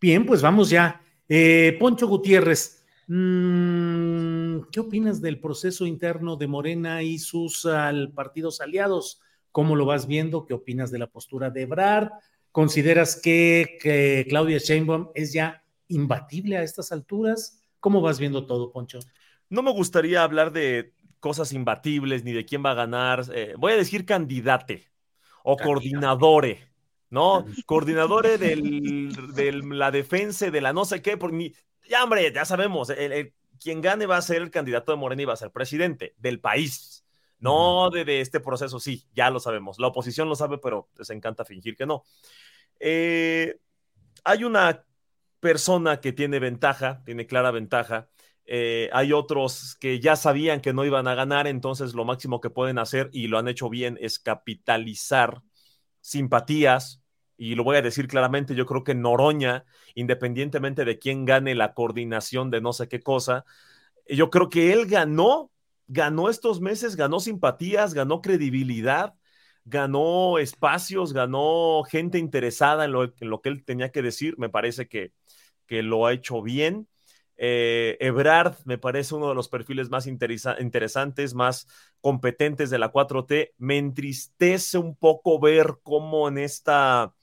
bien, 0.00 0.26
pues 0.26 0.42
vamos 0.42 0.68
ya. 0.68 1.00
Eh, 1.28 1.76
Poncho 1.78 2.08
Gutiérrez, 2.08 2.84
mmm, 3.06 4.54
em, 4.54 4.62
¿qué 4.72 4.80
opinas 4.80 5.20
del 5.20 5.38
proceso 5.38 5.86
interno 5.86 6.36
de 6.36 6.48
Morena 6.48 7.02
y 7.04 7.20
sus 7.20 7.66
partidos 8.14 8.60
aliados? 8.60 9.20
¿Cómo 9.52 9.76
lo 9.76 9.86
vas 9.86 10.06
viendo? 10.06 10.44
¿Qué 10.44 10.54
opinas 10.54 10.90
de 10.90 10.98
la 10.98 11.06
postura 11.06 11.50
de 11.50 11.62
Ebrard? 11.62 12.10
¿Consideras 12.50 13.20
que, 13.20 13.78
que 13.80 14.26
Claudia 14.28 14.58
Sheinbaum 14.58 15.10
es 15.14 15.32
ya 15.32 15.62
imbatible 15.88 16.56
a 16.56 16.62
estas 16.62 16.90
alturas? 16.90 17.62
¿Cómo 17.78 18.00
vas 18.00 18.18
viendo 18.18 18.46
todo, 18.46 18.72
Poncho? 18.72 18.98
No 19.48 19.62
me 19.62 19.72
gustaría 19.72 20.22
hablar 20.22 20.52
de 20.52 20.94
cosas 21.20 21.52
imbatibles 21.52 22.24
ni 22.24 22.32
de 22.32 22.44
quién 22.44 22.64
va 22.64 22.72
a 22.72 22.74
ganar. 22.74 23.24
Eh, 23.34 23.54
voy 23.58 23.72
a 23.72 23.76
decir 23.76 24.04
candidate 24.04 24.90
o 25.44 25.56
coordinadore, 25.56 26.68
¿no? 27.10 27.44
Coordinadore 27.66 28.38
de 28.38 29.62
la 29.70 29.90
defensa 29.90 30.50
de 30.50 30.60
la 30.60 30.72
no 30.72 30.84
sé 30.84 31.02
qué, 31.02 31.16
porque 31.16 31.52
ya, 31.88 32.04
hombre, 32.04 32.32
ya 32.32 32.44
sabemos, 32.44 32.92
quien 33.60 33.80
gane 33.80 34.06
va 34.06 34.16
a 34.16 34.22
ser 34.22 34.42
el 34.42 34.50
candidato 34.50 34.92
de 34.92 34.98
Morena 34.98 35.22
y 35.22 35.26
va 35.26 35.34
a 35.34 35.36
ser 35.36 35.50
presidente 35.50 36.14
del 36.18 36.40
país. 36.40 37.01
No 37.42 37.90
de, 37.90 38.20
este 38.20 38.38
proceso, 38.38 38.78
sí, 38.78 39.04
ya 39.14 39.28
lo 39.28 39.40
sabemos. 39.40 39.80
La 39.80 39.88
oposición 39.88 40.28
lo 40.28 40.36
sabe, 40.36 40.58
pero 40.58 40.88
les 40.96 41.10
encanta 41.10 41.44
fingir 41.44 41.76
que 41.76 41.86
no. 41.86 42.04
Eh, 42.78 43.56
hay 44.22 44.44
una 44.44 44.84
persona 45.40 46.00
que 46.00 46.12
tiene 46.12 46.38
ventaja, 46.38 47.02
tiene 47.04 47.26
clara 47.26 47.50
ventaja. 47.50 48.08
Eh, 48.46 48.88
hay 48.92 49.12
otros 49.12 49.76
que 49.80 49.98
ya 49.98 50.14
sabían 50.14 50.60
que 50.60 50.72
no 50.72 50.84
iban 50.84 51.08
a 51.08 51.16
ganar, 51.16 51.48
entonces 51.48 51.94
lo 51.94 52.04
máximo 52.04 52.40
que 52.40 52.50
pueden 52.50 52.78
hacer, 52.78 53.10
y 53.12 53.26
lo 53.26 53.38
han 53.38 53.48
hecho 53.48 53.68
bien, 53.68 53.98
es 54.00 54.20
capitalizar 54.20 55.42
simpatías. 56.00 57.02
Y 57.36 57.56
lo 57.56 57.64
voy 57.64 57.76
a 57.76 57.82
decir 57.82 58.06
claramente, 58.06 58.54
yo 58.54 58.66
creo 58.66 58.84
que 58.84 58.94
Noroña, 58.94 59.64
independientemente 59.96 60.84
de 60.84 61.00
quién 61.00 61.24
gane 61.24 61.56
la 61.56 61.74
coordinación 61.74 62.50
de 62.52 62.60
no 62.60 62.72
sé 62.72 62.86
qué 62.86 63.00
cosa, 63.00 63.44
yo 64.08 64.30
creo 64.30 64.48
que 64.48 64.72
él 64.72 64.86
ganó, 64.86 65.51
ganó 65.92 66.30
estos 66.30 66.60
meses, 66.60 66.96
ganó 66.96 67.20
simpatías, 67.20 67.92
ganó 67.92 68.22
credibilidad, 68.22 69.14
ganó 69.66 70.38
espacios, 70.38 71.12
ganó 71.12 71.84
gente 71.84 72.18
interesada 72.18 72.86
en 72.86 72.92
lo, 72.92 73.42
que 73.42 73.48
él 73.50 73.62
tenía 73.62 73.90
que 73.90 74.00
decir. 74.00 74.36
Me 74.38 74.48
parece 74.48 74.88
que, 74.88 75.12
que 75.66 75.82
lo 75.82 76.06
ha 76.06 76.14
hecho 76.14 76.40
bien. 76.40 76.88
Eh, 77.36 77.98
Ebrard 78.00 78.56
me 78.64 78.78
parece 78.78 79.14
uno 79.14 79.28
de 79.28 79.34
los 79.34 79.48
perfiles 79.48 79.90
más 79.90 80.06
interesantes, 80.06 81.34
más 81.34 81.66
competentes 82.00 82.70
de 82.70 82.78
la 82.78 82.90
4T. 82.90 83.52
Me 83.58 83.76
entristece 83.76 84.78
un 84.78 84.96
poco 84.96 85.38
ver 85.40 85.76
cómo 85.82 86.26
en 86.28 86.38
esta 86.38 87.14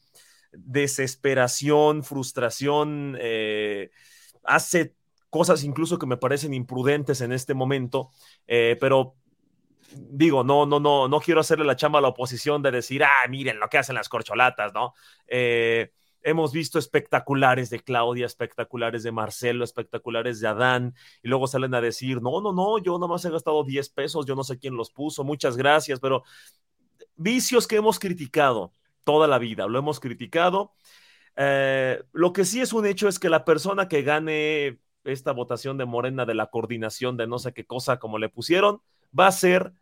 desesperación, 0.52 2.04
frustración, 2.04 3.18
eh, 3.20 3.90
hace 4.44 4.94
cosas 5.30 5.64
incluso 5.64 6.00
que 6.00 6.08
me 6.08 6.18
parecen 6.18 6.54
imprudentes 6.54 7.22
en 7.22 7.32
este 7.32 7.54
momento, 7.54 8.10
eh, 8.48 8.78
pero 8.80 9.16
digo, 9.92 10.44
no, 10.44 10.66
no, 10.66 10.80
no, 10.80 11.08
no 11.08 11.20
quiero 11.20 11.42
hacerle 11.42 11.66
la 11.66 11.76
chamba 11.76 12.00
a 12.00 12.02
la 12.02 12.10
oposición 12.10 12.62
de 12.62 12.72
decir, 12.72 13.04
ah, 13.04 13.28
miren 13.30 13.60
lo 13.60 13.70
que 13.70 13.78
hacen 13.78 13.96
las 13.96 14.10
corcholatas, 14.10 14.74
¿no? 14.74 14.94
Eh, 15.28 15.92
hemos 16.22 16.52
visto 16.52 16.80
espectaculares 16.80 17.70
de 17.70 17.80
Claudia, 17.80 18.26
espectaculares 18.26 19.04
de 19.04 19.12
Marcelo, 19.12 19.64
espectaculares 19.64 20.40
de 20.40 20.48
Adán, 20.48 20.94
y 21.24 21.30
luego 21.30 21.48
salen 21.48 21.74
a 21.74 21.82
decir, 21.82 22.22
no, 22.22 22.42
no, 22.42 22.52
no, 22.52 22.78
yo 22.80 22.98
nada 22.98 23.08
más 23.08 23.24
he 23.26 23.32
gastado 23.32 23.64
10 23.64 23.90
pesos, 23.90 24.26
yo 24.26 24.36
no 24.36 24.44
sé 24.44 24.60
quién 24.60 24.76
los 24.76 24.92
puso, 24.92 25.24
muchas 25.24 25.58
gracias, 25.58 26.00
pero 26.00 26.24
vicios 27.16 27.68
que 27.68 27.78
hemos 27.78 28.00
criticado 28.00 28.74
toda 29.04 29.28
la 29.28 29.40
vida, 29.40 29.68
lo 29.68 29.80
hemos 29.80 30.00
criticado. 30.00 30.74
Eh, 31.36 32.04
lo 32.12 32.34
que 32.34 32.44
sí 32.46 32.62
es 32.62 32.74
un 32.74 32.86
hecho 32.86 33.08
es 33.08 33.18
que 33.18 33.30
la 33.30 33.46
persona 33.46 33.88
que 33.88 34.02
gane 34.02 34.80
esta 35.04 35.32
votación 35.32 35.78
de 35.78 35.86
Morena 35.86 36.26
de 36.26 36.36
la 36.36 36.48
coordinación 36.48 37.18
de 37.18 37.28
no 37.28 37.40
sé 37.40 37.54
qué 37.54 37.66
cosa 37.66 38.00
como 38.00 38.18
le 38.18 38.30
pusieron, 38.30 38.82
va 39.18 39.28
a 39.28 39.32
ser 39.32 39.74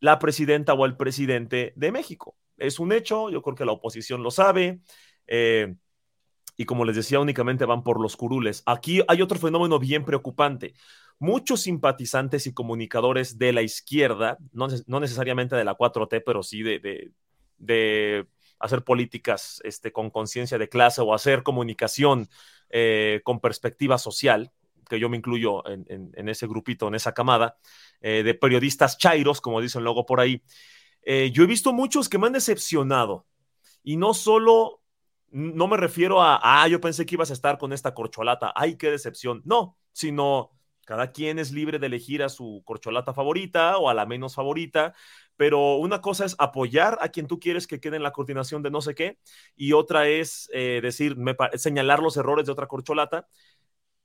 la 0.00 0.18
presidenta 0.18 0.74
o 0.74 0.84
el 0.84 0.96
presidente 0.96 1.72
de 1.76 1.92
México. 1.92 2.36
Es 2.56 2.78
un 2.78 2.92
hecho, 2.92 3.30
yo 3.30 3.42
creo 3.42 3.54
que 3.54 3.64
la 3.64 3.72
oposición 3.72 4.22
lo 4.22 4.30
sabe. 4.30 4.80
Eh, 5.26 5.74
y 6.56 6.64
como 6.64 6.84
les 6.84 6.96
decía, 6.96 7.20
únicamente 7.20 7.64
van 7.64 7.82
por 7.82 8.00
los 8.00 8.16
curules. 8.16 8.62
Aquí 8.66 9.00
hay 9.08 9.22
otro 9.22 9.38
fenómeno 9.38 9.78
bien 9.78 10.04
preocupante. 10.04 10.74
Muchos 11.18 11.62
simpatizantes 11.62 12.46
y 12.46 12.52
comunicadores 12.52 13.38
de 13.38 13.52
la 13.52 13.62
izquierda, 13.62 14.38
no, 14.52 14.68
necesariamente 15.00 15.56
de 15.56 15.64
la 15.64 15.76
4T, 15.76 16.22
pero 16.24 16.42
sí 16.42 16.62
de, 16.62 17.12
de, 17.58 18.26
hacer 18.58 18.84
políticas 18.84 19.60
este, 19.64 19.92
con 19.92 20.10
conciencia 20.10 20.58
de 20.58 20.68
clase 20.68 21.00
o 21.00 21.14
hacer 21.14 21.42
comunicación 21.42 22.28
eh, 22.70 23.20
con 23.24 23.40
perspectiva 23.40 23.98
social, 23.98 24.52
que 24.96 25.00
yo 25.00 25.08
me 25.08 25.16
incluyo 25.16 25.62
en, 25.66 26.28
ese 26.28 26.46
grupito, 26.46 26.88
en 26.88 26.94
esa 26.94 27.12
camada, 27.12 27.56
eh, 28.00 28.22
de 28.22 28.34
periodistas 28.34 28.98
chairos, 28.98 29.40
como 29.40 29.60
dicen 29.60 29.84
luego 29.84 30.06
por 30.06 30.20
ahí. 30.20 30.42
yo 31.04 31.42
he 31.42 31.46
visto 31.46 31.72
muchos 31.72 32.08
que 32.08 32.18
me 32.18 32.26
han 32.26 32.32
decepcionado. 32.32 33.26
Y 33.82 33.96
no 33.96 34.14
solo 34.14 34.82
no 35.32 35.66
me 35.66 35.78
refiero 35.78 36.22
a, 36.22 36.38
ah, 36.42 36.68
yo 36.68 36.80
pensé 36.80 37.06
que 37.06 37.14
ibas 37.14 37.30
a 37.30 37.32
estar 37.32 37.58
con 37.58 37.72
esta 37.72 37.94
corcholata, 37.94 38.52
ay, 38.54 38.76
qué 38.76 38.90
decepción. 38.90 39.40
No, 39.44 39.78
sino 39.92 40.50
cada 40.84 41.12
quien 41.12 41.38
es 41.38 41.52
libre 41.52 41.78
de 41.78 41.86
elegir 41.86 42.22
a 42.22 42.28
su 42.28 42.62
corcholata 42.64 43.14
favorita 43.14 43.78
o 43.78 43.88
a 43.88 43.94
la 43.94 44.04
menos 44.04 44.34
favorita, 44.34 44.94
pero 45.36 45.76
una 45.76 46.00
cosa 46.00 46.26
es 46.26 46.36
apoyar 46.38 46.98
a 47.00 47.08
quien 47.08 47.26
tú 47.26 47.38
quieres 47.40 47.66
que 47.66 47.80
quede 47.80 47.96
en 47.96 48.02
la 48.02 48.12
coordinación 48.12 48.62
de 48.62 48.70
no 48.70 48.82
sé 48.82 48.94
qué, 48.94 49.18
y 49.56 49.72
otra 49.72 50.06
es 50.08 50.50
eh, 50.52 50.80
decir, 50.82 51.16
señalar 51.54 52.00
los 52.00 52.16
errores 52.16 52.46
de 52.46 52.52
otra 52.52 52.66
corcholata. 52.66 53.26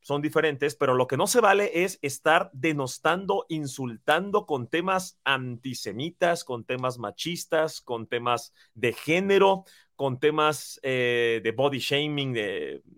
Son 0.07 0.21
diferentes, 0.21 0.73
pero 0.77 0.93
lo 0.93 1.05
que 1.05 1.17
no 1.17 1.27
se 1.27 1.41
vale 1.41 1.83
es 1.83 1.99
estar 2.01 2.49
denostando, 2.53 3.45
insultando 3.49 4.45
con 4.45 4.69
temas 4.69 5.19
antisemitas, 5.25 6.45
con 6.45 6.63
temas 6.63 6.97
machistas, 6.97 7.81
con 7.81 8.07
temas 8.07 8.53
de 8.73 8.93
género, 8.93 9.65
con 9.97 10.17
temas 10.17 10.79
eh, 10.81 11.41
de 11.43 11.51
body 11.51 11.79
shaming, 11.79 12.31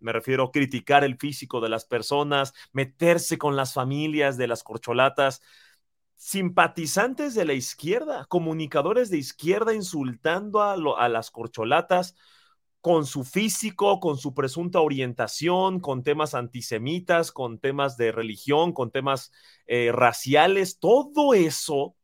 me 0.02 0.14
refiero 0.14 0.44
a 0.44 0.52
criticar 0.52 1.04
el 1.04 1.18
físico 1.18 1.62
de 1.62 1.70
las 1.70 1.84
personas, 1.84 2.54
meterse 2.74 3.40
con 3.40 3.56
las 3.56 3.74
familias 3.74 4.38
de 4.38 4.46
las 4.46 4.62
corcholatas, 4.62 5.42
simpatizantes 6.16 7.34
de 7.34 7.46
la 7.46 7.54
izquierda, 7.54 8.26
comunicadores 8.26 9.10
de 9.10 9.18
izquierda 9.18 9.74
insultando 9.74 10.62
a 10.62 11.10
las 11.10 11.32
corcholatas 11.32 12.14
con 12.82 13.06
su 13.06 13.24
físico, 13.24 14.00
con 14.00 14.18
su 14.18 14.34
presunta 14.34 14.80
orientación, 14.80 15.80
con 15.80 16.04
temas 16.04 16.34
antisemitas, 16.34 17.32
con 17.32 17.60
temas 17.60 17.98
de 17.98 18.12
religión, 18.12 18.74
con 18.74 18.92
temas 18.92 19.32
eh, 19.68 19.92
raciales, 19.92 20.80
todo 20.80 21.34
eso 21.34 21.96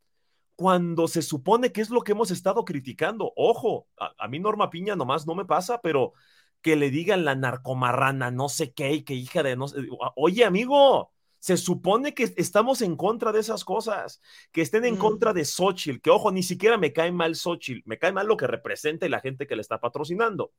cuando 0.56 1.08
se 1.08 1.22
supone 1.22 1.72
que 1.72 1.82
es 1.82 1.90
lo 1.90 2.02
que 2.02 2.14
hemos 2.14 2.32
estado 2.32 2.66
criticando. 2.66 3.34
Ojo, 3.36 3.88
a, 3.98 4.28
mí 4.28 4.40
Norma 4.40 4.70
Piña 4.70 4.96
nomás 4.96 5.28
no 5.28 5.36
me 5.36 5.46
pasa, 5.46 5.82
pero 5.82 6.14
que 6.62 6.76
le 6.76 6.90
digan 6.90 7.26
la 7.26 7.36
narcomarrana, 7.36 8.32
no 8.32 8.50
sé 8.50 8.74
qué, 8.74 9.04
que 9.04 9.14
hija 9.14 9.44
de 9.44 9.56
no 9.56 9.68
sé. 9.68 9.78
Oye, 10.16 10.46
amigo, 10.46 11.12
se 11.46 11.58
supone 11.58 12.16
que 12.16 12.34
estamos 12.38 12.82
en 12.82 12.96
contra 12.96 13.32
de 13.32 13.40
esas 13.40 13.64
cosas, 13.64 14.20
que 14.52 14.64
estén 14.64 14.84
en 14.84 14.96
contra 14.96 15.32
de 15.32 15.46
Xochitl, 15.46 16.02
que 16.02 16.10
ojo, 16.10 16.32
ni 16.32 16.42
siquiera 16.42 16.76
me 16.80 16.92
cae 16.92 17.12
mal 17.12 17.36
Xochitl, 17.36 17.84
me 17.86 18.00
cae 18.00 18.12
mal 18.12 18.26
lo 18.26 18.36
que 18.36 18.48
representa 18.48 19.06
y 19.06 19.10
la 19.10 19.20
gente 19.20 19.46
que 19.46 19.56
le 19.56 19.62
está 19.62 19.80
patrocinando 19.80 20.54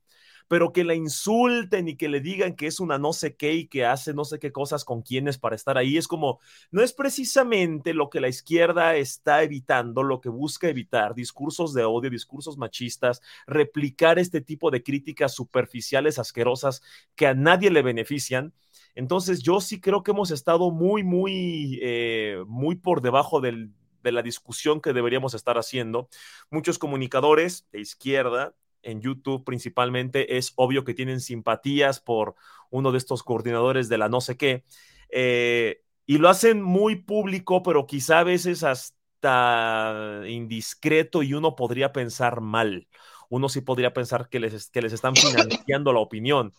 pero 0.47 0.71
que 0.71 0.83
la 0.83 0.95
insulten 0.95 1.87
y 1.87 1.95
que 1.95 2.07
le 2.07 2.21
digan 2.21 2.55
que 2.55 2.67
es 2.67 2.79
una 2.79 2.97
no 2.97 3.13
sé 3.13 3.35
qué 3.35 3.53
y 3.53 3.67
que 3.67 3.85
hace 3.85 4.13
no 4.13 4.25
sé 4.25 4.39
qué 4.39 4.51
cosas 4.51 4.85
con 4.85 5.01
quienes 5.01 5.37
para 5.37 5.55
estar 5.55 5.77
ahí, 5.77 5.97
es 5.97 6.07
como, 6.07 6.39
no 6.71 6.81
es 6.81 6.93
precisamente 6.93 7.93
lo 7.93 8.09
que 8.09 8.21
la 8.21 8.29
izquierda 8.29 8.95
está 8.95 9.43
evitando, 9.43 10.03
lo 10.03 10.21
que 10.21 10.29
busca 10.29 10.69
evitar, 10.69 11.15
discursos 11.15 11.73
de 11.73 11.83
odio, 11.83 12.09
discursos 12.09 12.57
machistas, 12.57 13.21
replicar 13.45 14.19
este 14.19 14.41
tipo 14.41 14.71
de 14.71 14.83
críticas 14.83 15.33
superficiales, 15.33 16.19
asquerosas, 16.19 16.81
que 17.15 17.27
a 17.27 17.33
nadie 17.33 17.69
le 17.71 17.81
benefician. 17.81 18.53
Entonces 18.97 19.43
yo 19.43 19.61
sí 19.61 19.79
creo 19.79 20.01
que 20.01 20.09
hemos 20.09 20.31
estado 20.31 20.71
muy, 20.71 21.03
muy, 21.03 21.79
eh, 21.83 22.43
muy 22.47 22.75
por 22.75 23.01
debajo 23.01 23.41
del, 23.41 23.71
de 24.01 24.11
la 24.11 24.23
discusión 24.23 24.81
que 24.81 24.91
deberíamos 24.91 25.35
estar 25.35 25.59
haciendo. 25.59 26.09
Muchos 26.49 26.79
comunicadores 26.79 27.67
de 27.71 27.79
izquierda 27.79 28.55
en 28.81 28.99
YouTube 28.99 29.43
principalmente, 29.43 30.37
es 30.37 30.53
obvio 30.55 30.83
que 30.83 30.95
tienen 30.95 31.21
simpatías 31.21 31.99
por 31.99 32.33
uno 32.71 32.91
de 32.91 32.97
estos 32.97 33.21
coordinadores 33.21 33.87
de 33.87 33.99
la 33.99 34.09
no 34.09 34.19
sé 34.19 34.35
qué. 34.35 34.63
Eh, 35.09 35.83
y 36.07 36.17
lo 36.17 36.29
hacen 36.29 36.63
muy 36.63 36.95
público, 36.95 37.61
pero 37.61 37.85
quizá 37.85 38.19
a 38.19 38.23
veces 38.23 38.63
hasta 38.63 40.23
indiscreto 40.27 41.21
y 41.21 41.35
uno 41.35 41.55
podría 41.55 41.91
pensar 41.91 42.41
mal. 42.41 42.87
Uno 43.29 43.47
sí 43.47 43.61
podría 43.61 43.93
pensar 43.93 44.27
que 44.27 44.39
les, 44.39 44.71
que 44.71 44.81
les 44.81 44.93
están 44.93 45.13
financiando 45.15 45.93
la 45.93 45.99
opinión. 45.99 46.55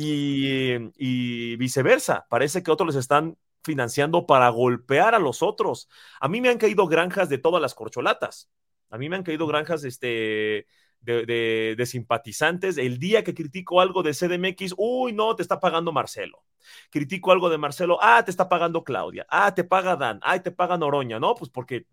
Y, 0.00 1.56
viceversa, 1.56 2.26
parece 2.30 2.62
que 2.62 2.70
otros 2.70 2.94
les 2.94 2.96
están 2.96 3.36
financiando 3.64 4.26
para 4.26 4.48
golpear 4.48 5.16
a 5.16 5.18
los 5.18 5.42
otros. 5.42 5.88
A 6.20 6.28
mí 6.28 6.40
me 6.40 6.50
han 6.50 6.58
caído 6.58 6.86
granjas 6.86 7.28
de 7.28 7.38
todas 7.38 7.60
las 7.60 7.74
corcholatas. 7.74 8.48
A 8.90 8.98
mí 8.98 9.08
me 9.08 9.16
han 9.16 9.24
caído 9.24 9.48
granjas 9.48 9.82
este, 9.82 10.68
de, 11.00 11.74
de, 11.76 11.86
simpatizantes. 11.86 12.78
El 12.78 13.00
día 13.00 13.24
que 13.24 13.34
critico 13.34 13.80
algo 13.80 14.04
de 14.04 14.14
CDMX, 14.14 14.74
uy, 14.76 15.12
no, 15.12 15.34
te 15.34 15.42
está 15.42 15.58
pagando 15.58 15.90
Marcelo. 15.90 16.44
Critico 16.90 17.32
algo 17.32 17.50
de 17.50 17.58
Marcelo, 17.58 17.98
ah, 18.00 18.24
te 18.24 18.30
está 18.30 18.48
pagando 18.48 18.84
Claudia, 18.84 19.26
ah, 19.28 19.52
te 19.52 19.64
paga 19.64 19.96
Dan, 19.96 20.20
ah, 20.22 20.40
te 20.40 20.52
paga 20.52 20.78
Noroña, 20.78 21.18
¿no? 21.18 21.34
Pues 21.34 21.50
porque 21.50 21.86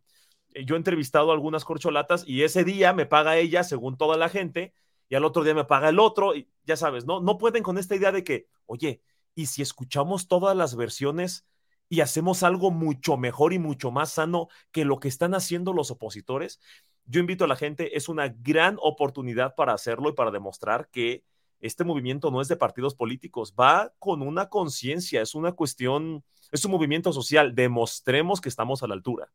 yo 0.65 0.75
he 0.75 0.77
entrevistado 0.77 1.31
a 1.31 1.33
algunas 1.33 1.65
corcholatas 1.65 2.23
y 2.27 2.43
ese 2.43 2.63
día 2.63 2.93
me 2.93 3.07
paga 3.07 3.37
ella 3.37 3.63
según 3.63 3.97
toda 3.97 4.15
la 4.15 4.29
gente 4.29 4.73
y 5.09 5.15
al 5.15 5.25
otro 5.25 5.43
día 5.43 5.53
me 5.53 5.65
paga 5.65 5.89
el 5.89 5.99
otro, 5.99 6.35
y 6.35 6.49
ya 6.63 6.75
sabes, 6.75 7.05
¿no? 7.05 7.19
No 7.19 7.37
pueden 7.37 7.63
con 7.63 7.77
esta 7.77 7.95
idea 7.95 8.11
de 8.11 8.23
que, 8.23 8.47
oye, 8.65 9.01
y 9.35 9.47
si 9.47 9.61
escuchamos 9.61 10.27
todas 10.27 10.55
las 10.55 10.75
versiones 10.75 11.45
y 11.89 12.01
hacemos 12.01 12.41
algo 12.43 12.71
mucho 12.71 13.17
mejor 13.17 13.53
y 13.53 13.59
mucho 13.59 13.91
más 13.91 14.11
sano 14.11 14.47
que 14.71 14.85
lo 14.85 14.99
que 14.99 15.07
están 15.07 15.35
haciendo 15.35 15.73
los 15.73 15.91
opositores, 15.91 16.59
yo 17.05 17.19
invito 17.19 17.45
a 17.45 17.47
la 17.47 17.55
gente, 17.55 17.95
es 17.97 18.09
una 18.09 18.29
gran 18.29 18.77
oportunidad 18.81 19.53
para 19.55 19.73
hacerlo 19.73 20.09
y 20.09 20.13
para 20.13 20.31
demostrar 20.31 20.89
que 20.89 21.23
este 21.59 21.83
movimiento 21.83 22.31
no 22.31 22.41
es 22.41 22.47
de 22.47 22.55
partidos 22.55 22.95
políticos, 22.95 23.53
va 23.59 23.93
con 23.99 24.21
una 24.21 24.49
conciencia, 24.49 25.21
es 25.21 25.35
una 25.35 25.51
cuestión, 25.51 26.23
es 26.51 26.65
un 26.65 26.71
movimiento 26.71 27.13
social, 27.13 27.53
demostremos 27.53 28.41
que 28.41 28.49
estamos 28.49 28.81
a 28.83 28.87
la 28.87 28.95
altura. 28.95 29.31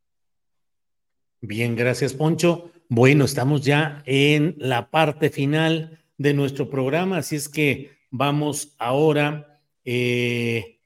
Bien, 1.41 1.75
gracias 1.77 2.13
Poncho. 2.13 2.71
Bueno, 2.93 3.25
estamos 3.25 3.63
ya 3.63 4.03
en 4.05 4.57
la 4.59 4.91
parte 4.91 5.31
final 5.31 6.03
de 6.19 6.35
nuestro 6.35 6.69
programa, 6.69 7.19
así 7.19 7.37
es 7.37 7.49
que 7.49 7.93
vamos 8.11 8.75
ahora 8.79 9.63
eh, 9.85 10.81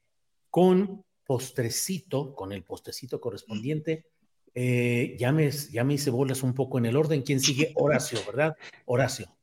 con 0.51 1.03
postrecito, 1.25 2.35
con 2.35 2.53
el 2.53 2.63
postrecito 2.63 3.23
correspondiente 3.23 4.05
eh, 4.55 5.17
ya, 5.19 5.33
me, 5.33 5.51
ya 5.51 5.83
me 5.83 5.95
hice 5.95 6.11
bolas 6.11 6.43
un 6.43 6.53
poco 6.53 6.77
en 6.77 6.85
el 6.85 6.95
orden. 6.95 7.23
¿Quién 7.23 7.41
sigue? 7.41 7.73
Horacio, 7.75 8.21
¿verdad? 8.27 8.55
Horacio. 8.85 9.35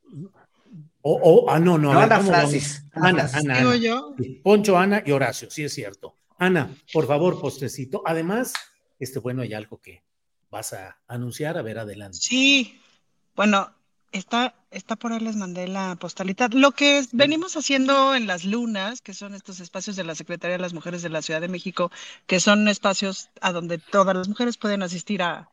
O, 1.02 1.48
ah, 1.50 1.60
no, 1.60 1.80
no. 1.80 1.92
Ana, 1.92 2.18
Ana, 2.18 2.48
Ana, 2.94 3.30
Ana, 3.34 3.76
yo? 3.76 4.16
Poncho, 4.44 4.78
Ana 4.78 5.02
y 5.04 5.12
Horacio, 5.12 5.50
sí 5.50 5.64
es 5.64 5.74
cierto. 5.74 6.16
Ana, 6.38 6.74
por 6.94 7.08
favor, 7.08 7.42
postrecito. 7.42 8.04
Además, 8.06 8.54
este, 9.00 9.18
bueno, 9.18 9.42
hay 9.42 9.54
algo 9.54 9.82
que 9.82 10.04
vas 10.52 10.74
a 10.74 11.00
anunciar, 11.08 11.58
a 11.58 11.64
ver, 11.64 11.80
adelante. 11.80 12.20
Sí, 12.22 12.80
bueno, 13.36 13.74
Está, 14.12 14.56
está 14.72 14.98
por 14.98 15.14
ahí 15.14 15.22
les 15.22 15.38
mandé 15.38 15.68
la 15.70 15.96
postalita. 15.96 16.50
Lo 16.52 16.72
que 16.74 17.02
venimos 17.14 17.56
haciendo 17.56 18.14
en 18.14 18.28
las 18.28 18.44
lunas, 18.44 19.02
que 19.02 19.14
son 19.14 19.34
estos 19.34 19.62
espacios 19.62 19.96
de 19.96 20.04
la 20.04 20.16
Secretaría 20.16 20.58
de 20.58 20.62
las 20.62 20.74
Mujeres 20.74 21.02
de 21.02 21.10
la 21.10 21.22
Ciudad 21.22 21.40
de 21.40 21.48
México, 21.48 21.92
que 22.28 22.42
son 22.42 22.68
espacios 22.68 23.30
a 23.40 23.54
donde 23.54 23.78
todas 23.78 24.16
las 24.16 24.28
mujeres 24.28 24.58
pueden 24.58 24.84
asistir 24.84 25.22
a, 25.24 25.50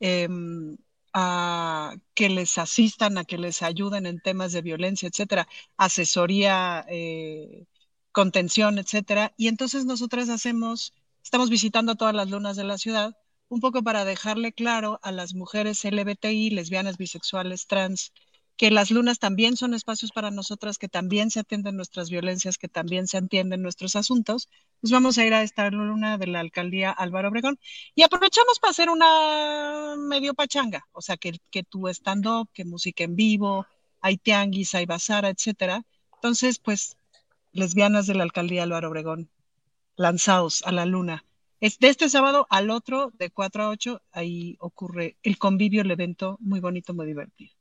em, 0.00 0.76
a 1.12 1.94
que 2.14 2.28
les 2.28 2.58
asistan, 2.58 3.16
a 3.16 3.24
que 3.24 3.38
les 3.38 3.62
ayuden 3.62 4.06
en 4.06 4.20
temas 4.20 4.52
de 4.52 4.62
violencia, 4.62 5.08
etcétera, 5.08 5.46
asesoría, 5.76 6.84
eh, 6.88 7.66
contención, 8.12 8.78
etcétera. 8.78 9.32
Y 9.36 9.48
entonces 9.48 9.84
nosotras 9.84 10.28
hacemos, 10.30 10.94
estamos 11.22 11.48
visitando 11.50 11.94
todas 11.94 12.14
las 12.14 12.28
lunas 12.30 12.56
de 12.56 12.64
la 12.64 12.78
ciudad 12.78 13.16
un 13.50 13.60
poco 13.60 13.82
para 13.82 14.04
dejarle 14.04 14.52
claro 14.52 15.00
a 15.02 15.10
las 15.12 15.34
mujeres 15.34 15.84
LBTI, 15.84 16.50
lesbianas, 16.50 16.96
bisexuales, 16.96 17.66
trans, 17.66 18.12
que 18.56 18.70
las 18.70 18.92
lunas 18.92 19.18
también 19.18 19.56
son 19.56 19.74
espacios 19.74 20.12
para 20.12 20.30
nosotras, 20.30 20.78
que 20.78 20.88
también 20.88 21.30
se 21.30 21.40
atienden 21.40 21.76
nuestras 21.76 22.10
violencias, 22.10 22.58
que 22.58 22.68
también 22.68 23.08
se 23.08 23.18
atienden 23.18 23.62
nuestros 23.62 23.96
asuntos, 23.96 24.48
pues 24.80 24.92
vamos 24.92 25.18
a 25.18 25.26
ir 25.26 25.34
a 25.34 25.42
esta 25.42 25.68
luna 25.70 26.16
de 26.16 26.28
la 26.28 26.40
alcaldía 26.40 26.92
Álvaro 26.92 27.28
Obregón 27.28 27.58
y 27.96 28.02
aprovechamos 28.02 28.60
para 28.60 28.70
hacer 28.70 28.88
una 28.88 29.96
medio 29.98 30.34
pachanga, 30.34 30.86
o 30.92 31.02
sea, 31.02 31.16
que, 31.16 31.40
que 31.50 31.64
tu 31.64 31.88
stand-up, 31.88 32.50
que 32.52 32.64
música 32.64 33.02
en 33.02 33.16
vivo, 33.16 33.66
hay 34.00 34.16
tianguis, 34.16 34.74
hay 34.76 34.86
bazara, 34.86 35.28
etcétera. 35.28 35.82
Entonces, 36.14 36.60
pues, 36.60 36.96
lesbianas 37.52 38.06
de 38.06 38.14
la 38.14 38.22
alcaldía 38.22 38.62
Álvaro 38.62 38.90
Obregón, 38.90 39.28
lanzados 39.96 40.62
a 40.64 40.70
la 40.70 40.86
luna 40.86 41.24
de 41.60 41.88
este 41.88 42.08
sábado 42.08 42.46
al 42.48 42.70
otro, 42.70 43.12
de 43.18 43.30
4 43.30 43.64
a 43.64 43.68
8, 43.68 44.02
ahí 44.12 44.56
ocurre 44.60 45.16
el 45.22 45.38
convivio, 45.38 45.82
el 45.82 45.90
evento 45.90 46.38
muy 46.40 46.60
bonito, 46.60 46.94
muy 46.94 47.06
divertido. 47.06 47.52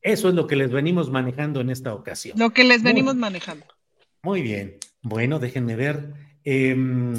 Eso 0.00 0.28
es 0.28 0.34
lo 0.34 0.46
que 0.46 0.54
les 0.54 0.70
venimos 0.70 1.10
manejando 1.10 1.60
en 1.60 1.70
esta 1.70 1.94
ocasión. 1.94 2.38
Lo 2.38 2.50
que 2.50 2.62
les 2.62 2.82
venimos 2.82 3.16
manejando. 3.16 3.66
Muy 4.22 4.42
bien. 4.42 4.78
Bueno, 5.02 5.38
déjenme 5.38 5.76
ver. 5.76 6.12
Em, 6.44 7.14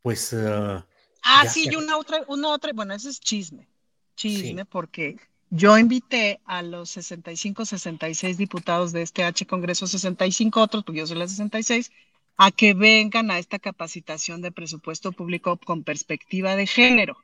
pues. 0.00 0.32
Uh, 0.32 0.82
ah, 1.22 1.48
sí, 1.48 1.68
y 1.70 1.76
una 1.76 1.98
otra, 1.98 2.24
una 2.28 2.48
otra, 2.48 2.72
bueno, 2.72 2.94
ese 2.94 3.10
es 3.10 3.20
chisme. 3.20 3.68
Chisme, 4.16 4.64
porque 4.64 5.16
yo 5.50 5.78
invité 5.78 6.40
a 6.44 6.62
los 6.62 6.90
65, 6.90 7.64
66 7.64 8.36
diputados 8.36 8.92
de 8.92 9.02
este 9.02 9.24
H 9.24 9.46
Congreso, 9.46 9.86
65 9.86 10.60
otros, 10.60 10.84
porque 10.84 11.00
yo 11.00 11.06
soy 11.06 11.18
la 11.18 11.28
66, 11.28 11.90
a 12.38 12.52
que 12.52 12.72
vengan 12.72 13.30
a 13.30 13.38
esta 13.38 13.58
capacitación 13.58 14.40
de 14.42 14.52
presupuesto 14.52 15.12
público 15.12 15.58
con 15.58 15.84
perspectiva 15.84 16.56
de 16.56 16.66
género. 16.66 17.16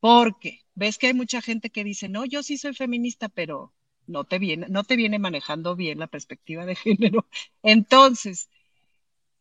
Porque 0.00 0.60
ves 0.74 0.98
que 0.98 1.08
hay 1.08 1.14
mucha 1.14 1.40
gente 1.42 1.70
que 1.70 1.82
dice, 1.82 2.08
no, 2.08 2.24
yo 2.26 2.42
sí 2.42 2.58
soy 2.58 2.74
feminista, 2.74 3.28
pero 3.28 3.72
no 4.06 4.24
te 4.24 4.38
viene, 4.38 4.66
no 4.68 4.84
te 4.84 4.96
viene 4.96 5.18
manejando 5.18 5.76
bien 5.76 5.98
la 5.98 6.06
perspectiva 6.06 6.66
de 6.66 6.76
género. 6.76 7.26
Entonces, 7.62 8.50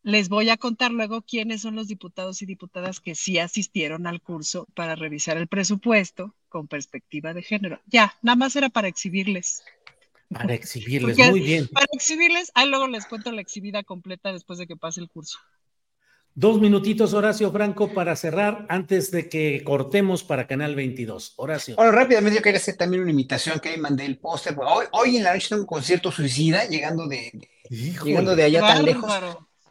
les 0.04 0.30
voy 0.30 0.50
a 0.50 0.58
contar 0.58 0.92
luego 0.92 1.22
quiénes 1.22 1.62
son 1.62 1.76
los 1.76 1.88
diputados 1.90 2.42
y 2.42 2.46
diputadas 2.46 3.02
que 3.02 3.16
sí 3.16 3.40
asistieron 3.40 4.08
al 4.08 4.22
curso 4.22 4.68
para 4.74 4.96
revisar 4.96 5.38
el 5.38 5.48
presupuesto 5.48 6.34
con 6.48 6.68
perspectiva 6.68 7.34
de 7.34 7.44
género. 7.44 7.82
Ya, 7.88 8.16
nada 8.22 8.38
más 8.38 8.56
era 8.56 8.70
para 8.70 8.88
exhibirles. 8.88 9.64
Para 10.30 10.54
exhibirles, 10.54 11.18
muy 11.30 11.40
bien. 11.40 11.68
Para 11.68 11.88
exhibirles, 11.92 12.52
ahí 12.54 12.70
luego 12.70 12.88
les 12.88 13.06
cuento 13.06 13.32
la 13.32 13.42
exhibida 13.42 13.84
completa 13.84 14.32
después 14.32 14.60
de 14.60 14.68
que 14.68 14.76
pase 14.76 15.02
el 15.02 15.10
curso. 15.10 15.40
Dos 16.36 16.62
minutitos, 16.62 17.14
Horacio 17.14 17.52
Franco, 17.52 17.92
para 17.92 18.16
cerrar 18.16 18.66
antes 18.70 19.12
de 19.12 19.28
que 19.28 19.64
cortemos 19.64 20.24
para 20.24 20.48
Canal 20.48 20.76
22. 20.76 21.34
Horacio. 21.38 21.76
Bueno, 21.76 21.92
rápidamente 21.92 22.38
yo 22.38 22.44
quería 22.44 22.60
hacer 22.60 22.78
también 22.78 23.02
una 23.02 23.12
invitación 23.12 23.60
que 23.60 23.70
ahí 23.70 23.78
mandé 23.78 24.06
el 24.06 24.20
póster. 24.20 24.56
Hoy, 24.58 24.86
hoy 24.92 25.18
en 25.18 25.24
la 25.24 25.34
noche 25.34 25.50
tengo 25.50 25.64
un 25.64 25.68
concierto 25.68 26.12
suicida 26.12 26.66
llegando 26.66 27.08
de, 27.08 27.50
llegando 27.70 28.36
de 28.36 28.44
allá 28.44 28.62
tan 28.62 28.86
lejos 28.86 29.12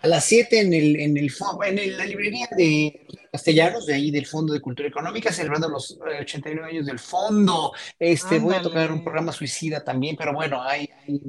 a 0.01 0.07
las 0.07 0.25
7 0.25 0.61
en, 0.61 0.75
el, 0.75 0.97
en, 1.01 1.17
el, 1.17 1.33
en 1.63 1.97
la 1.97 2.05
librería 2.05 2.49
de 2.57 3.07
Castellanos, 3.33 3.87
de 3.87 3.95
ahí 3.95 4.11
del 4.11 4.27
Fondo 4.27 4.53
de 4.53 4.61
Cultura 4.61 4.89
Económica, 4.89 5.33
celebrando 5.33 5.69
los 5.69 5.99
89 6.01 6.67
eh, 6.67 6.71
años 6.75 6.87
del 6.87 6.99
fondo. 6.99 7.73
Este, 7.99 8.39
voy 8.39 8.55
a 8.55 8.63
tocar 8.63 8.91
un 8.93 9.03
programa 9.03 9.33
suicida 9.33 9.83
también, 9.85 10.17
pero 10.17 10.33
bueno, 10.33 10.63
hay, 10.63 10.89
hay 11.07 11.21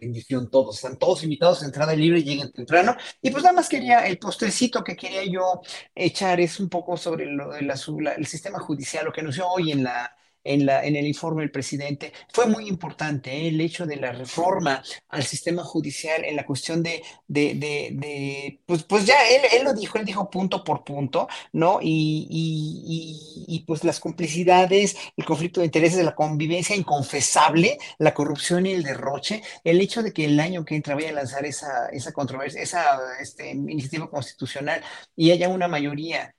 bendición 0.00 0.50
todos, 0.50 0.76
están 0.76 0.98
todos 0.98 1.24
invitados 1.24 1.62
a 1.62 1.66
entrada 1.66 1.94
libre, 1.94 2.22
lleguen 2.22 2.52
temprano. 2.52 2.96
Y 3.20 3.30
pues 3.30 3.42
nada 3.42 3.54
más 3.54 3.68
quería, 3.68 4.06
el 4.06 4.18
postrecito 4.18 4.82
que 4.82 4.96
quería 4.96 5.24
yo 5.24 5.60
echar 5.94 6.40
es 6.40 6.60
un 6.60 6.68
poco 6.68 6.96
sobre 6.96 7.26
lo 7.26 7.50
de 7.50 7.62
la, 7.62 7.74
el 8.16 8.26
sistema 8.26 8.58
judicial, 8.58 9.04
lo 9.04 9.12
que 9.12 9.20
anunció 9.20 9.48
hoy 9.48 9.72
en 9.72 9.84
la 9.84 10.16
en, 10.44 10.66
la, 10.66 10.84
en 10.84 10.96
el 10.96 11.06
informe 11.06 11.42
del 11.42 11.50
presidente, 11.50 12.12
fue 12.32 12.46
muy 12.46 12.68
importante 12.68 13.32
¿eh? 13.32 13.48
el 13.48 13.60
hecho 13.60 13.86
de 13.86 13.96
la 13.96 14.12
reforma 14.12 14.82
al 15.08 15.22
sistema 15.24 15.64
judicial 15.64 16.24
en 16.24 16.36
la 16.36 16.46
cuestión 16.46 16.82
de, 16.82 17.02
de, 17.28 17.54
de, 17.54 18.60
pues, 18.66 18.82
pues 18.84 19.06
ya 19.06 19.28
él, 19.28 19.42
él, 19.52 19.64
lo 19.64 19.74
dijo, 19.74 19.98
él 19.98 20.04
dijo 20.04 20.30
punto 20.30 20.64
por 20.64 20.84
punto, 20.84 21.28
¿no? 21.52 21.78
Y, 21.80 22.26
y, 22.30 23.44
y, 23.48 23.60
pues 23.64 23.84
las 23.84 24.00
complicidades, 24.00 24.96
el 25.16 25.24
conflicto 25.24 25.60
de 25.60 25.66
intereses, 25.66 26.04
la 26.04 26.14
convivencia 26.14 26.76
inconfesable, 26.76 27.78
la 27.98 28.14
corrupción 28.14 28.66
y 28.66 28.72
el 28.72 28.82
derroche, 28.82 29.42
el 29.64 29.80
hecho 29.80 30.02
de 30.02 30.12
que 30.12 30.24
el 30.24 30.40
año 30.40 30.64
que 30.64 30.76
entra 30.76 30.94
vaya 30.94 31.10
a 31.10 31.12
lanzar 31.12 31.44
esa, 31.44 31.88
esa 31.88 32.12
controversia, 32.12 32.62
esa 32.62 32.98
este, 33.20 33.50
iniciativa 33.50 34.10
constitucional 34.10 34.82
y 35.16 35.30
haya 35.30 35.48
una 35.48 35.68
mayoría 35.68 36.34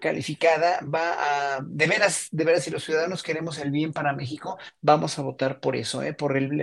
calificada 0.00 0.80
va 0.82 1.56
a, 1.56 1.60
de 1.62 1.86
veras, 1.86 2.28
de 2.30 2.44
veras, 2.44 2.64
si 2.64 2.70
los 2.70 2.84
ciudadanos 2.84 3.22
queremos 3.22 3.58
el 3.58 3.70
bien 3.70 3.92
para 3.92 4.12
México, 4.12 4.58
vamos 4.80 5.18
a 5.18 5.22
votar 5.22 5.60
por 5.60 5.76
eso, 5.76 6.02
¿eh? 6.02 6.12
por 6.14 6.36
el, 6.36 6.60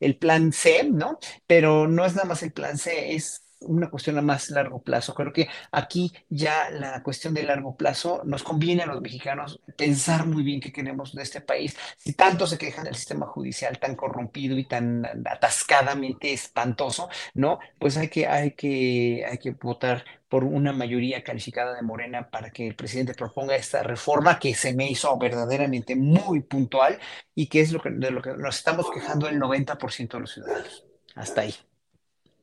el 0.00 0.16
plan 0.18 0.52
C, 0.52 0.84
¿no? 0.90 1.18
Pero 1.46 1.86
no 1.88 2.04
es 2.04 2.14
nada 2.14 2.28
más 2.28 2.42
el 2.42 2.52
plan 2.52 2.78
C, 2.78 3.14
es 3.14 3.43
una 3.66 3.90
cuestión 3.90 4.18
a 4.18 4.22
más 4.22 4.50
largo 4.50 4.82
plazo. 4.82 5.14
Creo 5.14 5.32
que 5.32 5.48
aquí 5.72 6.12
ya 6.28 6.70
la 6.70 7.02
cuestión 7.02 7.34
de 7.34 7.42
largo 7.42 7.76
plazo 7.76 8.22
nos 8.24 8.42
conviene 8.42 8.82
a 8.82 8.86
los 8.86 9.00
mexicanos 9.00 9.60
pensar 9.76 10.26
muy 10.26 10.42
bien 10.42 10.60
qué 10.60 10.72
queremos 10.72 11.14
de 11.14 11.22
este 11.22 11.40
país. 11.40 11.76
Si 11.96 12.14
tanto 12.14 12.46
se 12.46 12.58
quejan 12.58 12.84
del 12.84 12.94
sistema 12.94 13.26
judicial 13.26 13.78
tan 13.78 13.96
corrompido 13.96 14.58
y 14.58 14.64
tan 14.64 15.04
atascadamente 15.26 16.32
espantoso, 16.32 17.08
¿no? 17.34 17.58
Pues 17.78 17.96
hay 17.96 18.08
que, 18.08 18.26
hay 18.26 18.52
que, 18.52 19.24
hay 19.28 19.38
que 19.38 19.52
votar 19.52 20.04
por 20.28 20.44
una 20.44 20.72
mayoría 20.72 21.22
calificada 21.22 21.74
de 21.74 21.82
Morena 21.82 22.28
para 22.30 22.50
que 22.50 22.66
el 22.66 22.74
presidente 22.74 23.14
proponga 23.14 23.54
esta 23.54 23.82
reforma 23.82 24.38
que 24.38 24.54
se 24.54 24.74
me 24.74 24.90
hizo 24.90 25.16
verdaderamente 25.16 25.94
muy 25.94 26.40
puntual 26.40 26.98
y 27.34 27.46
que 27.46 27.60
es 27.60 27.72
lo 27.72 27.80
que, 27.80 27.90
de 27.90 28.10
lo 28.10 28.20
que 28.20 28.30
nos 28.36 28.56
estamos 28.56 28.90
quejando 28.90 29.28
el 29.28 29.38
90% 29.38 30.08
de 30.08 30.20
los 30.20 30.32
ciudadanos. 30.32 30.84
Hasta 31.14 31.42
ahí. 31.42 31.54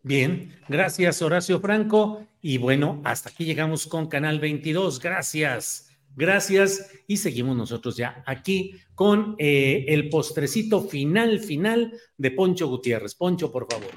Bien, 0.03 0.57
gracias 0.68 1.22
Horacio 1.22 1.60
Franco. 1.60 2.26
Y 2.41 2.57
bueno, 2.57 3.02
hasta 3.03 3.30
aquí 3.30 3.45
llegamos 3.45 3.86
con 3.86 4.07
Canal 4.07 4.40
22. 4.40 4.99
Gracias. 4.99 5.90
Gracias 6.15 6.91
y 7.07 7.18
seguimos 7.18 7.56
nosotros 7.56 7.95
ya 7.95 8.23
aquí 8.26 8.76
con 8.95 9.36
eh, 9.38 9.86
el 9.88 10.10
postrecito 10.10 10.82
final, 10.82 11.40
final 11.40 11.94
de 12.18 12.32
Poncho 12.32 12.68
Gutiérrez. 12.68 13.15
Poncho, 13.15 13.52
por 13.52 13.68
favor. 13.72 13.91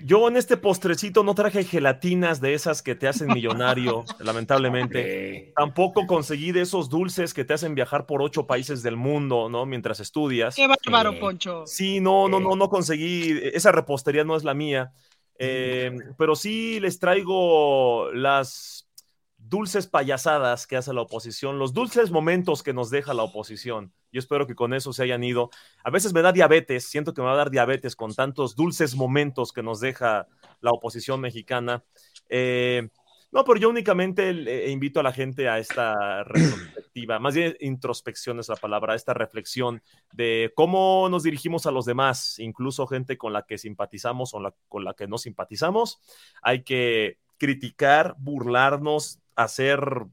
Yo 0.00 0.28
en 0.28 0.36
este 0.36 0.56
postrecito 0.56 1.24
no 1.24 1.34
traje 1.34 1.64
gelatinas 1.64 2.40
de 2.40 2.54
esas 2.54 2.82
que 2.82 2.94
te 2.94 3.08
hacen 3.08 3.28
millonario, 3.28 4.04
lamentablemente. 4.20 5.52
Tampoco 5.56 6.06
conseguí 6.06 6.52
de 6.52 6.62
esos 6.62 6.88
dulces 6.88 7.34
que 7.34 7.44
te 7.44 7.54
hacen 7.54 7.74
viajar 7.74 8.06
por 8.06 8.22
ocho 8.22 8.46
países 8.46 8.82
del 8.82 8.96
mundo, 8.96 9.48
¿no? 9.48 9.66
Mientras 9.66 9.98
estudias. 10.00 10.54
Qué 10.54 10.68
bárbaro, 10.68 11.18
Poncho. 11.18 11.66
Sí, 11.66 12.00
no, 12.00 12.28
no, 12.28 12.38
no, 12.38 12.54
no 12.54 12.68
conseguí. 12.68 13.40
Esa 13.52 13.72
repostería 13.72 14.24
no 14.24 14.36
es 14.36 14.44
la 14.44 14.54
mía. 14.54 14.92
Eh, 15.38 15.96
pero 16.16 16.34
sí 16.34 16.80
les 16.80 16.98
traigo 16.98 18.10
las 18.12 18.88
dulces 19.36 19.86
payasadas 19.86 20.66
que 20.66 20.76
hace 20.76 20.92
la 20.92 21.02
oposición, 21.02 21.58
los 21.58 21.72
dulces 21.72 22.10
momentos 22.10 22.62
que 22.62 22.74
nos 22.74 22.90
deja 22.90 23.14
la 23.14 23.22
oposición. 23.22 23.92
Yo 24.12 24.18
espero 24.18 24.46
que 24.46 24.54
con 24.54 24.74
eso 24.74 24.92
se 24.92 25.02
hayan 25.02 25.22
ido. 25.22 25.50
A 25.84 25.90
veces 25.90 26.12
me 26.12 26.22
da 26.22 26.32
diabetes, 26.32 26.84
siento 26.84 27.14
que 27.14 27.22
me 27.22 27.26
va 27.26 27.34
a 27.34 27.36
dar 27.36 27.50
diabetes 27.50 27.94
con 27.94 28.14
tantos 28.14 28.56
dulces 28.56 28.94
momentos 28.94 29.52
que 29.52 29.62
nos 29.62 29.80
deja 29.80 30.26
la 30.60 30.72
oposición 30.72 31.20
mexicana. 31.20 31.84
Eh, 32.28 32.88
no, 33.30 33.44
pero 33.44 33.60
yo 33.60 33.68
únicamente 33.68 34.30
eh, 34.30 34.70
invito 34.70 35.00
a 35.00 35.02
la 35.02 35.12
gente 35.12 35.48
a 35.48 35.58
esta 35.58 36.24
retrospectiva, 36.24 37.18
más 37.18 37.34
bien 37.34 37.56
introspección 37.60 38.40
es 38.40 38.48
la 38.48 38.56
palabra, 38.56 38.94
esta 38.94 39.14
reflexión 39.14 39.82
de 40.12 40.52
cómo 40.54 41.08
nos 41.10 41.22
dirigimos 41.22 41.66
a 41.66 41.70
los 41.70 41.84
demás, 41.84 42.38
incluso 42.38 42.86
gente 42.86 43.18
con 43.18 43.32
la 43.32 43.42
que 43.42 43.58
simpatizamos 43.58 44.34
o 44.34 44.54
con 44.68 44.84
la 44.84 44.94
que 44.94 45.06
no 45.06 45.18
simpatizamos. 45.18 46.00
Hay 46.42 46.62
que 46.64 47.18
criticar, 47.36 48.16
burlarnos, 48.18 49.20
hacer, 49.36 50.06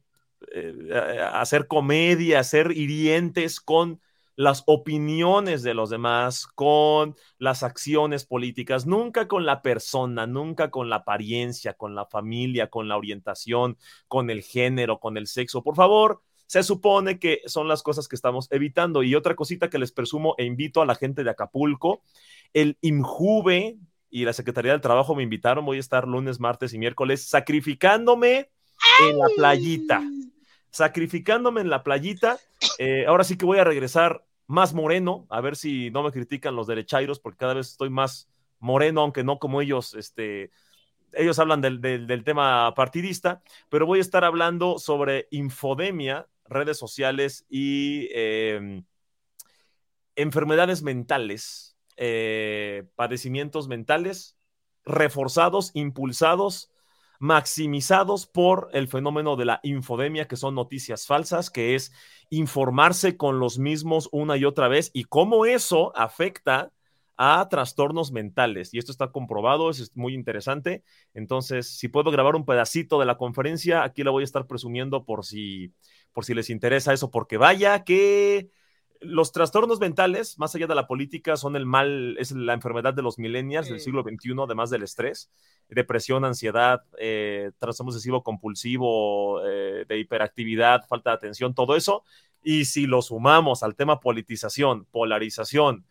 eh, 0.51 1.19
hacer 1.33 1.67
comedia, 1.67 2.39
hacer 2.39 2.71
hirientes 2.71 3.59
con 3.59 4.01
las 4.35 4.63
opiniones 4.65 5.63
de 5.63 5.73
los 5.73 5.89
demás, 5.89 6.47
con 6.47 7.15
las 7.37 7.63
acciones 7.63 8.25
políticas, 8.25 8.85
nunca 8.85 9.27
con 9.27 9.45
la 9.45 9.61
persona, 9.61 10.27
nunca 10.27 10.69
con 10.71 10.89
la 10.89 10.97
apariencia, 10.97 11.73
con 11.73 11.95
la 11.95 12.05
familia, 12.05 12.69
con 12.69 12.87
la 12.87 12.97
orientación, 12.97 13.77
con 14.07 14.29
el 14.29 14.41
género, 14.41 14.99
con 14.99 15.17
el 15.17 15.27
sexo. 15.27 15.63
Por 15.63 15.75
favor, 15.75 16.21
se 16.47 16.63
supone 16.63 17.19
que 17.19 17.41
son 17.45 17.67
las 17.67 17.81
cosas 17.81 18.07
que 18.07 18.15
estamos 18.15 18.47
evitando. 18.51 19.03
Y 19.03 19.15
otra 19.15 19.35
cosita 19.35 19.69
que 19.69 19.79
les 19.79 19.91
presumo 19.91 20.35
e 20.37 20.45
invito 20.45 20.81
a 20.81 20.85
la 20.85 20.95
gente 20.95 21.23
de 21.23 21.29
Acapulco, 21.29 22.03
el 22.53 22.77
IMJUVE 22.81 23.77
y 24.09 24.25
la 24.25 24.33
Secretaría 24.33 24.71
del 24.71 24.81
Trabajo 24.81 25.15
me 25.15 25.23
invitaron, 25.23 25.65
voy 25.65 25.77
a 25.77 25.81
estar 25.81 26.07
lunes, 26.07 26.39
martes 26.39 26.73
y 26.73 26.77
miércoles 26.77 27.27
sacrificándome 27.27 28.49
en 29.09 29.17
la 29.17 29.27
playita. 29.35 30.01
Sacrificándome 30.75 31.61
en 31.61 31.69
la 31.69 31.83
playita. 31.83 32.37
Eh, 32.79 33.05
ahora 33.07 33.23
sí 33.23 33.37
que 33.37 33.45
voy 33.45 33.59
a 33.59 33.63
regresar 33.63 34.25
más 34.45 34.73
moreno, 34.73 35.25
a 35.29 35.39
ver 35.39 35.55
si 35.55 35.89
no 35.89 36.03
me 36.03 36.11
critican 36.11 36.53
los 36.53 36.67
derechairos, 36.67 37.21
porque 37.21 37.37
cada 37.37 37.53
vez 37.53 37.69
estoy 37.69 37.89
más 37.89 38.27
moreno, 38.59 38.99
aunque 38.99 39.23
no 39.23 39.39
como 39.39 39.61
ellos, 39.61 39.93
este, 39.93 40.51
ellos 41.13 41.39
hablan 41.39 41.61
del, 41.61 41.79
del, 41.79 42.23
tema 42.25 42.73
partidista, 42.75 43.41
pero 43.69 43.85
voy 43.85 43.99
a 43.99 44.01
estar 44.01 44.25
hablando 44.25 44.77
sobre 44.77 45.29
infodemia, 45.31 46.27
redes 46.43 46.77
sociales 46.77 47.45
y 47.47 48.09
em, 48.11 48.83
enfermedades 50.17 50.83
mentales, 50.83 51.77
eh, 51.95 52.83
padecimientos 52.95 53.69
mentales 53.69 54.35
reforzados, 54.83 55.71
impulsados 55.73 56.69
maximizados 57.19 58.25
por 58.25 58.69
el 58.73 58.87
fenómeno 58.87 59.35
de 59.35 59.45
la 59.45 59.59
infodemia, 59.63 60.27
que 60.27 60.35
son 60.35 60.55
noticias 60.55 61.05
falsas, 61.05 61.49
que 61.49 61.75
es 61.75 61.91
informarse 62.29 63.17
con 63.17 63.39
los 63.39 63.59
mismos 63.59 64.09
una 64.11 64.37
y 64.37 64.45
otra 64.45 64.67
vez 64.67 64.91
y 64.93 65.05
cómo 65.05 65.45
eso 65.45 65.95
afecta 65.95 66.71
a 67.17 67.47
trastornos 67.49 68.11
mentales. 68.11 68.73
Y 68.73 68.77
esto 68.77 68.91
está 68.91 69.11
comprobado, 69.11 69.69
es 69.69 69.95
muy 69.95 70.13
interesante. 70.13 70.83
Entonces, 71.13 71.77
si 71.77 71.87
puedo 71.87 72.11
grabar 72.11 72.35
un 72.35 72.45
pedacito 72.45 72.99
de 72.99 73.05
la 73.05 73.17
conferencia, 73.17 73.83
aquí 73.83 74.03
la 74.03 74.11
voy 74.11 74.23
a 74.23 74.25
estar 74.25 74.47
presumiendo 74.47 75.05
por 75.05 75.25
si, 75.25 75.73
por 76.11 76.25
si 76.25 76.33
les 76.33 76.49
interesa 76.49 76.93
eso, 76.93 77.11
porque 77.11 77.37
vaya 77.37 77.83
que 77.83 78.49
los 79.05 79.31
trastornos 79.31 79.79
mentales, 79.79 80.37
más 80.37 80.55
allá 80.55 80.67
de 80.67 80.75
la 80.75 80.87
política, 80.87 81.37
son 81.37 81.55
el 81.55 81.65
mal, 81.65 82.17
es 82.17 82.31
la 82.31 82.53
enfermedad 82.53 82.93
de 82.93 83.01
los 83.01 83.17
millennials 83.17 83.69
del 83.69 83.79
siglo 83.79 84.03
XXI, 84.03 84.33
además 84.43 84.69
del 84.69 84.83
estrés, 84.83 85.31
depresión, 85.69 86.25
ansiedad, 86.25 86.83
eh, 86.97 87.51
trastorno 87.57 87.91
obsesivo 87.91 88.23
compulsivo, 88.23 89.41
eh, 89.45 89.85
de 89.87 89.99
hiperactividad, 89.99 90.85
falta 90.87 91.11
de 91.11 91.15
atención, 91.15 91.53
todo 91.53 91.75
eso. 91.75 92.03
Y 92.43 92.65
si 92.65 92.85
lo 92.85 93.01
sumamos 93.01 93.63
al 93.63 93.75
tema 93.75 93.99
politización, 93.99 94.85
polarización 94.91 95.85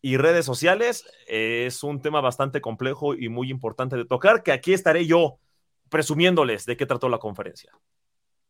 y 0.00 0.16
redes 0.16 0.44
sociales, 0.44 1.04
es 1.28 1.84
un 1.84 2.00
tema 2.00 2.20
bastante 2.20 2.60
complejo 2.60 3.14
y 3.14 3.28
muy 3.28 3.50
importante 3.50 3.96
de 3.96 4.04
tocar, 4.04 4.42
que 4.42 4.52
aquí 4.52 4.72
estaré 4.72 5.06
yo 5.06 5.38
presumiéndoles 5.88 6.66
de 6.66 6.76
qué 6.76 6.86
trató 6.86 7.08
la 7.08 7.18
conferencia. 7.18 7.72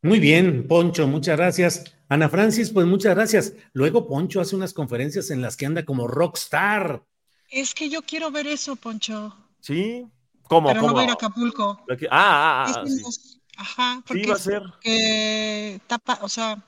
Muy 0.03 0.19
bien, 0.19 0.67
Poncho, 0.67 1.07
muchas 1.07 1.37
gracias. 1.37 1.85
Ana 2.09 2.29
Francis, 2.29 2.71
pues 2.71 2.87
muchas 2.87 3.15
gracias. 3.15 3.55
Luego 3.73 4.07
Poncho 4.09 4.41
hace 4.41 4.57
unas 4.57 4.75
conferencias 4.75 5.31
en 5.31 5.41
las 5.41 5.57
que 5.57 5.67
anda 5.67 5.85
como 5.85 6.09
rockstar. 6.09 7.05
Es 7.51 7.73
que 7.75 7.89
yo 7.89 8.03
quiero 8.03 8.31
ver 8.31 8.47
eso, 8.47 8.77
Poncho. 8.77 9.35
Sí, 9.61 10.07
¿cómo? 10.43 10.69
Pero 10.69 10.81
¿Cómo? 10.81 10.89
no 10.89 10.95
voy 10.95 11.03
a 11.03 11.05
ir 11.05 11.11
a 11.11 11.15
Acapulco. 11.15 11.85
Ah, 11.89 11.95
ah, 12.11 12.65
ah, 12.67 12.83
Es 12.85 12.91
sí. 12.93 12.97
menos- 12.99 13.39
Ajá, 13.57 14.03
porque, 14.07 14.25
Sí, 14.25 14.29
va 14.31 14.35
a 14.35 14.39
ser. 14.39 14.63
porque 14.73 15.81
tapa, 15.87 16.19
o 16.23 16.29
sea, 16.29 16.65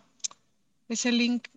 ese 0.89 1.11
link 1.11 1.48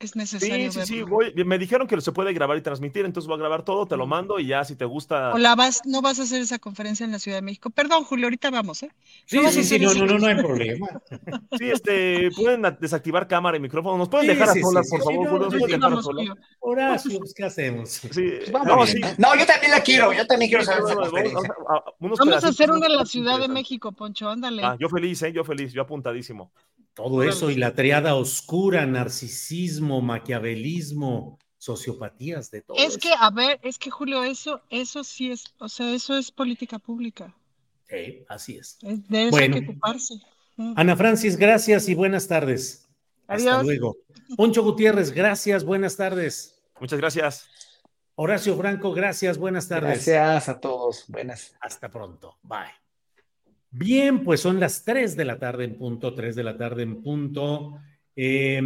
es 0.00 0.16
necesario 0.16 0.72
Sí, 0.72 0.80
sí, 0.80 0.86
sí. 0.86 1.02
voy- 1.02 1.32
me 1.44 1.58
dijeron 1.58 1.86
que 1.86 2.00
se 2.00 2.10
puede 2.10 2.32
grabar 2.32 2.56
y 2.56 2.62
transmitir, 2.62 3.04
entonces 3.04 3.28
voy 3.28 3.36
a 3.36 3.38
grabar 3.40 3.64
todo, 3.64 3.86
te 3.86 3.96
lo 3.98 4.06
mando 4.06 4.38
y 4.40 4.46
ya 4.46 4.64
si 4.64 4.74
te 4.74 4.86
gusta. 4.86 5.34
O 5.34 5.38
la 5.38 5.54
vas, 5.54 5.82
no 5.84 6.00
vas 6.00 6.18
a 6.18 6.22
hacer 6.22 6.40
esa 6.40 6.58
conferencia 6.58 7.04
en 7.04 7.12
la 7.12 7.18
Ciudad 7.18 7.36
de 7.36 7.42
México. 7.42 7.68
Perdón, 7.68 8.04
Julio, 8.04 8.26
ahorita 8.26 8.50
vamos, 8.50 8.82
¿eh? 8.82 8.90
Sí, 9.26 9.38
a 9.38 9.50
sí, 9.52 9.62
sí, 9.62 9.78
no, 9.78 9.92
no, 9.92 10.06
no, 10.06 10.18
no 10.18 10.26
hay 10.26 10.36
problema. 10.36 10.88
Sí, 11.58 11.70
este, 11.70 12.30
pueden 12.30 12.64
a- 12.64 12.70
desactivar 12.70 13.28
cámara 13.28 13.58
y 13.58 13.60
micrófono. 13.60 13.98
¿Nos 13.98 14.08
pueden 14.08 14.26
Sí, 14.26 14.32
dejar 14.32 14.48
a 14.48 14.52
sí, 14.54 14.62
solas, 14.62 14.86
sí, 14.86 14.90
por 14.90 15.00
sí, 15.00 15.04
favor, 15.04 15.28
Julio? 15.28 15.44
¿Nos 15.44 15.52
sí, 15.52 15.58
pueden 15.58 15.74
sí, 15.74 15.80
dejar 15.86 15.98
a 15.98 16.02
solas? 16.02 16.38
Horacio, 16.60 17.18
pues, 17.18 17.34
¿qué 17.34 17.44
hacemos? 17.44 17.90
Sí, 17.90 18.32
Vamos 18.50 18.66
no, 18.68 18.76
bien. 18.84 18.88
sí. 18.88 19.14
No, 19.18 19.36
yo 19.36 19.44
también 19.46 19.72
la 19.72 19.80
quiero, 19.82 20.12
yo 20.14 20.26
también 20.26 20.48
quiero 20.48 20.64
saber 20.64 20.82
vamos 20.82 21.08
a- 21.08 21.74
a- 21.74 21.84
Vamos 22.00 22.44
a 22.44 22.48
hacer 22.48 22.70
una 22.70 22.86
en 22.86 22.96
la 22.96 23.04
Ciudad 23.04 23.38
de. 23.38 23.48
México, 23.48 23.92
Poncho, 23.92 24.30
ándale. 24.30 24.62
Ah, 24.64 24.76
yo 24.80 24.88
feliz, 24.88 25.20
¿eh? 25.22 25.32
Yo 25.32 25.44
feliz, 25.44 25.72
yo 25.74 25.82
apuntadísimo. 25.82 26.50
Todo 26.94 27.22
eso 27.22 27.50
y 27.50 27.54
la 27.56 27.74
triada 27.74 28.14
oscura, 28.14 28.84
narcisismo, 28.86 30.00
maquiavelismo, 30.02 31.38
sociopatías, 31.56 32.50
de 32.50 32.62
todo 32.62 32.76
Es 32.76 32.90
eso. 32.90 32.98
que, 33.00 33.12
a 33.18 33.30
ver, 33.30 33.58
es 33.62 33.78
que 33.78 33.90
Julio, 33.90 34.22
eso, 34.24 34.60
eso 34.70 35.04
sí 35.04 35.30
es, 35.30 35.44
o 35.58 35.68
sea, 35.68 35.92
eso 35.94 36.16
es 36.16 36.30
política 36.30 36.78
pública. 36.78 37.34
Sí, 37.88 38.24
así 38.28 38.56
es. 38.56 38.78
Es- 38.82 39.08
De 39.08 39.22
eso 39.22 39.30
Bueno. 39.30 39.56
hay 39.56 39.60
que 39.64 39.70
ocuparse. 39.70 40.14
Mm. 40.56 40.74
Ana 40.76 40.96
Francis, 40.96 41.36
gracias 41.36 41.88
y 41.88 41.94
buenas 41.94 42.28
tardes. 42.28 42.86
Hasta 43.26 43.62
luego. 43.62 43.96
Poncho 44.36 44.62
Gutiérrez, 44.62 45.12
gracias, 45.12 45.64
buenas 45.64 45.96
tardes. 45.96 46.60
Muchas 46.80 46.98
gracias. 46.98 47.48
Horacio 48.16 48.56
Franco, 48.56 48.92
gracias, 48.92 49.38
buenas 49.38 49.68
tardes. 49.68 50.04
Gracias 50.06 50.48
a 50.48 50.60
todos. 50.60 51.04
Buenas. 51.08 51.54
Hasta 51.60 51.88
pronto. 51.88 52.36
Bye. 52.42 52.79
Bien, 53.70 54.24
pues 54.24 54.40
son 54.40 54.58
las 54.58 54.84
3 54.84 55.16
de 55.16 55.24
la 55.24 55.38
tarde 55.38 55.64
en 55.64 55.78
punto, 55.78 56.14
3 56.14 56.34
de 56.34 56.42
la 56.42 56.56
tarde 56.56 56.82
en 56.82 57.02
punto. 57.02 57.78
Eh, 58.16 58.60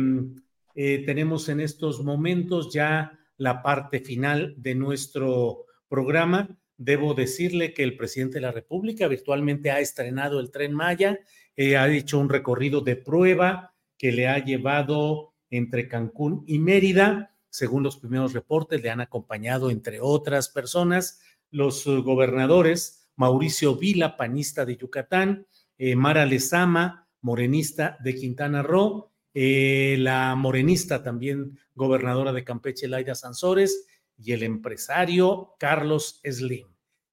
eh, 0.75 1.03
tenemos 1.05 1.49
en 1.49 1.61
estos 1.61 2.03
momentos 2.03 2.73
ya 2.73 3.19
la 3.37 3.63
parte 3.63 4.01
final 4.01 4.55
de 4.57 4.75
nuestro 4.75 5.67
programa. 5.89 6.49
Debo 6.77 7.15
decirle 7.15 7.73
que 7.73 7.83
el 7.83 7.97
presidente 7.97 8.35
de 8.35 8.43
la 8.43 8.53
República 8.53 9.07
virtualmente 9.07 9.71
ha 9.71 9.81
estrenado 9.81 10.41
el 10.41 10.51
tren 10.51 10.73
Maya, 10.73 11.19
eh, 11.57 11.77
ha 11.77 11.89
hecho 11.89 12.19
un 12.19 12.29
recorrido 12.29 12.81
de 12.81 12.97
prueba 12.97 13.75
que 13.97 14.11
le 14.11 14.27
ha 14.27 14.45
llevado 14.45 15.35
entre 15.51 15.87
Cancún 15.87 16.43
y 16.47 16.59
Mérida. 16.59 17.37
Según 17.49 17.85
los 17.85 17.97
primeros 17.97 18.33
reportes, 18.33 18.83
le 18.83 18.91
han 18.91 19.01
acompañado, 19.01 19.71
entre 19.71 20.01
otras 20.01 20.49
personas, 20.49 21.21
los 21.51 21.87
eh, 21.87 21.91
gobernadores 21.99 23.04
Mauricio 23.17 23.77
Vila, 23.77 24.17
panista 24.17 24.65
de 24.65 24.77
Yucatán, 24.77 25.47
eh, 25.79 25.97
Mara 25.97 26.27
Lezama, 26.27 27.09
morenista 27.21 27.97
de 28.03 28.15
Quintana 28.15 28.63
Roo, 28.63 29.11
eh, 29.33 29.97
la 29.99 30.35
morenista 30.37 31.03
también 31.03 31.59
gobernadora 31.75 32.33
de 32.33 32.45
Campeche, 32.45 32.89
Laida 32.89 33.15
Sansores, 33.15 33.87
y 34.17 34.33
el 34.33 34.43
empresario 34.43 35.55
Carlos 35.59 36.21
Slim. 36.25 36.69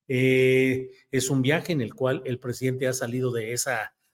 Eh, 0.07 0.91
es 1.09 1.29
un 1.29 1.41
viaje 1.41 1.73
en 1.73 1.81
el 1.81 1.95
cual 1.95 2.21
el 2.25 2.39
presidente 2.39 2.87
ha 2.87 2.93
salido 2.93 3.31
de, 3.31 3.57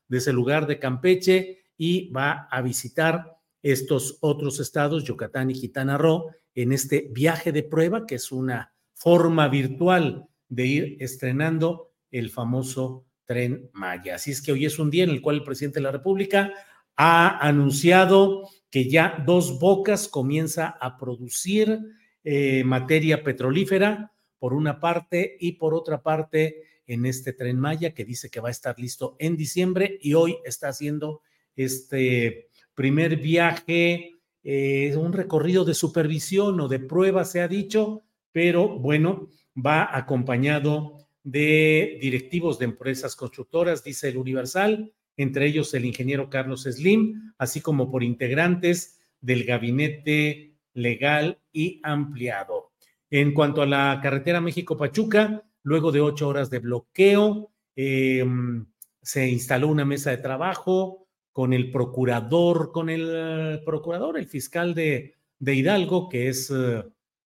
de 0.07 0.17
ese 0.17 0.33
lugar 0.33 0.67
de 0.67 0.79
Campeche 0.79 1.63
y 1.75 2.09
va 2.11 2.47
a 2.49 2.61
visitar 2.61 3.37
estos 3.61 4.17
otros 4.21 4.59
estados, 4.59 5.03
Yucatán 5.03 5.49
y 5.49 5.59
Quintana 5.59 5.97
Roo, 5.97 6.31
en 6.55 6.71
este 6.71 7.09
viaje 7.11 7.51
de 7.51 7.63
prueba, 7.63 8.05
que 8.05 8.15
es 8.15 8.31
una 8.31 8.73
forma 8.93 9.47
virtual 9.47 10.27
de 10.49 10.65
ir 10.65 10.97
estrenando 10.99 11.91
el 12.11 12.29
famoso 12.29 13.05
tren 13.25 13.69
Maya. 13.73 14.15
Así 14.15 14.31
es 14.31 14.41
que 14.41 14.51
hoy 14.51 14.65
es 14.65 14.79
un 14.79 14.89
día 14.89 15.03
en 15.03 15.09
el 15.09 15.21
cual 15.21 15.37
el 15.37 15.43
presidente 15.43 15.79
de 15.79 15.83
la 15.83 15.91
República 15.91 16.53
ha 16.95 17.45
anunciado 17.45 18.49
que 18.69 18.89
ya 18.89 19.23
Dos 19.25 19.59
Bocas 19.59 20.07
comienza 20.07 20.67
a 20.69 20.97
producir 20.97 21.79
eh, 22.23 22.63
materia 22.63 23.23
petrolífera 23.23 24.11
por 24.39 24.53
una 24.53 24.79
parte 24.79 25.37
y 25.39 25.53
por 25.53 25.73
otra 25.73 26.01
parte 26.01 26.63
en 26.85 27.05
este 27.05 27.33
tren 27.33 27.59
Maya 27.59 27.93
que 27.93 28.05
dice 28.05 28.29
que 28.29 28.39
va 28.39 28.47
a 28.47 28.51
estar 28.51 28.79
listo 28.79 29.15
en 29.19 29.35
diciembre 29.35 29.97
y 30.01 30.13
hoy 30.13 30.37
está 30.45 30.69
haciendo 30.69 31.21
este 31.55 32.49
primer 32.73 33.17
viaje, 33.17 34.13
eh, 34.43 34.95
un 34.95 35.11
recorrido 35.11 35.65
de 35.65 35.73
supervisión 35.73 36.59
o 36.61 36.67
de 36.67 36.79
prueba, 36.79 37.25
se 37.25 37.41
ha 37.41 37.47
dicho, 37.47 38.03
pero 38.31 38.67
bueno, 38.79 39.29
va 39.57 39.95
acompañado 39.95 40.97
de 41.23 41.97
directivos 42.01 42.59
de 42.59 42.65
empresas 42.65 43.15
constructoras, 43.15 43.83
dice 43.83 44.09
el 44.09 44.17
Universal, 44.17 44.93
entre 45.17 45.47
ellos 45.47 45.73
el 45.73 45.85
ingeniero 45.85 46.29
Carlos 46.29 46.63
Slim, 46.63 47.33
así 47.37 47.59
como 47.59 47.91
por 47.91 48.03
integrantes 48.03 48.99
del 49.19 49.43
gabinete 49.43 50.53
legal 50.73 51.39
y 51.51 51.81
ampliado. 51.83 52.71
En 53.09 53.33
cuanto 53.33 53.61
a 53.61 53.65
la 53.65 53.99
carretera 54.01 54.41
México-Pachuca, 54.41 55.43
luego 55.63 55.91
de 55.91 56.01
ocho 56.01 56.27
horas 56.27 56.49
de 56.49 56.59
bloqueo, 56.59 57.51
em, 57.75 58.65
se 59.01 59.27
instaló 59.29 59.69
una 59.69 59.85
mesa 59.85 60.11
de 60.11 60.17
trabajo 60.17 61.07
con 61.31 61.53
el 61.53 61.71
procurador, 61.71 62.71
con 62.71 62.89
el 62.89 63.61
procurador, 63.65 64.17
el 64.17 64.27
fiscal 64.27 64.73
de, 64.73 65.15
Hidalgo, 65.39 66.09
que 66.09 66.29
es 66.29 66.51
eh, 66.51 66.83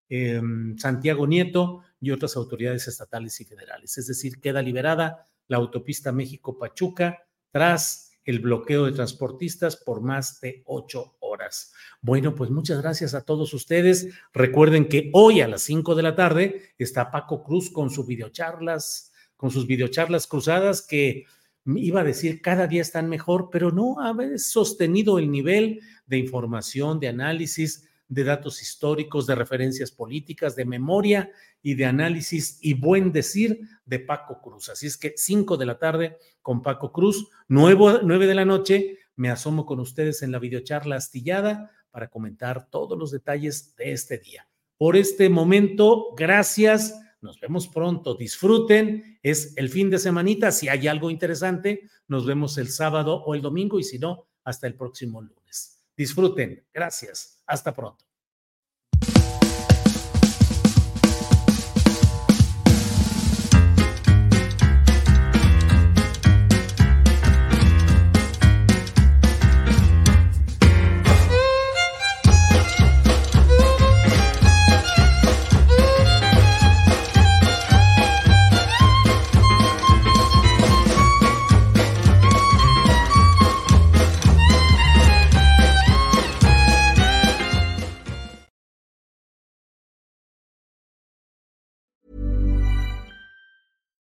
em, 0.09 0.77
Santiago 0.77 1.27
Nieto, 1.27 1.81
y 2.01 2.11
otras 2.11 2.35
autoridades 2.35 2.87
estatales 2.87 3.39
y 3.39 3.45
federales. 3.45 3.97
Es 3.97 4.07
decir, 4.07 4.41
queda 4.41 4.61
liberada 4.61 5.27
la 5.47 5.57
autopista 5.57 6.11
México-Pachuca 6.11 7.19
tras 7.51 8.11
el 8.25 8.39
bloqueo 8.39 8.85
de 8.85 8.91
transportistas 8.91 9.75
por 9.75 10.01
más 10.01 10.39
de 10.41 10.63
ocho 10.65 11.15
horas. 11.19 11.73
Bueno, 12.01 12.35
pues 12.35 12.49
muchas 12.49 12.81
gracias 12.81 13.13
a 13.13 13.23
todos 13.23 13.53
ustedes. 13.53 14.09
Recuerden 14.33 14.87
que 14.87 15.09
hoy 15.13 15.41
a 15.41 15.47
las 15.47 15.61
cinco 15.61 15.95
de 15.95 16.03
la 16.03 16.15
tarde 16.15 16.73
está 16.77 17.11
Paco 17.11 17.43
Cruz 17.43 17.71
con 17.71 17.89
sus 17.89 18.05
videocharlas, 18.05 19.11
con 19.35 19.51
sus 19.51 19.65
videocharlas 19.65 20.27
cruzadas 20.27 20.81
que 20.81 21.25
iba 21.65 22.01
a 22.01 22.05
decir 22.05 22.41
cada 22.41 22.67
día 22.67 22.81
están 22.81 23.09
mejor, 23.09 23.49
pero 23.51 23.71
no 23.71 23.99
ha 23.99 24.15
sostenido 24.37 25.19
el 25.19 25.29
nivel 25.31 25.81
de 26.05 26.17
información, 26.17 26.99
de 26.99 27.07
análisis, 27.07 27.87
de 28.11 28.25
datos 28.25 28.61
históricos, 28.61 29.25
de 29.25 29.35
referencias 29.35 29.89
políticas, 29.89 30.53
de 30.57 30.65
memoria 30.65 31.31
y 31.61 31.75
de 31.75 31.85
análisis 31.85 32.59
y 32.61 32.73
buen 32.73 33.13
decir 33.13 33.61
de 33.85 33.99
Paco 33.99 34.41
Cruz. 34.41 34.67
Así 34.67 34.85
es 34.85 34.97
que 34.97 35.13
5 35.15 35.55
de 35.55 35.65
la 35.65 35.79
tarde 35.79 36.17
con 36.41 36.61
Paco 36.61 36.91
Cruz, 36.91 37.29
9, 37.47 38.27
de 38.27 38.35
la 38.35 38.43
noche, 38.43 38.97
me 39.15 39.29
asomo 39.29 39.65
con 39.65 39.79
ustedes 39.79 40.23
en 40.23 40.33
la 40.33 40.39
videocharla 40.39 40.97
astillada 40.97 41.71
para 41.89 42.09
comentar 42.09 42.69
todos 42.69 42.99
los 42.99 43.11
detalles 43.11 43.77
de 43.77 43.93
este 43.93 44.17
día. 44.17 44.45
Por 44.77 44.97
este 44.97 45.29
momento, 45.29 46.13
gracias. 46.17 46.99
Nos 47.21 47.39
vemos 47.39 47.69
pronto. 47.69 48.15
Disfruten. 48.15 49.19
Es 49.23 49.53
el 49.55 49.69
fin 49.69 49.89
de 49.89 49.99
semanita. 49.99 50.51
Si 50.51 50.67
hay 50.67 50.89
algo 50.89 51.09
interesante, 51.09 51.87
nos 52.09 52.25
vemos 52.25 52.57
el 52.57 52.67
sábado 52.67 53.23
o 53.23 53.35
el 53.35 53.41
domingo 53.41 53.79
y 53.79 53.85
si 53.85 53.99
no, 53.99 54.27
hasta 54.43 54.67
el 54.67 54.75
próximo 54.75 55.21
lunes. 55.21 55.81
Disfruten. 55.95 56.65
Gracias. 56.73 57.40
Hasta 57.51 57.73
pronto. 57.73 58.10